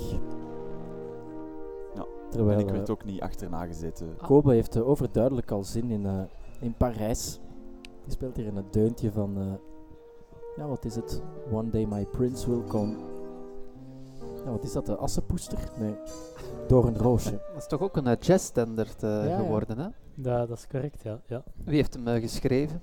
Ja. 1.96 2.06
Terwijl 2.30 2.58
en 2.58 2.64
ik 2.64 2.70
eh, 2.70 2.76
werd 2.76 2.90
ook 2.90 3.04
niet 3.06 3.22
achterna 3.22 3.66
gezeten. 3.66 4.16
Ah. 4.18 4.28
Kobe 4.28 4.54
heeft 4.54 4.76
uh, 4.78 4.88
overduidelijk 4.90 5.52
al 5.52 5.64
zin 5.64 5.90
in, 5.92 6.06
uh, 6.06 6.22
in 6.60 6.74
Parijs. 6.78 7.40
Die 8.04 8.12
speelt 8.14 8.36
hier 8.36 8.46
in 8.46 8.56
het 8.56 8.74
deuntje 8.74 9.12
van, 9.12 9.38
uh, 9.38 9.44
ja 10.56 10.68
wat 10.68 10.86
is 10.86 10.96
het? 10.96 11.22
One 11.52 11.70
day 11.70 11.86
my 11.86 12.06
prince 12.06 12.50
will 12.50 12.64
come. 12.68 12.96
Ja, 14.46 14.52
wat 14.52 14.64
is 14.64 14.72
dat? 14.72 14.86
De 14.86 14.96
assenpoester? 14.96 15.60
Nee, 15.80 15.96
door 16.68 16.86
een 16.88 16.98
roosje. 16.98 17.32
Dat 17.54 17.62
is 17.62 17.68
toch 17.68 17.82
ook 17.82 17.98
een 17.98 18.08
uh, 18.08 18.16
jazzstandard 18.20 19.04
uh, 19.04 19.10
Ja, 19.10 19.24
ja. 19.24 19.38
geworden, 19.38 19.78
hè? 19.78 19.88
Ja, 20.16 20.46
dat 20.46 20.58
is 20.58 20.68
correct, 20.68 21.04
ja. 21.04 21.22
ja. 21.28 21.44
Wie 21.64 21.76
heeft 21.76 21.94
hem 21.94 22.08
uh, 22.08 22.22
geschreven? 22.22 22.82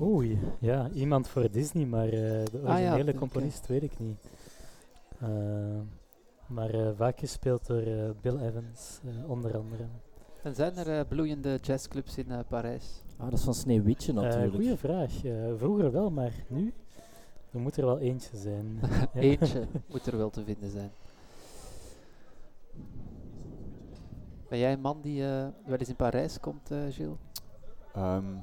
Oei, 0.00 0.38
ja, 0.60 0.88
iemand 0.90 1.28
voor 1.28 1.50
Disney, 1.50 1.84
maar 1.86 2.06
uh, 2.06 2.12
de 2.12 2.60
Ah, 2.64 2.78
ja, 2.80 2.90
originele 2.90 3.14
componist 3.14 3.66
weet 3.66 3.82
ik 3.82 3.98
niet. 3.98 4.18
Uh, 5.22 5.28
maar 6.46 6.74
uh, 6.74 6.88
vaak 6.96 7.18
gespeeld 7.18 7.66
door 7.66 7.82
uh, 7.86 8.10
Bill 8.20 8.36
Evans, 8.38 9.00
uh, 9.04 9.30
onder 9.30 9.56
andere. 9.56 9.84
En 10.42 10.54
zijn 10.54 10.76
er 10.76 10.98
uh, 10.98 11.00
bloeiende 11.08 11.58
jazzclubs 11.62 12.18
in 12.18 12.26
uh, 12.30 12.38
Parijs? 12.48 13.02
Ah, 13.16 13.24
dat 13.30 13.38
is 13.38 13.44
van 13.44 13.54
Sneeuwwitje 13.54 14.12
Uh, 14.12 14.18
natuurlijk. 14.18 14.54
goeie 14.54 14.76
vraag. 14.76 15.24
Uh, 15.24 15.32
vroeger 15.56 15.92
wel, 15.92 16.10
maar 16.10 16.32
nu? 16.48 16.72
Er 17.52 17.60
moet 17.60 17.76
er 17.76 17.84
wel 17.84 17.98
eentje 17.98 18.36
zijn. 18.36 18.80
Eentje 19.14 19.66
moet 19.90 20.06
er 20.06 20.16
wel 20.16 20.30
te 20.30 20.44
vinden 20.44 20.70
zijn. 20.70 20.90
Ben 24.48 24.58
jij 24.58 24.72
een 24.72 24.80
man 24.80 25.00
die 25.00 25.20
uh, 25.20 25.46
wel 25.66 25.76
eens 25.76 25.88
in 25.88 25.96
Parijs 25.96 26.40
komt, 26.40 26.70
uh, 26.70 26.78
Gilles? 26.90 27.16
Um, 27.96 28.40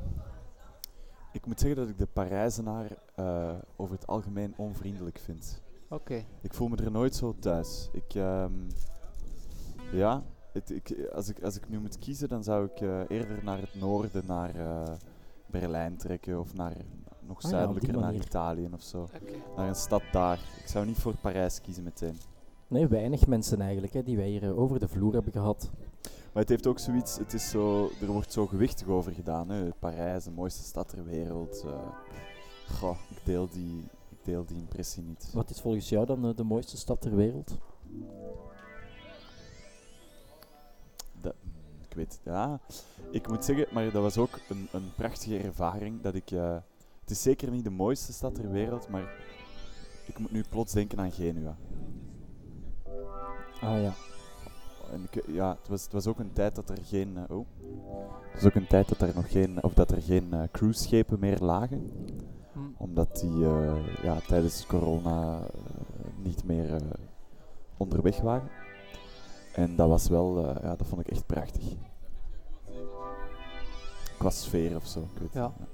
ik 1.31 1.45
moet 1.45 1.59
zeggen 1.59 1.79
dat 1.79 1.89
ik 1.89 1.97
de 1.97 2.07
Parijzenaar 2.13 2.97
uh, 3.19 3.53
over 3.75 3.95
het 3.95 4.07
algemeen 4.07 4.53
onvriendelijk 4.57 5.19
vind. 5.19 5.61
Oké. 5.83 5.93
Okay. 5.93 6.25
Ik 6.41 6.53
voel 6.53 6.67
me 6.67 6.77
er 6.77 6.91
nooit 6.91 7.15
zo 7.15 7.35
thuis. 7.39 7.89
Ik, 7.91 8.15
um, 8.15 8.67
ja, 9.91 10.23
het, 10.53 10.69
ik, 10.71 11.09
als, 11.13 11.29
ik, 11.29 11.43
als 11.43 11.57
ik 11.57 11.69
nu 11.69 11.79
moet 11.79 11.99
kiezen, 11.99 12.29
dan 12.29 12.43
zou 12.43 12.65
ik 12.65 12.81
uh, 12.81 12.99
eerder 13.07 13.43
naar 13.43 13.59
het 13.59 13.75
noorden, 13.79 14.25
naar 14.25 14.55
uh, 14.55 14.83
Berlijn 15.45 15.97
trekken 15.97 16.39
of 16.39 16.53
naar 16.53 16.75
nog 17.19 17.43
Ah, 17.43 17.49
zuidelijker 17.49 17.93
ja, 17.93 17.99
naar 17.99 18.13
Italië 18.13 18.69
of 18.73 18.81
zo. 18.81 19.01
Okay. 19.01 19.41
Naar 19.55 19.67
een 19.67 19.75
stad 19.75 20.01
daar. 20.11 20.39
Ik 20.59 20.67
zou 20.67 20.85
niet 20.85 20.97
voor 20.97 21.15
Parijs 21.15 21.61
kiezen 21.61 21.83
meteen. 21.83 22.17
Nee, 22.67 22.87
weinig 22.87 23.27
mensen 23.27 23.61
eigenlijk, 23.61 23.93
hè, 23.93 24.03
die 24.03 24.17
wij 24.17 24.27
hier 24.27 24.57
over 24.57 24.79
de 24.79 24.87
vloer 24.87 25.13
hebben 25.13 25.31
gehad. 25.31 25.71
Maar 26.33 26.41
het 26.41 26.49
heeft 26.49 26.67
ook 26.67 26.79
zoiets, 26.79 27.17
het 27.17 27.33
is 27.33 27.49
zo, 27.49 27.91
er 28.01 28.07
wordt 28.07 28.31
zo 28.31 28.47
gewichtig 28.47 28.87
over 28.87 29.11
gedaan. 29.11 29.49
Hè. 29.49 29.69
Parijs, 29.79 30.23
de 30.23 30.31
mooiste 30.31 30.63
stad 30.63 30.89
ter 30.89 31.03
wereld. 31.03 31.63
Uh, 31.65 31.71
goh, 32.69 32.97
ik 33.09 33.19
deel, 33.23 33.49
die, 33.49 33.83
ik 34.09 34.17
deel 34.23 34.45
die 34.45 34.57
impressie 34.57 35.03
niet. 35.03 35.29
Wat 35.33 35.49
is 35.49 35.61
volgens 35.61 35.89
jou 35.89 36.05
dan 36.05 36.25
uh, 36.25 36.35
de 36.35 36.43
mooiste 36.43 36.77
stad 36.77 37.01
ter 37.01 37.15
wereld? 37.15 37.57
Dat, 41.21 41.33
ik 41.89 41.93
weet 41.95 42.19
ja. 42.23 42.59
Ik 43.11 43.27
moet 43.27 43.45
zeggen, 43.45 43.67
maar 43.71 43.91
dat 43.91 44.01
was 44.01 44.17
ook 44.17 44.39
een, 44.49 44.67
een 44.71 44.91
prachtige 44.95 45.37
ervaring 45.37 46.01
dat 46.01 46.15
ik... 46.15 46.31
Uh, 46.31 46.53
het 46.53 46.63
het 47.11 47.19
is 47.19 47.25
zeker 47.25 47.51
niet 47.51 47.63
de 47.63 47.69
mooiste 47.69 48.13
stad 48.13 48.35
ter 48.35 48.51
wereld, 48.51 48.89
maar 48.89 49.13
ik 50.05 50.19
moet 50.19 50.31
nu 50.31 50.43
plots 50.49 50.73
denken 50.73 50.99
aan 50.99 51.11
Genua. 51.11 51.57
Ah 53.61 53.81
ja. 53.81 53.93
En 54.91 55.07
ik, 55.11 55.23
ja, 55.27 55.49
het 55.59 55.67
was, 55.67 55.83
het 55.83 55.91
was 55.93 56.07
ook 56.07 56.19
een 56.19 56.33
tijd 56.33 56.55
dat 56.55 56.69
er 56.69 56.77
geen. 56.83 57.17
eh, 57.17 57.37
oh. 57.37 57.45
Het 58.31 58.33
was 58.33 58.45
ook 58.45 58.55
een 58.55 58.67
tijd 58.67 58.89
dat 58.89 59.01
er 59.01 59.15
nog 59.15 59.31
geen. 59.31 59.63
Of 59.63 59.73
dat 59.73 59.91
er 59.91 60.01
geen 60.01 60.33
eh, 60.33 60.41
cruiseschepen 60.51 61.19
meer 61.19 61.37
lagen. 61.39 61.91
Hm. 62.53 62.59
Omdat 62.77 63.15
die 63.19 63.45
eh, 63.45 64.03
ja, 64.03 64.19
tijdens 64.27 64.65
corona 64.65 65.39
niet 66.23 66.43
meer 66.43 66.81
onderweg 67.77 68.19
waren. 68.21 68.49
En 69.53 69.75
dat 69.75 69.89
was 69.89 70.07
wel. 70.07 70.39
ja, 70.63 70.75
dat 70.75 70.87
vond 70.87 71.01
ik 71.01 71.07
echt 71.07 71.25
prachtig. 71.25 71.63
Qua 74.17 74.29
sfeer 74.29 74.75
of 74.75 74.85
zo. 74.87 74.99
Ik 74.99 75.19
weet 75.19 75.33
Ja. 75.33 75.43
het 75.43 75.59
niet. 75.59 75.67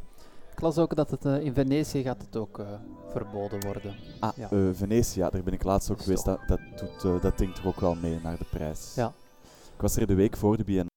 Ik 0.57 0.63
las 0.63 0.77
ook 0.77 0.95
dat 0.95 1.11
het 1.11 1.25
eh, 1.25 1.39
in 1.45 1.53
Venetië 1.53 2.01
gaat 2.03 2.21
het 2.21 2.35
ook 2.35 2.59
eh, 2.59 2.65
verboden 3.11 3.65
worden. 3.65 3.95
Ah, 4.19 4.38
Ja. 4.38 4.49
eh, 4.51 4.59
Venetië, 4.73 5.19
ja, 5.19 5.29
daar 5.29 5.43
ben 5.43 5.53
ik 5.53 5.63
laatst 5.63 5.91
ook 5.91 6.01
geweest. 6.01 6.25
Dat, 6.25 6.39
dat, 6.47 6.59
doet, 6.79 7.03
eh, 7.03 7.21
dat 7.21 7.38
denkt 7.38 7.55
toch 7.55 7.65
ook 7.65 7.79
wel 7.79 7.95
mee 7.95 8.19
naar 8.23 8.38
de 8.38 8.45
prijs. 8.51 8.93
Ja. 8.95 9.07
Ik 9.75 9.81
was 9.81 9.95
er 9.95 10.07
de 10.07 10.13
week 10.15 10.38
voor 10.38 10.57
de 10.57 10.63
Biennale 10.63 10.89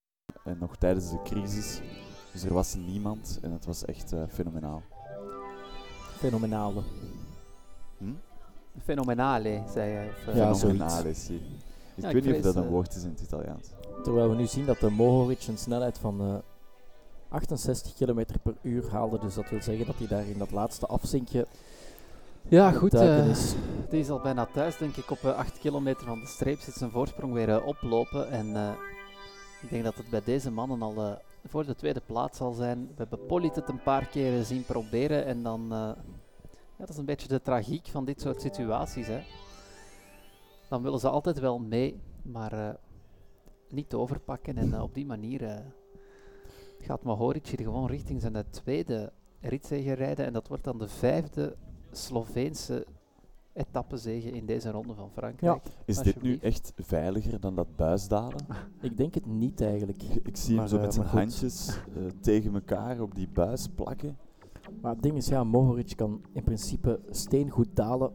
en 0.44 0.56
nog 0.60 0.76
tijdens 0.76 1.10
de 1.10 1.22
crisis. 1.24 1.80
Dus 2.32 2.42
er 2.44 2.52
was 2.54 2.74
niemand 2.74 3.38
en 3.42 3.52
het 3.52 3.64
was 3.66 3.84
echt 3.84 4.12
eh, 4.12 4.22
fenomenaal. 4.28 4.82
Fenomenale. 6.16 6.80
Hm? 7.98 8.04
Fenomenale, 8.84 9.62
zei 9.72 9.90
hij. 9.92 10.08
Of, 10.28 10.34
Ja, 10.34 10.54
Fenomenale, 10.54 11.14
zie. 11.14 11.36
Ik 11.36 11.42
Ja, 12.02 12.08
ik 12.08 12.14
weet 12.14 12.24
niet 12.24 12.34
of 12.34 12.40
dat 12.40 12.56
een 12.56 12.68
woord 12.68 12.94
is 12.94 13.02
in 13.02 13.10
het 13.10 13.20
Italiaans. 13.20 13.68
Terwijl 14.02 14.30
we 14.30 14.36
nu 14.36 14.46
zien 14.46 14.66
dat 14.66 14.78
de 14.80 14.90
Mohoric 14.90 15.46
een 15.48 15.58
snelheid 15.58 15.98
van 15.98 16.20
eh, 16.20 16.34
68 17.30 17.94
km 17.94 18.24
per 18.42 18.54
uur 18.62 18.90
haalde. 18.90 19.18
Dus 19.18 19.34
dat 19.34 19.50
wil 19.50 19.62
zeggen 19.62 19.86
dat 19.86 19.98
hij 19.98 20.06
daar 20.06 20.26
in 20.26 20.38
dat 20.38 20.50
laatste 20.50 20.86
afzinkje 20.86 21.46
Ja, 22.48 22.70
goed. 22.70 22.90
duiken 22.90 23.24
eh, 23.24 23.30
is. 23.30 23.54
die 23.90 24.00
is 24.00 24.10
al 24.10 24.20
bijna 24.20 24.46
thuis, 24.46 24.76
denk 24.78 24.96
ik. 24.96 25.10
Op 25.10 25.24
8 25.24 25.58
kilometer 25.58 26.06
van 26.06 26.20
de 26.20 26.26
streep 26.26 26.58
zit 26.58 26.74
zijn 26.74 26.90
voorsprong 26.90 27.32
weer 27.32 27.48
eh, 27.48 27.66
oplopen. 27.66 28.30
En 28.30 28.56
eh, 28.56 28.72
ik 29.62 29.70
denk 29.70 29.84
dat 29.84 29.96
het 29.96 30.10
bij 30.10 30.22
deze 30.24 30.50
mannen 30.50 30.82
al 30.82 30.96
eh, 30.96 31.12
voor 31.46 31.66
de 31.66 31.74
tweede 31.74 32.00
plaats 32.06 32.38
zal 32.38 32.52
zijn. 32.52 32.86
We 32.86 32.94
hebben 32.96 33.26
Polit 33.26 33.54
het 33.54 33.68
een 33.68 33.82
paar 33.82 34.06
keer 34.06 34.44
zien 34.44 34.64
proberen. 34.64 35.24
En 35.24 35.42
dan, 35.42 35.62
eh, 35.62 35.78
ja, 35.78 35.96
dat 36.78 36.88
is 36.88 36.96
een 36.96 37.04
beetje 37.04 37.28
de 37.28 37.42
tragiek 37.42 37.86
van 37.86 38.04
dit 38.04 38.20
soort 38.20 38.40
situaties. 38.40 39.06
Hè. 39.06 39.20
Dan 40.68 40.82
willen 40.82 40.98
ze 41.00 41.08
altijd 41.08 41.38
wel 41.38 41.58
mee, 41.58 42.00
maar 42.22 42.52
eh, 42.52 42.74
niet 43.68 43.94
overpakken. 43.94 44.56
En 44.56 44.74
eh, 44.74 44.82
op 44.82 44.94
die 44.94 45.06
manier 45.06 45.44
eh, 45.44 45.56
gaat 46.82 47.02
Mohoric 47.02 47.46
hier 47.46 47.66
gewoon 47.66 47.86
richting 47.86 48.20
zijn 48.20 48.44
tweede 48.50 49.12
ritzege 49.40 49.92
rijden. 49.92 50.26
En 50.26 50.32
dat 50.32 50.48
wordt 50.48 50.64
dan 50.64 50.78
de 50.78 50.88
vijfde 50.88 51.56
Sloveense 51.90 52.86
etappezege 53.52 54.30
in 54.30 54.46
deze 54.46 54.70
ronde 54.70 54.94
van 54.94 55.10
Frankrijk. 55.10 55.62
Is 55.84 55.98
dit 55.98 56.22
nu 56.22 56.36
echt 56.36 56.72
veiliger 56.76 57.40
dan 57.40 57.54
dat 57.54 57.76
buisdalen? 57.76 58.46
Ik 58.80 58.96
denk 58.96 59.14
het 59.14 59.26
niet 59.26 59.60
eigenlijk. 59.60 60.02
Ik, 60.02 60.36
zie 60.36 60.56
hem 60.56 60.66
zo 60.66 60.76
eh, 60.76 60.82
met 60.82 60.94
zijn 60.94 61.06
handjes 61.06 61.68
eh, 61.68 62.02
tegen 62.20 62.54
elkaar 62.54 63.00
op 63.00 63.14
die 63.14 63.28
buis 63.28 63.68
plakken. 63.68 64.18
Maar 64.80 64.92
het 64.92 65.02
ding 65.02 65.16
is, 65.16 65.26
ja, 65.26 65.44
Mohoric 65.44 65.92
kan 65.96 66.20
in 66.32 66.42
principe 66.42 67.00
steengoed 67.10 67.76
dalen. 67.76 68.12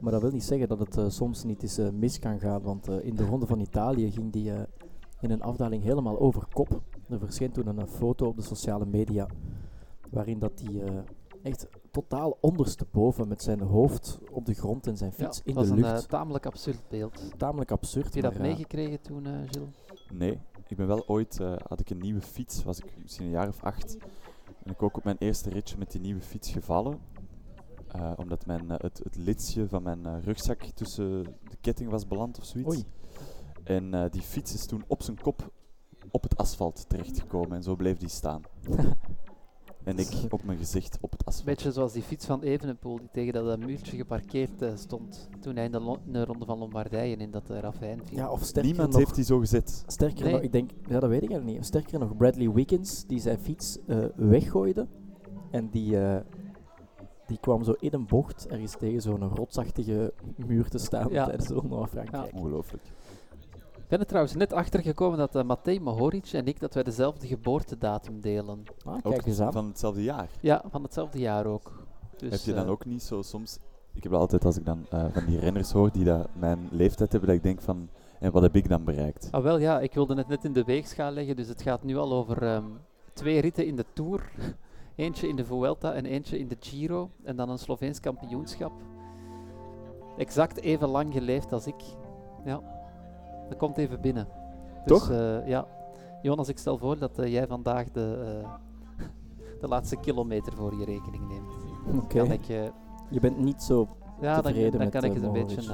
Maar 0.00 0.12
dat 0.12 0.22
wil 0.22 0.30
niet 0.30 0.44
zeggen 0.44 0.68
dat 0.68 0.78
het 0.78 0.96
eh, 0.96 1.08
soms 1.08 1.44
niet 1.44 1.62
eens 1.62 1.78
mis 1.92 2.18
kan 2.18 2.38
gaan. 2.38 2.62
Want 2.62 2.88
in 2.88 3.14
de 3.14 3.26
Ronde 3.26 3.46
van 3.46 3.60
Italië 3.60 4.10
ging 4.10 4.32
die 4.32 4.52
in 5.20 5.30
een 5.30 5.42
afdaling 5.42 5.82
helemaal 5.82 6.20
over 6.20 6.46
kop. 6.52 6.82
Er 7.10 7.18
verscheen 7.18 7.52
toen 7.52 7.66
een 7.66 7.86
foto 7.88 8.26
op 8.26 8.36
de 8.36 8.42
sociale 8.42 8.86
media. 8.86 9.26
Waarin 10.10 10.38
dat 10.38 10.62
hij 10.64 10.82
eh, 10.82 10.94
echt 11.42 11.68
totaal 11.90 12.36
ondersteboven 12.40 13.28
met 13.28 13.42
zijn 13.42 13.60
hoofd 13.60 14.18
op 14.30 14.46
de 14.46 14.54
grond 14.54 14.86
en 14.86 14.96
zijn 14.96 15.12
Ja, 15.16 15.24
fiets 15.24 15.42
in 15.44 15.54
was 15.54 15.66
de 15.66 15.72
een 15.72 15.78
lucht. 15.80 16.02
eh, 16.02 16.08
tamelijk 16.08 16.46
absurd 16.46 16.82
beeld. 16.88 17.38
Tamelijk 17.38 17.70
absurd. 17.70 18.04
Heb 18.04 18.14
je 18.14 18.22
dat 18.22 18.32
maar, 18.32 18.42
meegekregen 18.42 19.00
toen, 19.00 19.26
eh 19.26 19.32
Gilles? 19.46 19.68
Nee, 20.12 20.40
ik 20.68 20.76
ben 20.76 20.86
wel 20.86 21.08
ooit, 21.08 21.40
eh, 21.40 21.54
had 21.68 21.80
ik 21.80 21.90
een 21.90 21.98
nieuwe 21.98 22.20
fiets, 22.20 22.64
was 22.64 22.78
ik 22.78 22.92
misschien 23.02 23.24
een 23.24 23.30
jaar 23.32 23.48
of 23.48 23.62
acht. 23.64 23.96
En 24.62 24.70
ik 24.70 24.82
ook 24.82 24.96
op 24.96 25.04
mijn 25.04 25.16
eerste 25.18 25.50
ritje 25.50 25.78
met 25.78 25.90
die 25.90 26.00
nieuwe 26.00 26.20
fiets 26.20 26.50
gevallen. 26.50 26.98
Eh, 27.88 28.12
omdat 28.16 28.46
mijn, 28.46 28.70
het, 28.70 29.00
het 29.04 29.16
lidsje 29.16 29.68
van 29.68 29.82
mijn 29.82 30.06
eh, 30.06 30.14
rugzak 30.22 30.62
tussen 30.64 31.22
de 31.22 31.56
ketting 31.60 31.90
was 31.90 32.06
beland 32.06 32.38
of 32.38 32.44
zoiets. 32.44 32.74
Oei. 32.74 32.84
En 33.64 33.94
eh, 33.94 34.10
die 34.10 34.22
fiets 34.22 34.54
is 34.54 34.66
toen 34.66 34.84
op 34.86 35.02
zijn 35.02 35.20
kop 35.20 35.50
op 36.10 36.22
het 36.22 36.36
asfalt 36.36 36.88
terechtgekomen 36.88 37.56
en 37.56 37.62
zo 37.62 37.76
bleef 37.76 37.98
die 37.98 38.08
staan. 38.08 38.42
en 39.84 39.98
ik 39.98 40.08
op 40.28 40.44
mijn 40.44 40.58
gezicht 40.58 40.98
op 41.00 41.10
het 41.10 41.20
Een 41.20 41.26
asfalt. 41.26 41.46
beetje 41.46 41.72
zoals 41.72 41.92
die 41.92 42.02
fiets 42.02 42.26
van 42.26 42.42
Evenepoel 42.42 42.98
die 42.98 43.08
tegen 43.12 43.32
dat 43.32 43.58
muurtje 43.58 43.96
geparkeerd 43.96 44.62
eh, 44.62 44.70
stond 44.74 45.28
toen 45.40 45.56
hij 45.56 45.64
in 45.64 45.72
de, 45.72 45.80
lo- 45.80 45.98
in 46.06 46.12
de 46.12 46.24
ronde 46.24 46.44
van 46.44 46.58
Lombardije 46.58 47.16
in 47.16 47.30
dat 47.30 47.50
uh, 47.50 47.58
ravijn 47.58 48.00
viel. 48.04 48.18
Ja, 48.18 48.30
of 48.30 48.42
sterker 48.42 48.70
Niemand 48.70 48.90
nog, 48.90 48.98
heeft 49.00 49.14
die 49.14 49.24
zo 49.24 49.38
gezet. 49.38 49.84
Sterker 49.86 50.24
Nee. 50.24 50.32
nog, 50.32 50.42
ik 50.42 50.52
denk, 50.52 50.70
ja, 50.88 51.00
dat 51.00 51.08
weet 51.10 51.22
ik 51.22 51.30
eigenlijk 51.30 51.58
niet. 51.58 51.66
Sterker 51.66 51.98
nog, 51.98 52.16
Bradley 52.16 52.50
Wiggins, 52.50 53.06
die 53.06 53.20
zijn 53.20 53.38
fiets 53.38 53.78
eh, 53.86 53.98
weggooide. 54.16 54.86
En 55.50 55.68
die, 55.70 56.00
eh, 56.00 56.20
die 57.26 57.38
kwam 57.40 57.64
zo 57.64 57.74
in 57.78 57.92
een 57.92 58.06
bocht 58.06 58.46
ergens 58.48 58.76
tegen 58.78 59.00
zo'n 59.00 59.28
rotsachtige 59.28 60.12
muur 60.46 60.68
te 60.68 60.78
staan 60.78 61.08
Ja. 61.12 61.24
tijdens 61.24 61.48
de 61.48 61.54
Ronde 61.54 61.74
van 61.76 61.88
Frankrijk. 61.88 62.34
Ongelooflijk. 62.34 62.82
Ik 63.90 63.96
ben 63.96 64.04
er 64.04 64.10
trouwens 64.12 64.36
net 64.36 64.52
achter 64.52 64.82
gekomen 64.82 65.18
dat 65.18 65.36
uh, 65.36 65.42
Matej 65.42 65.78
Mohoric 65.78 66.32
en 66.32 66.46
ik 66.46 66.60
dat 66.60 66.74
wij 66.74 66.82
dezelfde 66.82 67.26
geboortedatum 67.26 68.20
delen. 68.20 68.62
Ah, 68.84 68.94
Ook 68.94 69.12
kijk 69.12 69.26
eens 69.26 69.40
aan. 69.40 69.52
van 69.52 69.66
hetzelfde 69.66 70.02
jaar. 70.02 70.28
Ja, 70.40 70.62
van 70.70 70.82
hetzelfde 70.82 71.18
jaar 71.18 71.46
ook. 71.46 71.86
Dus, 72.16 72.30
heb 72.30 72.40
je 72.40 72.52
dan 72.52 72.64
eh, 72.64 72.70
ook 72.70 72.84
niet 72.84 73.02
zo 73.02 73.22
soms... 73.22 73.58
Ik 73.94 74.02
heb 74.02 74.12
altijd, 74.12 74.44
als 74.44 74.56
ik 74.56 74.64
dan 74.64 74.86
eh, 74.90 75.04
van 75.12 75.24
die 75.26 75.38
renners 75.38 75.72
hoor 75.72 75.92
die 75.92 76.04
dat 76.04 76.28
mijn 76.32 76.68
leeftijd 76.70 77.10
hebben, 77.10 77.28
dat 77.28 77.38
ik 77.38 77.42
denk 77.42 77.60
van... 77.60 77.88
En 78.20 78.32
wat 78.32 78.42
heb 78.42 78.56
ik 78.56 78.68
dan 78.68 78.84
bereikt? 78.84 79.28
Ah, 79.30 79.42
wel 79.42 79.58
ja, 79.58 79.80
ik 79.80 79.94
wilde 79.94 80.14
het 80.14 80.28
net 80.28 80.44
in 80.44 80.52
de 80.52 80.64
weegschaal 80.64 81.10
leggen, 81.10 81.36
dus 81.36 81.48
het 81.48 81.62
gaat 81.62 81.82
nu 81.82 81.96
al 81.96 82.12
over 82.12 82.42
ehm, 82.42 82.64
twee 83.12 83.40
ritten 83.40 83.66
in 83.66 83.76
de 83.76 83.84
Tour. 83.92 84.30
Eentje 84.94 85.28
in 85.28 85.36
de 85.36 85.44
Vuelta 85.44 85.92
en 85.92 86.04
eentje 86.04 86.38
in 86.38 86.48
de 86.48 86.56
Giro. 86.60 87.10
En 87.22 87.36
dan 87.36 87.50
een 87.50 87.58
Sloveens 87.58 88.00
kampioenschap. 88.00 88.72
Exact 90.16 90.60
even 90.60 90.88
lang 90.88 91.12
geleefd 91.12 91.52
als 91.52 91.66
ik. 91.66 91.82
Ja, 92.44 92.79
dat 93.50 93.58
komt 93.58 93.76
even 93.76 94.00
binnen. 94.00 94.26
Dus, 94.84 94.98
Toch? 94.98 95.10
eh, 95.10 95.46
ja. 95.46 95.66
Jonas, 96.22 96.48
ik 96.48 96.58
stel 96.58 96.78
voor 96.78 96.98
dat 96.98 97.18
eh, 97.18 97.32
jij 97.32 97.46
vandaag 97.46 97.90
de, 97.90 98.40
eh, 98.42 99.06
de 99.60 99.68
laatste 99.68 99.96
kilometer 99.96 100.52
voor 100.52 100.74
je 100.74 100.84
rekening 100.84 101.28
neemt. 101.28 101.52
Oké. 102.02 102.18
Kan 102.18 102.32
ik, 102.32 102.48
eh, 102.48 102.62
Je 103.08 103.20
bent 103.20 103.38
niet 103.38 103.62
zo 103.62 103.86
ja, 104.20 104.34
dan, 104.34 104.42
Tevreden 104.42 104.70
dan 104.70 104.80
met, 104.80 104.90
kan 104.90 105.04
ik 105.04 105.14
het 105.14 105.22
een 105.22 105.32
beetje 105.32 105.72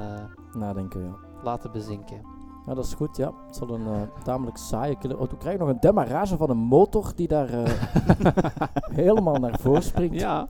nadenken, 0.53 1.03
ja. 1.03 1.15
laten 1.43 1.71
bezinken. 1.71 2.21
Ja, 2.65 2.73
dat 2.73 2.85
is 2.85 2.93
goed, 2.93 3.17
ja. 3.17 3.31
Het 3.45 3.55
zal 3.55 3.69
een 3.69 3.87
eh, 3.87 4.23
tamelijk 4.23 4.57
saaie 4.57 4.97
kilo... 4.97 5.15
Oh, 5.15 5.27
toen 5.27 5.37
krijg 5.37 5.57
je 5.57 5.63
nog 5.63 5.69
een 5.73 5.79
demarrage 5.79 6.37
van 6.37 6.49
een 6.49 6.57
motor 6.57 7.11
die 7.15 7.27
daar 7.27 7.49
helemaal 9.03 9.35
naar 9.35 9.59
voren 9.59 9.83
springt. 9.83 10.19
Ja, 10.19 10.49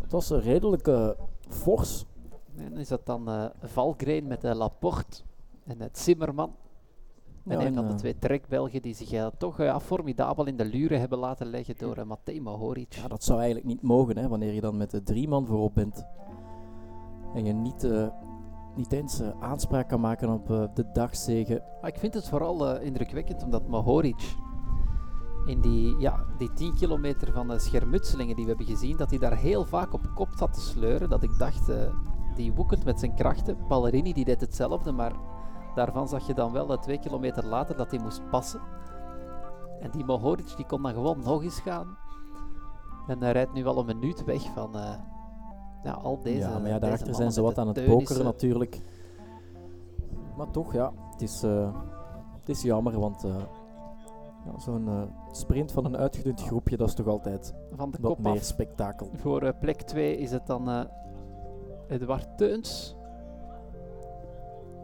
Het 0.00 0.12
was 0.12 0.30
een 0.30 0.40
redelijk 0.40 0.86
eh, 0.86 1.08
fors. 1.48 2.04
En 2.56 2.76
is 2.76 2.88
dat 2.88 3.06
dan 3.06 3.50
Valgrein 3.62 4.26
met 4.26 4.40
de 4.40 4.54
Laporte 4.54 5.22
en 5.70 5.80
het 5.80 5.98
Zimmerman. 5.98 6.52
En 7.44 7.60
Ja, 7.60 7.66
een 7.66 7.74
van 7.74 7.86
de 7.86 7.92
eh, 7.92 7.98
twee 7.98 8.18
trekbelgen 8.18 8.82
die 8.82 8.94
zich 8.94 9.12
eh, 9.12 9.26
toch 9.38 9.60
eh, 9.60 9.66
ja, 9.66 9.80
formidabel 9.80 10.46
in 10.46 10.56
de 10.56 10.64
luren 10.64 11.00
hebben 11.00 11.18
laten 11.18 11.46
leggen 11.46 11.74
door 11.78 11.98
uh, 11.98 12.04
Matej 12.04 12.40
Mohoric. 12.40 12.92
Ja, 12.92 13.08
dat 13.08 13.24
zou 13.24 13.38
eigenlijk 13.38 13.68
niet 13.68 13.82
mogen, 13.82 14.18
hè, 14.18 14.28
wanneer 14.28 14.52
je 14.52 14.60
dan 14.60 14.76
met 14.76 14.90
de 14.90 15.02
drie 15.02 15.28
man 15.28 15.46
voorop 15.46 15.74
bent. 15.74 16.04
En 17.34 17.44
je 17.44 17.52
niet, 17.52 17.88
niet 18.76 18.92
eens 18.92 19.22
aanspraak 19.40 19.88
kan 19.88 20.00
maken 20.00 20.28
op 20.28 20.46
de 20.74 20.84
dagzegen. 20.92 21.62
Maar 21.80 21.90
ik 21.90 21.98
vind 21.98 22.14
het 22.14 22.28
vooral 22.28 22.78
indrukwekkend 22.78 23.42
omdat 23.42 23.68
Mohoric 23.68 24.36
in 25.46 25.60
die, 25.60 25.98
ja, 25.98 26.24
die 26.38 26.52
10 26.52 26.74
kilometer 26.74 27.32
van 27.32 27.48
de 27.48 27.58
schermutselingen 27.58 28.36
die 28.36 28.44
we 28.44 28.50
hebben 28.50 28.68
gezien, 28.68 28.96
dat 28.96 29.10
hij 29.10 29.18
daar 29.18 29.36
heel 29.36 29.64
vaak 29.64 29.92
op 29.92 30.10
kop 30.14 30.28
zat 30.36 30.52
te 30.52 30.60
sleuren. 30.60 31.08
Dat 31.08 31.22
ik 31.22 31.38
dacht, 31.38 31.70
die 32.34 32.52
woekelt 32.52 32.84
met 32.84 33.00
zijn 33.00 33.14
krachten. 33.14 33.56
Ballerini 33.68 34.12
die 34.12 34.24
deed 34.24 34.40
hetzelfde, 34.40 34.92
maar 34.92 35.12
daarvan 35.74 36.08
zag 36.08 36.26
je 36.26 36.34
dan 36.34 36.52
wel 36.52 36.72
uh, 36.72 36.78
twee 36.78 36.98
kilometer 36.98 37.46
later 37.46 37.76
dat 37.76 37.90
hij 37.90 38.00
moest 38.00 38.30
passen. 38.30 38.60
En 39.80 39.90
die 39.90 40.04
Mohoric 40.04 40.56
die 40.56 40.66
kon 40.66 40.82
dan 40.82 40.92
gewoon 40.92 41.20
nog 41.24 41.42
eens 41.42 41.60
gaan. 41.60 41.96
En 43.06 43.22
hij 43.22 43.32
rijdt 43.32 43.52
nu 43.52 43.66
al 43.66 43.78
een 43.78 43.86
minuut 43.86 44.24
weg 44.24 44.42
van 44.42 44.76
uh, 44.76 44.94
ja, 45.82 45.92
al 45.92 46.20
deze 46.22 46.38
ja, 46.38 46.58
maar 46.58 46.68
ja, 46.68 46.78
daarachter 46.78 47.14
zijn 47.14 47.32
ze 47.32 47.42
wat 47.42 47.58
aan 47.58 47.68
het 47.68 47.84
pokeren 47.84 48.24
natuurlijk. 48.24 48.80
Maar 50.36 50.50
toch, 50.50 50.72
ja, 50.72 50.92
het 51.10 51.22
is, 51.22 51.42
eh, 51.42 51.74
het 52.38 52.48
is 52.48 52.62
jammer, 52.62 53.00
want 53.00 53.24
eh, 53.24 53.36
ja, 54.44 54.58
zo'n 54.58 54.88
eh, 54.88 55.02
sprint 55.32 55.72
van 55.72 55.84
een 55.84 55.96
uitgedund 55.96 56.42
groepje, 56.42 56.76
dat 56.76 56.88
is 56.88 56.94
toch 56.94 57.06
altijd 57.06 57.54
Van 57.72 57.90
de 57.90 57.98
wat 58.00 58.10
kop 58.10 58.24
meer 58.24 58.32
af 58.32 58.42
spektakel. 58.42 59.10
Voor 59.14 59.42
uh, 59.42 59.50
plek 59.60 59.82
2 59.82 60.16
is 60.16 60.30
het 60.30 60.46
dan 60.46 60.68
uh, 60.68 60.80
Edouard 61.88 62.38
Teuns. 62.38 62.96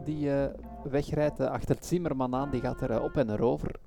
Die 0.03 0.27
uh, 0.27 0.45
wegrijdt 0.89 1.39
achter 1.39 1.75
het 1.75 1.85
Zimmerman 1.85 2.35
aan. 2.35 2.49
Die 2.49 2.61
gaat 2.61 2.81
er 2.81 3.01
op 3.01 3.15
en 3.15 3.29
erover. 3.29 3.79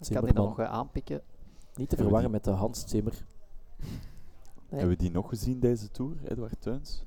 Ik 0.00 0.14
kan 0.14 0.24
die 0.24 0.34
nog 0.34 0.60
aanpikken. 0.60 1.22
Niet 1.74 1.88
te 1.88 1.96
verwarren 1.96 2.30
met 2.30 2.44
de 2.44 2.50
Hans 2.50 2.84
Zimmer. 2.86 3.26
Hebben 4.68 4.88
we 4.88 4.96
die 4.96 5.10
nog 5.10 5.28
gezien 5.28 5.60
deze 5.60 5.90
tour, 5.90 6.16
Edward 6.24 6.60
Teuns? 6.60 7.04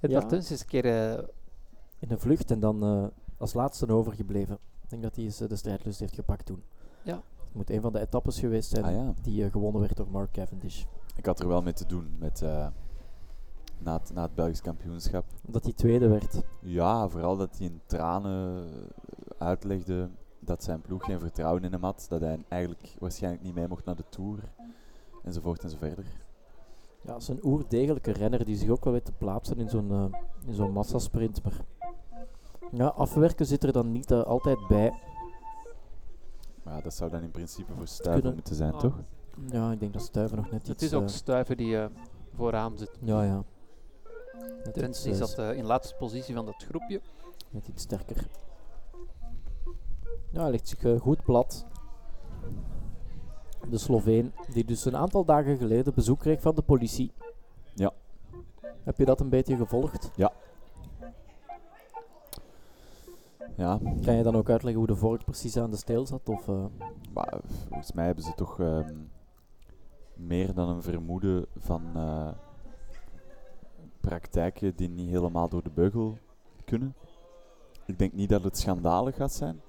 Edward 0.00 0.22
Ja. 0.22 0.28
Teuns 0.28 0.50
is 0.50 0.60
een 0.60 0.66
keer 0.66 0.84
eh, 0.84 1.24
In 1.98 2.10
een 2.10 2.18
vlucht 2.18 2.50
en 2.50 2.60
dan 2.60 2.82
eh, 2.82 3.04
als 3.36 3.54
laatste 3.54 3.88
overgebleven. 3.88 4.58
Ik 4.82 4.90
denk 4.90 5.02
dat 5.02 5.16
hij 5.16 5.24
eens, 5.24 5.40
eh, 5.40 5.48
de 5.48 5.56
strijdlust 5.56 6.00
heeft 6.00 6.14
gepakt 6.14 6.46
toen. 6.46 6.62
Ja. 7.02 7.14
Het 7.14 7.54
moet 7.54 7.70
een 7.70 7.80
van 7.80 7.92
de 7.92 8.00
etappes 8.00 8.38
geweest 8.38 8.70
zijn 8.70 8.84
Ah 8.84 8.92
ja, 8.92 9.14
die 9.22 9.44
eh, 9.44 9.50
gewonnen 9.50 9.80
werd 9.80 9.96
door 9.96 10.10
Mark 10.10 10.32
Cavendish. 10.32 10.84
ik 11.16 11.26
had 11.26 11.40
er 11.40 11.48
wel 11.48 11.62
mee 11.62 11.72
te 11.72 11.86
doen 11.86 12.16
met, 12.18 12.42
eh, 12.42 12.66
na, 13.84 13.92
het, 13.98 14.10
na 14.14 14.22
het 14.22 14.34
Belgisch 14.34 14.60
kampioenschap. 14.60 15.24
Dat 15.42 15.64
hij 15.64 15.72
tweede 15.72 16.08
werd. 16.08 16.42
Ja, 16.60 17.08
vooral 17.08 17.36
dat 17.36 17.58
hij 17.58 17.66
in 17.66 17.80
tranen 17.86 18.68
uitlegde 19.38 20.08
dat 20.38 20.64
zijn 20.64 20.80
ploeg 20.80 21.04
geen 21.04 21.18
vertrouwen 21.18 21.64
in 21.64 21.72
hem 21.72 21.82
had. 21.82 22.06
Dat 22.08 22.20
hij 22.20 22.38
eigenlijk 22.48 22.96
waarschijnlijk 22.98 23.42
niet 23.42 23.54
mee 23.54 23.68
mocht 23.68 23.84
naar 23.84 23.96
de 23.96 24.04
Tour. 24.08 24.38
Enzovoort 25.22 25.62
en 25.62 25.70
zo 25.70 25.76
verder. 25.76 26.04
Ja, 27.00 27.12
het 27.12 27.22
is 27.22 27.28
een 27.28 27.40
oerdegelijke 27.44 28.12
renner 28.12 28.44
die 28.44 28.56
zich 28.56 28.68
ook 28.68 28.84
wel 28.84 28.92
weet 28.92 29.04
te 29.04 29.12
plaatsen 29.12 29.58
in 29.58 29.68
zo'n 29.68 29.90
eh, 29.90 30.20
in 30.46 30.54
zo'n 30.54 30.72
massasprint. 30.72 31.42
Maar 31.42 31.60
ja, 32.72 32.86
afwerken 32.86 33.46
zit 33.46 33.62
er 33.64 33.72
dan 33.72 33.92
niet 33.92 34.10
eh, 34.10 34.22
altijd 34.22 34.58
bij. 34.68 34.92
Maar 36.62 36.74
ja, 36.74 36.80
dat 36.80 36.94
zou 36.94 37.10
dan 37.10 37.22
in 37.22 37.30
principe 37.30 37.72
voor 37.76 37.86
Stuiven 37.86 38.12
Kunnen- 38.14 38.34
moeten 38.34 38.54
zijn, 38.54 38.76
toch? 38.78 38.98
Ja, 39.50 39.72
ik 39.72 39.80
denk 39.80 39.92
dat 39.92 40.02
Stuiven 40.02 40.36
nog 40.36 40.50
net 40.50 40.66
Het 40.66 40.70
iets... 40.82 40.82
is 40.82 40.94
ook 40.94 41.02
eh, 41.02 41.08
Stuiven 41.08 41.56
die 41.56 41.78
eh, 41.78 41.86
vooraan 42.34 42.78
zit. 42.78 42.90
ja, 43.00 43.22
ja. 43.22 43.44
Teuns 44.72 44.88
iets, 44.88 45.02
die 45.02 45.12
eh, 45.12 45.18
zat 45.18 45.38
eh, 45.38 45.56
in 45.56 45.64
laatste 45.64 45.94
positie 45.94 46.34
van 46.34 46.46
dat 46.46 46.64
groepje. 46.68 47.00
Net 47.50 47.68
iets 47.68 47.82
sterker. 47.82 48.26
Ja, 50.30 50.40
hij 50.40 50.50
legt 50.50 50.68
zich 50.68 50.84
eh, 50.84 51.00
goed 51.00 51.22
plat. 51.22 51.66
De 53.70 53.78
Sloveen, 53.78 54.32
die 54.52 54.64
dus 54.64 54.84
een 54.84 54.96
aantal 54.96 55.24
dagen 55.24 55.56
geleden 55.56 55.94
bezoek 55.94 56.18
kreeg 56.18 56.40
van 56.40 56.54
de 56.54 56.62
politie. 56.62 57.12
Ja. 57.74 57.92
Heb 58.82 58.98
je 58.98 59.04
dat 59.04 59.20
een 59.20 59.28
beetje 59.28 59.56
gevolgd? 59.56 60.10
Ja, 60.16 60.32
Kan 64.04 64.14
je 64.14 64.22
dan 64.22 64.36
ook 64.36 64.50
uitleggen 64.50 64.80
hoe 64.80 64.86
de 64.92 64.96
vork 64.96 65.24
precies 65.24 65.56
aan 65.56 65.70
de 65.70 65.76
steel 65.76 66.06
zat? 66.06 66.28
Of, 66.28 66.48
eh, 66.48 66.64
maar 67.12 67.38
volgens 67.68 67.92
mij 67.92 68.06
hebben 68.06 68.24
ze 68.24 68.34
toch 68.34 68.60
ehm, 68.60 68.94
meer 70.14 70.54
dan 70.54 70.68
een 70.68 70.82
vermoeden 70.82 71.46
van 71.56 71.82
eh, 71.94 72.28
praktijken 74.04 74.76
die 74.76 74.88
niet 74.88 75.08
helemaal 75.08 75.48
door 75.48 75.62
de 75.62 75.70
beugel 75.74 76.18
kunnen. 76.64 76.94
Ik 77.86 77.98
denk 77.98 78.12
niet 78.12 78.28
dat 78.28 78.44
het 78.44 78.58
schandalig 78.58 79.16
gaat 79.16 79.32
zijn. 79.32 79.60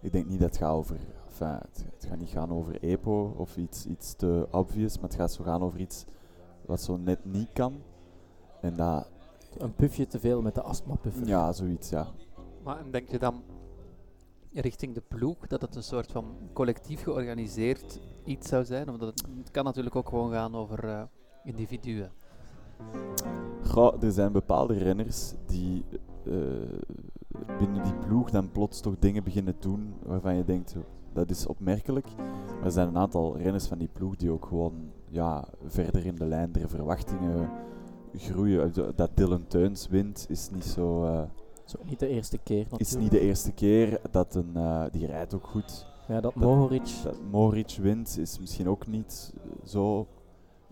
Ik 0.00 0.12
denk 0.12 0.26
niet 0.26 0.40
dat 0.40 0.48
het 0.48 0.58
gaat 0.58 0.72
over. 0.72 0.96
Enfin, 1.28 1.46
het, 1.48 1.84
het 1.94 2.04
gaat 2.08 2.18
niet 2.18 2.28
gaan 2.28 2.52
over 2.52 2.82
EPO 2.82 3.34
of 3.36 3.56
iets, 3.56 3.86
iets 3.86 4.14
te 4.14 4.48
obvious, 4.50 4.94
maar 4.94 5.08
het 5.08 5.18
gaat 5.18 5.32
zo 5.32 5.44
gaan 5.44 5.62
over 5.62 5.80
iets 5.80 6.04
wat 6.66 6.80
zo 6.80 6.96
net 6.96 7.24
niet 7.24 7.52
kan. 7.52 7.82
En 8.60 8.76
dat, 8.76 9.10
een 9.58 9.74
pufje 9.74 10.06
te 10.06 10.20
veel 10.20 10.42
met 10.42 10.54
de 10.54 10.62
astmapuffer? 10.62 11.26
ja, 11.26 11.52
zoiets, 11.52 11.88
ja. 11.88 12.06
Maar 12.62 12.78
en 12.78 12.90
denk 12.90 13.08
je 13.08 13.18
dan 13.18 13.42
richting 14.52 14.94
de 14.94 15.02
ploeg 15.08 15.46
dat 15.46 15.60
het 15.60 15.76
een 15.76 15.82
soort 15.82 16.12
van 16.12 16.36
collectief 16.52 17.02
georganiseerd 17.02 18.00
iets 18.24 18.48
zou 18.48 18.64
zijn? 18.64 18.88
Omdat 18.88 19.08
het, 19.08 19.26
het 19.38 19.50
kan 19.50 19.64
natuurlijk 19.64 19.96
ook 19.96 20.08
gewoon 20.08 20.32
gaan 20.32 20.54
over 20.54 20.88
eh, 20.88 21.02
individuen. 21.44 22.10
Goh, 23.66 24.02
er 24.02 24.12
zijn 24.12 24.32
bepaalde 24.32 24.74
renners 24.78 25.32
die 25.46 25.84
eh, 26.24 26.32
binnen 27.58 27.82
die 27.82 27.94
ploeg 28.06 28.30
dan 28.30 28.50
plots 28.52 28.80
toch 28.80 28.94
dingen 28.98 29.24
beginnen 29.24 29.54
doen 29.58 29.94
waarvan 30.02 30.34
je 30.36 30.44
denkt, 30.44 30.74
"Oh, 30.76 30.82
dat 31.12 31.30
is 31.30 31.46
opmerkelijk. 31.46 32.06
Maar 32.56 32.64
er 32.64 32.70
zijn 32.70 32.88
een 32.88 32.96
aantal 32.98 33.36
renners 33.36 33.66
van 33.66 33.78
die 33.78 33.88
ploeg 33.92 34.16
die 34.16 34.30
ook 34.30 34.44
gewoon 34.46 34.72
ja, 35.08 35.44
verder 35.66 36.06
in 36.06 36.14
de 36.14 36.24
lijn 36.26 36.52
der 36.52 36.68
verwachtingen 36.68 37.50
groeien. 38.16 38.74
Eh, 38.74 38.82
Dat 38.96 39.10
Dylan 39.14 39.46
Teuns 39.46 39.88
wint 39.88 40.26
is 40.28 40.50
niet 40.50 40.64
zo... 40.64 41.04
eh, 41.04 41.22
Zo, 41.64 41.78
niet 41.84 41.98
de 42.00 42.08
eerste 42.08 42.38
keer 42.38 42.56
natuurlijk. 42.62 42.80
is 42.90 42.96
niet 42.96 43.10
de 43.10 43.20
eerste 43.20 43.52
keer 43.52 44.00
dat 44.10 44.34
een... 44.34 44.56
die 44.90 45.06
rijdt 45.06 45.34
ook 45.34 45.46
goed. 45.46 45.86
Ja, 46.08 46.14
dat 46.20 46.22
dat- 46.22 46.34
Mohoric... 46.34 46.88
Dat 47.04 47.16
Mohoric 47.30 47.78
wint 47.80 48.18
is 48.18 48.38
misschien 48.38 48.68
ook 48.68 48.86
niet 48.86 49.32
zo... 49.64 50.06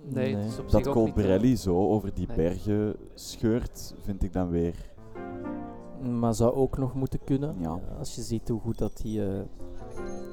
Nee, 0.02 0.36
het 0.36 0.46
is 0.46 0.58
op 0.58 0.70
Dat 0.70 0.84
zich 0.84 0.94
ook 0.94 0.96
niet, 0.96 1.06
eh, 1.06 1.12
Colbrelli 1.14 1.56
zo 1.56 1.88
over 1.88 2.14
die 2.14 2.26
nee. 2.26 2.36
bergen 2.36 2.96
scheurt, 3.14 3.94
vind 4.02 4.22
ik 4.22 4.32
dan 4.32 4.50
weer... 4.50 4.74
Maar 6.20 6.34
zou 6.34 6.54
ook 6.54 6.78
nog 6.78 6.94
moeten 6.94 7.20
kunnen. 7.24 7.56
Ja. 7.58 7.80
Als 7.98 8.14
je 8.14 8.22
ziet 8.22 8.48
hoe 8.48 8.60
goed 8.60 8.78
dat 8.78 9.00
hij 9.02 9.28
eh, 9.28 9.40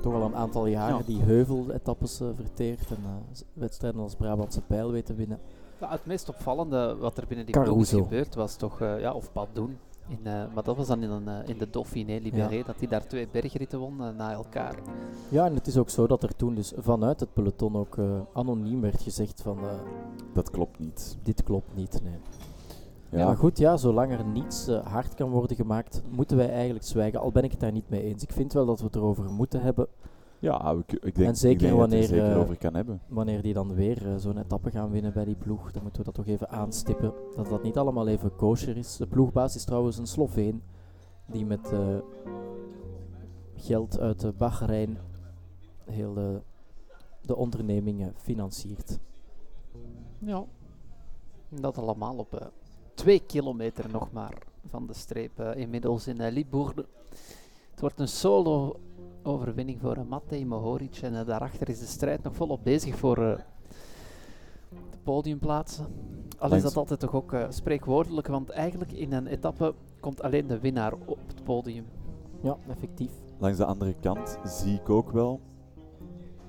toch 0.01 0.13
al 0.13 0.21
een 0.21 0.35
aantal 0.35 0.65
jaren 0.65 0.97
Ja. 0.97 1.03
die 1.05 1.21
heuveletappes 1.21 2.19
eh, 2.19 2.27
verteert 2.35 2.89
en 2.89 3.03
eh, 3.03 3.41
wedstrijden 3.53 4.01
als 4.01 4.15
Brabantse 4.15 4.61
Pijl 4.61 4.91
weet 4.91 5.05
te 5.05 5.15
winnen. 5.15 5.39
Ja, 5.79 5.89
het 5.89 6.05
meest 6.05 6.29
opvallende 6.29 6.95
wat 6.95 7.17
er 7.17 7.27
binnen 7.27 7.45
die 7.45 7.61
ploeg 7.61 7.81
is 7.81 7.89
gebeurd 7.89 8.35
was 8.35 8.55
toch, 8.55 8.81
eh, 8.81 8.99
ja, 8.99 9.13
of 9.13 9.31
Padoen. 9.31 9.77
In, 10.07 10.19
eh, 10.23 10.33
maar 10.53 10.63
dat 10.63 10.75
was 10.75 10.87
dan 10.87 11.03
in, 11.03 11.09
een, 11.09 11.27
eh, 11.27 11.49
in 11.49 11.57
de 11.57 11.69
Dauphiné 11.69 12.17
Libéré, 12.17 12.63
dat 12.65 12.75
hij 12.79 12.87
daar 12.87 13.07
twee 13.07 13.27
bergritten 13.31 13.79
won 13.79 14.01
eh, 14.03 14.09
na 14.17 14.31
elkaar. 14.31 14.75
Ja, 15.29 15.45
en 15.45 15.53
het 15.55 15.67
is 15.67 15.77
ook 15.77 15.89
zo 15.89 16.07
dat 16.07 16.23
er 16.23 16.35
toen 16.35 16.55
dus 16.55 16.73
vanuit 16.77 17.19
het 17.19 17.33
peloton 17.33 17.75
ook 17.75 17.97
eh, 17.97 18.05
anoniem 18.33 18.81
werd 18.81 19.01
gezegd 19.01 19.41
van 19.41 19.57
eh, 19.59 19.65
Dat 20.33 20.49
klopt 20.49 20.79
niet. 20.79 21.17
dit 21.23 21.43
klopt 21.43 21.75
niet. 21.75 21.99
Nee. 22.03 22.13
Ja, 23.09 23.17
Ja. 23.19 23.25
maar 23.25 23.37
goed, 23.37 23.57
ja, 23.57 23.77
zolang 23.77 24.11
er 24.11 24.25
niets 24.25 24.67
hard 24.67 25.13
kan 25.13 25.29
worden 25.29 25.55
gemaakt, 25.57 26.01
moeten 26.09 26.37
wij 26.37 26.49
eigenlijk 26.49 26.85
zwijgen. 26.85 27.19
Al 27.19 27.31
ben 27.31 27.43
ik 27.43 27.51
het 27.51 27.59
daar 27.59 27.71
niet 27.71 27.89
mee 27.89 28.03
eens. 28.03 28.23
Ik 28.23 28.31
vind 28.31 28.53
wel 28.53 28.65
dat 28.65 28.79
we 28.79 28.85
het 28.85 28.95
erover 28.95 29.31
moeten 29.31 29.61
hebben. 29.61 29.87
Ja 30.39 30.71
ik, 30.71 30.91
ik 30.91 31.15
denk, 31.15 31.27
En 31.27 31.35
zeker 31.35 31.51
ik 31.51 31.59
denk 31.59 31.71
dat 31.71 31.79
wanneer, 31.79 31.97
je 31.97 32.03
er 32.03 32.09
zeker 32.09 32.31
eh, 32.31 32.39
over 32.39 32.57
kan 32.57 32.75
hebben. 32.75 33.01
Wanneer 33.07 33.41
die 33.41 33.53
dan 33.53 33.75
weer 33.75 34.07
eh, 34.07 34.15
zo'n 34.17 34.37
etappe 34.37 34.71
gaan 34.71 34.91
winnen 34.91 35.13
bij 35.13 35.25
die 35.25 35.35
ploeg, 35.35 35.71
dan 35.71 35.81
moeten 35.81 35.99
we 35.99 36.11
dat 36.11 36.25
toch 36.25 36.33
even 36.33 36.49
aanstippen. 36.49 37.13
Dat 37.35 37.49
dat 37.49 37.63
niet 37.63 37.77
allemaal 37.77 38.07
even 38.07 38.35
kosher 38.35 38.77
is. 38.77 38.97
De 38.97 39.07
ploegbaas 39.07 39.55
is 39.55 39.63
trouwens 39.63 39.97
een 39.97 40.07
Sloveen 40.07 40.61
die 41.27 41.45
met 41.45 41.71
eh, 41.71 41.97
geld 43.55 43.99
uit 43.99 44.19
de 44.19 44.31
Bahrein 44.31 44.97
heel 45.85 46.13
de, 46.13 46.41
de 47.21 47.35
ondernemingen 47.35 48.13
financiert. 48.17 48.99
Ja. 50.19 50.45
Dat 51.49 51.77
allemaal 51.77 52.17
op 52.17 52.33
eh, 52.35 52.47
twee 52.93 53.19
kilometer 53.19 53.89
nog 53.91 54.11
maar 54.11 54.37
van 54.65 54.87
de 54.87 54.93
streep 54.93 55.39
inmiddels 55.39 56.07
in 56.07 56.21
uh, 56.21 56.31
Libourde. 56.31 56.85
Het 57.71 57.79
wordt 57.79 57.99
een 57.99 58.07
solo 58.07 58.79
overwinning 59.27 59.79
voor 59.81 59.97
uh, 59.97 60.03
Matej 60.03 60.43
Mohoric 60.43 60.97
en 61.01 61.13
uh, 61.13 61.25
daarachter 61.25 61.69
is 61.69 61.79
de 61.79 61.85
strijd 61.85 62.23
nog 62.23 62.35
volop 62.35 62.63
bezig 62.63 62.95
voor 62.95 63.19
uh, 63.19 63.35
de 64.69 64.97
podiumplaatsen. 65.03 65.85
Al 66.37 66.53
is 66.53 66.61
dat 66.61 66.77
altijd 66.77 66.99
toch 66.99 67.13
ook 67.13 67.33
uh, 67.33 67.45
spreekwoordelijk, 67.49 68.27
want 68.27 68.49
eigenlijk 68.49 68.91
in 68.91 69.13
een 69.13 69.27
etappe 69.27 69.73
komt 69.99 70.21
alleen 70.21 70.47
de 70.47 70.59
winnaar 70.59 70.93
op 71.05 71.19
het 71.27 71.43
podium. 71.43 71.85
Ja, 72.41 72.57
effectief. 72.67 73.11
Langs 73.37 73.57
de 73.57 73.65
andere 73.65 73.95
kant 74.01 74.37
zie 74.43 74.73
ik 74.73 74.89
ook 74.89 75.11
wel 75.11 75.39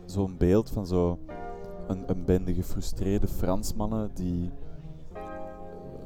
zo'n 0.04 0.36
beeld 0.38 0.70
van 0.70 0.86
zo 0.86 1.18
een, 1.86 2.02
een 2.06 2.24
bende 2.24 2.54
gefrustreerde 2.54 3.28
Fransmannen 3.28 4.10
die 4.14 4.50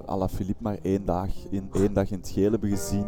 à 0.09 0.16
la 0.16 0.28
Philippe 0.28 0.62
maar 0.62 0.78
één 0.82 1.05
dag, 1.05 1.28
in, 1.51 1.69
één 1.73 1.93
dag 1.93 2.11
in 2.11 2.19
het 2.19 2.28
geel 2.28 2.51
hebben 2.51 2.70
gezien. 2.70 3.07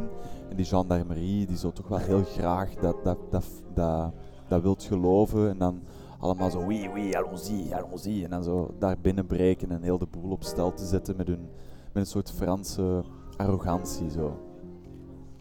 En 0.54 0.60
die 0.60 0.68
gendarmerie 0.68 1.46
die 1.46 1.56
zo 1.56 1.72
toch 1.72 1.88
wel 1.88 1.98
heel 1.98 2.24
graag 2.24 2.74
dat, 2.74 3.04
dat, 3.04 3.18
dat, 3.30 3.46
dat, 3.74 4.12
dat 4.48 4.62
wilt 4.62 4.82
geloven. 4.82 5.48
En 5.50 5.58
dan 5.58 5.82
allemaal 6.18 6.50
zo, 6.50 6.64
oui, 6.64 6.90
oui, 6.92 7.12
allons-y, 7.12 7.72
allons-y. 7.72 8.24
En 8.24 8.30
dan 8.30 8.42
zo 8.42 8.74
daar 8.78 8.96
binnenbreken 9.00 9.70
en 9.70 9.82
heel 9.82 9.98
de 9.98 10.06
boel 10.06 10.30
op 10.30 10.42
stel 10.42 10.72
te 10.72 10.86
zetten 10.86 11.16
met, 11.16 11.26
hun, 11.26 11.48
met 11.92 12.02
een 12.02 12.06
soort 12.06 12.30
Franse 12.30 13.04
arrogantie. 13.36 14.10
Zo. 14.10 14.38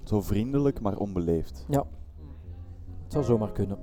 zo 0.03 0.21
vriendelijk, 0.21 0.81
maar 0.81 0.97
onbeleefd. 0.97 1.65
Ja, 1.69 1.85
het 3.03 3.11
zou 3.11 3.23
zomaar 3.23 3.51
kunnen. 3.51 3.77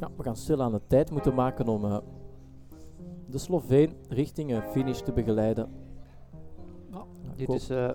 Ja, 0.00 0.10
we 0.16 0.22
gaan 0.22 0.36
stil 0.36 0.62
aan 0.62 0.72
de 0.72 0.80
tijd 0.86 1.10
moeten 1.10 1.34
maken 1.34 1.68
om 1.68 1.84
eh, 1.84 1.98
de 3.26 3.38
Sloveen 3.38 3.92
richting 4.08 4.52
eh, 4.52 4.62
finish 4.70 5.00
te 5.00 5.12
begeleiden. 5.12 5.88
Dit 7.46 7.56
is 7.56 7.70
eh, 7.70 7.90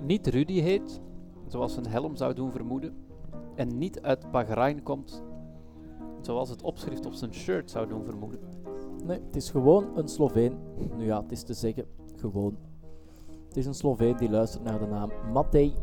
niet 0.00 0.26
Rudy 0.26 0.60
heet, 0.60 1.00
zoals 1.46 1.76
een 1.76 1.86
helm 1.86 2.16
zou 2.16 2.34
doen 2.34 2.50
vermoeden. 2.50 2.94
En 3.54 3.78
niet 3.78 4.00
uit 4.00 4.30
Bahrein 4.30 4.82
komt, 4.82 5.22
zoals 6.20 6.48
het 6.48 6.62
opschrift 6.62 7.06
op 7.06 7.12
zijn 7.12 7.34
shirt 7.34 7.70
zou 7.70 7.88
doen 7.88 8.04
vermoeden. 8.04 8.40
Nee, 9.04 9.20
het 9.26 9.36
is 9.36 9.50
gewoon 9.50 9.96
een 9.96 10.08
Sloveen. 10.08 10.58
Nu 10.96 11.04
ja, 11.04 11.22
het 11.22 11.32
is 11.32 11.42
te 11.42 11.54
zeggen, 11.54 11.84
gewoon. 12.16 12.56
Het 13.48 13.56
is 13.56 13.66
een 13.66 13.74
Sloveen 13.74 14.16
die 14.16 14.30
luistert 14.30 14.64
naar 14.64 14.78
de 14.78 14.86
naam 14.86 15.10
Matej. 15.32 15.74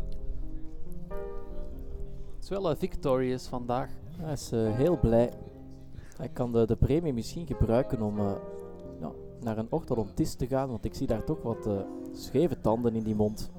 Het 2.43 2.43
is 2.43 2.49
wel 2.49 2.71
uh, 2.71 2.77
victorious 2.77 3.47
vandaag. 3.47 3.89
Hij 4.17 4.33
is 4.33 4.51
eh, 4.51 4.75
heel 4.75 4.99
blij. 4.99 5.31
Hij 6.17 6.29
kan 6.29 6.51
de, 6.51 6.65
de 6.65 6.75
premie 6.75 7.13
misschien 7.13 7.45
gebruiken 7.45 8.01
om 8.01 8.19
eh, 8.19 8.31
naar 9.43 9.57
een 9.57 9.67
orthodontist 9.69 10.37
te 10.37 10.47
gaan, 10.47 10.69
want 10.69 10.85
ik 10.85 10.93
zie 10.93 11.07
daar 11.07 11.23
toch 11.23 11.41
wat 11.41 11.65
eh, 11.67 11.73
scheve 12.13 12.59
tanden 12.61 12.95
in 12.95 13.03
die 13.03 13.15
mond. 13.15 13.51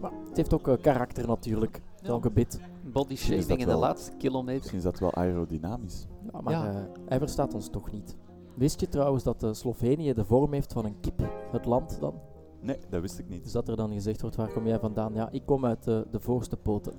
Maar 0.00 0.12
het 0.28 0.36
heeft 0.36 0.52
ook 0.54 0.68
eh, 0.68 0.74
karakter 0.80 1.26
natuurlijk. 1.26 1.82
Elke 2.02 2.30
bit. 2.30 2.60
Body 2.84 3.08
Misschien 3.08 3.36
is 3.36 3.44
shaming 3.44 3.60
dat 3.64 3.68
in 3.68 3.80
de 3.80 3.86
laatste 3.86 4.12
kilometer. 4.16 4.54
Misschien 4.58 4.78
is 4.78 4.84
dat 4.84 4.98
wel 4.98 5.14
aerodynamisch. 5.14 6.06
Ja, 6.32 6.40
maar 6.40 6.52
Ja. 6.52 6.68
eh, 6.68 6.82
hij 7.08 7.18
verstaat 7.18 7.54
ons 7.54 7.68
toch 7.68 7.90
niet. 7.92 8.16
Wist 8.54 8.80
je 8.80 8.88
trouwens 8.88 9.24
dat 9.24 9.46
Slovenië 9.50 10.12
de 10.12 10.24
vorm 10.24 10.52
heeft 10.52 10.72
van 10.72 10.84
een 10.84 11.00
kip? 11.00 11.22
Het 11.52 11.64
land 11.64 12.00
dan? 12.00 12.14
Nee, 12.60 12.78
dat 12.88 13.00
wist 13.00 13.18
ik 13.18 13.28
niet. 13.28 13.42
Dus 13.42 13.52
dat 13.52 13.68
er 13.68 13.76
dan 13.76 13.92
gezegd 13.92 14.20
wordt, 14.20 14.36
waar 14.36 14.52
kom 14.52 14.66
jij 14.66 14.78
vandaan? 14.78 15.14
Ja, 15.14 15.28
ik 15.30 15.42
kom 15.46 15.64
uit 15.66 15.84
de, 15.84 16.06
de 16.10 16.20
voorste 16.20 16.56
poten. 16.56 16.92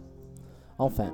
Enfin, 0.77 1.11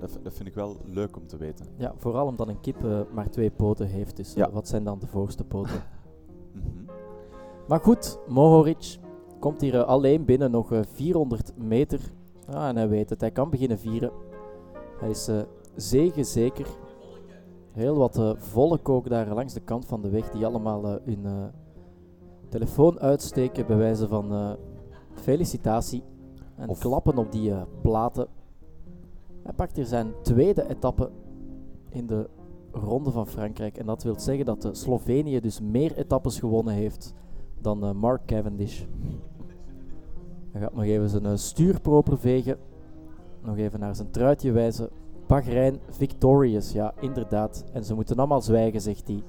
Dat, 0.00 0.18
dat 0.22 0.32
vind 0.34 0.48
ik 0.48 0.54
wel 0.54 0.76
leuk 0.84 1.16
om 1.16 1.26
te 1.26 1.36
weten. 1.36 1.66
ja, 1.76 1.92
vooral 1.96 2.26
omdat 2.26 2.48
een 2.48 2.60
kip 2.60 2.84
eh, 2.84 3.00
maar 3.12 3.30
twee 3.30 3.50
poten 3.50 3.86
heeft. 3.86 4.16
Dus 4.16 4.30
eh, 4.30 4.36
Ja. 4.36 4.50
wat 4.50 4.68
zijn 4.68 4.84
dan 4.84 4.98
de 4.98 5.06
voorste 5.06 5.44
poten? 5.44 5.82
Mhm. 6.52 6.84
maar 7.68 7.80
goed, 7.80 8.18
Mohoric 8.28 8.98
komt 9.40 9.60
hier 9.60 9.74
eh, 9.74 9.84
alleen 9.86 10.24
binnen 10.24 10.50
nog 10.50 10.72
eh, 10.72 10.80
400 10.92 11.52
meter. 11.56 12.00
Ah, 12.46 12.68
en 12.68 12.76
hij 12.76 12.88
weet 12.88 13.10
het, 13.10 13.20
hij 13.20 13.30
kan 13.30 13.50
beginnen 13.50 13.78
vieren. 13.78 14.10
Hij 14.98 15.10
is 15.10 15.28
eh 15.28 15.40
zeker. 16.22 16.66
Heel 17.72 17.96
wat 17.96 18.18
eh 18.18 18.30
volk 18.36 18.88
ook 18.88 19.08
daar 19.08 19.34
langs 19.34 19.52
de 19.54 19.60
kant 19.60 19.86
van 19.86 20.02
de 20.02 20.10
weg, 20.10 20.30
die 20.30 20.46
allemaal 20.46 20.84
hun 20.84 21.26
eh, 21.26 21.44
telefoon 22.48 22.98
uitsteken 23.00 23.66
bij 23.66 23.76
wijze 23.76 24.08
van 24.08 24.32
eh, 24.32 24.52
felicitatie. 25.14 26.02
En 26.56 26.68
Of- 26.68 26.78
klappen 26.78 27.18
op 27.18 27.32
die 27.32 27.50
eh, 27.52 27.62
platen. 27.82 28.26
Hij 29.50 29.58
pakt 29.58 29.76
hier 29.76 29.86
zijn 29.86 30.12
tweede 30.22 30.68
etappe 30.68 31.10
in 31.88 32.06
de 32.06 32.28
Ronde 32.72 33.10
van 33.10 33.26
Frankrijk. 33.26 33.78
En 33.78 33.86
dat 33.86 34.02
wil 34.02 34.20
zeggen 34.20 34.44
dat 34.44 34.64
eh, 34.64 34.70
Slovenië 34.72 35.40
dus 35.40 35.60
meer 35.60 35.96
etappes 35.96 36.38
gewonnen 36.38 36.74
heeft 36.74 37.14
dan 37.60 37.84
eh, 37.84 37.92
Mark 37.92 38.26
Cavendish. 38.26 38.84
Hij 40.50 40.60
gaat 40.60 40.74
nog 40.74 40.84
even 40.84 41.08
zijn 41.08 41.26
eh, 41.26 41.36
stuurproper 41.36 42.18
vegen. 42.18 42.58
Nog 43.42 43.56
even 43.56 43.80
naar 43.80 43.94
zijn 43.94 44.10
truitje 44.10 44.52
wijzen. 44.52 44.88
Bahrein 45.26 45.80
victorious, 45.88 46.72
ja, 46.72 46.94
inderdaad. 47.00 47.64
En 47.72 47.84
ze 47.84 47.94
moeten 47.94 48.16
allemaal 48.16 48.42
zwijgen, 48.42 48.80
zegt 48.80 49.08
hij. 49.08 49.22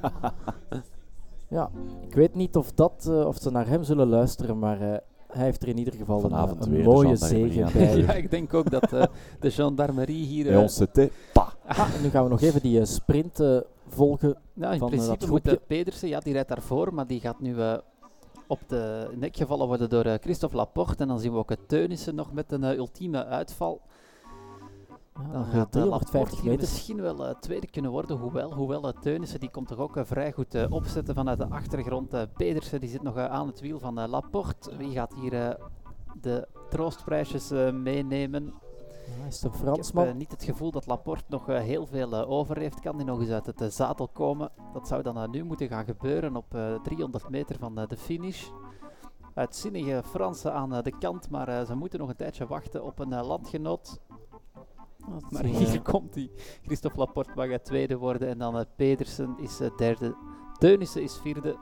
ja, 1.58 1.70
ik 2.00 2.14
weet 2.14 2.34
niet 2.34 2.56
of, 2.56 2.72
dat, 2.72 3.06
of 3.26 3.36
ze 3.36 3.50
naar 3.50 3.68
hem 3.68 3.82
zullen 3.82 4.08
luisteren, 4.08 4.58
maar 4.58 5.02
hij 5.32 5.44
heeft 5.44 5.62
er 5.62 5.68
in 5.68 5.78
ieder 5.78 5.94
geval 5.94 6.16
een, 6.16 6.30
Vanavond 6.30 6.60
eh, 6.60 6.72
een 6.72 6.76
de 6.76 6.82
mooie 6.82 7.16
gendarmerie 7.16 7.52
zege 7.52 7.64
aan 7.64 7.72
bij. 7.72 7.96
ja, 8.06 8.12
ik 8.12 8.30
denk 8.30 8.54
ook 8.54 8.70
dat 8.70 8.92
eh, 8.92 9.04
de 9.40 9.50
gendarmerie 9.50 10.24
hier... 10.26 10.50
Eh, 10.50 10.58
on 10.58 10.68
s'était 10.68 11.12
pas. 11.32 11.48
Ah, 11.66 11.88
nu 12.02 12.08
gaan 12.08 12.24
we 12.24 12.30
nog 12.30 12.40
even 12.40 12.60
die 12.60 12.84
sprint 12.84 13.40
eh, 13.40 13.58
volgen. 13.88 14.36
Nou, 14.54 14.72
in 14.72 14.78
van, 14.78 14.90
dat 14.90 14.98
principe 14.98 15.30
moet 15.30 15.66
Pedersen, 15.66 16.08
ja, 16.08 16.20
die 16.20 16.32
rijdt 16.32 16.48
daarvoor, 16.48 16.94
maar 16.94 17.06
die 17.06 17.20
gaat 17.20 17.40
nu 17.40 17.60
eh, 17.60 17.74
op 18.46 18.60
de 18.66 19.08
nek 19.14 19.36
gevallen 19.36 19.66
worden 19.66 19.88
door 19.88 20.18
Christophe 20.20 20.56
Laporte. 20.56 21.02
En 21.02 21.08
dan 21.08 21.20
zien 21.20 21.32
we 21.32 21.38
ook 21.38 21.50
het 21.50 21.68
Teunissen 21.68 22.14
nog 22.14 22.32
met 22.32 22.52
een 22.52 22.64
ultieme 22.64 23.24
uitval. 23.24 23.80
Ja, 25.14 25.32
Dan 25.32 25.44
gaat 25.44 25.64
eh, 25.66 25.70
350 25.70 26.12
Laporte 26.12 26.34
hier 26.40 26.50
meter. 26.50 26.60
misschien 26.60 27.00
wel 27.00 27.26
eh, 27.26 27.34
tweede 27.40 27.66
kunnen 27.66 27.90
worden. 27.90 28.16
Hoewel, 28.16 28.54
hoewel 28.54 28.86
uh, 28.86 29.00
Teunissen 29.00 29.40
die 29.40 29.50
komt 29.50 29.68
toch 29.68 29.78
ook 29.78 29.96
vrij 30.02 30.32
goed 30.32 30.70
opzetten 30.70 31.14
vanuit 31.14 31.38
de 31.38 31.48
achtergrond. 31.48 32.26
Pedersen 32.36 32.80
die 32.80 32.88
zit 32.90 33.02
nog 33.02 33.16
aan 33.16 33.46
het 33.46 33.60
wiel 33.60 33.78
van 33.78 34.08
Laporte. 34.08 34.76
Wie 34.76 34.90
gaat 34.92 35.14
hier 35.14 35.56
de 36.20 36.48
troostprijsjes 36.70 37.50
meenemen? 37.72 38.54
Ja, 39.18 39.26
is 39.26 39.34
het 39.42 39.44
een 39.44 39.58
Ik 39.58 39.64
Fransman? 39.64 40.06
heb 40.06 40.14
niet 40.14 40.30
het 40.30 40.44
gevoel 40.44 40.70
dat 40.70 40.86
Laporte 40.86 41.24
nog 41.28 41.46
heel 41.46 41.86
veel 41.86 42.14
over 42.26 42.58
heeft. 42.58 42.80
Kan 42.80 42.96
hij 42.96 43.04
nog 43.04 43.20
eens 43.20 43.30
uit 43.30 43.46
het 43.46 43.72
zadel 43.74 44.08
komen? 44.08 44.50
Dat 44.72 44.88
zou 44.88 45.02
dan 45.02 45.30
nu 45.30 45.44
moeten 45.44 45.68
gaan 45.68 45.84
gebeuren 45.84 46.36
op 46.36 46.54
eh, 46.54 46.74
300 46.82 47.28
meter 47.28 47.58
van 47.58 47.74
de 47.74 47.96
finish. 47.96 48.48
Uitzinnige 49.34 50.02
Fransen 50.04 50.52
aan 50.52 50.82
de 50.82 50.98
kant, 50.98 51.30
maar 51.30 51.66
ze 51.66 51.74
moeten 51.74 51.98
nog 51.98 52.08
een 52.08 52.16
tijdje 52.16 52.46
wachten 52.46 52.84
op 52.84 52.98
een 52.98 53.24
landgenoot. 53.24 54.00
Maar 55.30 55.44
is, 55.44 55.58
hier 55.58 55.74
eh, 55.74 55.82
komt 55.82 56.14
hij. 56.14 56.30
Christophe 56.62 56.98
Laporte 56.98 57.32
mag 57.34 57.48
eh, 57.48 57.58
tweede 57.58 57.96
worden 57.96 58.28
en 58.28 58.38
dan 58.38 58.58
eh, 58.58 58.64
Pedersen 58.76 59.34
is 59.38 59.60
eh, 59.60 59.76
derde. 59.76 60.16
Teunissen 60.58 61.02
is 61.02 61.16
vierde. 61.16 61.56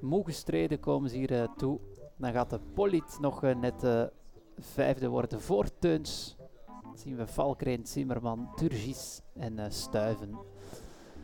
Moe 0.00 0.24
gestreden 0.24 0.80
komen 0.80 1.10
ze 1.10 1.16
hier 1.16 1.40
eh, 1.42 1.48
toe. 1.56 1.78
Dan 2.16 2.32
gaat 2.32 2.50
de 2.50 2.60
Polit 2.74 3.18
nog 3.20 3.42
eh, 3.42 3.54
net 3.56 3.84
eh, 3.84 4.02
vijfde 4.58 5.08
worden 5.08 5.40
voor 5.40 5.66
Teuns. 5.78 6.36
Dan 6.82 6.98
zien 6.98 7.16
we 7.16 7.26
Valkreen, 7.26 7.86
Zimmerman, 7.86 8.48
Turgis 8.54 9.20
en 9.34 9.58
eh, 9.58 9.64
Stuiven. 9.70 10.38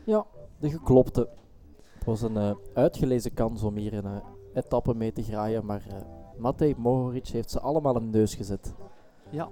Ja, 0.05 0.25
de 0.59 0.69
geklopte. 0.69 1.29
Het 1.93 2.05
was 2.05 2.21
een 2.21 2.37
eh, 2.37 2.51
uitgelezen 2.73 3.33
kans 3.33 3.63
om 3.63 3.75
hier 3.75 3.93
een 3.93 4.05
eh, 4.05 4.17
etappe 4.53 4.93
mee 4.93 5.11
te 5.11 5.23
graaien, 5.23 5.65
maar 5.65 5.85
eh 5.89 5.95
Matej 6.37 6.75
Mohoric 6.77 7.27
heeft 7.27 7.51
ze 7.51 7.59
allemaal 7.59 7.95
een 7.95 8.09
neus 8.09 8.35
gezet. 8.35 8.73
Ja. 9.29 9.49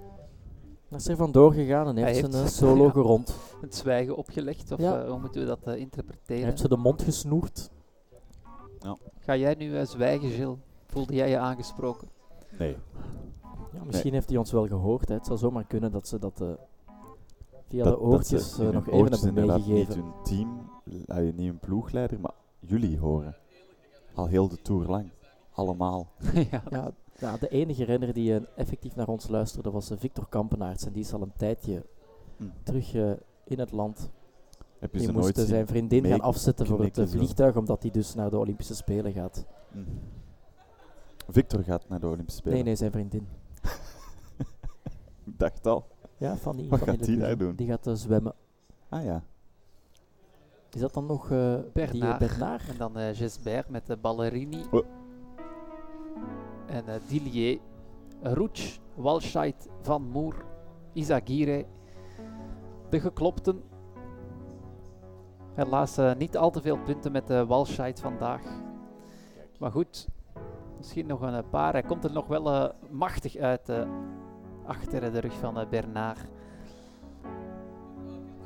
Hij 0.92 1.00
is 1.00 1.08
er 1.08 1.16
vandoor 1.16 1.52
gegaan 1.52 1.86
en 1.88 1.96
Hij 1.96 2.04
heeft 2.04 2.20
heeft- 2.20 2.32
zijn 2.32 2.44
eh, 2.46 2.50
solo 2.70 2.84
ja. 2.84 2.90
gerond. 2.90 3.36
Het 3.60 3.74
zwijgen 3.74 4.16
opgelegd, 4.16 4.72
of 4.72 4.78
Ja. 4.80 5.02
eh, 5.02 5.10
hoe 5.10 5.20
moeten 5.20 5.40
we 5.40 5.46
dat 5.46 5.58
eh, 5.58 5.64
Hij 5.64 5.78
interpreteren? 5.78 6.44
heeft 6.44 6.58
ze 6.58 6.68
de 6.68 6.76
mond 6.76 7.02
gesnoerd. 7.02 7.70
Ga 9.18 9.36
jij 9.36 9.54
nu 9.54 9.86
zwijgen, 9.86 10.30
Gilles? 10.30 10.56
Voelde 10.86 11.14
jij 11.14 11.28
je 11.28 11.38
aangesproken? 11.38 12.08
Nee. 12.58 12.76
Ja, 13.72 13.84
misschien 13.84 14.12
heeft 14.12 14.28
hij 14.28 14.38
ons 14.38 14.52
wel 14.52 14.66
gehoord. 14.66 15.08
Hè. 15.08 15.14
Het 15.14 15.26
zou 15.26 15.38
zomaar 15.38 15.64
kunnen 15.64 15.92
dat 15.92 16.08
ze 16.08 16.18
dat 16.18 16.40
eh, 16.40 16.48
via 17.68 17.84
de 17.84 17.90
dat, 17.90 17.98
dat 17.98 18.00
oortjes 18.00 18.58
eh, 18.58 18.68
nog 18.68 18.86
even 18.86 18.92
oortjes 18.98 19.20
hebben 19.22 19.42
inderdaad 19.42 19.66
niet 19.66 19.74
meegegeven. 19.76 20.02
hun 20.02 20.22
team, 20.22 20.70
uh, 21.24 21.32
niet 21.34 21.46
hun 21.46 21.58
ploegleider, 21.58 22.20
maar 22.20 22.34
jullie 22.60 22.98
horen. 22.98 23.36
Al 24.14 24.26
heel 24.26 24.48
de 24.48 24.62
tour 24.62 24.86
lang. 24.86 25.10
Allemaal. 25.52 26.06
ja. 26.50 26.90
Ja, 27.22 27.36
de 27.36 27.48
enige 27.48 27.84
renner 27.84 28.12
die 28.12 28.34
eh, 28.34 28.42
effectief 28.56 28.94
naar 28.96 29.08
ons 29.08 29.28
luisterde 29.28 29.70
was 29.70 29.90
eh, 29.90 29.98
Victor 29.98 30.28
Kampenaerts. 30.28 30.86
En 30.86 30.92
die 30.92 31.02
is 31.02 31.12
al 31.12 31.22
een 31.22 31.32
tijdje 31.36 31.84
Hm. 32.36 32.44
terug 32.62 32.94
eh, 32.94 33.10
in 33.44 33.58
het 33.58 33.72
land. 33.72 34.10
Heb 34.78 34.92
je 34.92 34.98
Die 34.98 35.06
ze 35.06 35.12
moest 35.12 35.38
zijn 35.38 35.66
vriendin 35.66 36.04
gaan 36.06 36.20
afzetten 36.20 36.66
voor 36.66 36.84
het 36.84 37.00
vliegtuig, 37.10 37.56
omdat 37.56 37.82
hij 37.82 37.90
dus 37.90 38.14
naar 38.14 38.30
de 38.30 38.38
Olympische 38.38 38.74
Spelen 38.74 39.12
gaat. 39.12 39.46
Hm. 39.72 39.78
Victor 41.28 41.62
gaat 41.62 41.88
naar 41.88 42.00
de 42.00 42.06
Olympische 42.06 42.38
Spelen. 42.38 42.54
Nee, 42.56 42.64
nee, 42.66 42.76
zijn 42.76 42.92
vriendin. 42.92 43.28
Ik 45.26 45.38
dacht 45.38 45.66
al. 45.66 45.86
Ja, 46.16 46.36
Fanny. 46.36 46.68
Wat 46.68 46.78
Fanny 46.78 46.96
gaat 46.96 47.06
die 47.06 47.16
daar 47.16 47.28
Lebugen. 47.28 47.56
doen? 47.56 47.66
Die 47.66 47.76
gaat 47.76 47.98
zwemmen. 47.98 48.34
Ah 48.88 49.04
ja. 49.04 49.22
Is 50.70 50.80
dat 50.80 50.94
dan 50.94 51.06
nog 51.06 51.30
eh 51.30 51.54
die 51.72 52.02
eh, 52.04 52.18
Bernard. 52.18 52.68
En 52.68 52.76
dan 52.78 52.98
eh 52.98 53.16
Gisbert 53.16 53.68
met 53.68 53.86
de 53.86 53.96
Ballerini. 53.96 54.64
Oh. 54.70 54.84
En 56.66 56.86
eh 56.88 56.94
Dillier. 57.08 57.58
Roets, 58.22 58.80
Walscheid, 58.94 59.68
Van 59.80 60.02
Moer, 60.02 60.34
Isagire. 60.92 61.64
De 62.88 63.00
geklopten. 63.00 63.62
Helaas 65.54 65.96
eh, 65.96 66.14
niet 66.14 66.36
al 66.36 66.50
te 66.50 66.60
veel 66.60 66.78
punten 66.78 67.12
met 67.12 67.26
de 67.26 67.46
Walscheid 67.46 68.00
vandaag. 68.00 68.42
Maar 69.58 69.70
goed, 69.70 70.08
misschien 70.76 71.06
nog 71.06 71.20
een 71.20 71.48
paar. 71.50 71.72
Hij 71.72 71.82
komt 71.82 72.04
er 72.04 72.12
nog 72.12 72.26
wel 72.26 72.52
eh, 72.52 72.68
machtig 72.90 73.36
uit 73.36 73.68
eh, 73.68 73.88
achter 74.66 75.12
de 75.12 75.18
rug 75.18 75.32
van 75.32 75.58
eh, 75.58 75.68
Bernard. 75.68 76.26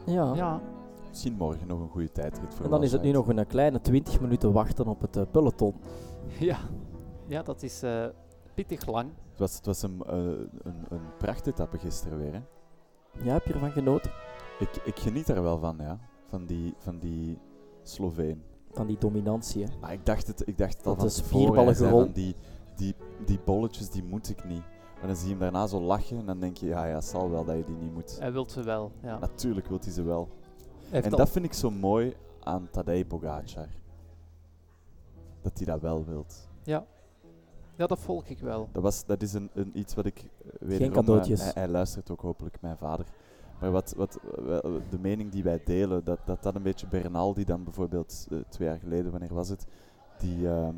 Ja. 0.07 0.35
Ja, 0.35 0.61
Misschien 1.09 1.35
morgen 1.39 1.67
nog 1.67 1.81
een 1.81 1.89
goede 1.89 2.13
tijdrit 2.13 2.55
voor 2.55 2.65
En 2.65 2.71
dan 2.71 2.83
is 2.83 2.93
het 2.93 3.03
nu 3.03 3.11
nog 3.11 3.29
een 3.29 3.39
eh, 3.39 3.47
kleine 3.49 3.81
20 3.81 4.21
minuten 4.21 4.53
wachten 4.53 4.87
op 4.87 5.01
het 5.01 5.17
eh, 5.17 5.23
peloton. 5.31 5.75
ja. 6.39 6.57
Ja 7.27 7.43
dat 7.43 7.63
is 7.63 7.83
eh, 7.83 8.07
pittig 8.55 8.87
lang. 8.87 9.11
Het 9.31 9.39
was, 9.39 9.55
het 9.57 9.67
was 9.67 9.83
een, 9.83 10.03
eh, 10.07 10.17
een, 10.63 10.85
een 10.89 11.17
prachtetappe 11.19 11.79
gisteren 11.79 12.19
weer. 12.19 12.33
Hè? 12.33 12.41
Ja, 13.23 13.33
heb 13.33 13.45
je 13.47 13.53
ervan 13.53 13.71
genoten? 13.71 14.11
Ik, 14.59 14.77
ik 14.85 14.99
geniet 14.99 15.29
er 15.29 15.43
wel 15.43 15.59
van, 15.59 15.77
ja. 15.81 15.99
Van 16.27 16.47
die, 16.47 16.75
van 16.79 16.99
die 16.99 17.39
Sloveen. 17.83 18.43
Van 18.71 18.87
die 18.87 18.99
dominantie. 18.99 19.65
Hè? 19.65 19.71
Maar 19.81 19.93
ik 19.93 20.07
dacht 20.07 20.27
het, 20.27 20.49
ik 20.49 20.59
dacht 20.59 20.77
het 20.77 20.87
al 20.87 20.93
Dat 20.97 21.01
van 21.01 21.07
is 21.07 21.15
tevoren. 21.17 21.75
Zei 21.77 21.91
van 21.91 22.13
die, 22.13 22.37
die, 22.77 22.95
die 23.25 23.41
bolletjes, 23.45 23.91
die 23.91 24.05
moet 24.05 24.29
ik 24.29 24.45
niet. 24.45 24.63
Maar 24.99 25.07
dan 25.07 25.17
zie 25.17 25.25
je 25.25 25.31
hem 25.31 25.41
daarna 25.41 25.67
zo 25.67 25.81
lachen 25.81 26.19
en 26.19 26.27
dan 26.27 26.41
denk 26.41 26.57
je, 26.57 26.67
ja, 26.67 26.85
ja, 26.85 27.01
zal 27.01 27.31
wel 27.31 27.45
dat 27.45 27.57
je 27.57 27.65
die 27.65 27.77
niet 27.77 27.95
moet. 27.95 28.19
Hij 28.19 28.33
wilt 28.33 28.51
ze 28.53 28.63
wel. 28.63 28.93
Ja. 29.03 29.19
Natuurlijk 29.19 29.67
wil 29.67 29.79
hij 29.83 29.93
ze 29.93 30.03
wel. 30.03 30.29
Hij 30.89 31.03
En 31.03 31.11
al- 31.11 31.19
dat 31.19 31.31
vind 31.31 31.45
ik 31.45 31.53
zo 31.53 31.71
mooi 31.71 32.17
aan 32.43 32.69
Tadej 32.71 33.05
Pogacar. 33.05 33.69
Dat 35.43 35.57
hij 35.57 35.67
dat 35.67 35.81
wel 35.81 36.05
wilt. 36.05 36.49
Ja. 36.63 36.87
Ja, 37.77 37.87
dat 37.87 37.99
volg 37.99 38.27
ik 38.27 38.39
wel. 38.39 38.69
Dat, 38.73 38.83
was, 38.83 39.05
dat 39.05 39.23
is 39.23 39.33
een, 39.33 39.51
een 39.55 39.71
iets 39.75 39.95
wat 39.95 40.07
ik 40.07 40.19
eh, 40.19 40.51
wederom... 40.61 40.93
eh, 40.93 40.99
cadeautjes. 40.99 41.43
hij, 41.43 41.53
hij 41.55 41.69
luistert 41.69 42.11
ook 42.11 42.21
hopelijk, 42.21 42.61
mijn 42.61 42.77
vader. 42.77 43.07
Maar 43.61 43.71
wat, 43.71 43.95
wat, 43.97 44.19
de 44.91 44.99
mening 45.01 45.31
die 45.31 45.43
wij 45.43 45.61
delen, 45.65 46.05
dat 46.05 46.19
dat, 46.25 46.43
dat 46.43 46.55
een 46.55 46.63
beetje 46.63 46.87
Bernal, 46.87 47.35
die 47.35 47.45
dan 47.45 47.65
bijvoorbeeld 47.65 48.27
eh, 48.31 48.39
twee 48.49 48.69
jaar 48.69 48.79
geleden, 48.79 49.11
wanneer 49.11 49.35
was 49.35 49.49
het, 49.49 49.67
die, 50.19 50.49
ehm, 50.49 50.75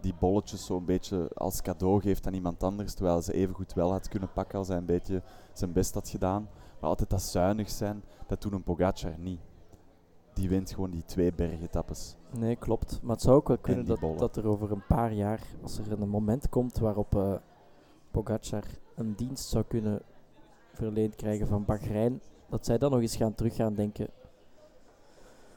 die 0.00 0.14
bolletjes 0.18 0.66
zo 0.66 0.76
een 0.76 0.84
beetje 0.84 1.30
als 1.34 1.62
cadeau 1.62 2.00
geeft 2.00 2.26
aan 2.26 2.34
iemand 2.34 2.62
anders, 2.62 2.94
terwijl 2.94 3.22
ze 3.22 3.32
even 3.32 3.54
goed 3.54 3.72
wel 3.72 3.90
had 3.90 4.08
kunnen 4.08 4.32
pakken 4.32 4.58
als 4.58 4.68
hij 4.68 4.76
een 4.76 4.84
beetje 4.84 5.22
zijn 5.52 5.72
best 5.72 5.94
had 5.94 6.08
gedaan. 6.08 6.48
Maar 6.80 6.90
altijd 6.90 7.10
dat 7.10 7.22
zuinig 7.22 7.70
zijn, 7.70 8.02
dat 8.26 8.42
doet 8.42 8.52
een 8.52 8.62
Pogacar 8.62 9.18
niet. 9.18 9.40
Die 10.38 10.48
wint 10.48 10.70
gewoon 10.72 10.90
die 10.90 11.04
twee 11.04 11.32
bergetappes. 11.32 12.16
Nee, 12.38 12.56
klopt. 12.56 12.98
Maar 13.02 13.12
het 13.14 13.22
zou 13.24 13.36
ook 13.36 13.48
wel 13.48 13.58
kunnen 13.58 13.84
dat, 13.86 14.00
bollen. 14.00 14.18
dat 14.18 14.36
er 14.36 14.46
over 14.46 14.72
een 14.72 14.86
paar 14.88 15.12
jaar, 15.12 15.40
als 15.62 15.78
er 15.78 15.92
een 16.00 16.08
moment 16.08 16.48
komt 16.48 16.78
waarop 16.78 17.14
eh 17.16 17.34
Pogacar 18.10 18.64
een 18.94 19.14
dienst 19.16 19.48
zou 19.48 19.64
kunnen 19.68 20.00
verleend 20.72 21.14
krijgen 21.14 21.46
van 21.46 21.64
Bahrein, 21.64 22.20
dat 22.48 22.66
zij 22.66 22.78
dan 22.78 22.90
nog 22.90 23.00
eens 23.00 23.16
gaan 23.16 23.34
terug 23.34 23.54
gaan 23.54 23.74
denken. 23.74 24.08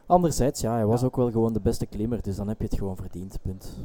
Anderzijds, 0.06 0.62
ja, 0.62 0.74
hij 0.74 0.86
was 0.86 1.00
Ja. 1.02 1.06
ook 1.08 1.16
wel 1.16 1.32
gewoon 1.32 1.54
de 1.54 1.62
beste 1.62 1.86
klimmer, 1.86 2.22
dus 2.22 2.36
dan 2.36 2.48
heb 2.48 2.58
je 2.60 2.66
het 2.66 2.78
gewoon 2.78 2.96
verdiend, 2.96 3.42
punt. 3.42 3.78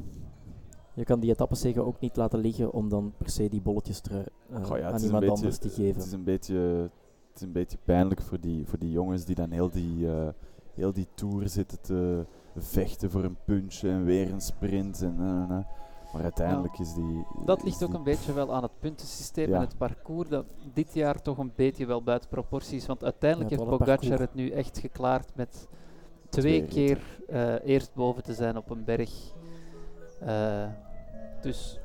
Je 0.94 1.05
kan 1.05 1.20
die 1.20 1.31
etappenzege 1.31 1.82
ook 1.85 2.01
niet 2.01 2.16
laten 2.16 2.39
liggen 2.39 2.73
om 2.73 2.89
dan 2.89 3.12
per 3.16 3.31
se 3.31 3.48
die 3.48 3.60
bolletjes 3.60 4.01
trui, 4.01 4.24
eh, 4.51 4.64
Goh, 4.64 4.78
ja, 4.78 4.85
het 4.85 4.94
aan 4.94 5.01
iemand 5.02 5.20
beetje- 5.20 5.35
anders 5.36 5.59
te 5.59 5.66
Het 5.66 5.77
geven. 5.77 6.02
is 6.02 6.12
een 6.12 6.24
beetje, 6.24 6.56
het 6.59 7.36
is 7.36 7.40
een 7.40 7.52
beetje 7.52 7.78
pijnlijk 7.85 8.23
voor 8.23 8.40
die, 8.40 8.66
voor 8.66 8.78
die 8.78 8.90
jongens 8.90 9.24
die 9.24 9.35
dan 9.35 9.51
heel 9.51 9.70
die, 9.70 10.10
eh, 10.12 10.28
heel 10.76 10.92
die 10.92 11.08
tour 11.14 11.48
zitten 11.48 11.80
te 11.80 12.24
vechten 12.56 13.10
voor 13.10 13.24
een 13.24 13.36
puntje 13.44 13.88
en 13.90 14.04
weer 14.04 14.32
een 14.32 14.40
sprint. 14.40 15.02
En. 15.02 15.16
Maar 16.12 16.22
uiteindelijk 16.22 16.78
is 16.78 16.94
die... 16.94 17.24
Dat 17.44 17.58
is 17.58 17.64
ligt 17.64 17.84
ook 17.84 17.94
een 17.94 18.02
beetje 18.02 18.32
wel 18.32 18.54
aan 18.54 18.62
het 18.62 18.78
puntensysteem 18.78 19.48
Ja. 19.48 19.54
en 19.54 19.60
het 19.60 19.78
parcours, 19.78 20.28
dat 20.28 20.44
dit 20.72 20.94
jaar 20.94 21.22
toch 21.22 21.38
een 21.38 21.52
beetje 21.56 21.86
wel 21.86 22.02
buiten 22.02 22.28
proportie 22.28 22.76
is. 22.76 22.86
Want 22.86 23.04
uiteindelijk 23.04 23.50
Ja, 23.50 23.56
heeft 23.56 23.70
Pogacar 23.70 24.18
het 24.18 24.34
nu 24.34 24.50
echt 24.50 24.78
geklaard 24.78 25.30
met 25.34 25.68
Twee 26.28 26.64
keer 26.64 27.00
eh, 27.28 27.54
eerst 27.64 27.94
boven 27.94 28.22
te 28.22 28.34
zijn 28.34 28.56
op 28.56 28.70
een 28.70 28.84
berg. 28.84 29.10
Eh, 30.20 30.68
dus 31.40 31.78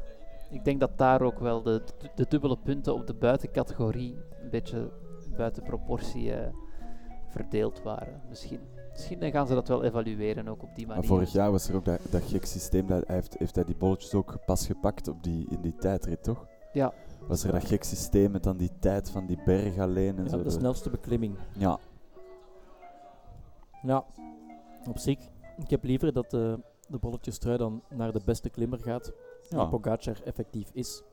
ik 0.49 0.63
denk 0.63 0.79
dat 0.79 0.97
daar 0.97 1.21
ook 1.21 1.39
wel 1.39 1.61
de, 1.61 1.81
de, 1.99 2.09
de 2.15 2.25
dubbele 2.29 2.57
punten 2.57 2.93
op 2.93 3.07
de 3.07 3.13
buitencategorie 3.13 4.17
een 4.43 4.49
beetje 4.49 4.91
buiten 5.37 5.63
proportie 5.63 6.33
eh, 6.33 6.53
verdeeld 7.27 7.81
waren. 7.83 8.21
Misschien, 8.29 8.59
misschien 8.91 9.31
gaan 9.31 9.47
ze 9.47 9.53
dat 9.53 9.67
wel 9.67 9.83
evalueren 9.83 10.47
ook 10.47 10.63
op 10.63 10.75
die 10.75 10.85
Maar 10.85 10.95
manier. 10.95 11.11
vorig 11.11 11.31
jaar 11.31 11.51
was 11.51 11.69
er 11.69 11.75
ook 11.75 11.85
dat, 11.85 11.99
dat 12.09 12.21
gek 12.23 12.45
systeem, 12.45 12.87
dat 12.87 13.03
hij 13.07 13.15
heeft, 13.15 13.35
heeft 13.37 13.55
hij 13.55 13.63
die 13.63 13.75
bolletjes 13.75 14.13
ook 14.13 14.35
pas 14.45 14.65
gepakt 14.65 15.07
op 15.07 15.23
die, 15.23 15.45
in 15.49 15.61
die 15.61 15.75
tijdrit, 15.75 16.23
toch? 16.23 16.45
Ja. 16.73 16.93
Was 17.27 17.43
er 17.43 17.51
dat 17.51 17.65
gek 17.65 17.83
systeem 17.83 18.31
met 18.31 18.43
dan 18.43 18.57
die 18.57 18.71
tijd 18.79 19.09
van 19.09 19.25
die 19.25 19.39
berg 19.45 19.77
alleen 19.77 20.17
en 20.17 20.23
Ja, 20.23 20.29
zo. 20.29 20.37
de 20.37 20.43
de- 20.43 20.49
snelste 20.49 20.89
beklimming. 20.89 21.35
Ja, 21.57 21.79
Ja, 23.83 24.05
op 24.89 24.97
zich. 24.97 25.17
Ik 25.57 25.69
heb 25.69 25.83
liever 25.83 26.13
dat 26.13 26.29
de, 26.31 26.59
de 26.87 26.97
bolletjestrui 26.97 27.57
dan 27.57 27.81
naar 27.89 28.11
de 28.11 28.21
beste 28.25 28.49
klimmer 28.49 28.79
gaat. 28.79 29.11
Ja. 29.49 29.59
Die 29.59 29.67
Pogacar 29.79 30.21
effectief 30.25 30.69
is. 30.73 31.03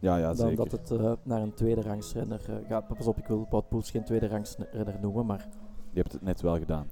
ja, 0.00 0.16
ja 0.16 0.26
dan 0.26 0.36
zeker. 0.36 0.56
dat 0.56 0.70
het 0.72 0.90
eh, 0.90 1.12
naar 1.22 1.42
een 1.42 1.54
tweede 1.54 1.80
rangsrenner 1.82 2.40
eh, 2.48 2.68
gaat. 2.68 2.86
Pas 2.86 3.06
op, 3.06 3.18
ik 3.18 3.26
wil 3.26 3.46
Wout 3.50 3.68
Poels 3.68 3.90
geen 3.90 4.04
tweede 4.04 4.26
rangsrenner 4.28 4.96
noemen, 5.00 5.26
maar 5.26 5.48
Je 5.90 6.00
hebt 6.00 6.12
het 6.12 6.22
net 6.22 6.40
wel 6.40 6.58
gedaan. 6.58 6.86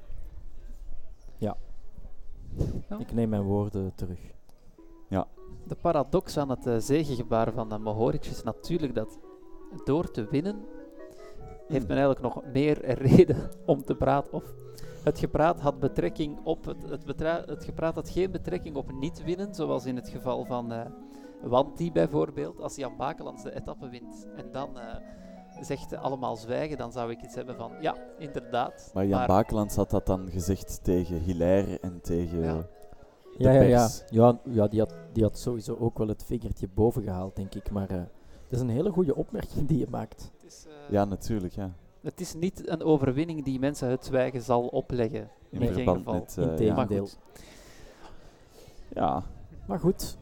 Ja. 1.40 1.56
ik 2.98 3.12
neem 3.12 3.28
mijn 3.28 3.42
woorden 3.42 3.92
terug. 3.94 4.18
De 5.66 5.76
paradox 5.80 6.36
aan 6.36 6.50
het 6.50 6.66
uh, 6.66 6.76
zegengebaar 6.78 7.52
van 7.52 7.72
uh, 7.72 7.78
Mohoric 7.78 8.24
is 8.24 8.42
natuurlijk 8.42 8.94
dat 8.94 9.18
door 9.84 10.10
te 10.10 10.24
winnen 10.24 10.64
heeft 11.68 11.88
men 11.88 11.96
eigenlijk 11.96 12.34
nog 12.34 12.44
meer 12.52 12.94
reden 12.94 13.50
om 13.66 13.84
te 13.84 13.94
praten. 13.94 14.32
Of 14.32 14.54
het 15.04 15.18
gepraat 15.18 15.60
had 15.60 15.80
betrekking 15.80 16.38
op 16.44 16.64
het, 16.64 16.82
het, 16.88 17.04
betra- 17.04 17.44
het 17.46 17.64
gepraat 17.64 17.94
had 17.94 18.08
geen 18.10 18.30
betrekking 18.30 18.76
op 18.76 18.92
niet 18.92 19.24
winnen, 19.24 19.54
zoals 19.54 19.86
in 19.86 19.96
het 19.96 20.08
geval 20.08 20.44
van 20.44 20.72
uh, 20.72 20.80
Wanti 21.42 21.92
bijvoorbeeld. 21.92 22.60
Als 22.60 22.76
Jan 22.76 22.96
Bakelands 22.96 23.42
de 23.42 23.54
etappe 23.54 23.88
wint 23.88 24.26
en 24.36 24.52
dan 24.52 24.70
uh, 24.76 24.96
zegt 25.60 25.97
allemaal 25.97 26.36
zwijgen, 26.36 26.77
dan 26.77 26.93
zou 26.93 27.10
ik 27.10 27.22
iets 27.22 27.35
hebben 27.35 27.56
van 27.56 27.72
ja, 27.81 27.97
inderdaad. 28.18 28.90
Maar 28.94 29.06
Jan 29.06 29.18
maar 29.18 29.28
Bakelands 29.28 29.77
had 29.77 29.90
dat 29.90 30.06
dan 30.06 30.31
gezegd 30.31 30.81
tegen 30.82 31.18
Hilaire 31.20 31.78
en 31.81 32.01
tegen. 32.01 32.43
Ja. 32.43 32.66
Ja, 33.39 33.52
ja, 33.52 33.62
ja. 33.62 33.89
ja, 34.10 34.39
ja 34.44 34.68
die, 34.68 34.81
had, 34.81 34.94
die 35.12 35.22
had 35.22 35.39
sowieso 35.39 35.77
ook 35.77 35.98
wel 35.98 36.09
het 36.09 36.24
vingertje 36.24 36.68
boven 36.74 37.02
gehaald, 37.02 37.36
denk 37.36 37.55
ik. 37.55 37.70
Maar 37.70 37.93
uh, 37.93 37.97
het 37.97 38.52
is 38.52 38.60
een 38.60 38.68
hele 38.68 38.90
goede 38.90 39.14
opmerking 39.14 39.68
die 39.68 39.78
je 39.78 39.86
maakt. 39.90 40.31
Is, 40.47 40.64
uh, 40.66 40.72
ja, 40.90 41.05
natuurlijk. 41.05 41.55
Ja. 41.55 41.72
Het 42.01 42.20
is 42.20 42.35
niet 42.35 42.68
een 42.68 42.82
overwinning 42.82 43.44
die 43.44 43.59
mensen 43.59 43.89
het 43.89 44.05
zwijgen 44.05 44.43
zal 44.43 44.66
opleggen. 44.66 45.31
In, 45.51 45.62
in 45.62 45.72
verband 45.72 45.98
geval. 45.98 46.14
met. 46.14 46.36
Uh, 46.39 46.44
Integendeel. 46.44 47.09
Ja. 48.89 49.02
ja. 49.02 49.22
Maar 49.66 49.78
goed. 49.78 50.16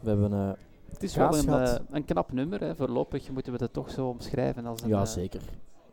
We 0.00 0.08
hebben. 0.08 0.56
Het 1.02 1.10
is 1.10 1.16
wel 1.16 1.38
een, 1.38 1.86
een, 1.90 2.04
knap 2.04 2.32
nummer. 2.32 2.60
Hè. 2.60 2.76
Voorlopig 2.76 3.30
moeten 3.30 3.52
we 3.52 3.58
het 3.62 3.72
toch 3.72 3.90
zo 3.90 4.08
omschrijven 4.08 4.66
als 4.66 4.82
een. 4.82 4.88
Ja, 4.88 5.04
zeker. 5.04 5.40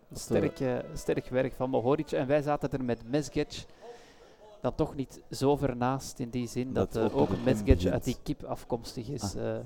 Een 0.10 0.18
sterk, 0.18 0.60
uh, 0.60 0.77
sterk 0.94 1.27
werk 1.27 1.53
van 1.53 1.69
Mohoric. 1.69 2.11
En 2.11 2.27
wij 2.27 2.41
zaten 2.41 2.72
er 2.72 2.84
met 2.84 3.10
Mesgetch 3.10 3.65
dan 4.61 4.76
toch 4.76 4.95
niet 4.95 5.22
zo 5.31 5.56
ver 5.56 5.77
naast 5.77 6.19
in 6.19 6.30
die 6.30 6.48
zin 6.48 6.73
dat, 6.73 6.94
dat 6.94 7.14
ook, 7.14 7.19
ook 7.19 7.44
Mesgetch 7.44 7.86
uit 7.86 8.03
die 8.03 8.18
kip 8.23 8.44
afkomstig 8.44 9.07
is 9.07 9.36
ah. 9.36 9.44
uh, 9.44 9.57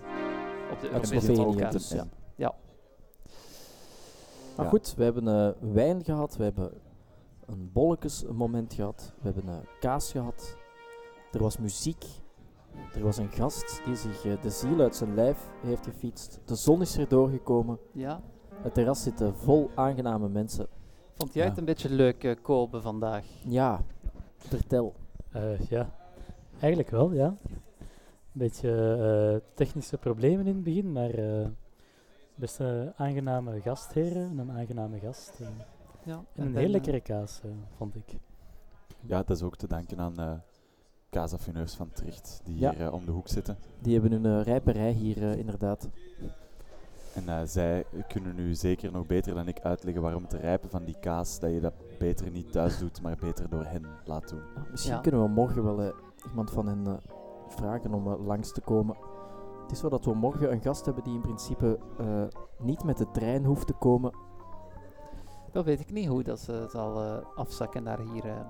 op 0.72 0.80
de 0.82 0.90
Europese 0.90 1.36
volka's. 1.36 1.90
Ja. 1.90 2.06
ja. 2.36 2.56
Maar 4.56 4.66
ja. 4.66 4.72
goed, 4.72 4.94
we 4.98 5.04
hebben 5.04 5.28
uh, 5.28 5.74
wijn 5.74 6.04
gehad, 6.04 6.38
we 6.38 6.44
hebben 6.44 6.72
een 7.46 7.70
bolletjes 7.74 8.24
moment 8.32 8.74
gehad, 8.74 9.14
we 9.22 9.32
hebben 9.34 9.54
uh, 9.54 9.58
kaas 9.80 10.12
gehad, 10.12 10.56
er 11.32 11.40
was 11.40 11.58
muziek, 11.58 12.06
er 12.94 13.04
was 13.04 13.18
een 13.18 13.32
gast 13.32 13.82
die 13.86 13.96
zich 13.96 14.26
uh, 14.26 14.42
de 14.42 14.50
ziel 14.50 14.80
uit 14.80 14.96
zijn 14.96 15.16
lijf 15.16 15.50
heeft 15.62 15.86
gefietst, 15.86 16.40
de 16.46 16.56
zon 16.56 16.82
is 16.82 16.98
er 16.98 17.08
doorgekomen, 17.08 17.80
ja. 17.92 18.22
het 18.62 18.74
terras 18.74 19.04
zit 19.04 19.24
vol 19.34 19.70
aangename 19.76 20.30
mensen. 20.30 20.68
Vond 21.14 21.34
jij 21.34 21.44
ja. 21.44 21.50
het 21.50 21.58
een 21.58 21.66
beetje 21.66 21.90
leuk, 21.90 22.24
uh, 22.24 22.36
Kobe, 22.42 22.82
vandaag? 22.82 23.26
Ja, 23.46 23.82
vertel. 24.38 24.94
Uh, 25.36 25.60
ja, 25.60 25.90
eigenlijk 26.60 26.90
wel, 26.90 27.14
ja. 27.14 27.38
Een 28.34 28.40
beetje 28.40 28.70
uh, 29.34 29.50
technische 29.54 29.98
problemen 29.98 30.48
in 30.48 30.56
het 30.56 30.64
begin, 30.64 30.92
maar 30.92 31.20
uh, 31.20 31.48
best 32.36 32.60
een 32.60 32.94
aangename 32.96 33.62
gastheren 33.62 34.30
en 34.30 34.38
een 34.38 34.52
aangename 34.52 35.00
gast. 35.00 35.40
Uh, 35.42 35.48
ja, 36.04 36.14
en, 36.14 36.26
en 36.34 36.46
een 36.46 36.56
heel 36.56 36.70
lekkere 36.70 37.02
kaas, 37.02 37.42
vond 37.78 37.96
ik. 37.96 38.18
Ja, 39.00 39.24
dat 39.24 39.38
is 39.38 39.44
ook 39.44 39.56
te 39.56 39.68
danken 39.68 40.00
aan 40.00 40.14
uh, 40.20 40.34
kaasaffineurs 41.14 41.74
van 41.74 41.90
Tricht, 41.94 42.42
die 42.44 42.60
ja. 42.60 42.74
hier 42.76 42.92
om 42.92 43.06
de 43.06 43.12
hoek 43.12 43.28
zitten. 43.28 43.58
Die 43.80 43.94
hebben 44.00 44.12
hun 44.12 44.40
uh, 44.40 44.44
rijperij 44.44 44.92
hier 44.92 45.38
inderdaad. 45.38 45.90
En 47.14 47.24
uh, 47.24 47.40
zij 47.46 47.86
kunnen 48.08 48.36
nu 48.36 48.54
zeker 48.54 48.92
nog 48.92 49.06
beter 49.06 49.34
dan 49.34 49.48
ik 49.48 49.60
uitleggen 49.60 50.02
waarom 50.02 50.24
het 50.24 50.34
rijpen 50.34 50.70
van 50.70 50.84
die 50.84 51.00
kaas, 51.00 51.40
dat 51.40 51.52
je 51.52 51.60
dat 51.60 51.74
beter 52.00 52.32
niet 52.32 52.52
thuis 52.52 52.78
doet, 52.78 53.02
maar 53.02 53.18
beter 53.20 53.50
door 53.50 53.66
hen 53.66 53.86
laat 54.06 54.30
doen. 54.30 54.42
Ja, 54.56 54.64
misschien 54.72 54.94
ja. 54.94 55.00
kunnen 55.00 55.24
we 55.24 55.28
morgen 55.28 55.64
wel 55.64 55.82
uh, 55.82 55.88
iemand 56.28 56.52
van 56.52 56.68
hen 56.68 56.84
uh, 56.88 56.94
vragen 57.48 57.94
om 57.94 58.08
uh, 58.08 58.26
langs 58.26 58.52
te 58.52 58.62
komen. 58.62 58.96
Het 59.62 59.72
is 59.72 59.80
zo 59.80 59.90
dat 59.90 60.06
we 60.06 60.14
morgen 60.14 60.52
een 60.52 60.62
gast 60.62 60.86
hebben 60.86 61.04
die 61.04 61.14
in 61.14 61.22
principe 61.22 61.80
niet 62.60 62.84
met 62.84 62.98
de 62.98 63.12
trein 63.12 63.46
hoeft 63.46 63.68
te 63.68 63.74
komen. 63.74 64.14
Dat 65.52 65.66
weet 65.66 65.80
ik 65.80 65.92
niet 65.92 66.08
hoe 66.08 66.24
dat 66.24 66.40
ze 66.40 66.66
zal 66.70 67.02
afzakken 67.36 67.84
naar 67.84 68.00
hier. 68.00 68.46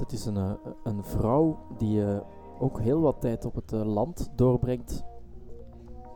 Dat 0.00 0.12
is 0.12 0.26
een, 0.26 0.58
een 0.82 1.04
vrouw 1.04 1.58
die 1.76 2.04
ook 2.58 2.80
heel 2.80 3.00
wat 3.00 3.20
tijd 3.20 3.44
op 3.44 3.54
het 3.54 3.70
land 3.70 4.28
doorbrengt 4.34 5.04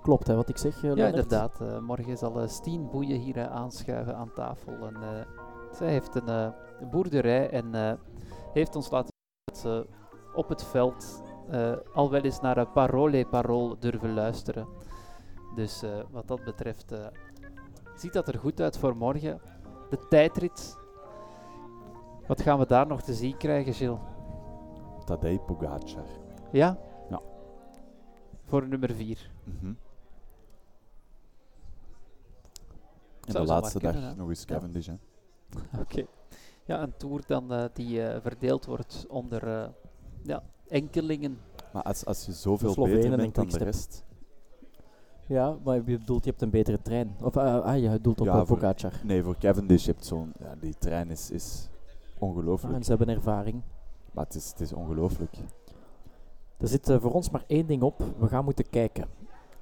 klopt, 0.03 0.27
hè, 0.27 0.35
wat 0.35 0.49
ik 0.49 0.59
zeg. 0.59 0.83
Ja, 0.83 1.07
inderdaad. 1.07 1.81
Morgen 1.81 2.19
zal 2.19 2.49
Stien 2.49 2.91
Boeien 2.91 3.21
hier 3.21 3.49
aanschuiven 3.49 4.17
aan 4.17 4.33
tafel. 4.35 4.73
En, 4.73 5.27
zij 5.73 5.91
heeft 5.91 6.15
een 6.15 6.55
boerderij 6.91 7.51
en 7.51 7.99
heeft 8.53 8.77
ons 8.77 8.91
laten 8.91 9.13
dat 9.45 9.59
ze 9.59 9.87
op 10.35 10.49
het 10.49 10.63
veld 10.65 11.23
al 11.95 12.11
wel 12.11 12.21
eens 12.21 12.41
naar 12.41 12.57
een 12.57 12.73
parole 12.73 13.27
parool 13.27 13.77
durven 13.79 14.15
luisteren. 14.15 14.67
Dus 15.55 15.83
wat 16.11 16.29
dat 16.29 16.45
betreft 16.45 16.95
ziet 17.95 18.13
dat 18.13 18.29
er 18.29 18.39
goed 18.39 18.61
uit 18.61 18.79
voor 18.79 18.97
morgen. 18.97 19.41
De 19.91 19.99
tijdrit. 20.09 20.83
Wat 22.27 22.43
gaan 22.43 22.59
we 22.59 22.67
daar 22.67 22.87
nog 22.87 23.03
te 23.03 23.15
zien 23.15 23.37
krijgen, 23.37 23.75
Gilles? 23.75 23.99
Tadej 25.05 25.39
Pogacar. 25.39 26.07
Ja? 26.53 26.79
Ja. 27.11 27.21
Voor 28.45 28.69
nummer 28.69 28.95
4. 28.95 29.31
Mm 29.45 29.57
-hmm. 29.61 29.77
En 33.27 33.33
de 33.33 33.45
laatste 33.45 33.79
dag 33.79 34.17
nog 34.17 34.29
eens 34.29 34.45
Cavendish. 34.45 34.87
Ja. 34.87 34.97
Oké. 35.73 35.81
Okay. 35.81 36.07
Ja, 36.65 36.83
een 36.83 36.97
tour 36.97 37.23
dan 37.27 37.53
uh, 37.53 37.65
die 37.73 37.99
uh, 37.99 38.17
verdeeld 38.23 38.65
wordt 38.65 39.07
onder 39.09 39.49
uh, 39.49 39.69
ja, 40.23 40.43
enkelingen. 40.69 41.39
Maar 41.73 41.83
als, 41.83 42.05
als 42.05 42.27
je 42.27 42.33
zoveel 42.33 42.75
beter 42.75 43.17
bent 43.17 43.35
dan 43.35 43.49
de 43.49 43.59
rest... 43.59 44.05
Ja, 45.27 45.57
maar 45.65 45.75
je 45.75 45.83
bedoelt, 45.83 46.25
je 46.25 46.31
hebt 46.31 46.43
een 46.43 46.51
betere 46.51 46.83
trein. 46.83 47.17
Of 47.23 47.37
ah, 47.37 47.81
je 47.81 47.89
bedoelt 47.91 48.21
op 48.21 48.27
ja, 48.27 48.45
voor, 48.45 48.57
Pogacar. 48.57 48.93
Nee, 49.05 49.23
voor 49.23 49.37
Cavendish 49.39 49.87
heb 49.87 49.99
je 49.99 50.05
zo'n... 50.05 50.33
Ja, 50.39 50.55
die 50.61 50.75
trein 50.79 51.11
is, 51.11 51.31
is 51.31 51.69
ongelooflijk. 52.25 52.73
Ah, 52.73 52.79
en 52.79 52.85
ze 52.85 52.95
hebben 52.95 53.09
ervaring. 53.15 53.63
Maar 54.13 54.25
het 54.25 54.35
is, 54.35 54.49
het 54.49 54.61
is 54.61 54.73
ongelooflijk. 54.73 55.37
Er 56.57 56.69
zit 56.69 56.93
voor 57.01 57.13
ons 57.13 57.31
maar 57.31 57.45
één 57.47 57.67
ding 57.67 57.83
op. 57.83 58.03
We 58.19 58.29
gaan 58.29 58.45
moeten 58.45 58.71
kijken. 58.71 59.09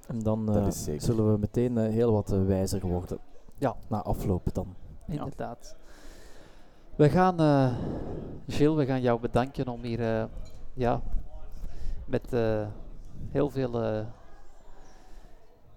En 0.07 0.23
dan 0.23 0.73
zullen 0.97 1.33
we 1.33 1.39
meteen 1.39 1.77
heel 1.77 2.13
wat 2.13 2.29
wijzer 2.29 2.87
worden. 2.87 3.19
Ja. 3.59 3.77
Na 3.89 4.03
afloop 4.03 4.55
dan. 4.55 4.75
Inderdaad. 5.07 5.77
We 6.97 7.09
gaan, 7.09 7.41
uh, 7.41 7.75
Gilles, 8.49 8.77
we 8.77 8.87
gaan 8.87 9.01
jou 9.01 9.21
bedanken 9.21 9.69
om 9.69 9.83
hier 9.83 10.01
uh, 10.01 10.25
ja, 10.75 11.01
met 12.07 12.33
uh, 12.33 12.67
heel 13.31 13.51
veel 13.51 14.07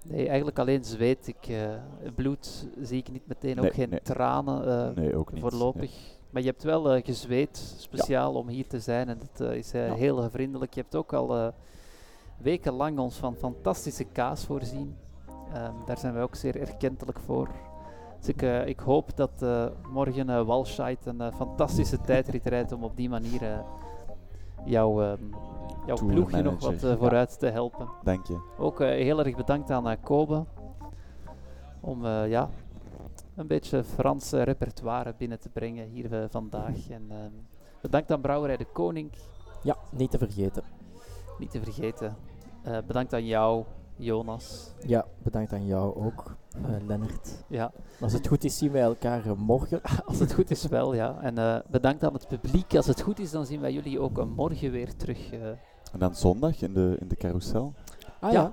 Nee, 0.07 0.27
eigenlijk 0.27 0.59
alleen 0.59 0.83
zweet. 0.83 1.27
Ik, 1.27 1.47
eh, 1.47 1.69
bloed 2.15 2.67
zie 2.81 2.97
ik 2.97 3.11
niet 3.11 3.27
meteen, 3.27 3.55
Nee, 3.55 3.65
ook 3.65 3.73
geen 3.73 3.89
nee. 3.89 4.01
tranen 4.01 4.87
eh, 4.89 4.95
Nee, 4.95 5.15
ook 5.15 5.31
niet. 5.31 5.41
voorlopig. 5.41 6.14
Maar 6.35 6.43
je 6.43 6.49
hebt 6.49 6.63
wel 6.63 6.91
eh, 6.91 7.05
gezweet, 7.05 7.75
speciaal 7.77 8.33
om 8.33 8.47
hier 8.47 8.67
te 8.67 8.79
zijn. 8.79 9.09
En 9.09 9.17
dat 9.17 9.47
eh, 9.47 9.55
is 9.55 9.73
eh, 9.73 9.87
Ja. 9.87 9.93
heel 9.93 10.29
vriendelijk. 10.29 10.73
Je 10.73 10.81
hebt 10.81 10.95
ook 10.95 11.13
al 11.13 11.53
wekenlang 12.37 12.99
ons 12.99 13.15
van 13.15 13.35
fantastische 13.35 14.03
kaas 14.03 14.45
voorzien. 14.45 14.97
Ehm, 15.53 15.73
daar 15.85 15.97
zijn 15.97 16.13
wij 16.13 16.23
ook 16.23 16.35
zeer 16.35 16.59
erkentelijk 16.59 17.19
voor. 17.19 17.49
Dus 18.19 18.27
ik, 18.27 18.41
ik 18.67 18.79
hoop 18.79 19.17
dat 19.17 19.45
morgen 19.91 20.45
Walscheid 20.45 21.05
een 21.05 21.33
fantastische 21.33 22.01
tijdrit 22.01 22.45
rijdt 22.45 22.71
om 22.71 22.83
op 22.83 22.95
die 22.97 23.09
manier 23.09 23.41
eh, 23.41 23.59
jouw, 24.65 25.01
ehm, 25.01 25.23
jouw 25.85 25.97
ploegje 25.97 26.41
nog 26.41 26.59
wat 26.59 26.81
ja. 26.81 26.97
vooruit 26.97 27.39
te 27.39 27.47
helpen. 27.47 27.89
Dank 28.03 28.27
je. 28.27 28.39
Ook 28.57 28.79
heel 28.79 29.19
erg 29.25 29.35
bedankt 29.35 29.71
aan 29.71 29.99
Kobe 30.01 30.43
om 31.79 32.05
ja, 32.07 32.49
een 33.35 33.47
beetje 33.47 33.83
Frans 33.83 34.31
repertoire 34.31 35.13
binnen 35.17 35.39
te 35.39 35.49
brengen 35.49 35.87
hier 35.87 36.13
eh, 36.21 36.25
vandaag. 36.29 36.89
En 36.89 37.05
ehm, 37.09 37.31
bedankt 37.81 38.11
aan 38.11 38.21
Brouwerij 38.21 38.57
de 38.57 38.65
Koning, 38.73 39.11
Ja, 39.63 39.77
niet 39.91 40.11
te 40.11 40.17
vergeten. 40.17 40.63
niet 41.39 41.51
te 41.51 41.61
vergeten. 41.61 42.15
Eh, 42.63 42.77
bedankt 42.87 43.13
aan 43.13 43.25
jou, 43.25 43.63
Jonas. 43.95 44.73
Ja, 44.87 45.05
bedankt 45.23 45.53
aan 45.53 45.65
jou 45.65 45.95
ook, 46.05 46.35
eh 46.55 46.85
Lennart. 46.87 47.43
Ja, 47.47 47.71
Als 48.01 48.13
het 48.13 48.27
goed 48.27 48.43
is, 48.43 48.57
zien 48.57 48.71
wij 48.71 48.81
elkaar 48.81 49.37
morgen. 49.37 49.81
als 50.05 50.19
het 50.19 50.33
goed 50.33 50.51
is 50.51 50.65
wel, 50.67 50.93
ja. 50.93 51.21
En 51.21 51.37
eh, 51.37 51.57
bedankt 51.69 52.03
aan 52.03 52.13
het 52.13 52.27
publiek. 52.27 52.75
Als 52.75 52.87
het 52.87 53.01
goed 53.01 53.19
is, 53.19 53.31
dan 53.31 53.45
zien 53.45 53.61
wij 53.61 53.71
jullie 53.73 53.99
ook 53.99 54.25
morgen 54.25 54.71
weer 54.71 54.95
terug. 54.95 55.31
eh. 55.31 55.47
En 55.93 55.99
dan 55.99 56.15
zondag 56.15 56.61
in 56.61 56.73
de, 56.73 56.97
in 56.99 57.07
de 57.07 57.15
carousel. 57.15 57.73
Ah 58.19 58.31
Ja. 58.31 58.41
ja. 58.41 58.51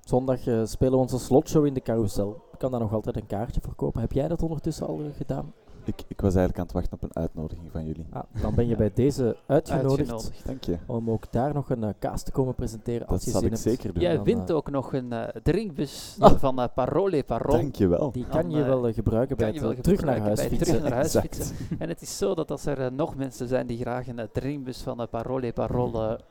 Zondag 0.00 0.46
eh, 0.46 0.64
spelen 0.64 0.92
we 0.92 0.98
onze 0.98 1.18
slotshow 1.18 1.66
in 1.66 1.74
de 1.74 1.82
carousel. 1.82 2.42
Ik 2.58 2.64
kan 2.64 2.72
daar 2.72 2.80
nog 2.82 2.92
altijd 2.92 3.16
een 3.16 3.26
kaartje 3.26 3.60
voor 3.60 3.74
kopen. 3.74 4.00
Heb 4.00 4.12
jij 4.12 4.28
dat 4.28 4.42
ondertussen 4.42 4.86
al 4.86 5.00
gedaan? 5.16 5.52
Ik, 5.84 6.02
ik 6.08 6.20
was 6.20 6.34
eigenlijk 6.34 6.58
aan 6.58 6.64
het 6.64 6.72
wachten 6.74 6.92
op 6.92 7.02
een 7.02 7.22
uitnodiging 7.22 7.70
van 7.72 7.84
jullie. 7.86 8.06
Ah, 8.10 8.22
dan 8.42 8.54
ben 8.54 8.66
je 8.68 8.76
bij 8.84 8.90
deze 8.94 9.36
uitgenodigd, 9.46 9.98
Uitgenodigd. 10.10 10.46
Dank 10.46 10.64
je. 10.64 10.76
om 10.86 11.10
ook 11.10 11.32
daar 11.32 11.54
nog 11.54 11.70
een 11.70 11.84
eh, 11.84 11.90
kaas 11.98 12.22
te 12.22 12.30
komen 12.32 12.54
presenteren. 12.54 13.00
Dat 13.00 13.08
als 13.10 13.24
je 13.24 13.30
zal 13.30 13.40
zin 13.40 13.48
ik 13.48 13.54
hebt. 13.56 13.68
zeker 13.68 13.92
doen. 13.92 14.02
Jij 14.02 14.14
dan, 14.14 14.24
wint 14.24 14.50
eh, 14.50 14.56
ook 14.56 14.70
nog 14.70 14.92
een 14.92 15.12
eh, 15.12 15.28
drinkbus 15.42 16.16
Ah. 16.18 16.38
van 16.38 16.60
eh, 16.60 16.68
Parole 16.74 17.24
Parole. 17.24 17.58
Dank 17.58 17.74
je 17.74 17.86
wel. 17.86 18.12
Die 18.12 18.22
Dan, 18.28 18.30
kan 18.40 18.50
je 18.50 18.62
wel 18.64 18.92
gebruiken 18.92 19.36
bij 19.36 19.46
het 19.46 19.60
wel 19.60 19.74
terug 19.74 20.04
naar 20.04 20.14
gebruiken 20.14 20.24
huis 20.26 20.36
bij 20.38 20.48
het 20.48 20.56
fietsen. 20.56 20.66
terug 20.76 20.82
naar 20.88 20.92
huis 20.98 21.14
Exact. 21.14 21.36
fietsen. 21.36 21.56
En 21.82 21.88
het 21.88 22.02
is 22.02 22.18
zo 22.18 22.34
dat 22.34 22.50
als 22.50 22.66
er 22.66 22.92
nog 22.92 23.16
mensen 23.16 23.48
zijn 23.48 23.66
die 23.66 23.78
graag 23.78 24.06
een 24.08 24.28
drinkbus 24.32 24.80
van 24.82 25.00
uh, 25.00 25.06
Parole 25.10 25.52
Parole 25.52 26.16
eh, 26.16 26.24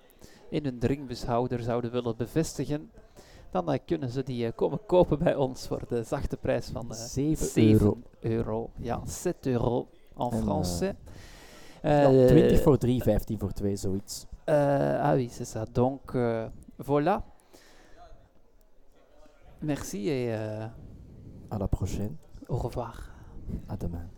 in 0.58 0.64
hun 0.64 0.80
drinkbushouder 0.80 1.60
zouden 1.64 1.92
willen 1.92 2.16
bevestigen, 2.18 2.90
dan 3.52 3.72
eh, 3.72 3.80
kunnen 3.86 4.10
ze 4.10 4.24
die 4.24 4.46
eh, 4.46 4.52
komen 4.56 4.86
kopen 4.86 5.20
bij 5.20 5.36
ons 5.36 5.68
voor 5.68 5.82
de 5.88 6.04
zachte 6.04 6.38
prijs 6.38 6.68
van 6.70 6.92
eh 6.92 6.98
7 6.98 7.46
7 7.46 7.72
euro. 7.72 7.98
euro. 8.20 8.70
Ja, 8.78 9.02
7 9.06 9.52
euro 9.52 9.88
en 10.18 10.32
français. 10.32 10.80
Ja, 10.82 10.96
Euh, 11.82 12.28
20 12.28 12.62
voor 12.62 12.78
3, 12.78 13.02
15 13.02 13.40
voor 13.40 13.52
2, 13.52 13.76
zoiets. 13.76 14.26
ah 14.46 15.14
oui, 15.14 15.30
c'est 15.30 15.48
ça. 15.48 15.66
Donc, 15.72 16.02
voilà. 16.86 17.22
Merci 19.60 20.10
et 20.10 20.34
À 21.50 21.58
la 21.58 21.68
prochaine. 21.68 22.18
au 22.48 22.58
revoir. 22.58 23.12
À 23.68 23.78
demain. 23.78 24.10